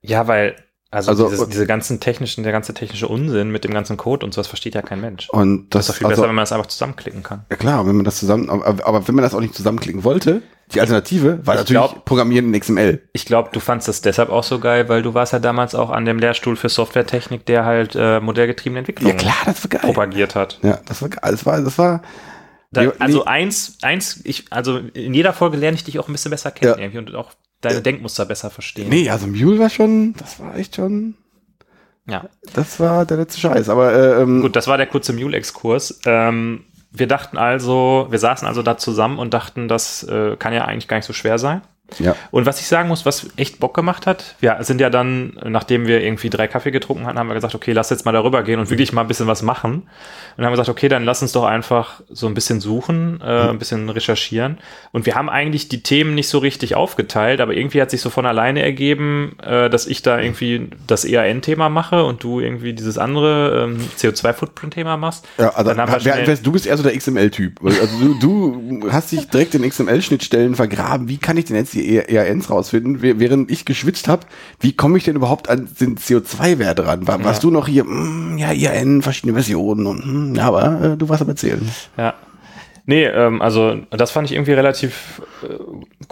ja, 0.02 0.28
weil, 0.28 0.56
Also, 0.94 1.12
Also- 1.12 1.30
dieses, 1.30 1.50
diese 1.50 1.66
ganzen 1.68 2.00
technischen, 2.00 2.44
der 2.44 2.52
ganze 2.54 2.74
technische 2.74 3.08
Unsinn 3.08 3.50
mit 3.52 3.64
dem 3.64 3.74
ganzen 3.74 3.98
Code 3.98 4.26
und 4.26 4.34
sowas 4.34 4.48
versteht 4.48 4.76
ja 4.76 4.82
kein 4.82 5.02
Mensch. 5.02 5.30
Und 5.30 5.70
Das 5.70 5.88
das, 5.88 5.88
ist 5.88 5.90
doch 5.90 5.98
viel 5.98 6.08
also, 6.08 6.22
besser, 6.22 6.30
wenn 6.30 6.36
man 6.36 6.44
das 6.44 6.52
einfach 6.52 6.68
zusammenklicken 6.68 7.24
kann. 7.24 7.46
ja 7.50 7.56
klar, 7.58 7.86
wenn 7.88 7.96
man 7.96 8.06
das 8.06 8.18
zusammen, 8.20 8.50
aber, 8.50 8.86
aber 8.86 9.08
wenn 9.08 9.16
man 9.16 9.24
das 9.24 9.34
auch 9.34 9.40
nicht 9.42 9.56
zusammenklicken 9.56 10.04
wollte, 10.04 10.42
die 10.74 10.80
Alternative 10.82 11.46
war 11.46 11.56
Ich 11.56 11.60
natürlich 11.62 11.82
glaub- 11.82 12.06
Programmieren 12.06 12.54
in 12.54 12.60
XML. 12.60 13.02
Ich 13.12 13.26
glaube, 13.26 13.50
du 13.52 13.60
fandst 13.60 13.88
das 13.88 14.02
deshalb 14.02 14.30
auch 14.30 14.44
so 14.44 14.60
geil, 14.60 14.88
weil 14.90 15.02
du 15.02 15.14
warst 15.14 15.34
ja 15.34 15.40
damals 15.40 15.76
auch 15.76 15.90
an 15.90 16.06
dem 16.06 16.20
Lehrstuhl 16.20 16.56
für 16.56 16.70
Softwaretechnik, 16.70 17.46
der 17.46 17.66
halt 17.66 17.96
äh, 17.96 18.20
modellgetriebene 18.22 18.80
Entwicklung 18.80 19.10
Ja 19.12 19.16
klar, 19.18 19.36
das 19.46 19.64
war 19.64 19.70
geil. 19.70 19.82
propagiert 19.82 20.36
hat. 20.36 20.60
Ja, 20.64 20.80
das 20.86 21.02
war 21.02 21.10
geil. 21.10 21.32
Das 21.32 21.46
war, 21.46 21.62
das 21.62 21.78
war, 21.78 22.02
Da, 22.72 22.92
also 23.00 23.20
nee. 23.20 23.26
eins, 23.26 23.78
eins, 23.82 24.22
ich, 24.24 24.46
also 24.52 24.78
in 24.94 25.14
jeder 25.14 25.34
Folge 25.34 25.58
lerne 25.58 25.76
ich 25.76 25.84
dich 25.84 26.00
auch 26.00 26.08
ein 26.08 26.12
bisschen 26.14 26.32
besser 26.32 26.50
kennen 26.52 26.72
Ja. 26.72 26.78
irgendwie 26.80 26.98
und 27.00 27.14
auch 27.14 27.32
deine 27.66 27.82
Denkmuster 27.82 28.26
besser 28.26 28.50
verstehen. 28.50 28.90
nee, 28.90 29.10
also 29.10 29.28
Mule 29.28 29.60
war 29.60 29.70
schon, 29.70 30.14
das 30.14 30.40
war 30.40 30.56
echt 30.56 30.76
schon, 30.76 31.16
Ja. 32.08 32.26
das 32.54 32.80
war 32.80 33.06
der 33.06 33.18
letzte 33.18 33.40
Scheiß. 33.40 33.70
Aber 33.70 33.94
äh, 33.94 34.22
ähm, 34.22 34.42
Gut, 34.42 34.56
das 34.56 34.68
war 34.68 34.78
der 34.78 34.88
kurze 34.88 35.14
Mule-Exkurs. 35.14 36.02
Ähm, 36.06 36.66
wir 36.92 37.08
dachten 37.08 37.38
also, 37.38 38.08
wir 38.12 38.20
saßen 38.20 38.48
also 38.48 38.62
da 38.62 38.78
zusammen 38.78 39.18
und 39.18 39.34
dachten, 39.34 39.68
das 39.68 40.04
äh, 40.04 40.36
kann 40.38 40.54
ja 40.54 40.66
eigentlich 40.66 40.88
gar 40.88 40.98
nicht 40.98 41.08
so 41.08 41.14
schwer 41.14 41.40
sein. 41.40 41.62
Ja, 42.00 42.16
Und 42.32 42.46
was 42.46 42.60
ich 42.60 42.68
sagen 42.68 42.90
muss, 42.90 43.06
was 43.06 43.28
echt 43.36 43.60
Bock 43.60 43.74
gemacht 43.74 44.08
hat, 44.08 44.36
wir 44.40 44.58
sind 44.62 44.82
ja 44.82 44.90
dann, 44.90 45.38
nachdem 45.44 45.88
wir 45.88 46.02
irgendwie 46.02 46.30
drei 46.30 46.48
Kaffee 46.48 46.72
getrunken 46.72 47.06
hatten, 47.06 47.20
haben 47.20 47.28
wir 47.28 47.36
gesagt, 47.36 47.56
okay, 47.56 47.72
lass 47.72 47.90
jetzt 47.90 48.06
mal 48.06 48.12
darüber 48.12 48.44
gehen 48.44 48.60
und 48.60 48.70
wirklich 48.70 48.94
mal 48.94 49.02
ein 49.02 49.08
bisschen 49.08 49.28
was 49.28 49.42
machen. 49.42 49.74
Und 49.74 49.84
dann 50.38 50.46
haben 50.46 50.54
wir 50.54 50.58
gesagt, 50.58 50.70
okay, 50.70 50.90
dann 50.90 51.04
lass 51.04 51.22
uns 51.22 51.32
doch 51.32 51.46
einfach 51.46 52.02
so 52.10 52.28
ein 52.28 52.34
bisschen 52.34 52.60
suchen, 52.60 53.22
äh, 53.22 53.50
ein 53.50 53.60
bisschen 53.60 53.90
recherchieren. 53.90 54.58
Und 54.92 55.06
wir 55.06 55.16
haben 55.16 55.30
eigentlich 55.30 55.70
die 55.70 55.84
Themen 55.84 56.16
nicht 56.16 56.28
so 56.28 56.40
richtig 56.40 56.76
aufgeteilt, 56.76 57.42
aber 57.42 57.54
irgendwie 57.54 57.82
hat 57.82 57.92
sich 57.92 58.02
so 58.02 58.10
von 58.10 58.26
alleine 58.26 58.62
ergeben, 58.62 59.38
äh, 59.42 59.70
dass 59.70 59.88
ich 59.88 60.02
da 60.02 60.20
irgendwie 60.20 60.70
das 60.88 61.06
EAN-Thema 61.06 61.70
mache 61.70 62.04
und 62.04 62.24
du 62.24 62.40
irgendwie 62.40 62.74
dieses 62.74 62.98
andere 62.98 63.64
ähm, 63.64 63.78
CO2-Footprint-Thema 63.98 64.98
machst. 64.98 65.26
ja 65.38 65.50
also 65.50 65.70
Dann 65.70 65.80
haben 65.80 66.04
wir 66.04 66.28
wer, 66.28 66.36
du 66.36 66.52
bist 66.52 66.66
eher 66.66 66.78
so 66.78 66.84
der 66.84 66.98
XML-Typ. 66.98 67.64
Also 67.64 67.80
du, 68.20 68.20
du 68.20 68.92
hast 68.92 69.12
dich 69.12 69.30
direkt 69.30 69.56
in 69.56 69.68
XML-Schnittstellen 69.68 70.56
vergraben. 70.56 71.08
Wie 71.10 71.18
kann 71.18 71.38
ich 71.38 71.46
denn 71.46 71.56
jetzt 71.56 71.74
die 71.74 71.83
E- 71.84 72.06
ERNs 72.16 72.50
rausfinden, 72.50 73.02
Wäh- 73.02 73.20
während 73.20 73.52
ich 73.52 73.66
geschwitzt 73.66 74.08
habe? 74.08 74.26
Wie 74.60 74.74
komme 74.74 74.98
ich 74.98 75.04
denn 75.04 75.16
überhaupt 75.16 75.50
an 75.50 75.70
den 75.80 75.98
CO2-Wert 75.98 76.80
ran? 76.86 77.08
War, 77.08 77.24
Warst 77.24 77.44
du 77.44 77.52
noch 77.52 77.68
hier, 77.68 77.84
mm, 77.84 78.38
ja, 78.38 78.52
ERN, 78.52 79.02
verschiedene 79.02 79.34
Versionen 79.34 79.86
und 79.86 80.32
mm, 80.32 80.36
ja, 80.36 80.46
aber 80.48 80.94
äh, 80.94 80.98
du 80.98 81.10
warst 81.10 81.22
am 81.22 81.30
erzählen. 81.30 81.68
Ja. 81.98 82.14
Nee, 82.86 83.06
ähm, 83.06 83.42
also 83.42 83.76
das 83.92 84.12
fand 84.12 84.28
ich 84.30 84.34
irgendwie 84.36 84.52
relativ 84.54 85.22
äh, 85.44 85.48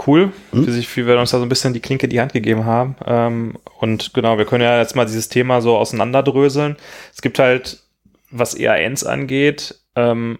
cool, 0.07 0.31
wie, 0.53 0.71
sich, 0.71 0.95
wie 0.95 1.05
wir 1.05 1.19
uns 1.19 1.31
da 1.31 1.37
so 1.37 1.43
ein 1.43 1.49
bisschen 1.49 1.73
die 1.73 1.81
Klinke 1.81 2.05
in 2.05 2.11
die 2.11 2.21
Hand 2.21 2.31
gegeben 2.31 2.65
haben. 2.65 2.95
Ähm, 3.05 3.57
und 3.79 4.13
genau, 4.13 4.37
wir 4.37 4.45
können 4.45 4.63
ja 4.63 4.79
jetzt 4.79 4.95
mal 4.95 5.05
dieses 5.05 5.27
Thema 5.27 5.59
so 5.61 5.75
auseinanderdröseln. 5.77 6.77
Es 7.13 7.21
gibt 7.21 7.39
halt, 7.39 7.83
was 8.29 8.57
EANs 8.57 9.03
angeht, 9.03 9.81
ähm, 9.97 10.39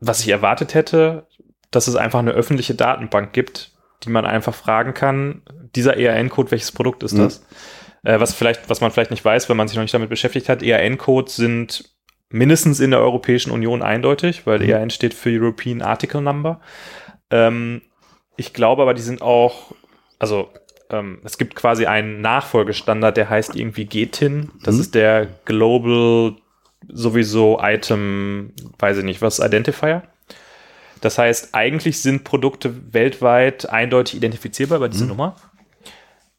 was 0.00 0.20
ich 0.20 0.28
erwartet 0.28 0.72
hätte, 0.72 1.26
dass 1.70 1.86
es 1.86 1.96
einfach 1.96 2.20
eine 2.20 2.30
öffentliche 2.30 2.74
Datenbank 2.74 3.34
gibt, 3.34 3.72
die 4.04 4.10
man 4.10 4.24
einfach 4.24 4.54
fragen 4.54 4.94
kann, 4.94 5.42
dieser 5.74 5.96
EAN-Code, 5.96 6.50
welches 6.50 6.72
Produkt 6.72 7.02
ist 7.02 7.12
Mhm. 7.14 7.18
das? 7.18 7.44
Äh, 8.04 8.20
was 8.20 8.34
vielleicht, 8.34 8.68
was 8.70 8.80
man 8.80 8.90
vielleicht 8.90 9.10
nicht 9.10 9.24
weiß, 9.24 9.48
wenn 9.48 9.56
man 9.56 9.68
sich 9.68 9.76
noch 9.76 9.82
nicht 9.82 9.94
damit 9.94 10.08
beschäftigt 10.10 10.48
hat, 10.48 10.62
EAN-Codes 10.62 11.36
sind 11.36 11.90
mindestens 12.30 12.78
in 12.80 12.90
der 12.90 13.00
Europäischen 13.00 13.50
Union 13.50 13.82
eindeutig, 13.82 14.46
weil 14.46 14.58
Mhm. 14.60 14.68
EAN 14.68 14.90
steht 14.90 15.14
für 15.14 15.30
European 15.30 15.82
Article 15.82 16.20
Number. 16.20 16.60
Ähm, 17.30 17.82
ich 18.36 18.52
glaube 18.52 18.82
aber, 18.82 18.94
die 18.94 19.02
sind 19.02 19.20
auch, 19.22 19.72
also 20.18 20.48
ähm, 20.90 21.20
es 21.24 21.36
gibt 21.36 21.54
quasi 21.54 21.86
einen 21.86 22.20
Nachfolgestandard, 22.22 23.16
der 23.16 23.28
heißt 23.28 23.56
irgendwie 23.56 23.84
GTIN. 23.84 24.50
Das 24.62 24.76
Mhm. 24.76 24.80
ist 24.80 24.94
der 24.94 25.26
Global 25.44 26.36
sowieso 26.86 27.58
Item, 27.60 28.52
weiß 28.78 28.98
ich 28.98 29.04
nicht, 29.04 29.20
was 29.20 29.40
Identifier. 29.40 30.02
Das 31.00 31.18
heißt, 31.18 31.54
eigentlich 31.54 32.00
sind 32.02 32.24
Produkte 32.24 32.92
weltweit 32.92 33.68
eindeutig 33.68 34.16
identifizierbar 34.16 34.78
über 34.78 34.88
diese 34.88 35.06
Nummer. 35.06 35.36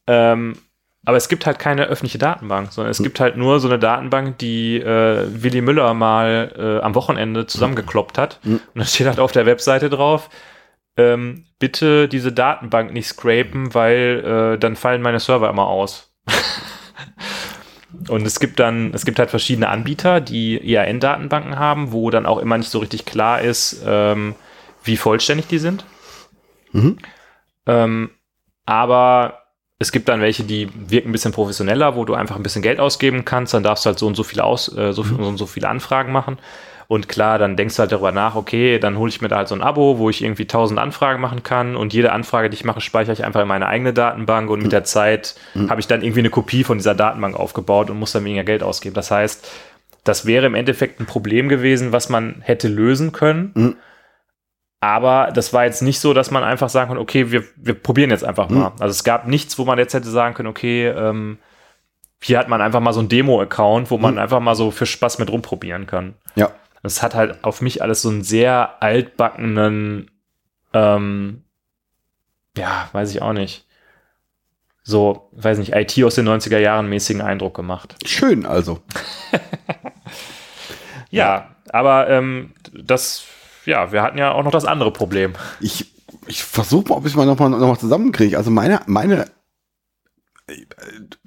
Ähm, 0.07 0.57
aber 1.05 1.17
es 1.17 1.29
gibt 1.29 1.45
halt 1.45 1.59
keine 1.59 1.85
öffentliche 1.85 2.17
Datenbank, 2.17 2.73
sondern 2.73 2.91
es 2.91 3.01
gibt 3.01 3.19
halt 3.19 3.37
nur 3.37 3.59
so 3.59 3.67
eine 3.67 3.79
Datenbank, 3.79 4.37
die 4.37 4.77
äh, 4.77 5.25
Willy 5.27 5.61
Müller 5.61 5.93
mal 5.93 6.53
äh, 6.57 6.83
am 6.83 6.93
Wochenende 6.93 7.47
zusammengekloppt 7.47 8.17
hat. 8.17 8.39
Und 8.43 8.61
da 8.75 8.85
steht 8.85 9.07
halt 9.07 9.19
auf 9.19 9.31
der 9.31 9.45
Webseite 9.45 9.89
drauf, 9.89 10.29
ähm, 10.97 11.45
bitte 11.57 12.09
diese 12.09 12.33
Datenbank 12.33 12.93
nicht 12.93 13.07
scrapen, 13.07 13.73
weil 13.73 14.55
äh, 14.55 14.59
dann 14.59 14.75
fallen 14.75 15.01
meine 15.01 15.19
Server 15.19 15.49
immer 15.49 15.67
aus. 15.67 16.13
Und 18.07 18.25
es 18.25 18.39
gibt 18.39 18.59
dann, 18.59 18.93
es 18.93 19.05
gibt 19.05 19.19
halt 19.19 19.29
verschiedene 19.29 19.69
Anbieter, 19.69 20.21
die 20.21 20.57
EAN-Datenbanken 20.73 21.57
haben, 21.57 21.91
wo 21.91 22.09
dann 22.09 22.25
auch 22.25 22.37
immer 22.37 22.57
nicht 22.57 22.69
so 22.69 22.79
richtig 22.79 23.05
klar 23.05 23.41
ist, 23.41 23.83
ähm, 23.85 24.35
wie 24.83 24.97
vollständig 24.97 25.47
die 25.47 25.59
sind. 25.59 25.85
Mhm. 26.71 26.97
Ähm, 27.65 28.09
aber 28.65 29.39
es 29.79 29.91
gibt 29.91 30.09
dann 30.09 30.21
welche, 30.21 30.43
die 30.43 30.69
wirken 30.73 31.09
ein 31.09 31.11
bisschen 31.13 31.31
professioneller, 31.31 31.95
wo 31.95 32.03
du 32.03 32.13
einfach 32.13 32.35
ein 32.35 32.43
bisschen 32.43 32.61
Geld 32.61 32.79
ausgeben 32.79 33.23
kannst, 33.25 33.53
dann 33.53 33.63
darfst 33.63 33.85
du 33.85 33.87
halt 33.87 33.99
so 33.99 34.07
und 34.07 34.15
so 34.15 34.23
viele 34.23 34.43
aus, 34.43 34.75
äh, 34.75 34.91
so, 34.91 35.03
viel, 35.03 35.17
so 35.17 35.23
und 35.23 35.37
so 35.37 35.45
viele 35.45 35.69
Anfragen 35.69 36.11
machen. 36.11 36.37
Und 36.89 37.07
klar, 37.07 37.37
dann 37.37 37.55
denkst 37.55 37.75
du 37.75 37.81
halt 37.81 37.91
darüber 37.91 38.11
nach, 38.11 38.35
okay, 38.35 38.79
dann 38.79 38.97
hole 38.97 39.09
ich 39.09 39.21
mir 39.21 39.27
da 39.27 39.37
halt 39.37 39.47
so 39.47 39.53
ein 39.53 39.61
Abo, 39.61 39.99
wo 39.99 40.09
ich 40.09 40.23
irgendwie 40.23 40.47
tausend 40.47 40.79
Anfragen 40.79 41.21
machen 41.21 41.43
kann 41.43 41.75
und 41.75 41.93
jede 41.93 42.11
Anfrage, 42.11 42.49
die 42.49 42.55
ich 42.55 42.65
mache, 42.65 42.81
speichere 42.81 43.13
ich 43.13 43.23
einfach 43.23 43.41
in 43.41 43.47
meine 43.47 43.67
eigene 43.67 43.93
Datenbank 43.93 44.49
und 44.49 44.63
mit 44.63 44.71
der 44.71 44.83
Zeit 44.83 45.35
habe 45.69 45.79
ich 45.79 45.87
dann 45.87 46.01
irgendwie 46.01 46.21
eine 46.21 46.31
Kopie 46.31 46.63
von 46.63 46.79
dieser 46.79 46.95
Datenbank 46.95 47.35
aufgebaut 47.35 47.91
und 47.91 47.99
muss 47.99 48.11
dann 48.11 48.25
weniger 48.25 48.43
Geld 48.43 48.63
ausgeben. 48.63 48.95
Das 48.95 49.11
heißt, 49.11 49.47
das 50.03 50.25
wäre 50.25 50.47
im 50.47 50.55
Endeffekt 50.55 50.99
ein 50.99 51.05
Problem 51.05 51.47
gewesen, 51.47 51.91
was 51.91 52.09
man 52.09 52.41
hätte 52.41 52.67
lösen 52.67 53.11
können. 53.11 53.51
Aber 54.81 55.31
das 55.33 55.51
war 55.51 55.65
jetzt 55.65 55.81
nicht 55.81 55.99
so, 55.99 56.13
dass 56.13 56.31
man 56.31 56.43
einfach 56.43 56.69
sagen 56.69 56.89
kann, 56.89 56.97
okay, 56.97 57.31
wir, 57.31 57.43
wir 57.57 57.73
probieren 57.73 58.11
jetzt 58.11 58.23
einfach 58.23 58.49
mal. 58.49 58.69
Mhm. 58.69 58.75
Also 58.79 58.91
es 58.91 59.03
gab 59.03 59.27
nichts, 59.27 59.57
wo 59.57 59.65
man 59.65 59.77
jetzt 59.77 59.93
hätte 59.93 60.09
sagen 60.09 60.35
können, 60.35 60.47
okay, 60.47 60.87
ähm, 60.87 61.37
hier 62.21 62.39
hat 62.39 62.47
man 62.47 62.61
einfach 62.61 62.79
mal 62.79 62.93
so 62.93 62.99
einen 62.99 63.09
Demo-Account, 63.09 63.91
wo 63.91 63.97
man 63.97 64.13
Mhm. 64.13 64.19
einfach 64.19 64.39
mal 64.39 64.55
so 64.55 64.71
für 64.71 64.85
Spaß 64.85 65.19
mit 65.19 65.29
rumprobieren 65.31 65.85
kann. 65.85 66.15
Ja. 66.35 66.51
Das 66.81 67.03
hat 67.03 67.13
halt 67.13 67.43
auf 67.43 67.59
mich 67.61 67.81
alles 67.81 68.01
so 68.01 68.09
einen 68.09 68.23
sehr 68.23 68.81
altbackenen, 68.81 70.09
ähm, 70.73 71.43
ja, 72.57 72.87
weiß 72.93 73.11
ich 73.13 73.21
auch 73.21 73.33
nicht. 73.33 73.65
So, 74.83 75.29
weiß 75.33 75.57
nicht, 75.59 75.73
IT 75.75 76.01
aus 76.03 76.15
den 76.15 76.27
90er 76.27 76.57
Jahren 76.57 76.87
mäßigen 76.87 77.21
Eindruck 77.21 77.53
gemacht. 77.53 77.95
Schön 78.05 78.45
also. 78.45 78.81
Ja, 81.11 81.55
aber 81.71 82.07
ähm, 82.09 82.53
das, 82.71 83.23
ja, 83.69 83.91
wir 83.91 84.01
hatten 84.01 84.17
ja 84.17 84.31
auch 84.31 84.43
noch 84.43 84.51
das 84.51 84.65
andere 84.65 84.91
Problem. 84.91 85.33
Ich, 85.61 85.93
ich 86.27 86.43
versuche 86.43 86.89
mal, 86.89 86.95
ob 86.95 87.05
ich 87.05 87.15
mal 87.15 87.25
nochmal 87.25 87.49
noch 87.51 87.59
mal 87.59 87.77
zusammenkriege. 87.77 88.37
Also 88.37 88.51
meine, 88.51 88.81
meine, 88.87 89.25
äh, 90.47 90.65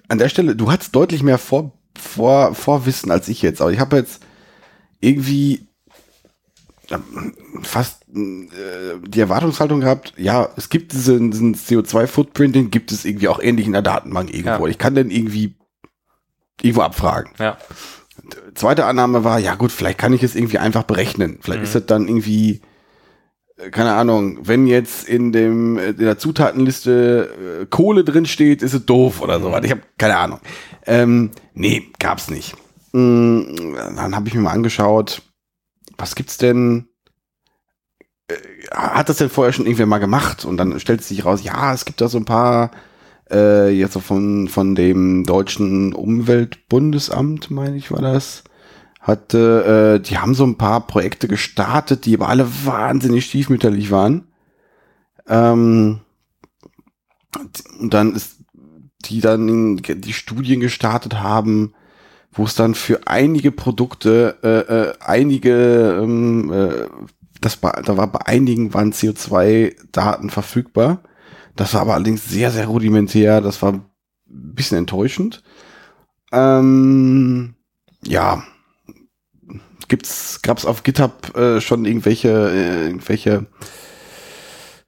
an 0.08 0.18
der 0.18 0.28
Stelle, 0.28 0.56
du 0.56 0.70
hattest 0.70 0.94
deutlich 0.94 1.22
mehr 1.22 1.38
Vor, 1.38 1.72
Vor, 1.98 2.54
Vorwissen 2.54 3.10
als 3.10 3.28
ich 3.28 3.40
jetzt, 3.42 3.62
aber 3.62 3.72
ich 3.72 3.80
habe 3.80 3.96
jetzt 3.96 4.22
irgendwie 5.00 5.66
fast 7.62 8.02
äh, 8.10 8.98
die 9.06 9.20
Erwartungshaltung 9.20 9.80
gehabt, 9.80 10.12
ja, 10.16 10.50
es 10.56 10.68
gibt 10.68 10.92
diesen, 10.92 11.30
diesen 11.30 11.54
CO2-Footprint, 11.54 12.54
den 12.54 12.70
gibt 12.70 12.92
es 12.92 13.04
irgendwie 13.04 13.28
auch 13.28 13.40
ähnlich 13.40 13.66
in 13.66 13.72
der 13.72 13.82
Datenbank 13.82 14.34
irgendwo. 14.34 14.66
Ja. 14.66 14.70
Ich 14.70 14.78
kann 14.78 14.94
den 14.94 15.10
irgendwie 15.10 15.54
irgendwo 16.60 16.82
abfragen. 16.82 17.32
Ja, 17.38 17.56
Zweite 18.54 18.84
Annahme 18.84 19.24
war, 19.24 19.38
ja 19.38 19.54
gut, 19.54 19.72
vielleicht 19.72 19.98
kann 19.98 20.12
ich 20.12 20.22
es 20.22 20.34
irgendwie 20.34 20.58
einfach 20.58 20.82
berechnen. 20.84 21.38
Vielleicht 21.40 21.60
Mhm. 21.60 21.64
ist 21.64 21.74
das 21.74 21.86
dann 21.86 22.06
irgendwie, 22.08 22.60
äh, 23.56 23.70
keine 23.70 23.94
Ahnung, 23.94 24.38
wenn 24.42 24.66
jetzt 24.66 25.08
in 25.08 25.32
dem 25.32 25.78
äh, 25.78 25.90
in 25.90 25.96
der 25.98 26.18
Zutatenliste 26.18 27.62
äh, 27.62 27.66
Kohle 27.66 28.04
drin 28.04 28.26
steht, 28.26 28.62
ist 28.62 28.74
es 28.74 28.84
doof 28.84 29.20
oder 29.22 29.40
sowas. 29.40 29.62
Ich 29.64 29.70
habe 29.70 29.82
keine 29.98 30.16
Ahnung. 30.18 30.40
Ähm, 30.86 31.30
nee, 31.54 31.90
gab's 31.98 32.28
nicht. 32.30 32.54
Mm, 32.92 33.74
Dann 33.96 34.14
habe 34.14 34.28
ich 34.28 34.34
mir 34.34 34.42
mal 34.42 34.52
angeschaut, 34.52 35.22
was 35.96 36.14
gibt's 36.14 36.36
denn? 36.36 36.88
Hat 38.70 39.08
das 39.08 39.18
denn 39.18 39.30
vorher 39.30 39.52
schon 39.52 39.66
irgendwer 39.66 39.86
mal 39.86 39.98
gemacht? 39.98 40.44
Und 40.44 40.56
dann 40.56 40.78
stellt 40.80 41.02
sich 41.02 41.24
raus, 41.24 41.42
ja, 41.42 41.72
es 41.74 41.84
gibt 41.84 42.00
da 42.00 42.08
so 42.08 42.18
ein 42.18 42.24
paar 42.24 42.70
äh, 43.32 43.70
jetzt 43.70 43.98
von, 43.98 44.48
von 44.48 44.74
dem 44.74 45.24
deutschen 45.24 45.94
Umweltbundesamt, 45.94 47.50
meine 47.50 47.76
ich, 47.76 47.90
war 47.90 48.02
das, 48.02 48.44
hatte, 49.00 49.98
äh, 49.98 50.00
die 50.00 50.18
haben 50.18 50.34
so 50.34 50.44
ein 50.44 50.58
paar 50.58 50.86
Projekte 50.86 51.28
gestartet, 51.28 52.06
die 52.06 52.14
aber 52.14 52.28
alle 52.28 52.48
wahnsinnig 52.64 53.26
stiefmütterlich 53.26 53.90
waren. 53.90 54.28
Ähm, 55.28 56.00
und 57.80 57.94
dann 57.94 58.14
ist, 58.14 58.36
die 59.04 59.20
dann 59.20 59.76
die 59.78 60.12
Studien 60.12 60.60
gestartet 60.60 61.20
haben, 61.20 61.74
wo 62.32 62.44
es 62.44 62.54
dann 62.54 62.74
für 62.74 63.06
einige 63.06 63.52
Produkte, 63.52 64.38
äh, 64.42 64.90
äh, 64.90 64.94
einige, 65.00 65.98
ähm, 66.02 66.52
äh, 66.52 66.88
das 67.40 67.60
da 67.60 67.96
war 67.96 68.06
bei 68.06 68.26
einigen 68.26 68.72
waren 68.72 68.92
CO2-Daten 68.92 70.30
verfügbar. 70.30 71.02
Das 71.56 71.74
war 71.74 71.82
aber 71.82 71.94
allerdings 71.94 72.24
sehr, 72.28 72.50
sehr 72.50 72.66
rudimentär. 72.66 73.40
Das 73.40 73.60
war 73.62 73.72
ein 73.72 73.84
bisschen 74.26 74.78
enttäuschend. 74.78 75.42
Ähm, 76.32 77.54
ja. 78.04 78.42
Gibt's, 79.88 80.40
gab's 80.42 80.64
auf 80.64 80.82
GitHub 80.82 81.36
äh, 81.36 81.60
schon 81.60 81.84
irgendwelche, 81.84 82.50
äh, 82.50 82.86
irgendwelche 82.86 83.46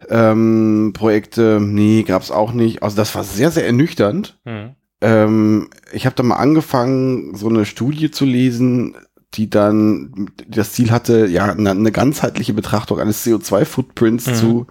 ähm, 0.09 0.93
Projekte? 0.95 1.61
Nee, 1.61 2.03
gab's 2.05 2.31
auch 2.31 2.53
nicht. 2.53 2.83
Also 2.83 2.97
das 2.97 3.15
war 3.15 3.25
sehr, 3.25 3.51
sehr 3.51 3.67
ernüchternd. 3.67 4.39
Mhm. 4.45 4.77
Ähm, 5.01 5.69
ich 5.93 6.07
habe 6.07 6.17
da 6.17 6.23
mal 6.23 6.37
angefangen, 6.37 7.35
so 7.37 7.49
eine 7.49 7.67
Studie 7.67 8.11
zu 8.11 8.25
lesen, 8.25 8.97
die 9.35 9.51
dann 9.51 10.31
das 10.49 10.73
Ziel 10.73 10.91
hatte, 10.91 11.27
ja, 11.27 11.47
eine, 11.53 11.71
eine 11.71 11.93
ganzheitliche 11.93 12.55
Betrachtung 12.55 13.01
eines 13.01 13.27
CO2-Footprints 13.27 14.27
Mhm. 14.29 14.35
zu, 14.35 14.67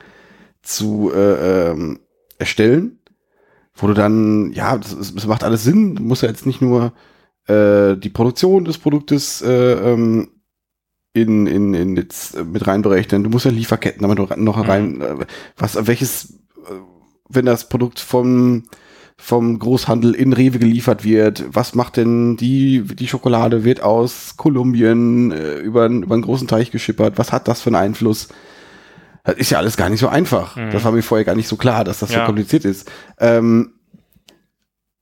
zu 0.63 1.11
äh, 1.13 1.69
ähm, 1.71 1.99
erstellen, 2.39 2.99
wo 3.75 3.87
du 3.87 3.93
dann, 3.93 4.51
ja, 4.53 4.77
das, 4.77 5.25
macht 5.27 5.43
alles 5.43 5.63
Sinn, 5.63 5.95
du 5.95 6.03
musst 6.03 6.23
ja 6.23 6.29
jetzt 6.29 6.45
nicht 6.45 6.61
nur 6.61 6.93
äh, 7.47 7.95
die 7.97 8.09
Produktion 8.09 8.65
des 8.65 8.77
Produktes 8.77 9.41
äh, 9.41 9.73
ähm, 9.73 10.29
in, 11.13 11.45
in, 11.47 11.73
in 11.73 11.95
jetzt 11.95 12.43
mit 12.43 12.65
reinberechnen, 12.65 13.23
du 13.23 13.29
musst 13.29 13.45
ja 13.45 13.51
Lieferketten 13.51 14.01
damit 14.01 14.17
noch- 14.17 14.35
noch 14.35 14.57
Mhm. 14.57 14.63
rein, 14.69 15.01
äh, 15.01 15.15
was, 15.57 15.85
welches, 15.87 16.33
äh, 16.65 16.73
wenn 17.29 17.45
das 17.45 17.69
Produkt 17.69 17.99
vom 17.99 18.63
vom 19.15 19.59
Großhandel 19.59 20.15
in 20.15 20.33
Rewe 20.33 20.57
geliefert 20.57 21.03
wird. 21.05 21.45
Was 21.47 21.75
macht 21.75 21.97
denn 21.97 22.35
die, 22.35 22.81
die 22.81 23.07
Schokolade 23.07 23.63
wird 23.63 23.81
aus 23.81 24.33
Kolumbien 24.37 25.31
äh, 25.31 25.59
über, 25.59 25.85
einen- 25.85 26.03
über 26.03 26.15
einen 26.15 26.23
großen 26.23 26.47
Teich 26.47 26.71
geschippert? 26.71 27.17
Was 27.19 27.31
hat 27.31 27.47
das 27.47 27.61
für 27.61 27.67
einen 27.69 27.75
Einfluss? 27.75 28.29
Das 29.23 29.35
ist 29.35 29.49
ja 29.51 29.57
alles 29.57 29.77
gar 29.77 29.89
nicht 29.89 29.99
so 29.99 30.07
einfach. 30.09 30.55
Mhm. 30.55 30.71
Das 30.71 30.83
war 30.83 30.91
mir 30.91 31.01
vorher 31.01 31.25
gar 31.25 31.35
nicht 31.35 31.47
so 31.47 31.55
klar, 31.55 31.83
dass 31.83 31.99
das 31.99 32.09
so 32.09 32.15
Ja. 32.17 32.25
kompliziert 32.25 32.65
ist. 32.65 32.91
Ähm, 33.19 33.73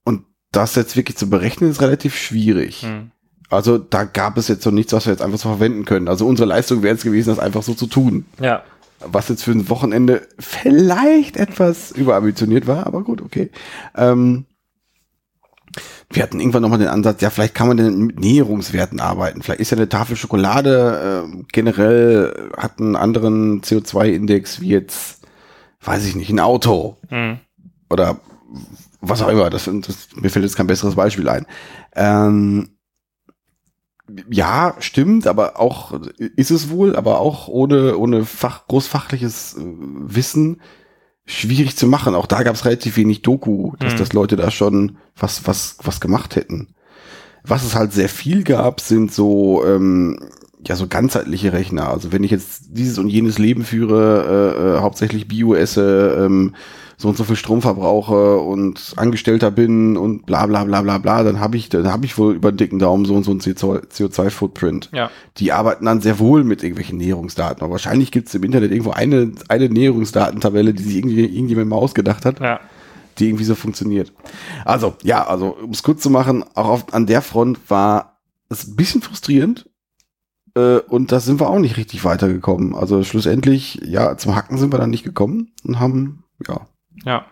und 0.03 0.25
das 0.51 0.75
jetzt 0.75 0.95
wirklich 0.95 1.17
zu 1.17 1.29
berechnen, 1.29 1.71
ist 1.71 1.81
relativ 1.81 2.15
schwierig. 2.15 2.83
Mhm. 2.83 3.11
Also 3.49 3.77
da 3.77 4.03
gab 4.05 4.37
es 4.37 4.47
jetzt 4.47 4.63
so 4.63 4.71
nichts, 4.71 4.93
was 4.93 5.05
wir 5.07 5.11
jetzt 5.13 5.21
einfach 5.21 5.39
so 5.39 5.49
verwenden 5.49 5.85
können. 5.85 6.07
Also 6.07 6.25
unsere 6.27 6.47
Leistung 6.47 6.83
wäre 6.83 6.95
es 6.95 7.03
gewesen, 7.03 7.29
das 7.29 7.39
einfach 7.39 7.63
so 7.63 7.73
zu 7.73 7.87
tun. 7.87 8.25
Ja. 8.39 8.63
Was 9.03 9.27
jetzt 9.29 9.43
für 9.43 9.51
ein 9.51 9.67
Wochenende 9.69 10.27
vielleicht 10.39 11.35
etwas 11.35 11.91
überambitioniert 11.91 12.67
war, 12.67 12.85
aber 12.85 13.01
gut, 13.03 13.21
okay. 13.21 13.49
Ähm, 13.95 14.45
wir 16.09 16.23
hatten 16.23 16.39
irgendwann 16.39 16.61
nochmal 16.61 16.79
den 16.79 16.87
Ansatz, 16.87 17.21
ja, 17.21 17.29
vielleicht 17.29 17.55
kann 17.55 17.67
man 17.67 17.77
denn 17.77 17.99
mit 17.99 18.19
Näherungswerten 18.19 18.99
arbeiten. 18.99 19.41
Vielleicht 19.41 19.61
ist 19.61 19.71
ja 19.71 19.77
eine 19.77 19.89
Tafel 19.89 20.15
Schokolade 20.15 21.25
äh, 21.27 21.43
generell 21.51 22.51
äh, 22.55 22.61
hat 22.61 22.79
einen 22.79 22.95
anderen 22.95 23.61
CO2-Index 23.61 24.61
wie 24.61 24.69
jetzt, 24.69 25.21
weiß 25.81 26.05
ich 26.05 26.15
nicht, 26.15 26.29
ein 26.29 26.39
Auto 26.39 26.97
Mhm. 27.09 27.39
oder 27.89 28.19
was 29.01 29.21
auch 29.21 29.29
immer. 29.29 29.49
Das, 29.49 29.65
das, 29.65 30.09
mir 30.15 30.29
fällt 30.29 30.45
jetzt 30.45 30.55
kein 30.55 30.67
besseres 30.67 30.95
Beispiel 30.95 31.27
ein. 31.27 31.45
Ähm, 31.95 32.69
ja, 34.29 34.75
stimmt, 34.79 35.25
aber 35.25 35.59
auch 35.59 35.93
ist 36.17 36.51
es 36.51 36.69
wohl, 36.69 36.95
aber 36.95 37.19
auch 37.19 37.47
ohne 37.47 37.97
ohne 37.97 38.25
fach, 38.25 38.67
großfachliches 38.67 39.55
äh, 39.57 39.61
Wissen 39.63 40.61
schwierig 41.25 41.75
zu 41.77 41.87
machen. 41.87 42.15
Auch 42.15 42.25
da 42.27 42.43
gab 42.43 42.55
es 42.55 42.65
relativ 42.65 42.97
wenig 42.97 43.21
Doku, 43.21 43.73
dass 43.79 43.93
Mhm. 43.93 43.97
dass 43.97 44.13
Leute 44.13 44.35
da 44.35 44.51
schon 44.51 44.97
was 45.17 45.47
was 45.47 45.77
was 45.83 45.99
gemacht 46.01 46.35
hätten. 46.35 46.69
Was 47.43 47.63
es 47.63 47.75
halt 47.75 47.93
sehr 47.93 48.09
viel 48.09 48.43
gab, 48.43 48.81
sind 48.81 49.11
so 49.11 49.63
ähm, 49.65 50.19
ja 50.67 50.75
so 50.75 50.87
ganzheitliche 50.87 51.53
Rechner. 51.53 51.89
Also 51.89 52.11
wenn 52.11 52.23
ich 52.23 52.31
jetzt 52.31 52.65
dieses 52.69 52.97
und 52.99 53.09
jenes 53.09 53.39
Leben 53.39 53.63
führe, 53.63 54.55
äh, 54.55 54.77
äh, 54.77 54.79
hauptsächlich 54.81 55.27
Bio 55.27 55.55
esse, 55.55 56.17
ähm, 56.19 56.55
so 57.01 57.09
und 57.09 57.17
so 57.17 57.23
viel 57.23 57.35
Strom 57.35 57.61
verbrauche 57.61 58.37
und 58.37 58.93
Angestellter 58.95 59.49
bin 59.51 59.97
und 59.97 60.25
bla 60.25 60.45
bla 60.45 60.63
bla 60.63 60.81
bla 60.81 60.99
bla, 60.99 61.23
dann 61.23 61.39
habe 61.39 61.57
ich, 61.57 61.69
dann 61.69 61.91
habe 61.91 62.05
ich 62.05 62.17
wohl 62.17 62.35
über 62.35 62.51
den 62.51 62.57
dicken 62.57 62.79
Daumen 62.79 63.05
so 63.05 63.15
und 63.15 63.23
so 63.23 63.31
ein 63.31 63.39
CO2-Footprint. 63.39 64.89
Ja. 64.93 65.09
Die 65.37 65.51
arbeiten 65.51 65.85
dann 65.85 66.01
sehr 66.01 66.19
wohl 66.19 66.43
mit 66.43 66.61
irgendwelchen 66.63 66.97
Näherungsdaten. 66.97 67.63
Aber 67.63 67.71
wahrscheinlich 67.73 68.11
gibt 68.11 68.27
es 68.27 68.35
im 68.35 68.43
Internet 68.43 68.71
irgendwo 68.71 68.91
eine, 68.91 69.31
eine 69.47 69.69
Näherungsdatentabelle, 69.69 70.73
die 70.73 70.83
sich 70.83 70.95
irgendwie 70.95 71.25
irgendjemand 71.25 71.69
mal 71.69 71.77
ausgedacht 71.77 72.25
hat 72.25 72.39
Ja. 72.39 72.59
die 73.17 73.27
irgendwie 73.27 73.45
so 73.45 73.55
funktioniert. 73.55 74.13
Also, 74.63 74.95
ja, 75.03 75.25
also, 75.25 75.57
um 75.61 75.71
es 75.71 75.83
kurz 75.83 76.01
zu 76.01 76.09
machen, 76.09 76.43
auch 76.53 76.69
auf, 76.69 76.93
an 76.93 77.07
der 77.07 77.21
Front 77.21 77.59
war 77.69 78.19
es 78.49 78.67
ein 78.67 78.75
bisschen 78.75 79.01
frustrierend. 79.01 79.67
Äh, 80.55 80.77
und 80.79 81.11
da 81.11 81.19
sind 81.19 81.39
wir 81.39 81.49
auch 81.49 81.59
nicht 81.59 81.77
richtig 81.77 82.03
weitergekommen. 82.03 82.75
Also 82.75 83.03
schlussendlich, 83.03 83.79
ja, 83.85 84.17
zum 84.17 84.35
Hacken 84.35 84.57
sind 84.57 84.73
wir 84.73 84.77
dann 84.79 84.89
nicht 84.89 85.03
gekommen 85.03 85.51
und 85.63 85.79
haben, 85.79 86.23
ja, 86.47 86.67
Ja. 87.05 87.25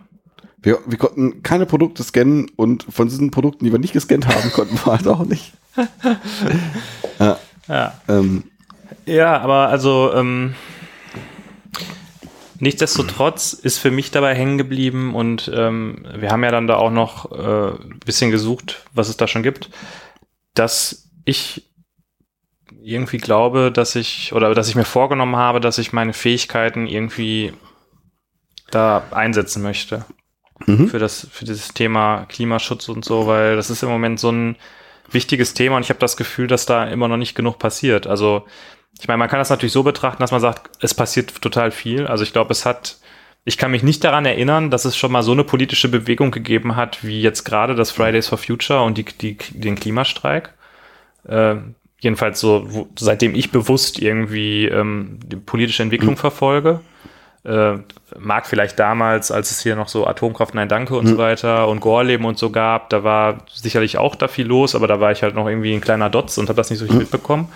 wir, 0.62 0.80
wir 0.86 0.98
konnten 0.98 1.44
keine 1.44 1.66
Produkte 1.66 2.04
scannen 2.04 2.50
und 2.56 2.84
von 2.84 3.08
diesen 3.08 3.32
Produkten, 3.32 3.66
die 3.66 3.72
wir 3.72 3.80
nicht 3.80 3.94
gescannt 3.94 4.28
haben, 4.28 4.52
konnten 4.54 4.76
wir 4.78 4.92
halt 4.94 5.08
auch 5.08 5.26
nicht. 5.26 5.54
Ja. 7.68 7.94
Ähm, 8.08 8.44
Ja, 9.06 9.40
aber 9.40 9.70
also 9.70 10.12
ähm, 10.16 10.56
nichtsdestotrotz 12.60 13.54
ist 13.54 13.78
für 13.78 13.92
mich 13.92 14.12
dabei 14.12 14.36
hängen 14.36 14.58
geblieben 14.58 15.14
und 15.16 15.52
ähm, 15.54 16.06
wir 16.16 16.32
haben 16.32 16.44
ja 16.44 16.52
dann 16.52 16.68
da 16.68 16.76
auch 16.78 16.92
noch 16.92 17.32
äh, 17.32 17.72
ein 17.84 18.00
bisschen 18.04 18.32
gesucht, 18.32 18.86
was 18.94 19.10
es 19.10 19.18
da 19.18 19.28
schon 19.28 19.44
gibt, 19.44 19.70
dass 20.56 21.10
ich 21.26 21.70
irgendwie 22.82 23.18
glaube, 23.18 23.72
dass 23.72 23.96
ich 23.96 24.34
oder 24.34 24.54
dass 24.56 24.70
ich 24.70 24.76
mir 24.76 24.86
vorgenommen 24.86 25.36
habe, 25.36 25.60
dass 25.60 25.78
ich 25.78 25.94
meine 25.94 26.14
Fähigkeiten 26.14 26.88
irgendwie 26.88 27.54
da 28.70 29.04
einsetzen 29.12 29.62
möchte 29.62 30.06
mhm. 30.66 30.88
für 30.88 31.00
das 31.00 31.28
für 31.32 31.46
dieses 31.46 31.70
Thema 31.70 32.26
Klimaschutz 32.30 32.90
und 32.90 33.06
so, 33.06 33.28
weil 33.28 33.56
das 33.56 33.70
ist 33.70 33.84
im 33.84 33.90
Moment 33.90 34.20
so 34.20 34.32
ein 34.32 34.56
wichtiges 35.12 35.54
Thema 35.54 35.78
und 35.78 35.84
ich 35.84 35.90
habe 35.90 36.00
das 36.00 36.18
Gefühl, 36.18 36.48
dass 36.48 36.66
da 36.66 36.86
immer 36.86 37.08
noch 37.08 37.18
nicht 37.18 37.36
genug 37.36 37.60
passiert. 37.60 38.08
Also 38.08 38.46
ich 39.00 39.08
meine, 39.08 39.18
man 39.18 39.30
kann 39.30 39.40
das 39.40 39.50
natürlich 39.50 39.74
so 39.74 39.84
betrachten, 39.84 40.22
dass 40.22 40.32
man 40.32 40.42
sagt, 40.42 40.70
es 40.82 40.94
passiert 40.94 41.42
total 41.42 41.72
viel. 41.72 42.08
Also 42.08 42.24
ich 42.24 42.34
glaube, 42.34 42.52
es 42.52 42.66
hat, 42.66 42.98
ich 43.46 43.58
kann 43.58 43.72
mich 43.72 43.84
nicht 43.84 44.04
daran 44.04 44.26
erinnern, 44.26 44.70
dass 44.70 44.86
es 44.86 44.98
schon 44.98 45.12
mal 45.12 45.24
so 45.24 45.32
eine 45.32 45.44
politische 45.44 45.90
Bewegung 45.90 46.32
gegeben 46.32 46.76
hat, 46.76 47.04
wie 47.04 47.22
jetzt 47.22 47.44
gerade 47.44 47.76
das 47.76 47.92
Fridays 47.92 48.28
for 48.28 48.38
Future 48.38 48.84
und 48.84 48.98
die, 48.98 49.06
die, 49.06 49.38
den 49.52 49.76
Klimastreik. 49.76 50.54
Äh, 51.28 51.56
jedenfalls 52.02 52.40
so, 52.40 52.66
wo, 52.68 52.90
seitdem 52.98 53.36
ich 53.36 53.52
bewusst 53.52 54.00
irgendwie 54.00 54.66
ähm, 54.66 55.20
die 55.26 55.38
politische 55.38 55.84
Entwicklung 55.84 56.18
verfolge. 56.18 56.82
Äh, 57.46 57.78
mag 58.20 58.48
vielleicht 58.48 58.78
damals, 58.80 59.32
als 59.32 59.52
es 59.52 59.62
hier 59.62 59.76
noch 59.78 59.88
so 59.88 60.06
Atomkraft, 60.06 60.54
nein, 60.56 60.68
danke 60.68 60.96
und 60.98 61.08
so 61.08 61.18
weiter 61.18 61.68
und 61.70 61.80
Gorleben 61.80 62.26
und 62.26 62.38
so 62.38 62.50
gab, 62.50 62.90
da 62.90 63.04
war 63.06 63.38
sicherlich 63.54 63.98
auch 63.98 64.16
da 64.16 64.28
viel 64.28 64.46
los, 64.46 64.76
aber 64.76 64.88
da 64.88 65.00
war 65.00 65.12
ich 65.14 65.24
halt 65.24 65.36
noch 65.36 65.48
irgendwie 65.48 65.74
ein 65.74 65.80
kleiner 65.80 66.10
Dotz 66.10 66.38
und 66.38 66.50
habe 66.50 66.58
das 66.58 66.70
nicht 66.70 66.80
so 66.80 66.86
richtig 66.86 67.00
mitbekommen. 67.00 67.48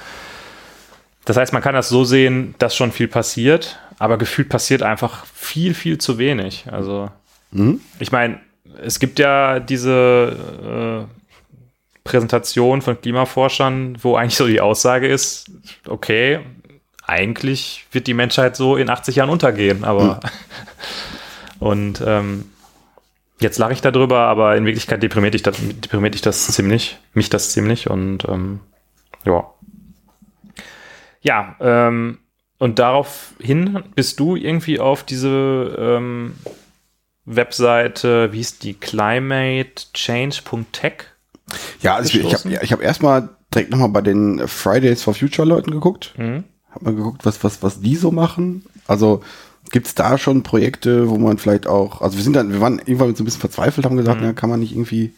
Das 1.25 1.35
heißt, 1.37 1.51
man 1.53 1.61
kann 1.61 1.73
das 1.75 1.89
so 1.89 2.03
sehen, 2.05 2.55
dass 2.59 2.75
schon 2.75 2.91
viel 2.91 3.07
passiert, 3.07 3.77
aber 3.99 4.17
gefühlt 4.17 4.49
passiert 4.49 4.83
einfach 4.83 5.25
viel, 5.25 5.73
viel 5.73 5.97
zu 5.97 6.17
wenig. 6.17 6.65
Also, 6.71 7.09
Mhm. 7.51 7.81
ich 7.99 8.11
meine, 8.11 8.39
es 8.81 8.99
gibt 8.99 9.19
ja 9.19 9.59
diese 9.59 11.05
äh, 11.07 11.99
Präsentation 12.03 12.81
von 12.81 12.99
Klimaforschern, 12.99 13.97
wo 14.01 14.15
eigentlich 14.15 14.35
so 14.35 14.47
die 14.47 14.59
Aussage 14.61 15.07
ist, 15.07 15.49
okay, 15.87 16.39
eigentlich 17.05 17.85
wird 17.91 18.07
die 18.07 18.13
Menschheit 18.13 18.55
so 18.55 18.75
in 18.75 18.89
80 18.89 19.17
Jahren 19.17 19.29
untergehen, 19.29 19.83
aber 19.83 20.19
und 21.59 22.01
ähm, 22.05 22.45
jetzt 23.39 23.59
lache 23.59 23.73
ich 23.73 23.81
darüber, 23.81 24.19
aber 24.19 24.55
in 24.55 24.65
Wirklichkeit 24.65 25.03
deprimiert, 25.03 25.35
ich 25.35 25.43
das, 25.43 25.57
deprimiert 25.59 26.15
ich 26.15 26.21
das 26.21 26.47
ziemlich, 26.47 26.97
mich 27.13 27.29
das 27.29 27.51
ziemlich 27.51 27.89
und 27.89 28.27
ähm, 28.27 28.61
ja. 29.25 29.45
Ja, 31.21 31.55
ähm, 31.59 32.19
und 32.57 32.79
daraufhin 32.79 33.83
bist 33.95 34.19
du 34.19 34.35
irgendwie 34.35 34.79
auf 34.79 35.03
diese 35.03 35.75
ähm, 35.77 36.35
Webseite, 37.25 38.31
wie 38.31 38.37
hieß 38.37 38.59
die, 38.59 38.73
climatechange.tech? 38.73 40.93
Ja, 41.81 41.95
also 41.95 42.17
ich, 42.17 42.25
ich 42.25 42.33
habe 42.33 42.59
ich 42.61 42.71
hab 42.71 42.81
erstmal 42.81 43.29
direkt 43.53 43.71
nochmal 43.71 43.89
bei 43.89 43.99
den 44.01 44.47
Fridays 44.47 45.03
for 45.03 45.13
Future 45.13 45.45
Leuten 45.47 45.71
geguckt. 45.71 46.13
Mhm. 46.17 46.45
Hab 46.73 46.81
mal 46.81 46.95
geguckt, 46.95 47.25
was, 47.25 47.43
was, 47.43 47.61
was 47.63 47.81
die 47.81 47.95
so 47.95 48.11
machen. 48.11 48.65
Also 48.87 49.21
gibt's 49.71 49.95
da 49.95 50.17
schon 50.17 50.43
Projekte, 50.43 51.09
wo 51.09 51.17
man 51.17 51.37
vielleicht 51.37 51.67
auch, 51.67 52.01
also 52.01 52.17
wir 52.17 52.23
sind 52.23 52.35
dann, 52.35 52.51
wir 52.51 52.61
waren 52.61 52.79
irgendwann 52.79 53.15
so 53.15 53.23
ein 53.23 53.25
bisschen 53.25 53.41
verzweifelt, 53.41 53.85
haben 53.85 53.97
gesagt, 53.97 54.19
Mhm. 54.21 54.27
ja, 54.27 54.33
kann 54.33 54.49
man 54.49 54.59
nicht 54.59 54.73
irgendwie, 54.73 55.13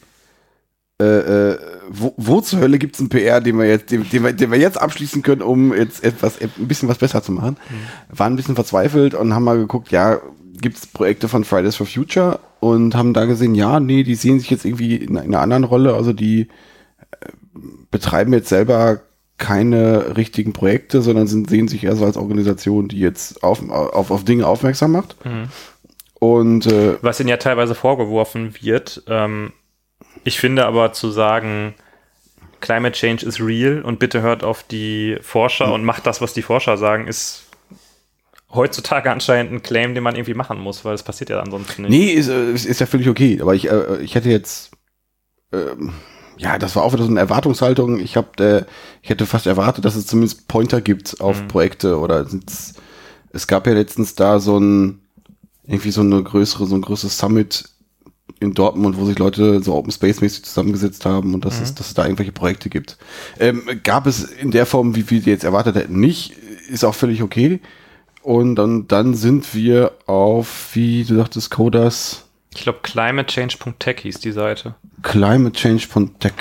äh, 1.02 1.52
äh, 1.52 1.58
wo, 1.90 2.14
wo 2.16 2.40
zur 2.42 2.60
Hölle 2.60 2.78
gibt's 2.80 3.00
einen 3.00 3.10
PR, 3.10 3.42
den 3.42 3.58
wir 3.58 3.66
jetzt, 3.66 3.92
den, 3.92 4.08
den, 4.10 4.24
wir, 4.24 4.32
den 4.34 4.52
wir 4.52 4.58
jetzt 4.60 4.80
abschließen 4.80 5.24
können, 5.24 5.42
um 5.42 5.74
jetzt 5.74 6.04
etwas, 6.04 6.40
ein 6.40 6.68
bisschen 6.68 6.88
was 6.88 7.00
besser 7.00 7.22
zu 7.22 7.32
machen. 7.34 7.58
Waren 8.10 8.34
ein 8.34 8.36
bisschen 8.38 8.56
verzweifelt 8.56 9.14
und 9.14 9.34
haben 9.34 9.44
mal 9.44 9.58
geguckt, 9.58 9.92
ja, 9.92 10.20
gibt's 10.62 10.88
Projekte 10.88 11.28
von 11.28 11.44
Fridays 11.44 11.76
for 11.76 11.86
Future 11.86 12.40
und 12.62 12.96
haben 12.96 13.14
da 13.14 13.26
gesehen, 13.26 13.56
ja, 13.56 13.82
nee, 13.82 14.04
die 14.04 14.16
sehen 14.16 14.40
sich 14.40 14.50
jetzt 14.50 14.64
irgendwie 14.64 14.96
in, 14.96 15.18
in 15.18 15.18
einer 15.18 15.42
anderen 15.42 15.66
Rolle, 15.66 15.94
also 15.96 16.14
die 16.14 16.42
äh, 17.12 17.28
betreiben 17.92 18.32
jetzt 18.32 18.48
selber 18.50 19.02
keine 19.38 20.16
richtigen 20.16 20.54
Projekte, 20.54 21.02
sondern 21.02 21.28
sind, 21.28 21.50
sehen 21.50 21.68
sich 21.68 21.84
eher 21.84 21.96
so 21.96 22.06
als 22.06 22.18
Organisation, 22.18 22.88
die 22.88 23.00
jetzt 23.00 23.44
auf, 23.44 23.68
auf, 23.70 24.12
auf 24.12 24.24
Dinge 24.24 24.48
aufmerksam 24.48 24.92
macht. 24.92 25.18
Mhm. 25.26 25.50
Und 26.20 26.68
äh, 26.68 26.98
Was 27.02 27.20
ihnen 27.20 27.30
ja 27.30 27.38
teilweise 27.38 27.76
vorgeworfen 27.76 28.56
wird, 28.62 29.04
ähm, 29.08 29.52
Ich 30.24 30.40
finde 30.40 30.66
aber 30.66 30.94
zu 30.94 31.12
sagen, 31.12 31.76
Climate 32.62 32.94
Change 32.98 33.26
is 33.26 33.40
real 33.40 33.82
und 33.84 34.00
bitte 34.00 34.22
hört 34.22 34.44
auf 34.44 34.64
die 34.64 35.18
Forscher 35.22 35.72
und 35.72 35.84
macht 35.84 36.08
das, 36.08 36.22
was 36.22 36.34
die 36.34 36.42
Forscher 36.42 36.78
sagen, 36.78 37.08
ist 37.08 37.44
heutzutage 38.52 39.12
anscheinend 39.12 39.52
ein 39.52 39.62
Claim, 39.62 39.94
den 39.94 40.04
man 40.04 40.16
irgendwie 40.16 40.34
machen 40.34 40.60
muss, 40.60 40.86
weil 40.86 40.96
es 40.96 41.04
passiert 41.04 41.30
ja 41.30 41.40
ansonsten 41.40 41.84
nicht. 41.84 41.92
Nee, 41.92 42.12
ist, 42.12 42.30
äh, 42.30 42.52
ist, 42.52 42.66
ist 42.66 42.80
ja 42.80 42.86
völlig 42.86 43.10
okay. 43.10 43.40
Aber 43.42 43.54
ich, 43.54 43.70
äh, 43.70 43.98
ich 44.02 44.16
hätte 44.16 44.30
jetzt, 44.30 44.72
ähm, 45.52 45.94
ja, 46.38 46.58
das 46.60 46.76
war 46.76 46.84
auch 46.84 46.94
wieder 46.94 47.04
so 47.04 47.10
eine 47.10 47.20
Erwartungshaltung. 47.20 48.00
Ich 48.00 48.18
habe, 48.18 48.44
äh, 48.44 48.66
ich 49.02 49.10
hätte 49.10 49.26
fast 49.26 49.48
erwartet, 49.48 49.86
dass 49.86 49.96
es 49.96 50.08
zumindest 50.08 50.48
Pointer 50.48 50.82
gibt 50.82 51.22
auf 51.22 51.42
Mhm. 51.42 51.48
Projekte 51.48 51.98
oder 52.00 52.22
es, 52.22 52.74
es 53.32 53.48
gab 53.48 53.68
ja 53.68 53.74
letztens 53.74 54.16
da 54.16 54.40
so 54.40 54.58
ein, 54.58 55.00
irgendwie 55.66 55.92
so 55.92 56.02
eine 56.02 56.22
größere, 56.22 56.66
so 56.68 56.76
ein 56.76 56.82
größeres 56.82 57.18
Summit 57.18 57.70
in 58.40 58.54
Dortmund, 58.54 58.98
wo 58.98 59.06
sich 59.06 59.18
Leute 59.18 59.64
so 59.64 59.74
Open 59.74 59.92
Space 59.92 60.20
mäßig 60.22 60.44
zusammengesetzt 60.44 61.06
haben 61.06 61.34
und 61.34 61.46
dass, 61.46 61.58
Mhm. 61.58 61.64
es, 61.64 61.76
dass 61.76 61.88
es 61.88 61.94
da 61.94 62.04
irgendwelche 62.06 62.32
Projekte 62.34 62.70
gibt. 62.70 62.98
Ähm, 63.40 63.64
gab 63.84 64.06
es 64.08 64.24
in 64.24 64.52
der 64.52 64.66
Form, 64.66 64.96
wie 64.96 65.10
wir 65.10 65.22
die 65.22 65.30
jetzt 65.30 65.44
erwartet 65.46 65.76
hätten, 65.76 66.00
nicht, 66.00 66.34
ist 66.70 66.84
auch 66.84 66.96
völlig 66.96 67.22
okay. 67.24 67.62
Und 68.22 68.56
dann, 68.56 68.88
dann 68.88 69.14
sind 69.14 69.54
wir 69.54 69.92
auf, 70.08 70.70
wie 70.74 71.04
du 71.06 71.16
sagtest, 71.16 71.52
Codas 71.52 72.25
Ich 72.56 72.64
glaube, 72.64 72.80
climatechange.tech 72.82 74.00
hieß 74.02 74.20
die 74.20 74.32
Seite. 74.32 74.76
Climate 75.02 75.56
Change 75.56 75.86
von 75.86 76.18
Tech. 76.20 76.34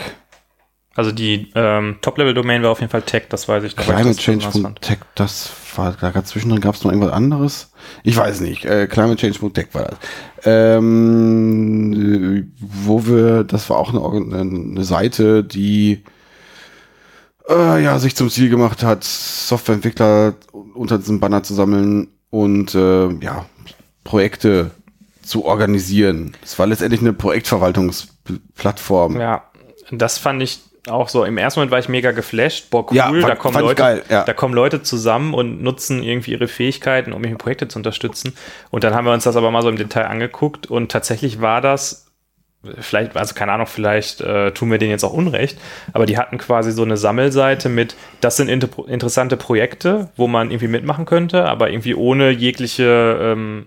Also 0.95 1.11
die 1.11 1.51
ähm, 1.57 1.99
Top-Level-Domain 2.01 2.62
war 2.62 2.71
auf 2.71 2.81
jeden 2.81 2.91
Fall 2.91 3.03
Tech, 3.03 3.25
das 3.29 3.49
weiß 3.49 3.65
ich. 3.65 3.77
noch, 3.77 3.89
weil 3.89 4.09
ich 4.09 4.17
Climate 4.17 4.47
das 5.17 5.51
war, 5.75 5.97
da 6.01 6.11
gab 6.11 6.25
zwischendrin 6.25 6.61
gab 6.61 6.77
es 6.77 6.85
noch 6.85 6.93
irgendwas 6.93 7.12
anderes. 7.12 7.73
Ich 8.05 8.17
weiß 8.17 8.41
nicht. 8.41 8.65
Äh, 8.65 8.87
Climate 8.87 9.17
Change 9.17 9.41
von 9.41 9.53
Tech 9.53 9.69
war 9.73 9.87
das. 9.87 9.99
Ähm, 10.45 11.93
äh, 11.93 12.45
wo 12.61 13.07
wir, 13.07 13.43
das 13.43 13.69
war 13.69 13.79
auch 13.79 13.93
eine, 13.93 14.41
eine 14.41 14.85
Seite, 14.85 15.43
die 15.43 16.05
äh, 17.49 17.83
ja, 17.83 17.99
sich 17.99 18.15
zum 18.15 18.31
Ziel 18.31 18.49
gemacht 18.51 18.85
hat, 18.85 19.03
Softwareentwickler 19.03 20.35
unter 20.75 20.99
diesem 20.99 21.19
Banner 21.19 21.43
zu 21.43 21.55
sammeln 21.55 22.09
und 22.31 22.75
äh, 22.77 23.09
ja, 23.15 23.47
Projekte 24.05 24.71
zu 25.25 25.45
organisieren. 25.45 26.37
Es 26.43 26.59
war 26.59 26.66
letztendlich 26.66 27.01
eine 27.01 27.12
Projektverwaltungsplattform. 27.12 29.20
Ja, 29.20 29.45
das 29.91 30.18
fand 30.18 30.43
ich 30.43 30.61
auch 30.89 31.09
so. 31.09 31.25
Im 31.25 31.39
ersten 31.39 31.61
Moment 31.61 31.72
war 31.72 31.79
ich 31.79 31.89
mega 31.89 32.12
geflasht. 32.12 32.70
Boah, 32.70 32.87
cool, 32.91 32.97
Ja, 32.97 33.05
fand- 33.07 33.22
da, 33.25 33.35
kommen 33.37 33.61
Leute, 33.61 33.75
geil, 33.75 34.03
ja. 34.11 34.25
da 34.25 34.33
kommen 34.35 34.55
Leute 34.55 34.83
zusammen 34.83 35.33
und 35.35 35.62
nutzen 35.62 36.03
irgendwie 36.03 36.33
ihre 36.33 36.49
Fähigkeiten, 36.49 37.12
um 37.12 37.25
ihre 37.25 37.37
Projekte 37.37 37.68
zu 37.68 37.79
unterstützen. 37.79 38.35
Und 38.70 38.85
dann 38.85 38.95
haben 38.95 39.07
wir 39.07 39.12
uns 39.12 39.25
das 39.25 39.37
aber 39.37 39.51
mal 39.51 39.62
so 39.62 39.68
im 39.70 39.77
Detail 39.77 40.07
angeguckt 40.07 40.66
und 40.66 40.93
tatsächlich 40.93 41.41
war 41.41 41.61
das 41.62 42.03
vielleicht, 42.81 43.14
also 43.16 43.35
keine 43.35 43.53
Ahnung, 43.53 43.66
vielleicht 43.66 44.22
äh, 44.22 44.53
tun 44.53 44.70
wir 44.70 44.79
denen 44.79 44.91
jetzt 44.91 45.05
auch 45.05 45.12
Unrecht, 45.12 45.59
aber 45.93 46.07
die 46.07 46.16
hatten 46.16 46.39
quasi 46.39 46.72
so 46.72 46.83
eine 46.83 46.97
Sammelseite 46.97 47.68
mit, 47.68 47.95
das 48.22 48.37
sind 48.39 48.49
inter 48.49 48.68
interessante 48.89 49.37
Projekte, 49.37 50.09
wo 50.16 50.29
man 50.29 50.51
irgendwie 50.51 50.68
mitmachen 50.68 51.05
könnte, 51.05 51.45
aber 51.45 51.68
irgendwie 51.70 51.95
ohne 51.95 52.31
jegliche 52.31 53.18
ähm, 53.20 53.66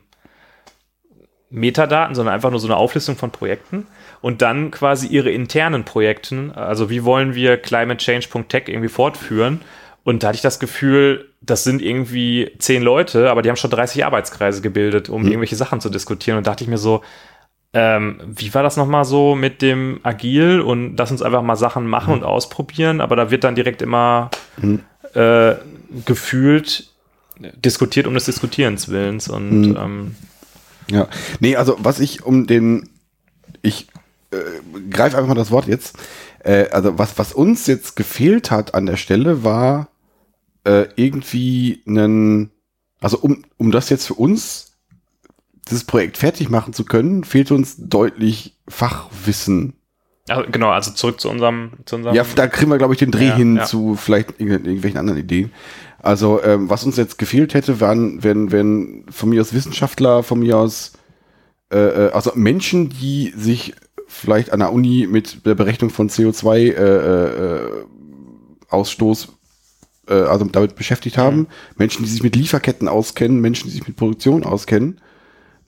Metadaten, 1.50 2.16
sondern 2.16 2.34
einfach 2.36 2.52
nur 2.52 2.60
so 2.60 2.68
eine 2.68 2.78
Auflistung 2.78 3.16
von 3.16 3.32
Projekten 3.32 3.88
und 4.22 4.41
dann 4.41 4.72
quasi 4.72 5.08
ihre 5.08 5.32
internen 5.32 5.86
Projekten, 5.86 6.52
also 6.52 6.89
wie 6.89 7.04
wollen 7.04 7.36
wir 7.36 7.58
climatechange.tech 7.58 8.64
irgendwie 8.68 8.89
fortführen? 8.89 9.62
Und 10.04 10.24
da 10.24 10.30
hatte 10.30 10.38
ich 10.38 10.41
das 10.41 10.60
Gefühl, 10.60 11.30
das 11.41 11.64
sind 11.64 11.82
irgendwie 11.82 12.52
zehn 12.60 12.82
Leute, 12.82 13.30
aber 13.30 13.41
die 13.41 13.50
haben 13.50 13.58
schon 13.58 13.72
30 13.72 14.06
Arbeitskreise 14.06 14.62
gebildet, 14.62 15.10
um 15.10 15.26
irgendwelche 15.26 15.58
Sachen 15.58 15.82
zu 15.82 15.89
diskutieren. 15.89 16.38
Und 16.38 16.48
dachte 16.48 16.64
ich 16.64 16.70
mir 16.70 16.78
so, 16.78 17.02
ähm, 17.74 18.22
wie 18.26 18.54
war 18.54 18.64
das 18.64 18.78
nochmal 18.78 19.04
so 19.04 19.36
mit 19.36 19.62
dem 19.62 20.00
Agil 20.04 20.62
und 20.62 20.95
lass 20.98 21.12
uns 21.12 21.22
einfach 21.22 21.41
mal 21.41 21.58
Sachen 21.58 21.88
machen 21.88 22.14
und 22.14 22.24
ausprobieren, 22.24 23.02
aber 23.02 23.18
da 23.18 23.32
wird 23.32 23.43
dann 23.43 23.56
direkt 23.56 23.82
immer 23.82 24.32
äh, 25.14 25.56
gefühlt 26.06 26.89
diskutiert 27.39 28.08
um 28.08 28.14
des 28.14 28.26
Diskutierens 28.26 28.89
Willens. 28.89 29.28
Und 29.28 29.76
ähm, 29.76 30.16
Ja, 30.90 31.08
nee, 31.40 31.56
also 31.56 31.78
was 31.80 32.00
ich 32.00 32.24
um 32.26 32.48
den, 32.48 32.90
ich 33.62 33.88
äh, 34.32 34.38
greife 34.90 35.18
einfach 35.18 35.28
mal 35.30 35.36
das 35.36 35.52
Wort 35.52 35.68
jetzt. 35.68 35.98
Äh, 36.44 36.70
also 36.70 36.98
was, 36.98 37.18
was 37.18 37.34
uns 37.34 37.68
jetzt 37.68 37.96
gefehlt 37.96 38.52
hat 38.52 38.74
an 38.74 38.86
der 38.86 38.98
Stelle 38.98 39.44
war 39.44 39.90
äh, 40.64 40.86
irgendwie 40.96 41.82
einen, 41.88 42.52
also 43.02 43.20
um, 43.20 43.44
um 43.58 43.72
das 43.72 43.90
jetzt 43.90 44.06
für 44.08 44.14
uns, 44.16 44.74
dieses 45.68 45.84
Projekt 45.84 46.18
fertig 46.18 46.50
machen 46.50 46.74
zu 46.74 46.86
können, 46.86 47.24
fehlt 47.26 47.52
uns 47.52 47.76
deutlich 47.78 48.56
Fachwissen. 48.70 49.74
also, 50.30 50.50
genau, 50.50 50.70
also 50.70 50.92
zurück 50.92 51.20
zu 51.20 51.30
unserem, 51.30 51.72
zu 51.86 51.98
unserem 51.98 52.16
Ja, 52.16 52.24
da 52.36 52.48
kriegen 52.48 52.72
wir, 52.72 52.78
glaube 52.78 52.94
ich, 52.94 53.00
den 53.00 53.12
Dreh 53.12 53.28
Ja, 53.28 53.36
hin 53.36 53.58
ja. 53.58 53.66
zu 53.66 53.96
vielleicht 53.96 54.32
irgendw- 54.40 54.64
irgendwelchen 54.64 54.98
anderen 55.00 55.20
Ideen. 55.20 55.52
Also, 56.08 56.41
ähm, 56.41 56.70
was 56.70 56.86
uns 56.86 56.95
jetzt 56.95 57.18
gefehlt 57.18 57.53
hätte, 57.53 57.82
wären, 57.82 58.24
wenn, 58.24 58.49
wenn 58.53 59.03
von 59.10 59.28
mir 59.28 59.41
aus 59.41 59.53
Wissenschaftler, 59.53 60.24
von 60.24 60.39
mir 60.39 60.58
aus, 60.58 60.93
äh, 61.70 61.78
äh, 61.78 62.12
also 62.12 62.32
Menschen, 62.34 62.88
die 62.88 63.34
sich 63.36 63.74
vielleicht 64.08 64.53
an 64.53 64.60
der 64.60 64.72
Uni 64.72 65.05
mit 65.05 65.45
der 65.45 65.53
Berechnung 65.53 65.89
von 65.89 66.10
CO2 66.10 66.55
äh, 66.55 66.72
äh, 66.72 67.72
Ausstoß 68.70 69.34
äh, 70.08 70.14
also 70.14 70.45
damit 70.45 70.78
beschäftigt 70.78 71.18
haben, 71.18 71.39
Mhm. 71.39 71.47
Menschen, 71.76 72.05
die 72.05 72.10
sich 72.10 72.24
mit 72.24 72.38
Lieferketten 72.38 72.88
auskennen, 72.88 73.41
Menschen, 73.41 73.66
die 73.66 73.74
sich 73.74 73.86
mit 73.86 73.97
Produktion 73.97 74.45
auskennen. 74.45 75.01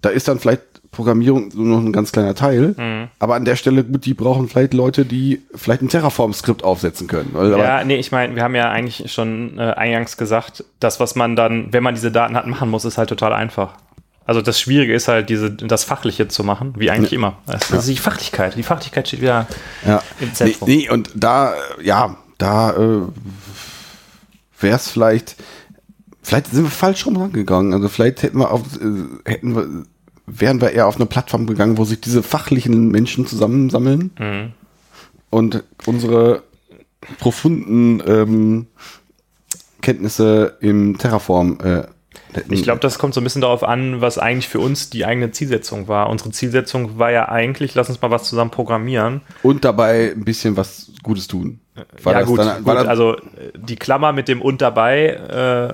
Da 0.02 0.10
ist 0.10 0.28
dann 0.28 0.40
vielleicht 0.40 0.62
Programmierung 0.92 1.50
nur 1.54 1.78
noch 1.78 1.86
ein 1.86 1.94
ganz 1.94 2.12
kleiner 2.12 2.34
Teil. 2.36 2.74
Mhm. 2.78 3.10
Aber 3.20 3.36
an 3.36 3.46
der 3.46 3.56
Stelle, 3.56 3.84
gut, 3.84 4.06
die 4.06 4.14
brauchen 4.14 4.48
vielleicht 4.50 4.74
Leute, 4.74 5.06
die 5.06 5.42
vielleicht 5.54 5.82
ein 5.82 5.90
Terraform-Skript 5.90 6.64
aufsetzen 6.64 7.08
können. 7.08 7.32
Aber, 7.36 7.58
Ja, 7.58 7.84
nee, 7.84 7.98
ich 7.98 8.12
meine, 8.12 8.36
wir 8.36 8.44
haben 8.44 8.56
ja 8.56 8.70
eigentlich 8.70 9.12
schon 9.12 9.60
äh, 9.60 9.62
eingangs 9.74 10.18
gesagt, 10.18 10.64
das, 10.80 11.00
was 11.00 11.16
man 11.16 11.36
dann, 11.36 11.72
wenn 11.74 11.84
man 11.84 11.94
diese 11.96 12.12
Daten 12.12 12.36
hat, 12.36 12.48
machen 12.48 12.70
muss, 12.70 12.86
ist 12.86 12.98
halt 12.98 13.10
total 13.10 13.34
einfach. 13.34 13.74
Also 14.26 14.42
das 14.42 14.60
Schwierige 14.60 14.94
ist 14.94 15.08
halt, 15.08 15.30
diese, 15.30 15.52
das 15.52 15.84
Fachliche 15.84 16.28
zu 16.28 16.44
machen, 16.44 16.74
wie 16.78 16.92
eigentlich 16.92 17.14
immer. 17.14 17.38
Das 17.48 17.72
ist 17.72 17.88
die 17.88 17.98
Fachlichkeit. 17.98 18.56
Die 18.56 18.64
Fachlichkeit 18.64 19.08
steht 19.08 19.22
wieder 19.22 19.48
ja. 19.86 20.02
im 20.20 20.28
Nee, 20.28 20.34
Zentrum. 20.34 20.70
nee, 20.70 20.90
und 20.90 21.10
da, 21.16 21.54
ja, 21.82 22.16
da 22.38 22.72
äh, 22.74 23.02
wäre 24.60 24.76
es 24.76 24.90
vielleicht, 24.90 25.36
vielleicht 26.30 26.48
sind 26.48 26.64
wir 26.64 26.70
falsch 26.72 27.06
rum 27.06 27.18
rangegangen. 27.18 27.74
Also 27.74 27.90
vielleicht 27.90 28.22
hätten 28.24 28.38
wir 28.40 28.52
auf, 28.52 28.62
äh, 28.80 29.30
hätten 29.30 29.56
wir, 29.56 29.68
wären 30.28 30.62
wir 30.62 30.72
eher 30.72 30.88
auf 30.88 30.96
eine 30.96 31.06
Plattform 31.08 31.48
gegangen, 31.48 31.78
wo 31.78 31.86
sich 31.86 32.00
diese 32.00 32.24
fachlichen 32.24 32.90
Menschen 32.90 33.26
zusammensammeln 33.28 34.12
Mhm. 34.20 34.52
und 35.32 35.64
unsere 35.86 36.44
profunden 37.20 38.02
ähm, 38.06 38.68
Kenntnisse 39.82 40.58
im 40.62 40.98
Terraform 40.98 41.58
äh, 41.64 41.84
hätten. 42.34 42.54
Ich 42.54 42.64
glaube, 42.64 42.82
das 42.82 43.00
kommt 43.00 43.14
so 43.14 43.22
ein 43.22 43.24
bisschen 43.24 43.42
darauf 43.42 43.64
an, 43.64 44.02
was 44.02 44.18
eigentlich 44.18 44.50
für 44.50 44.60
uns 44.60 44.90
die 44.90 45.06
eigene 45.06 45.32
Zielsetzung 45.32 45.88
war. 45.88 46.10
Unsere 46.10 46.32
Zielsetzung 46.32 47.00
war 47.00 47.12
ja 47.12 47.30
eigentlich, 47.30 47.76
lass 47.76 47.90
uns 47.90 48.02
mal 48.02 48.12
was 48.12 48.24
zusammen 48.26 48.52
programmieren. 48.52 49.22
und 49.42 49.64
dabei 49.66 50.12
ein 50.12 50.26
bisschen 50.26 50.58
was 50.58 50.92
Gutes 51.02 51.28
tun. 51.28 51.62
War 52.04 52.14
ja, 52.14 52.24
gut, 52.24 52.40
dann- 52.40 52.64
gut 52.64 52.76
also 52.76 53.16
äh, 53.16 53.22
die 53.58 53.78
Klammer 53.78 54.12
mit 54.12 54.28
dem 54.28 54.42
und 54.42 54.62
dabei, 54.62 55.08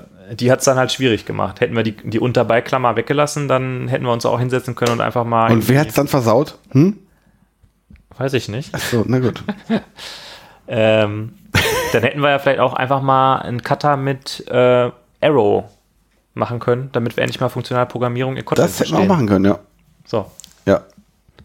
äh, 0.06 0.15
die 0.34 0.50
hat 0.50 0.60
es 0.60 0.64
dann 0.64 0.76
halt 0.76 0.92
schwierig 0.92 1.24
gemacht. 1.24 1.60
Hätten 1.60 1.76
wir 1.76 1.82
die, 1.82 1.92
die 1.92 2.18
und 2.18 2.36
dabei 2.36 2.60
Klammer 2.60 2.96
weggelassen, 2.96 3.48
dann 3.48 3.88
hätten 3.88 4.04
wir 4.04 4.12
uns 4.12 4.26
auch 4.26 4.38
hinsetzen 4.38 4.74
können 4.74 4.92
und 4.92 5.00
einfach 5.00 5.24
mal. 5.24 5.52
und 5.52 5.68
wer 5.68 5.80
hat's 5.80 5.94
dann 5.94 6.08
versaut? 6.08 6.58
Hm? 6.70 6.98
Weiß 8.18 8.32
ich 8.32 8.48
nicht. 8.48 8.76
So, 8.78 9.04
na 9.06 9.18
gut. 9.18 9.42
Ähm, 10.68 11.34
dann 11.92 12.02
hätten 12.02 12.20
wir 12.20 12.30
ja 12.30 12.38
vielleicht 12.40 12.58
auch 12.58 12.74
einfach 12.74 13.00
mal 13.00 13.36
einen 13.36 13.62
Cutter 13.62 13.96
mit 13.96 14.44
äh, 14.48 14.90
Arrow 15.20 15.64
machen 16.34 16.58
können, 16.58 16.88
damit 16.92 17.16
wir 17.16 17.22
endlich 17.22 17.40
mal 17.40 17.48
funktionale 17.48 17.86
Programmierung 17.86 18.36
in 18.36 18.44
Kotlin 18.44 18.66
Das 18.66 18.80
hätten 18.80 18.92
wir 18.92 18.98
auch 18.98 19.06
machen 19.06 19.28
können, 19.28 19.44
ja. 19.44 19.60
So. 20.04 20.28
Ja. 20.66 20.82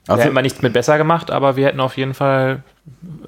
Da 0.07 0.13
Also, 0.13 0.23
hätten 0.25 0.33
wir 0.35 0.41
nichts 0.41 0.63
mit 0.63 0.73
besser 0.73 0.97
gemacht, 0.97 1.29
aber 1.29 1.55
wir 1.55 1.67
hätten 1.67 1.79
auf 1.79 1.97
jeden 1.97 2.15
Fall 2.15 2.63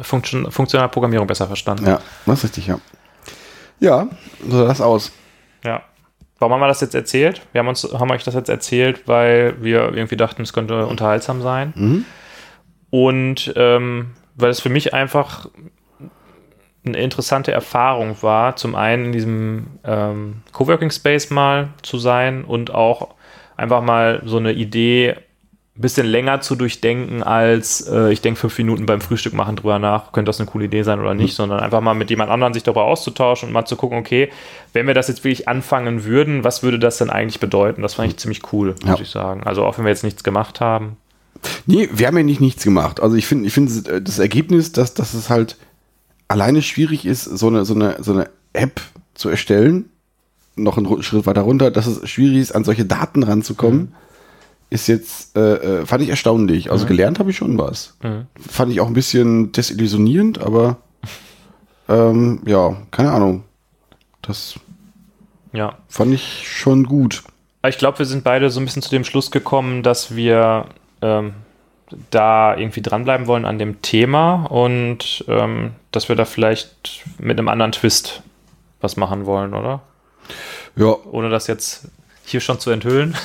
Funktion, 0.01 0.51
funktionale 0.51 0.89
Programmierung 0.89 1.27
besser 1.27 1.45
verstanden. 1.45 1.85
ja, 1.85 1.99
das 2.25 2.39
ist 2.39 2.43
richtig, 2.45 2.65
ja. 2.67 2.79
Ja, 3.79 4.07
so 4.49 4.57
sah 4.57 4.65
das 4.65 4.81
aus. 4.81 5.11
Ja. 5.63 5.83
Warum 6.39 6.53
haben 6.53 6.61
wir 6.61 6.67
das 6.67 6.81
jetzt 6.81 6.95
erzählt? 6.95 7.41
Wir 7.51 7.59
haben 7.59 7.67
uns, 7.67 7.83
haben 7.93 8.11
euch 8.11 8.23
das 8.23 8.33
jetzt 8.33 8.49
erzählt, 8.49 9.07
weil 9.07 9.63
wir 9.63 9.93
irgendwie 9.93 10.17
dachten, 10.17 10.41
es 10.41 10.51
könnte 10.51 10.85
unterhaltsam 10.87 11.41
sein. 11.41 11.73
Mhm. 11.75 12.05
Und 12.89 13.53
ähm, 13.55 14.11
weil 14.35 14.49
es 14.49 14.59
für 14.59 14.69
mich 14.69 14.93
einfach 14.93 15.47
eine 16.85 16.97
interessante 16.97 17.51
Erfahrung 17.51 18.21
war, 18.21 18.55
zum 18.55 18.75
einen 18.75 19.05
in 19.05 19.11
diesem 19.13 19.67
ähm, 19.83 20.41
Coworking 20.51 20.91
Space 20.91 21.29
mal 21.29 21.69
zu 21.81 21.97
sein 21.97 22.43
und 22.43 22.73
auch 22.73 23.15
einfach 23.55 23.81
mal 23.81 24.21
so 24.25 24.37
eine 24.37 24.51
Idee 24.51 25.15
ein 25.75 25.81
bisschen 25.81 26.05
länger 26.05 26.39
zu 26.41 26.55
durchdenken, 26.55 27.23
als 27.23 27.81
äh, 27.87 28.11
ich 28.13 28.21
denke, 28.21 28.39
fünf 28.39 28.55
Minuten 28.59 28.85
beim 28.85 29.01
Frühstück 29.01 29.33
machen 29.33 29.55
drüber 29.55 29.79
nach, 29.79 30.11
könnte 30.11 30.29
das 30.29 30.39
eine 30.39 30.47
coole 30.47 30.65
Idee 30.65 30.83
sein 30.83 30.99
oder 30.99 31.15
nicht, 31.15 31.35
sondern 31.35 31.61
einfach 31.61 31.81
mal 31.81 31.95
mit 31.95 32.11
jemand 32.11 32.29
anderem 32.29 32.53
sich 32.53 32.61
darüber 32.61 32.83
auszutauschen 32.83 33.49
und 33.49 33.53
mal 33.53 33.65
zu 33.65 33.75
gucken, 33.75 33.97
okay, 33.97 34.29
wenn 34.73 34.85
wir 34.85 34.93
das 34.93 35.07
jetzt 35.07 35.23
wirklich 35.23 35.47
anfangen 35.47 36.03
würden, 36.05 36.43
was 36.43 36.61
würde 36.61 36.77
das 36.77 36.99
denn 36.99 37.09
eigentlich 37.09 37.39
bedeuten? 37.39 37.81
Das 37.81 37.95
fand 37.95 38.09
ich 38.11 38.17
ziemlich 38.17 38.53
cool, 38.53 38.75
muss 38.85 38.99
Ja. 38.99 39.01
ich 39.03 39.09
sagen. 39.09 39.41
Also 39.43 39.65
auch 39.65 39.77
wenn 39.79 39.85
wir 39.85 39.89
jetzt 39.89 40.03
nichts 40.03 40.23
gemacht 40.23 40.59
haben. 40.61 40.97
Nee, 41.65 41.89
wir 41.91 42.05
haben 42.05 42.17
ja 42.17 42.23
nicht 42.23 42.39
nichts 42.39 42.63
gemacht. 42.63 43.01
Also 43.01 43.15
ich 43.15 43.25
finde, 43.25 43.47
ich 43.47 43.53
finde 43.53 43.99
das 44.01 44.19
Ergebnis, 44.19 44.73
dass, 44.73 44.93
dass 44.93 45.15
es 45.15 45.31
halt 45.31 45.57
alleine 46.27 46.61
schwierig 46.61 47.03
ist, 47.05 47.23
so 47.23 47.47
eine, 47.47 47.65
so 47.65 47.73
eine, 47.73 47.97
so 47.99 48.13
eine 48.13 48.29
App 48.53 48.79
zu 49.15 49.27
erstellen, 49.29 49.89
noch 50.55 50.77
einen 50.77 51.01
Schritt 51.01 51.25
weiter 51.25 51.41
runter, 51.41 51.71
dass 51.71 51.87
es 51.87 52.07
schwierig 52.07 52.37
ist, 52.37 52.51
an 52.51 52.63
solche 52.63 52.85
Daten 52.85 53.23
ranzukommen, 53.23 53.79
mhm. 53.79 53.93
Ist 54.73 54.87
jetzt, 54.87 55.37
äh, 55.37 55.81
äh, 55.81 55.85
fand 55.85 56.01
ich 56.01 56.09
erstaunlich. 56.09 56.71
Also 56.71 56.85
mhm. 56.85 56.89
gelernt 56.89 57.19
habe 57.19 57.29
ich 57.29 57.37
schon 57.37 57.57
was. 57.57 57.95
Mhm. 58.01 58.25
Fand 58.35 58.71
ich 58.71 58.81
auch 58.81 58.87
ein 58.87 58.93
bisschen 58.93 59.51
desillusionierend, 59.51 60.41
aber 60.41 60.77
ähm, 61.87 62.41
ja, 62.45 62.75
keine 62.89 63.11
Ahnung. 63.11 63.43
Das 64.23 64.55
ja. 65.51 65.77
fand 65.87 66.13
ich 66.13 66.47
schon 66.47 66.85
gut. 66.85 67.23
Ich 67.67 67.77
glaube, 67.77 67.99
wir 67.99 68.05
sind 68.05 68.23
beide 68.23 68.49
so 68.49 68.59
ein 68.59 68.65
bisschen 68.65 68.81
zu 68.81 68.89
dem 68.89 69.03
Schluss 69.03 69.29
gekommen, 69.29 69.83
dass 69.83 70.15
wir 70.15 70.65
ähm, 71.01 71.33
da 72.09 72.57
irgendwie 72.57 72.81
dranbleiben 72.81 73.27
wollen 73.27 73.45
an 73.45 73.59
dem 73.59 73.81
Thema 73.83 74.45
und 74.45 75.23
ähm, 75.27 75.73
dass 75.91 76.09
wir 76.09 76.15
da 76.15 76.25
vielleicht 76.25 77.03
mit 77.19 77.37
einem 77.37 77.47
anderen 77.47 77.73
Twist 77.73 78.23
was 78.81 78.97
machen 78.97 79.27
wollen, 79.27 79.53
oder? 79.53 79.81
Ja. 80.75 80.95
Ohne 81.11 81.29
das 81.29 81.45
jetzt 81.45 81.87
hier 82.25 82.39
schon 82.39 82.59
zu 82.59 82.71
enthüllen. 82.71 83.15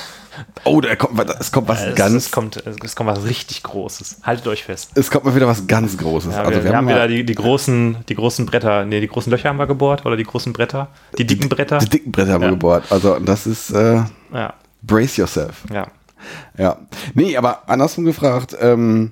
Oh, 0.63 0.81
da 0.81 0.95
kommt, 0.95 1.19
es 1.39 1.51
kommt 1.51 1.67
was 1.67 1.83
es, 1.83 1.95
ganz. 1.95 2.15
Es 2.15 2.31
kommt, 2.31 2.57
es 2.57 2.95
kommt 2.95 3.09
was 3.09 3.23
richtig 3.23 3.63
Großes. 3.63 4.21
Haltet 4.23 4.47
euch 4.47 4.63
fest. 4.63 4.91
Es 4.95 5.09
kommt 5.09 5.25
mal 5.25 5.35
wieder 5.35 5.47
was 5.47 5.67
ganz 5.67 5.97
Großes. 5.97 6.33
Ja, 6.33 6.41
wir, 6.41 6.47
also 6.47 6.63
wir, 6.63 6.71
wir 6.71 6.77
haben, 6.77 6.87
wieder 6.87 7.07
die, 7.07 7.25
die, 7.25 7.35
großen, 7.35 7.97
die 8.07 8.15
großen 8.15 8.45
Bretter. 8.45 8.85
Nee, 8.85 9.01
die 9.01 9.07
großen 9.07 9.31
Löcher 9.31 9.49
haben 9.49 9.57
wir 9.57 9.67
gebohrt 9.67 10.05
oder 10.05 10.17
die 10.17 10.23
großen 10.23 10.53
Bretter. 10.53 10.89
Die 11.17 11.25
dicken 11.25 11.49
Bretter. 11.49 11.79
Die, 11.79 11.85
die 11.85 11.97
dicken 11.97 12.11
Bretter 12.11 12.33
haben 12.33 12.41
ja. 12.41 12.47
wir 12.47 12.55
gebohrt. 12.55 12.91
Also 12.91 13.19
das 13.19 13.47
ist 13.47 13.71
äh, 13.71 14.03
ja. 14.33 14.53
Brace 14.81 15.17
yourself. 15.17 15.63
Ja. 15.73 15.87
Ja. 16.57 16.77
Nee, 17.13 17.37
aber 17.37 17.69
andersrum 17.69 18.05
gefragt, 18.05 18.55
ähm, 18.59 19.11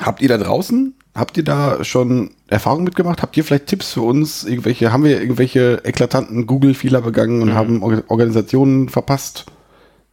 habt 0.00 0.22
ihr 0.22 0.28
da 0.28 0.38
draußen, 0.38 0.94
habt 1.14 1.36
ihr 1.36 1.44
da 1.44 1.84
schon 1.84 2.30
Erfahrungen 2.48 2.84
mitgemacht? 2.84 3.22
Habt 3.22 3.36
ihr 3.36 3.44
vielleicht 3.44 3.66
Tipps 3.66 3.92
für 3.92 4.02
uns? 4.02 4.44
Irgendwelche, 4.44 4.92
haben 4.92 5.04
wir 5.04 5.20
irgendwelche 5.20 5.82
eklatanten 5.84 6.46
Google-Fehler 6.46 7.02
begangen 7.02 7.42
und 7.42 7.50
mhm. 7.50 7.54
haben 7.54 7.82
Organisationen 7.82 8.88
verpasst, 8.88 9.46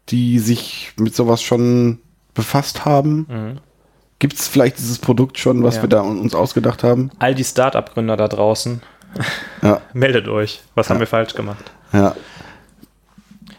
die 0.09 0.39
sich 0.39 0.93
mit 0.97 1.15
sowas 1.15 1.41
schon 1.41 1.99
befasst 2.33 2.85
haben? 2.85 3.25
Mhm. 3.29 3.57
Gibt 4.19 4.35
es 4.35 4.47
vielleicht 4.47 4.77
dieses 4.77 4.99
Produkt 4.99 5.37
schon, 5.37 5.63
was 5.63 5.77
ja. 5.77 5.81
wir 5.83 5.89
da 5.89 6.01
uns 6.01 6.33
ausgedacht 6.33 6.83
haben? 6.83 7.11
All 7.19 7.35
die 7.35 7.43
Start-up-Gründer 7.43 8.15
da 8.15 8.27
draußen, 8.27 8.81
ja. 9.61 9.81
meldet 9.93 10.27
euch. 10.27 10.61
Was 10.75 10.87
ja. 10.87 10.93
haben 10.93 10.99
wir 10.99 11.07
falsch 11.07 11.33
gemacht? 11.33 11.71
Ja. 11.91 12.15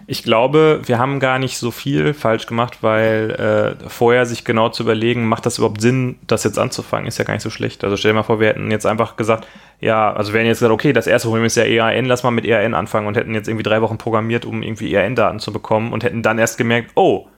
Ich 0.07 0.23
glaube, 0.23 0.83
wir 0.85 0.99
haben 0.99 1.19
gar 1.21 1.39
nicht 1.39 1.59
so 1.59 1.71
viel 1.71 2.13
falsch 2.15 2.47
gemacht, 2.47 2.79
weil 2.83 3.77
äh, 3.83 3.89
vorher 3.89 4.27
sich 4.27 4.45
genau 4.45 4.69
zu 4.69 4.83
überlegen, 4.83 5.27
macht 5.27 5.47
das 5.47 5.59
überhaupt 5.59 5.81
Sinn, 5.81 6.17
das 6.27 6.45
jetzt 6.45 6.59
anzufangen, 6.59 7.07
ist 7.07 7.19
ja 7.19 7.25
gar 7.25 7.35
nicht 7.35 7.43
so 7.43 7.51
schlecht. 7.51 7.85
Also 7.85 7.97
stell 7.97 8.11
dir 8.11 8.17
mal 8.17 8.23
vor, 8.23 8.41
wir 8.41 8.49
hätten 8.49 8.71
jetzt 8.71 8.87
einfach 8.87 9.17
gesagt, 9.17 9.47
ja, 9.81 10.13
also 10.13 10.33
wir 10.33 10.41
hätten 10.41 10.49
jetzt 10.49 10.59
gesagt, 10.59 10.73
okay, 10.73 10.93
das 10.93 11.07
erste 11.07 11.29
Problem 11.29 11.45
ist 11.45 11.57
ja 11.57 11.65
EAN, 11.65 12.05
lass 12.05 12.23
mal 12.23 12.31
mit 12.31 12.45
EAN 12.45 12.75
anfangen 12.75 13.07
und 13.07 13.17
hätten 13.17 13.35
jetzt 13.35 13.49
irgendwie 13.49 13.63
drei 13.63 13.81
Wochen 13.83 13.99
programmiert, 13.99 14.45
um 14.45 14.63
irgendwie 14.63 14.93
EAN-Daten 14.93 15.41
zu 15.41 15.53
bekommen 15.53 15.93
und 15.93 16.05
hätten 16.05 16.23
dann 16.23 16.39
erst 16.39 16.59
gemerkt, 16.59 16.93
oh, 16.95 17.29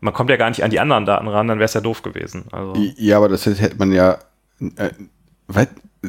man 0.00 0.12
kommt 0.12 0.30
ja 0.30 0.36
gar 0.36 0.50
nicht 0.50 0.62
an 0.62 0.70
die 0.70 0.80
anderen 0.80 1.06
Daten 1.06 1.26
ran, 1.28 1.48
dann 1.48 1.58
wäre 1.58 1.64
es 1.64 1.74
ja 1.74 1.80
doof 1.80 2.02
gewesen. 2.02 2.44
Also. 2.52 2.74
Ja, 2.96 3.16
aber 3.16 3.28
das 3.28 3.46
hätte 3.46 3.76
man 3.76 3.90
ja, 3.90 4.18
äh, 4.76 4.90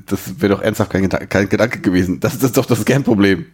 das 0.05 0.41
wäre 0.41 0.55
doch 0.55 0.61
ernsthaft 0.61 0.91
kein, 0.91 1.07
kein 1.07 1.49
Gedanke 1.49 1.79
gewesen. 1.79 2.19
Das 2.19 2.35
ist 2.35 2.57
doch 2.57 2.65
das 2.65 2.83
Kernproblem. 2.83 3.45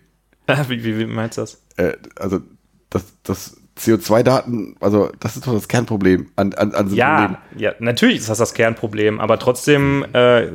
wie, 0.67 0.83
wie, 0.83 0.99
wie 0.99 1.05
meinst 1.05 1.37
du 1.37 1.41
das? 1.41 1.61
Äh, 1.77 1.93
also 2.17 2.41
das, 2.89 3.05
das 3.23 3.57
CO2-Daten, 3.77 4.75
also 4.79 5.11
das 5.19 5.35
ist 5.35 5.47
doch 5.47 5.53
das 5.53 5.67
Kernproblem 5.67 6.27
an, 6.35 6.53
an, 6.53 6.73
an 6.73 6.89
so 6.89 6.95
ja. 6.95 7.37
Ja, 7.57 7.73
natürlich 7.79 8.17
ist 8.17 8.29
das 8.29 8.37
das 8.37 8.53
Kernproblem, 8.53 9.19
aber 9.19 9.39
trotzdem 9.39 10.05
äh, 10.13 10.49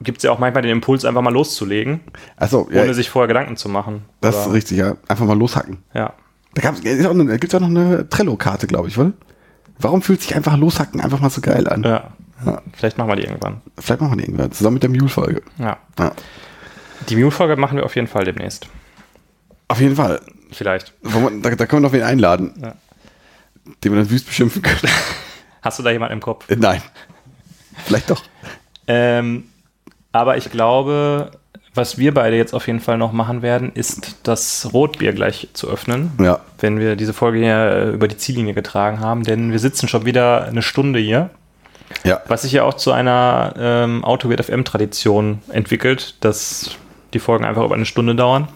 gibt 0.00 0.18
es 0.18 0.24
ja 0.24 0.32
auch 0.32 0.38
manchmal 0.38 0.62
den 0.62 0.72
Impuls, 0.72 1.04
einfach 1.04 1.22
mal 1.22 1.32
loszulegen, 1.32 2.00
so, 2.48 2.66
ohne 2.66 2.86
ja, 2.86 2.94
sich 2.94 3.10
vorher 3.10 3.28
Gedanken 3.28 3.56
zu 3.56 3.68
machen. 3.68 4.02
Das 4.20 4.34
oder? 4.34 4.46
ist 4.46 4.52
richtig, 4.52 4.78
ja. 4.78 4.96
Einfach 5.08 5.24
mal 5.24 5.38
loshacken. 5.38 5.78
Ja. 5.94 6.12
Da, 6.54 6.62
da 6.62 6.70
gibt 6.70 7.44
es 7.44 7.52
ja 7.52 7.60
noch 7.60 7.68
eine 7.68 8.08
Trello-Karte, 8.08 8.66
glaube 8.66 8.88
ich, 8.88 8.98
oder? 8.98 9.12
Warum 9.78 10.02
fühlt 10.02 10.20
sich 10.20 10.34
einfach 10.34 10.56
loshacken 10.56 11.00
einfach 11.00 11.20
mal 11.20 11.30
so 11.30 11.40
geil 11.40 11.68
an? 11.68 11.84
Ja. 11.84 12.10
ja. 12.44 12.62
Vielleicht 12.72 12.98
machen 12.98 13.08
wir 13.08 13.16
die 13.16 13.22
irgendwann. 13.22 13.60
Vielleicht 13.78 14.00
machen 14.00 14.12
wir 14.12 14.16
die 14.16 14.24
irgendwann, 14.24 14.50
zusammen 14.50 14.74
mit 14.74 14.82
der 14.82 14.90
Mule-Folge. 14.90 15.42
Ja. 15.58 15.78
ja. 15.98 16.12
Die 17.08 17.16
Mule-Folge 17.16 17.56
machen 17.56 17.76
wir 17.76 17.84
auf 17.84 17.94
jeden 17.94 18.08
Fall 18.08 18.24
demnächst. 18.24 18.68
Auf 19.68 19.80
jeden 19.80 19.96
Fall. 19.96 20.20
Vielleicht. 20.50 20.92
Da, 21.02 21.50
da 21.50 21.66
können 21.66 21.82
wir 21.82 21.88
noch 21.88 21.92
wen 21.92 22.02
einladen, 22.02 22.54
ja. 22.60 22.74
den 23.84 23.92
wir 23.92 24.00
dann 24.00 24.10
wüst 24.10 24.26
beschimpfen 24.26 24.62
können. 24.62 24.92
Hast 25.62 25.78
du 25.78 25.82
da 25.82 25.90
jemanden 25.90 26.14
im 26.14 26.20
Kopf? 26.20 26.48
Äh, 26.50 26.56
nein. 26.56 26.82
Vielleicht 27.84 28.10
doch. 28.10 28.22
Ähm, 28.86 29.44
aber 30.12 30.36
ich 30.36 30.50
glaube, 30.50 31.30
was 31.74 31.98
wir 31.98 32.12
beide 32.14 32.36
jetzt 32.36 32.54
auf 32.54 32.66
jeden 32.66 32.80
Fall 32.80 32.98
noch 32.98 33.12
machen 33.12 33.42
werden, 33.42 33.72
ist 33.72 34.16
das 34.24 34.70
Rotbier 34.72 35.12
gleich 35.12 35.48
zu 35.52 35.68
öffnen. 35.68 36.12
Ja. 36.20 36.40
Wenn 36.58 36.78
wir 36.78 36.96
diese 36.96 37.12
Folge 37.12 37.38
hier 37.38 37.56
äh, 37.56 37.90
über 37.90 38.08
die 38.08 38.16
Ziellinie 38.16 38.54
getragen 38.54 39.00
haben, 39.00 39.22
denn 39.22 39.52
wir 39.52 39.58
sitzen 39.58 39.88
schon 39.88 40.04
wieder 40.04 40.44
eine 40.44 40.62
Stunde 40.62 40.98
hier. 40.98 41.30
Ja. 42.04 42.20
Was 42.26 42.42
sich 42.42 42.52
ja 42.52 42.64
auch 42.64 42.74
zu 42.74 42.92
einer 42.92 43.54
ähm, 43.58 44.04
Autowert 44.04 44.44
FM-Tradition 44.44 45.40
entwickelt, 45.52 46.16
dass 46.20 46.76
die 47.14 47.18
Folgen 47.18 47.44
einfach 47.44 47.64
über 47.64 47.74
eine 47.74 47.86
Stunde 47.86 48.14
dauern. 48.14 48.48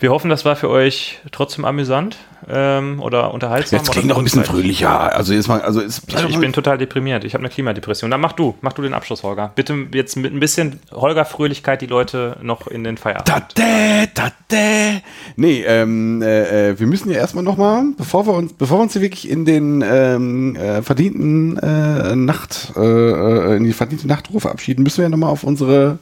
Wir 0.00 0.10
hoffen, 0.10 0.30
das 0.30 0.46
war 0.46 0.56
für 0.56 0.70
euch 0.70 1.18
trotzdem 1.30 1.66
amüsant 1.66 2.16
ähm, 2.48 3.00
oder 3.02 3.34
unterhaltsam. 3.34 3.80
Jetzt 3.80 3.92
klingt 3.92 4.08
noch 4.08 4.16
ein 4.16 4.24
bisschen 4.24 4.44
fröhlicher. 4.44 5.14
Also 5.14 5.34
jetzt 5.34 5.46
mal, 5.46 5.60
also 5.60 5.80
ist, 5.80 6.04
ich, 6.08 6.24
ich 6.24 6.38
bin 6.38 6.54
total 6.54 6.78
deprimiert. 6.78 7.22
Ich 7.24 7.34
habe 7.34 7.42
eine 7.42 7.50
Klimadepression. 7.50 8.10
Dann 8.10 8.22
mach 8.22 8.32
du, 8.32 8.54
mach 8.62 8.72
du 8.72 8.80
den 8.80 8.94
Abschluss, 8.94 9.22
Holger. 9.22 9.52
Bitte 9.54 9.76
jetzt 9.92 10.16
mit 10.16 10.32
ein 10.32 10.40
bisschen 10.40 10.80
Holger-Fröhlichkeit 10.90 11.82
die 11.82 11.86
Leute 11.86 12.38
noch 12.40 12.66
in 12.66 12.82
den 12.82 12.96
Feierabend. 12.96 13.28
Da, 13.28 14.06
da, 14.14 14.32
da, 14.48 15.00
Nee, 15.36 15.64
ähm, 15.66 16.22
äh, 16.22 16.70
äh, 16.70 16.80
wir 16.80 16.86
müssen 16.86 17.10
ja 17.10 17.18
erstmal 17.18 17.44
nochmal, 17.44 17.84
bevor 17.98 18.26
wir 18.26 18.32
uns, 18.32 18.54
bevor 18.54 18.78
wir 18.78 18.82
uns 18.84 18.94
hier 18.94 19.02
wirklich 19.02 19.28
in 19.28 19.44
den 19.44 19.84
ähm, 19.86 20.56
äh, 20.56 20.80
verdienten 20.80 21.58
äh, 21.58 22.16
Nacht, 22.16 22.72
äh, 22.74 22.80
äh 22.80 23.56
in 23.58 23.64
die 23.64 23.74
verdiente 23.74 24.08
Nachtruhe 24.08 24.40
verabschieden, 24.40 24.82
müssen 24.82 24.98
wir 24.98 25.04
ja 25.04 25.08
nochmal 25.10 25.30
auf 25.30 25.44
unsere 25.44 25.98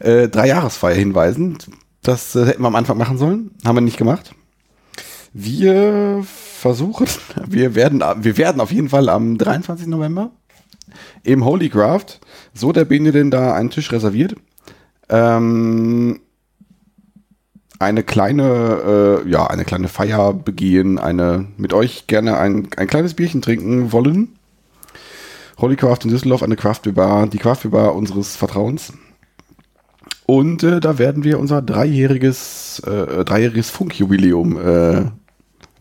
äh, 0.00 0.26
Dreijahresfeier 0.26 0.96
hinweisen 0.96 1.58
das 2.04 2.36
äh, 2.36 2.46
hätten 2.46 2.62
wir 2.62 2.68
am 2.68 2.76
Anfang 2.76 2.98
machen 2.98 3.18
sollen. 3.18 3.50
Haben 3.64 3.76
wir 3.76 3.80
nicht 3.80 3.96
gemacht. 3.96 4.34
Wir 5.32 6.22
versuchen, 6.24 7.08
wir 7.46 7.74
werden, 7.74 8.02
wir 8.18 8.38
werden 8.38 8.60
auf 8.60 8.70
jeden 8.70 8.88
Fall 8.88 9.08
am 9.08 9.36
23. 9.36 9.88
November 9.88 10.30
im 11.24 11.44
Holy 11.44 11.68
Craft, 11.68 12.20
so 12.52 12.72
der 12.72 12.84
Bene 12.84 13.10
denn 13.10 13.30
da 13.30 13.54
einen 13.54 13.70
Tisch 13.70 13.90
reserviert, 13.90 14.36
ähm, 15.08 16.20
eine 17.78 18.02
kleine, 18.04 19.22
äh, 19.24 19.28
ja, 19.28 19.46
eine 19.46 19.64
kleine 19.64 19.88
Feier 19.88 20.32
begehen, 20.32 20.98
eine 20.98 21.46
mit 21.56 21.72
euch 21.72 22.06
gerne 22.06 22.38
ein, 22.38 22.68
ein 22.76 22.86
kleines 22.86 23.14
Bierchen 23.14 23.42
trinken 23.42 23.92
wollen. 23.92 24.36
Holy 25.58 25.76
Craft 25.76 26.00
in 26.04 26.10
Düsseldorf, 26.10 26.42
eine 26.42 26.56
Craft 26.56 26.92
Bar, 26.94 27.26
die 27.26 27.38
Craft 27.38 27.70
Bar 27.70 27.94
unseres 27.94 28.36
Vertrauens. 28.36 28.92
Und 30.26 30.62
äh, 30.62 30.80
da 30.80 30.98
werden 30.98 31.24
wir 31.24 31.38
unser 31.38 31.60
dreijähriges, 31.60 32.80
äh, 32.86 33.24
dreijähriges 33.24 33.70
Funkjubiläum 33.70 34.58
äh, 34.58 35.04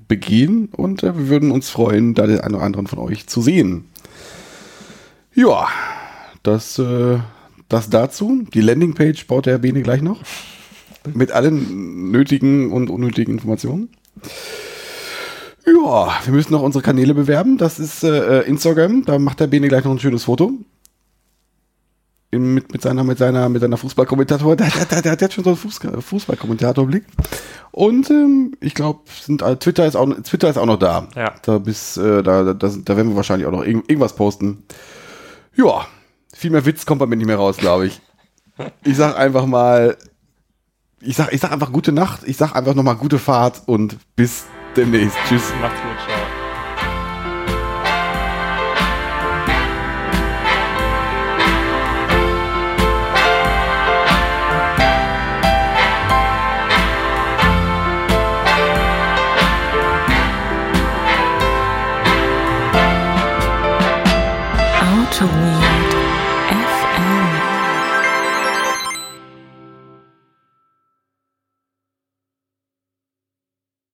begehen 0.07 0.67
und 0.75 1.01
äh, 1.03 1.17
wir 1.17 1.29
würden 1.29 1.51
uns 1.51 1.69
freuen, 1.69 2.13
da 2.13 2.27
den 2.27 2.41
einen 2.41 2.55
oder 2.55 2.65
anderen 2.65 2.87
von 2.87 2.99
euch 2.99 3.27
zu 3.27 3.41
sehen. 3.41 3.85
Ja, 5.33 5.67
das, 6.43 6.77
äh, 6.77 7.19
das 7.69 7.89
dazu. 7.89 8.43
Die 8.53 8.61
Landingpage 8.61 9.25
baut 9.27 9.45
der 9.45 9.59
Bene 9.59 9.81
gleich 9.81 10.01
noch. 10.01 10.21
Mit 11.13 11.31
allen 11.31 12.11
nötigen 12.11 12.71
und 12.71 12.89
unnötigen 12.89 13.33
Informationen. 13.33 13.89
Ja, 15.65 16.13
wir 16.25 16.33
müssen 16.33 16.51
noch 16.51 16.61
unsere 16.61 16.83
Kanäle 16.83 17.13
bewerben. 17.13 17.57
Das 17.57 17.79
ist 17.79 18.03
äh, 18.03 18.41
Instagram. 18.41 19.05
Da 19.05 19.19
macht 19.19 19.39
der 19.39 19.47
Bene 19.47 19.69
gleich 19.69 19.85
noch 19.85 19.91
ein 19.91 19.99
schönes 19.99 20.25
Foto 20.25 20.53
mit, 22.39 22.71
mit 22.71 22.81
seiner, 22.81 23.03
mit 23.03 23.17
seiner, 23.17 23.49
mit 23.49 23.61
seiner 23.61 23.77
Fußballkommentator, 23.77 24.55
der, 24.55 24.69
der, 24.69 25.01
der, 25.01 25.15
der 25.15 25.25
hat 25.25 25.33
schon 25.33 25.43
so 25.43 25.57
einen 25.83 26.01
Fußballkommentatorblick. 26.01 27.05
Und 27.71 28.09
ähm, 28.09 28.55
ich 28.59 28.73
glaube, 28.73 29.01
äh, 29.27 29.55
Twitter 29.55 29.85
ist 29.85 29.95
auch 29.95 30.07
Twitter 30.23 30.49
ist 30.49 30.57
auch 30.57 30.65
noch 30.65 30.79
da. 30.79 31.07
Ja. 31.15 31.33
Da 31.41 31.57
bis 31.57 31.97
äh, 31.97 32.23
da, 32.23 32.53
da, 32.53 32.53
da 32.53 32.97
werden 32.97 33.09
wir 33.09 33.15
wahrscheinlich 33.15 33.47
auch 33.47 33.51
noch 33.51 33.63
irgend, 33.63 33.89
irgendwas 33.89 34.15
posten. 34.15 34.63
Ja, 35.55 35.85
viel 36.33 36.51
mehr 36.51 36.65
Witz 36.65 36.85
kommt 36.85 36.99
bei 36.99 37.05
mir 37.05 37.15
nicht 37.15 37.27
mehr 37.27 37.37
raus, 37.37 37.57
glaube 37.57 37.87
ich. 37.87 38.01
Ich 38.83 38.97
sag 38.97 39.17
einfach 39.17 39.45
mal, 39.45 39.97
ich 41.01 41.15
sag, 41.15 41.33
ich 41.33 41.41
sag 41.41 41.51
einfach 41.51 41.71
gute 41.71 41.91
Nacht, 41.91 42.21
ich 42.25 42.37
sag 42.37 42.55
einfach 42.55 42.75
nochmal 42.75 42.95
gute 42.95 43.19
Fahrt 43.19 43.63
und 43.65 43.97
bis 44.15 44.45
demnächst. 44.75 45.17
Tschüss. 45.27 45.51
Macht's 45.61 45.81
gut. 45.81 46.12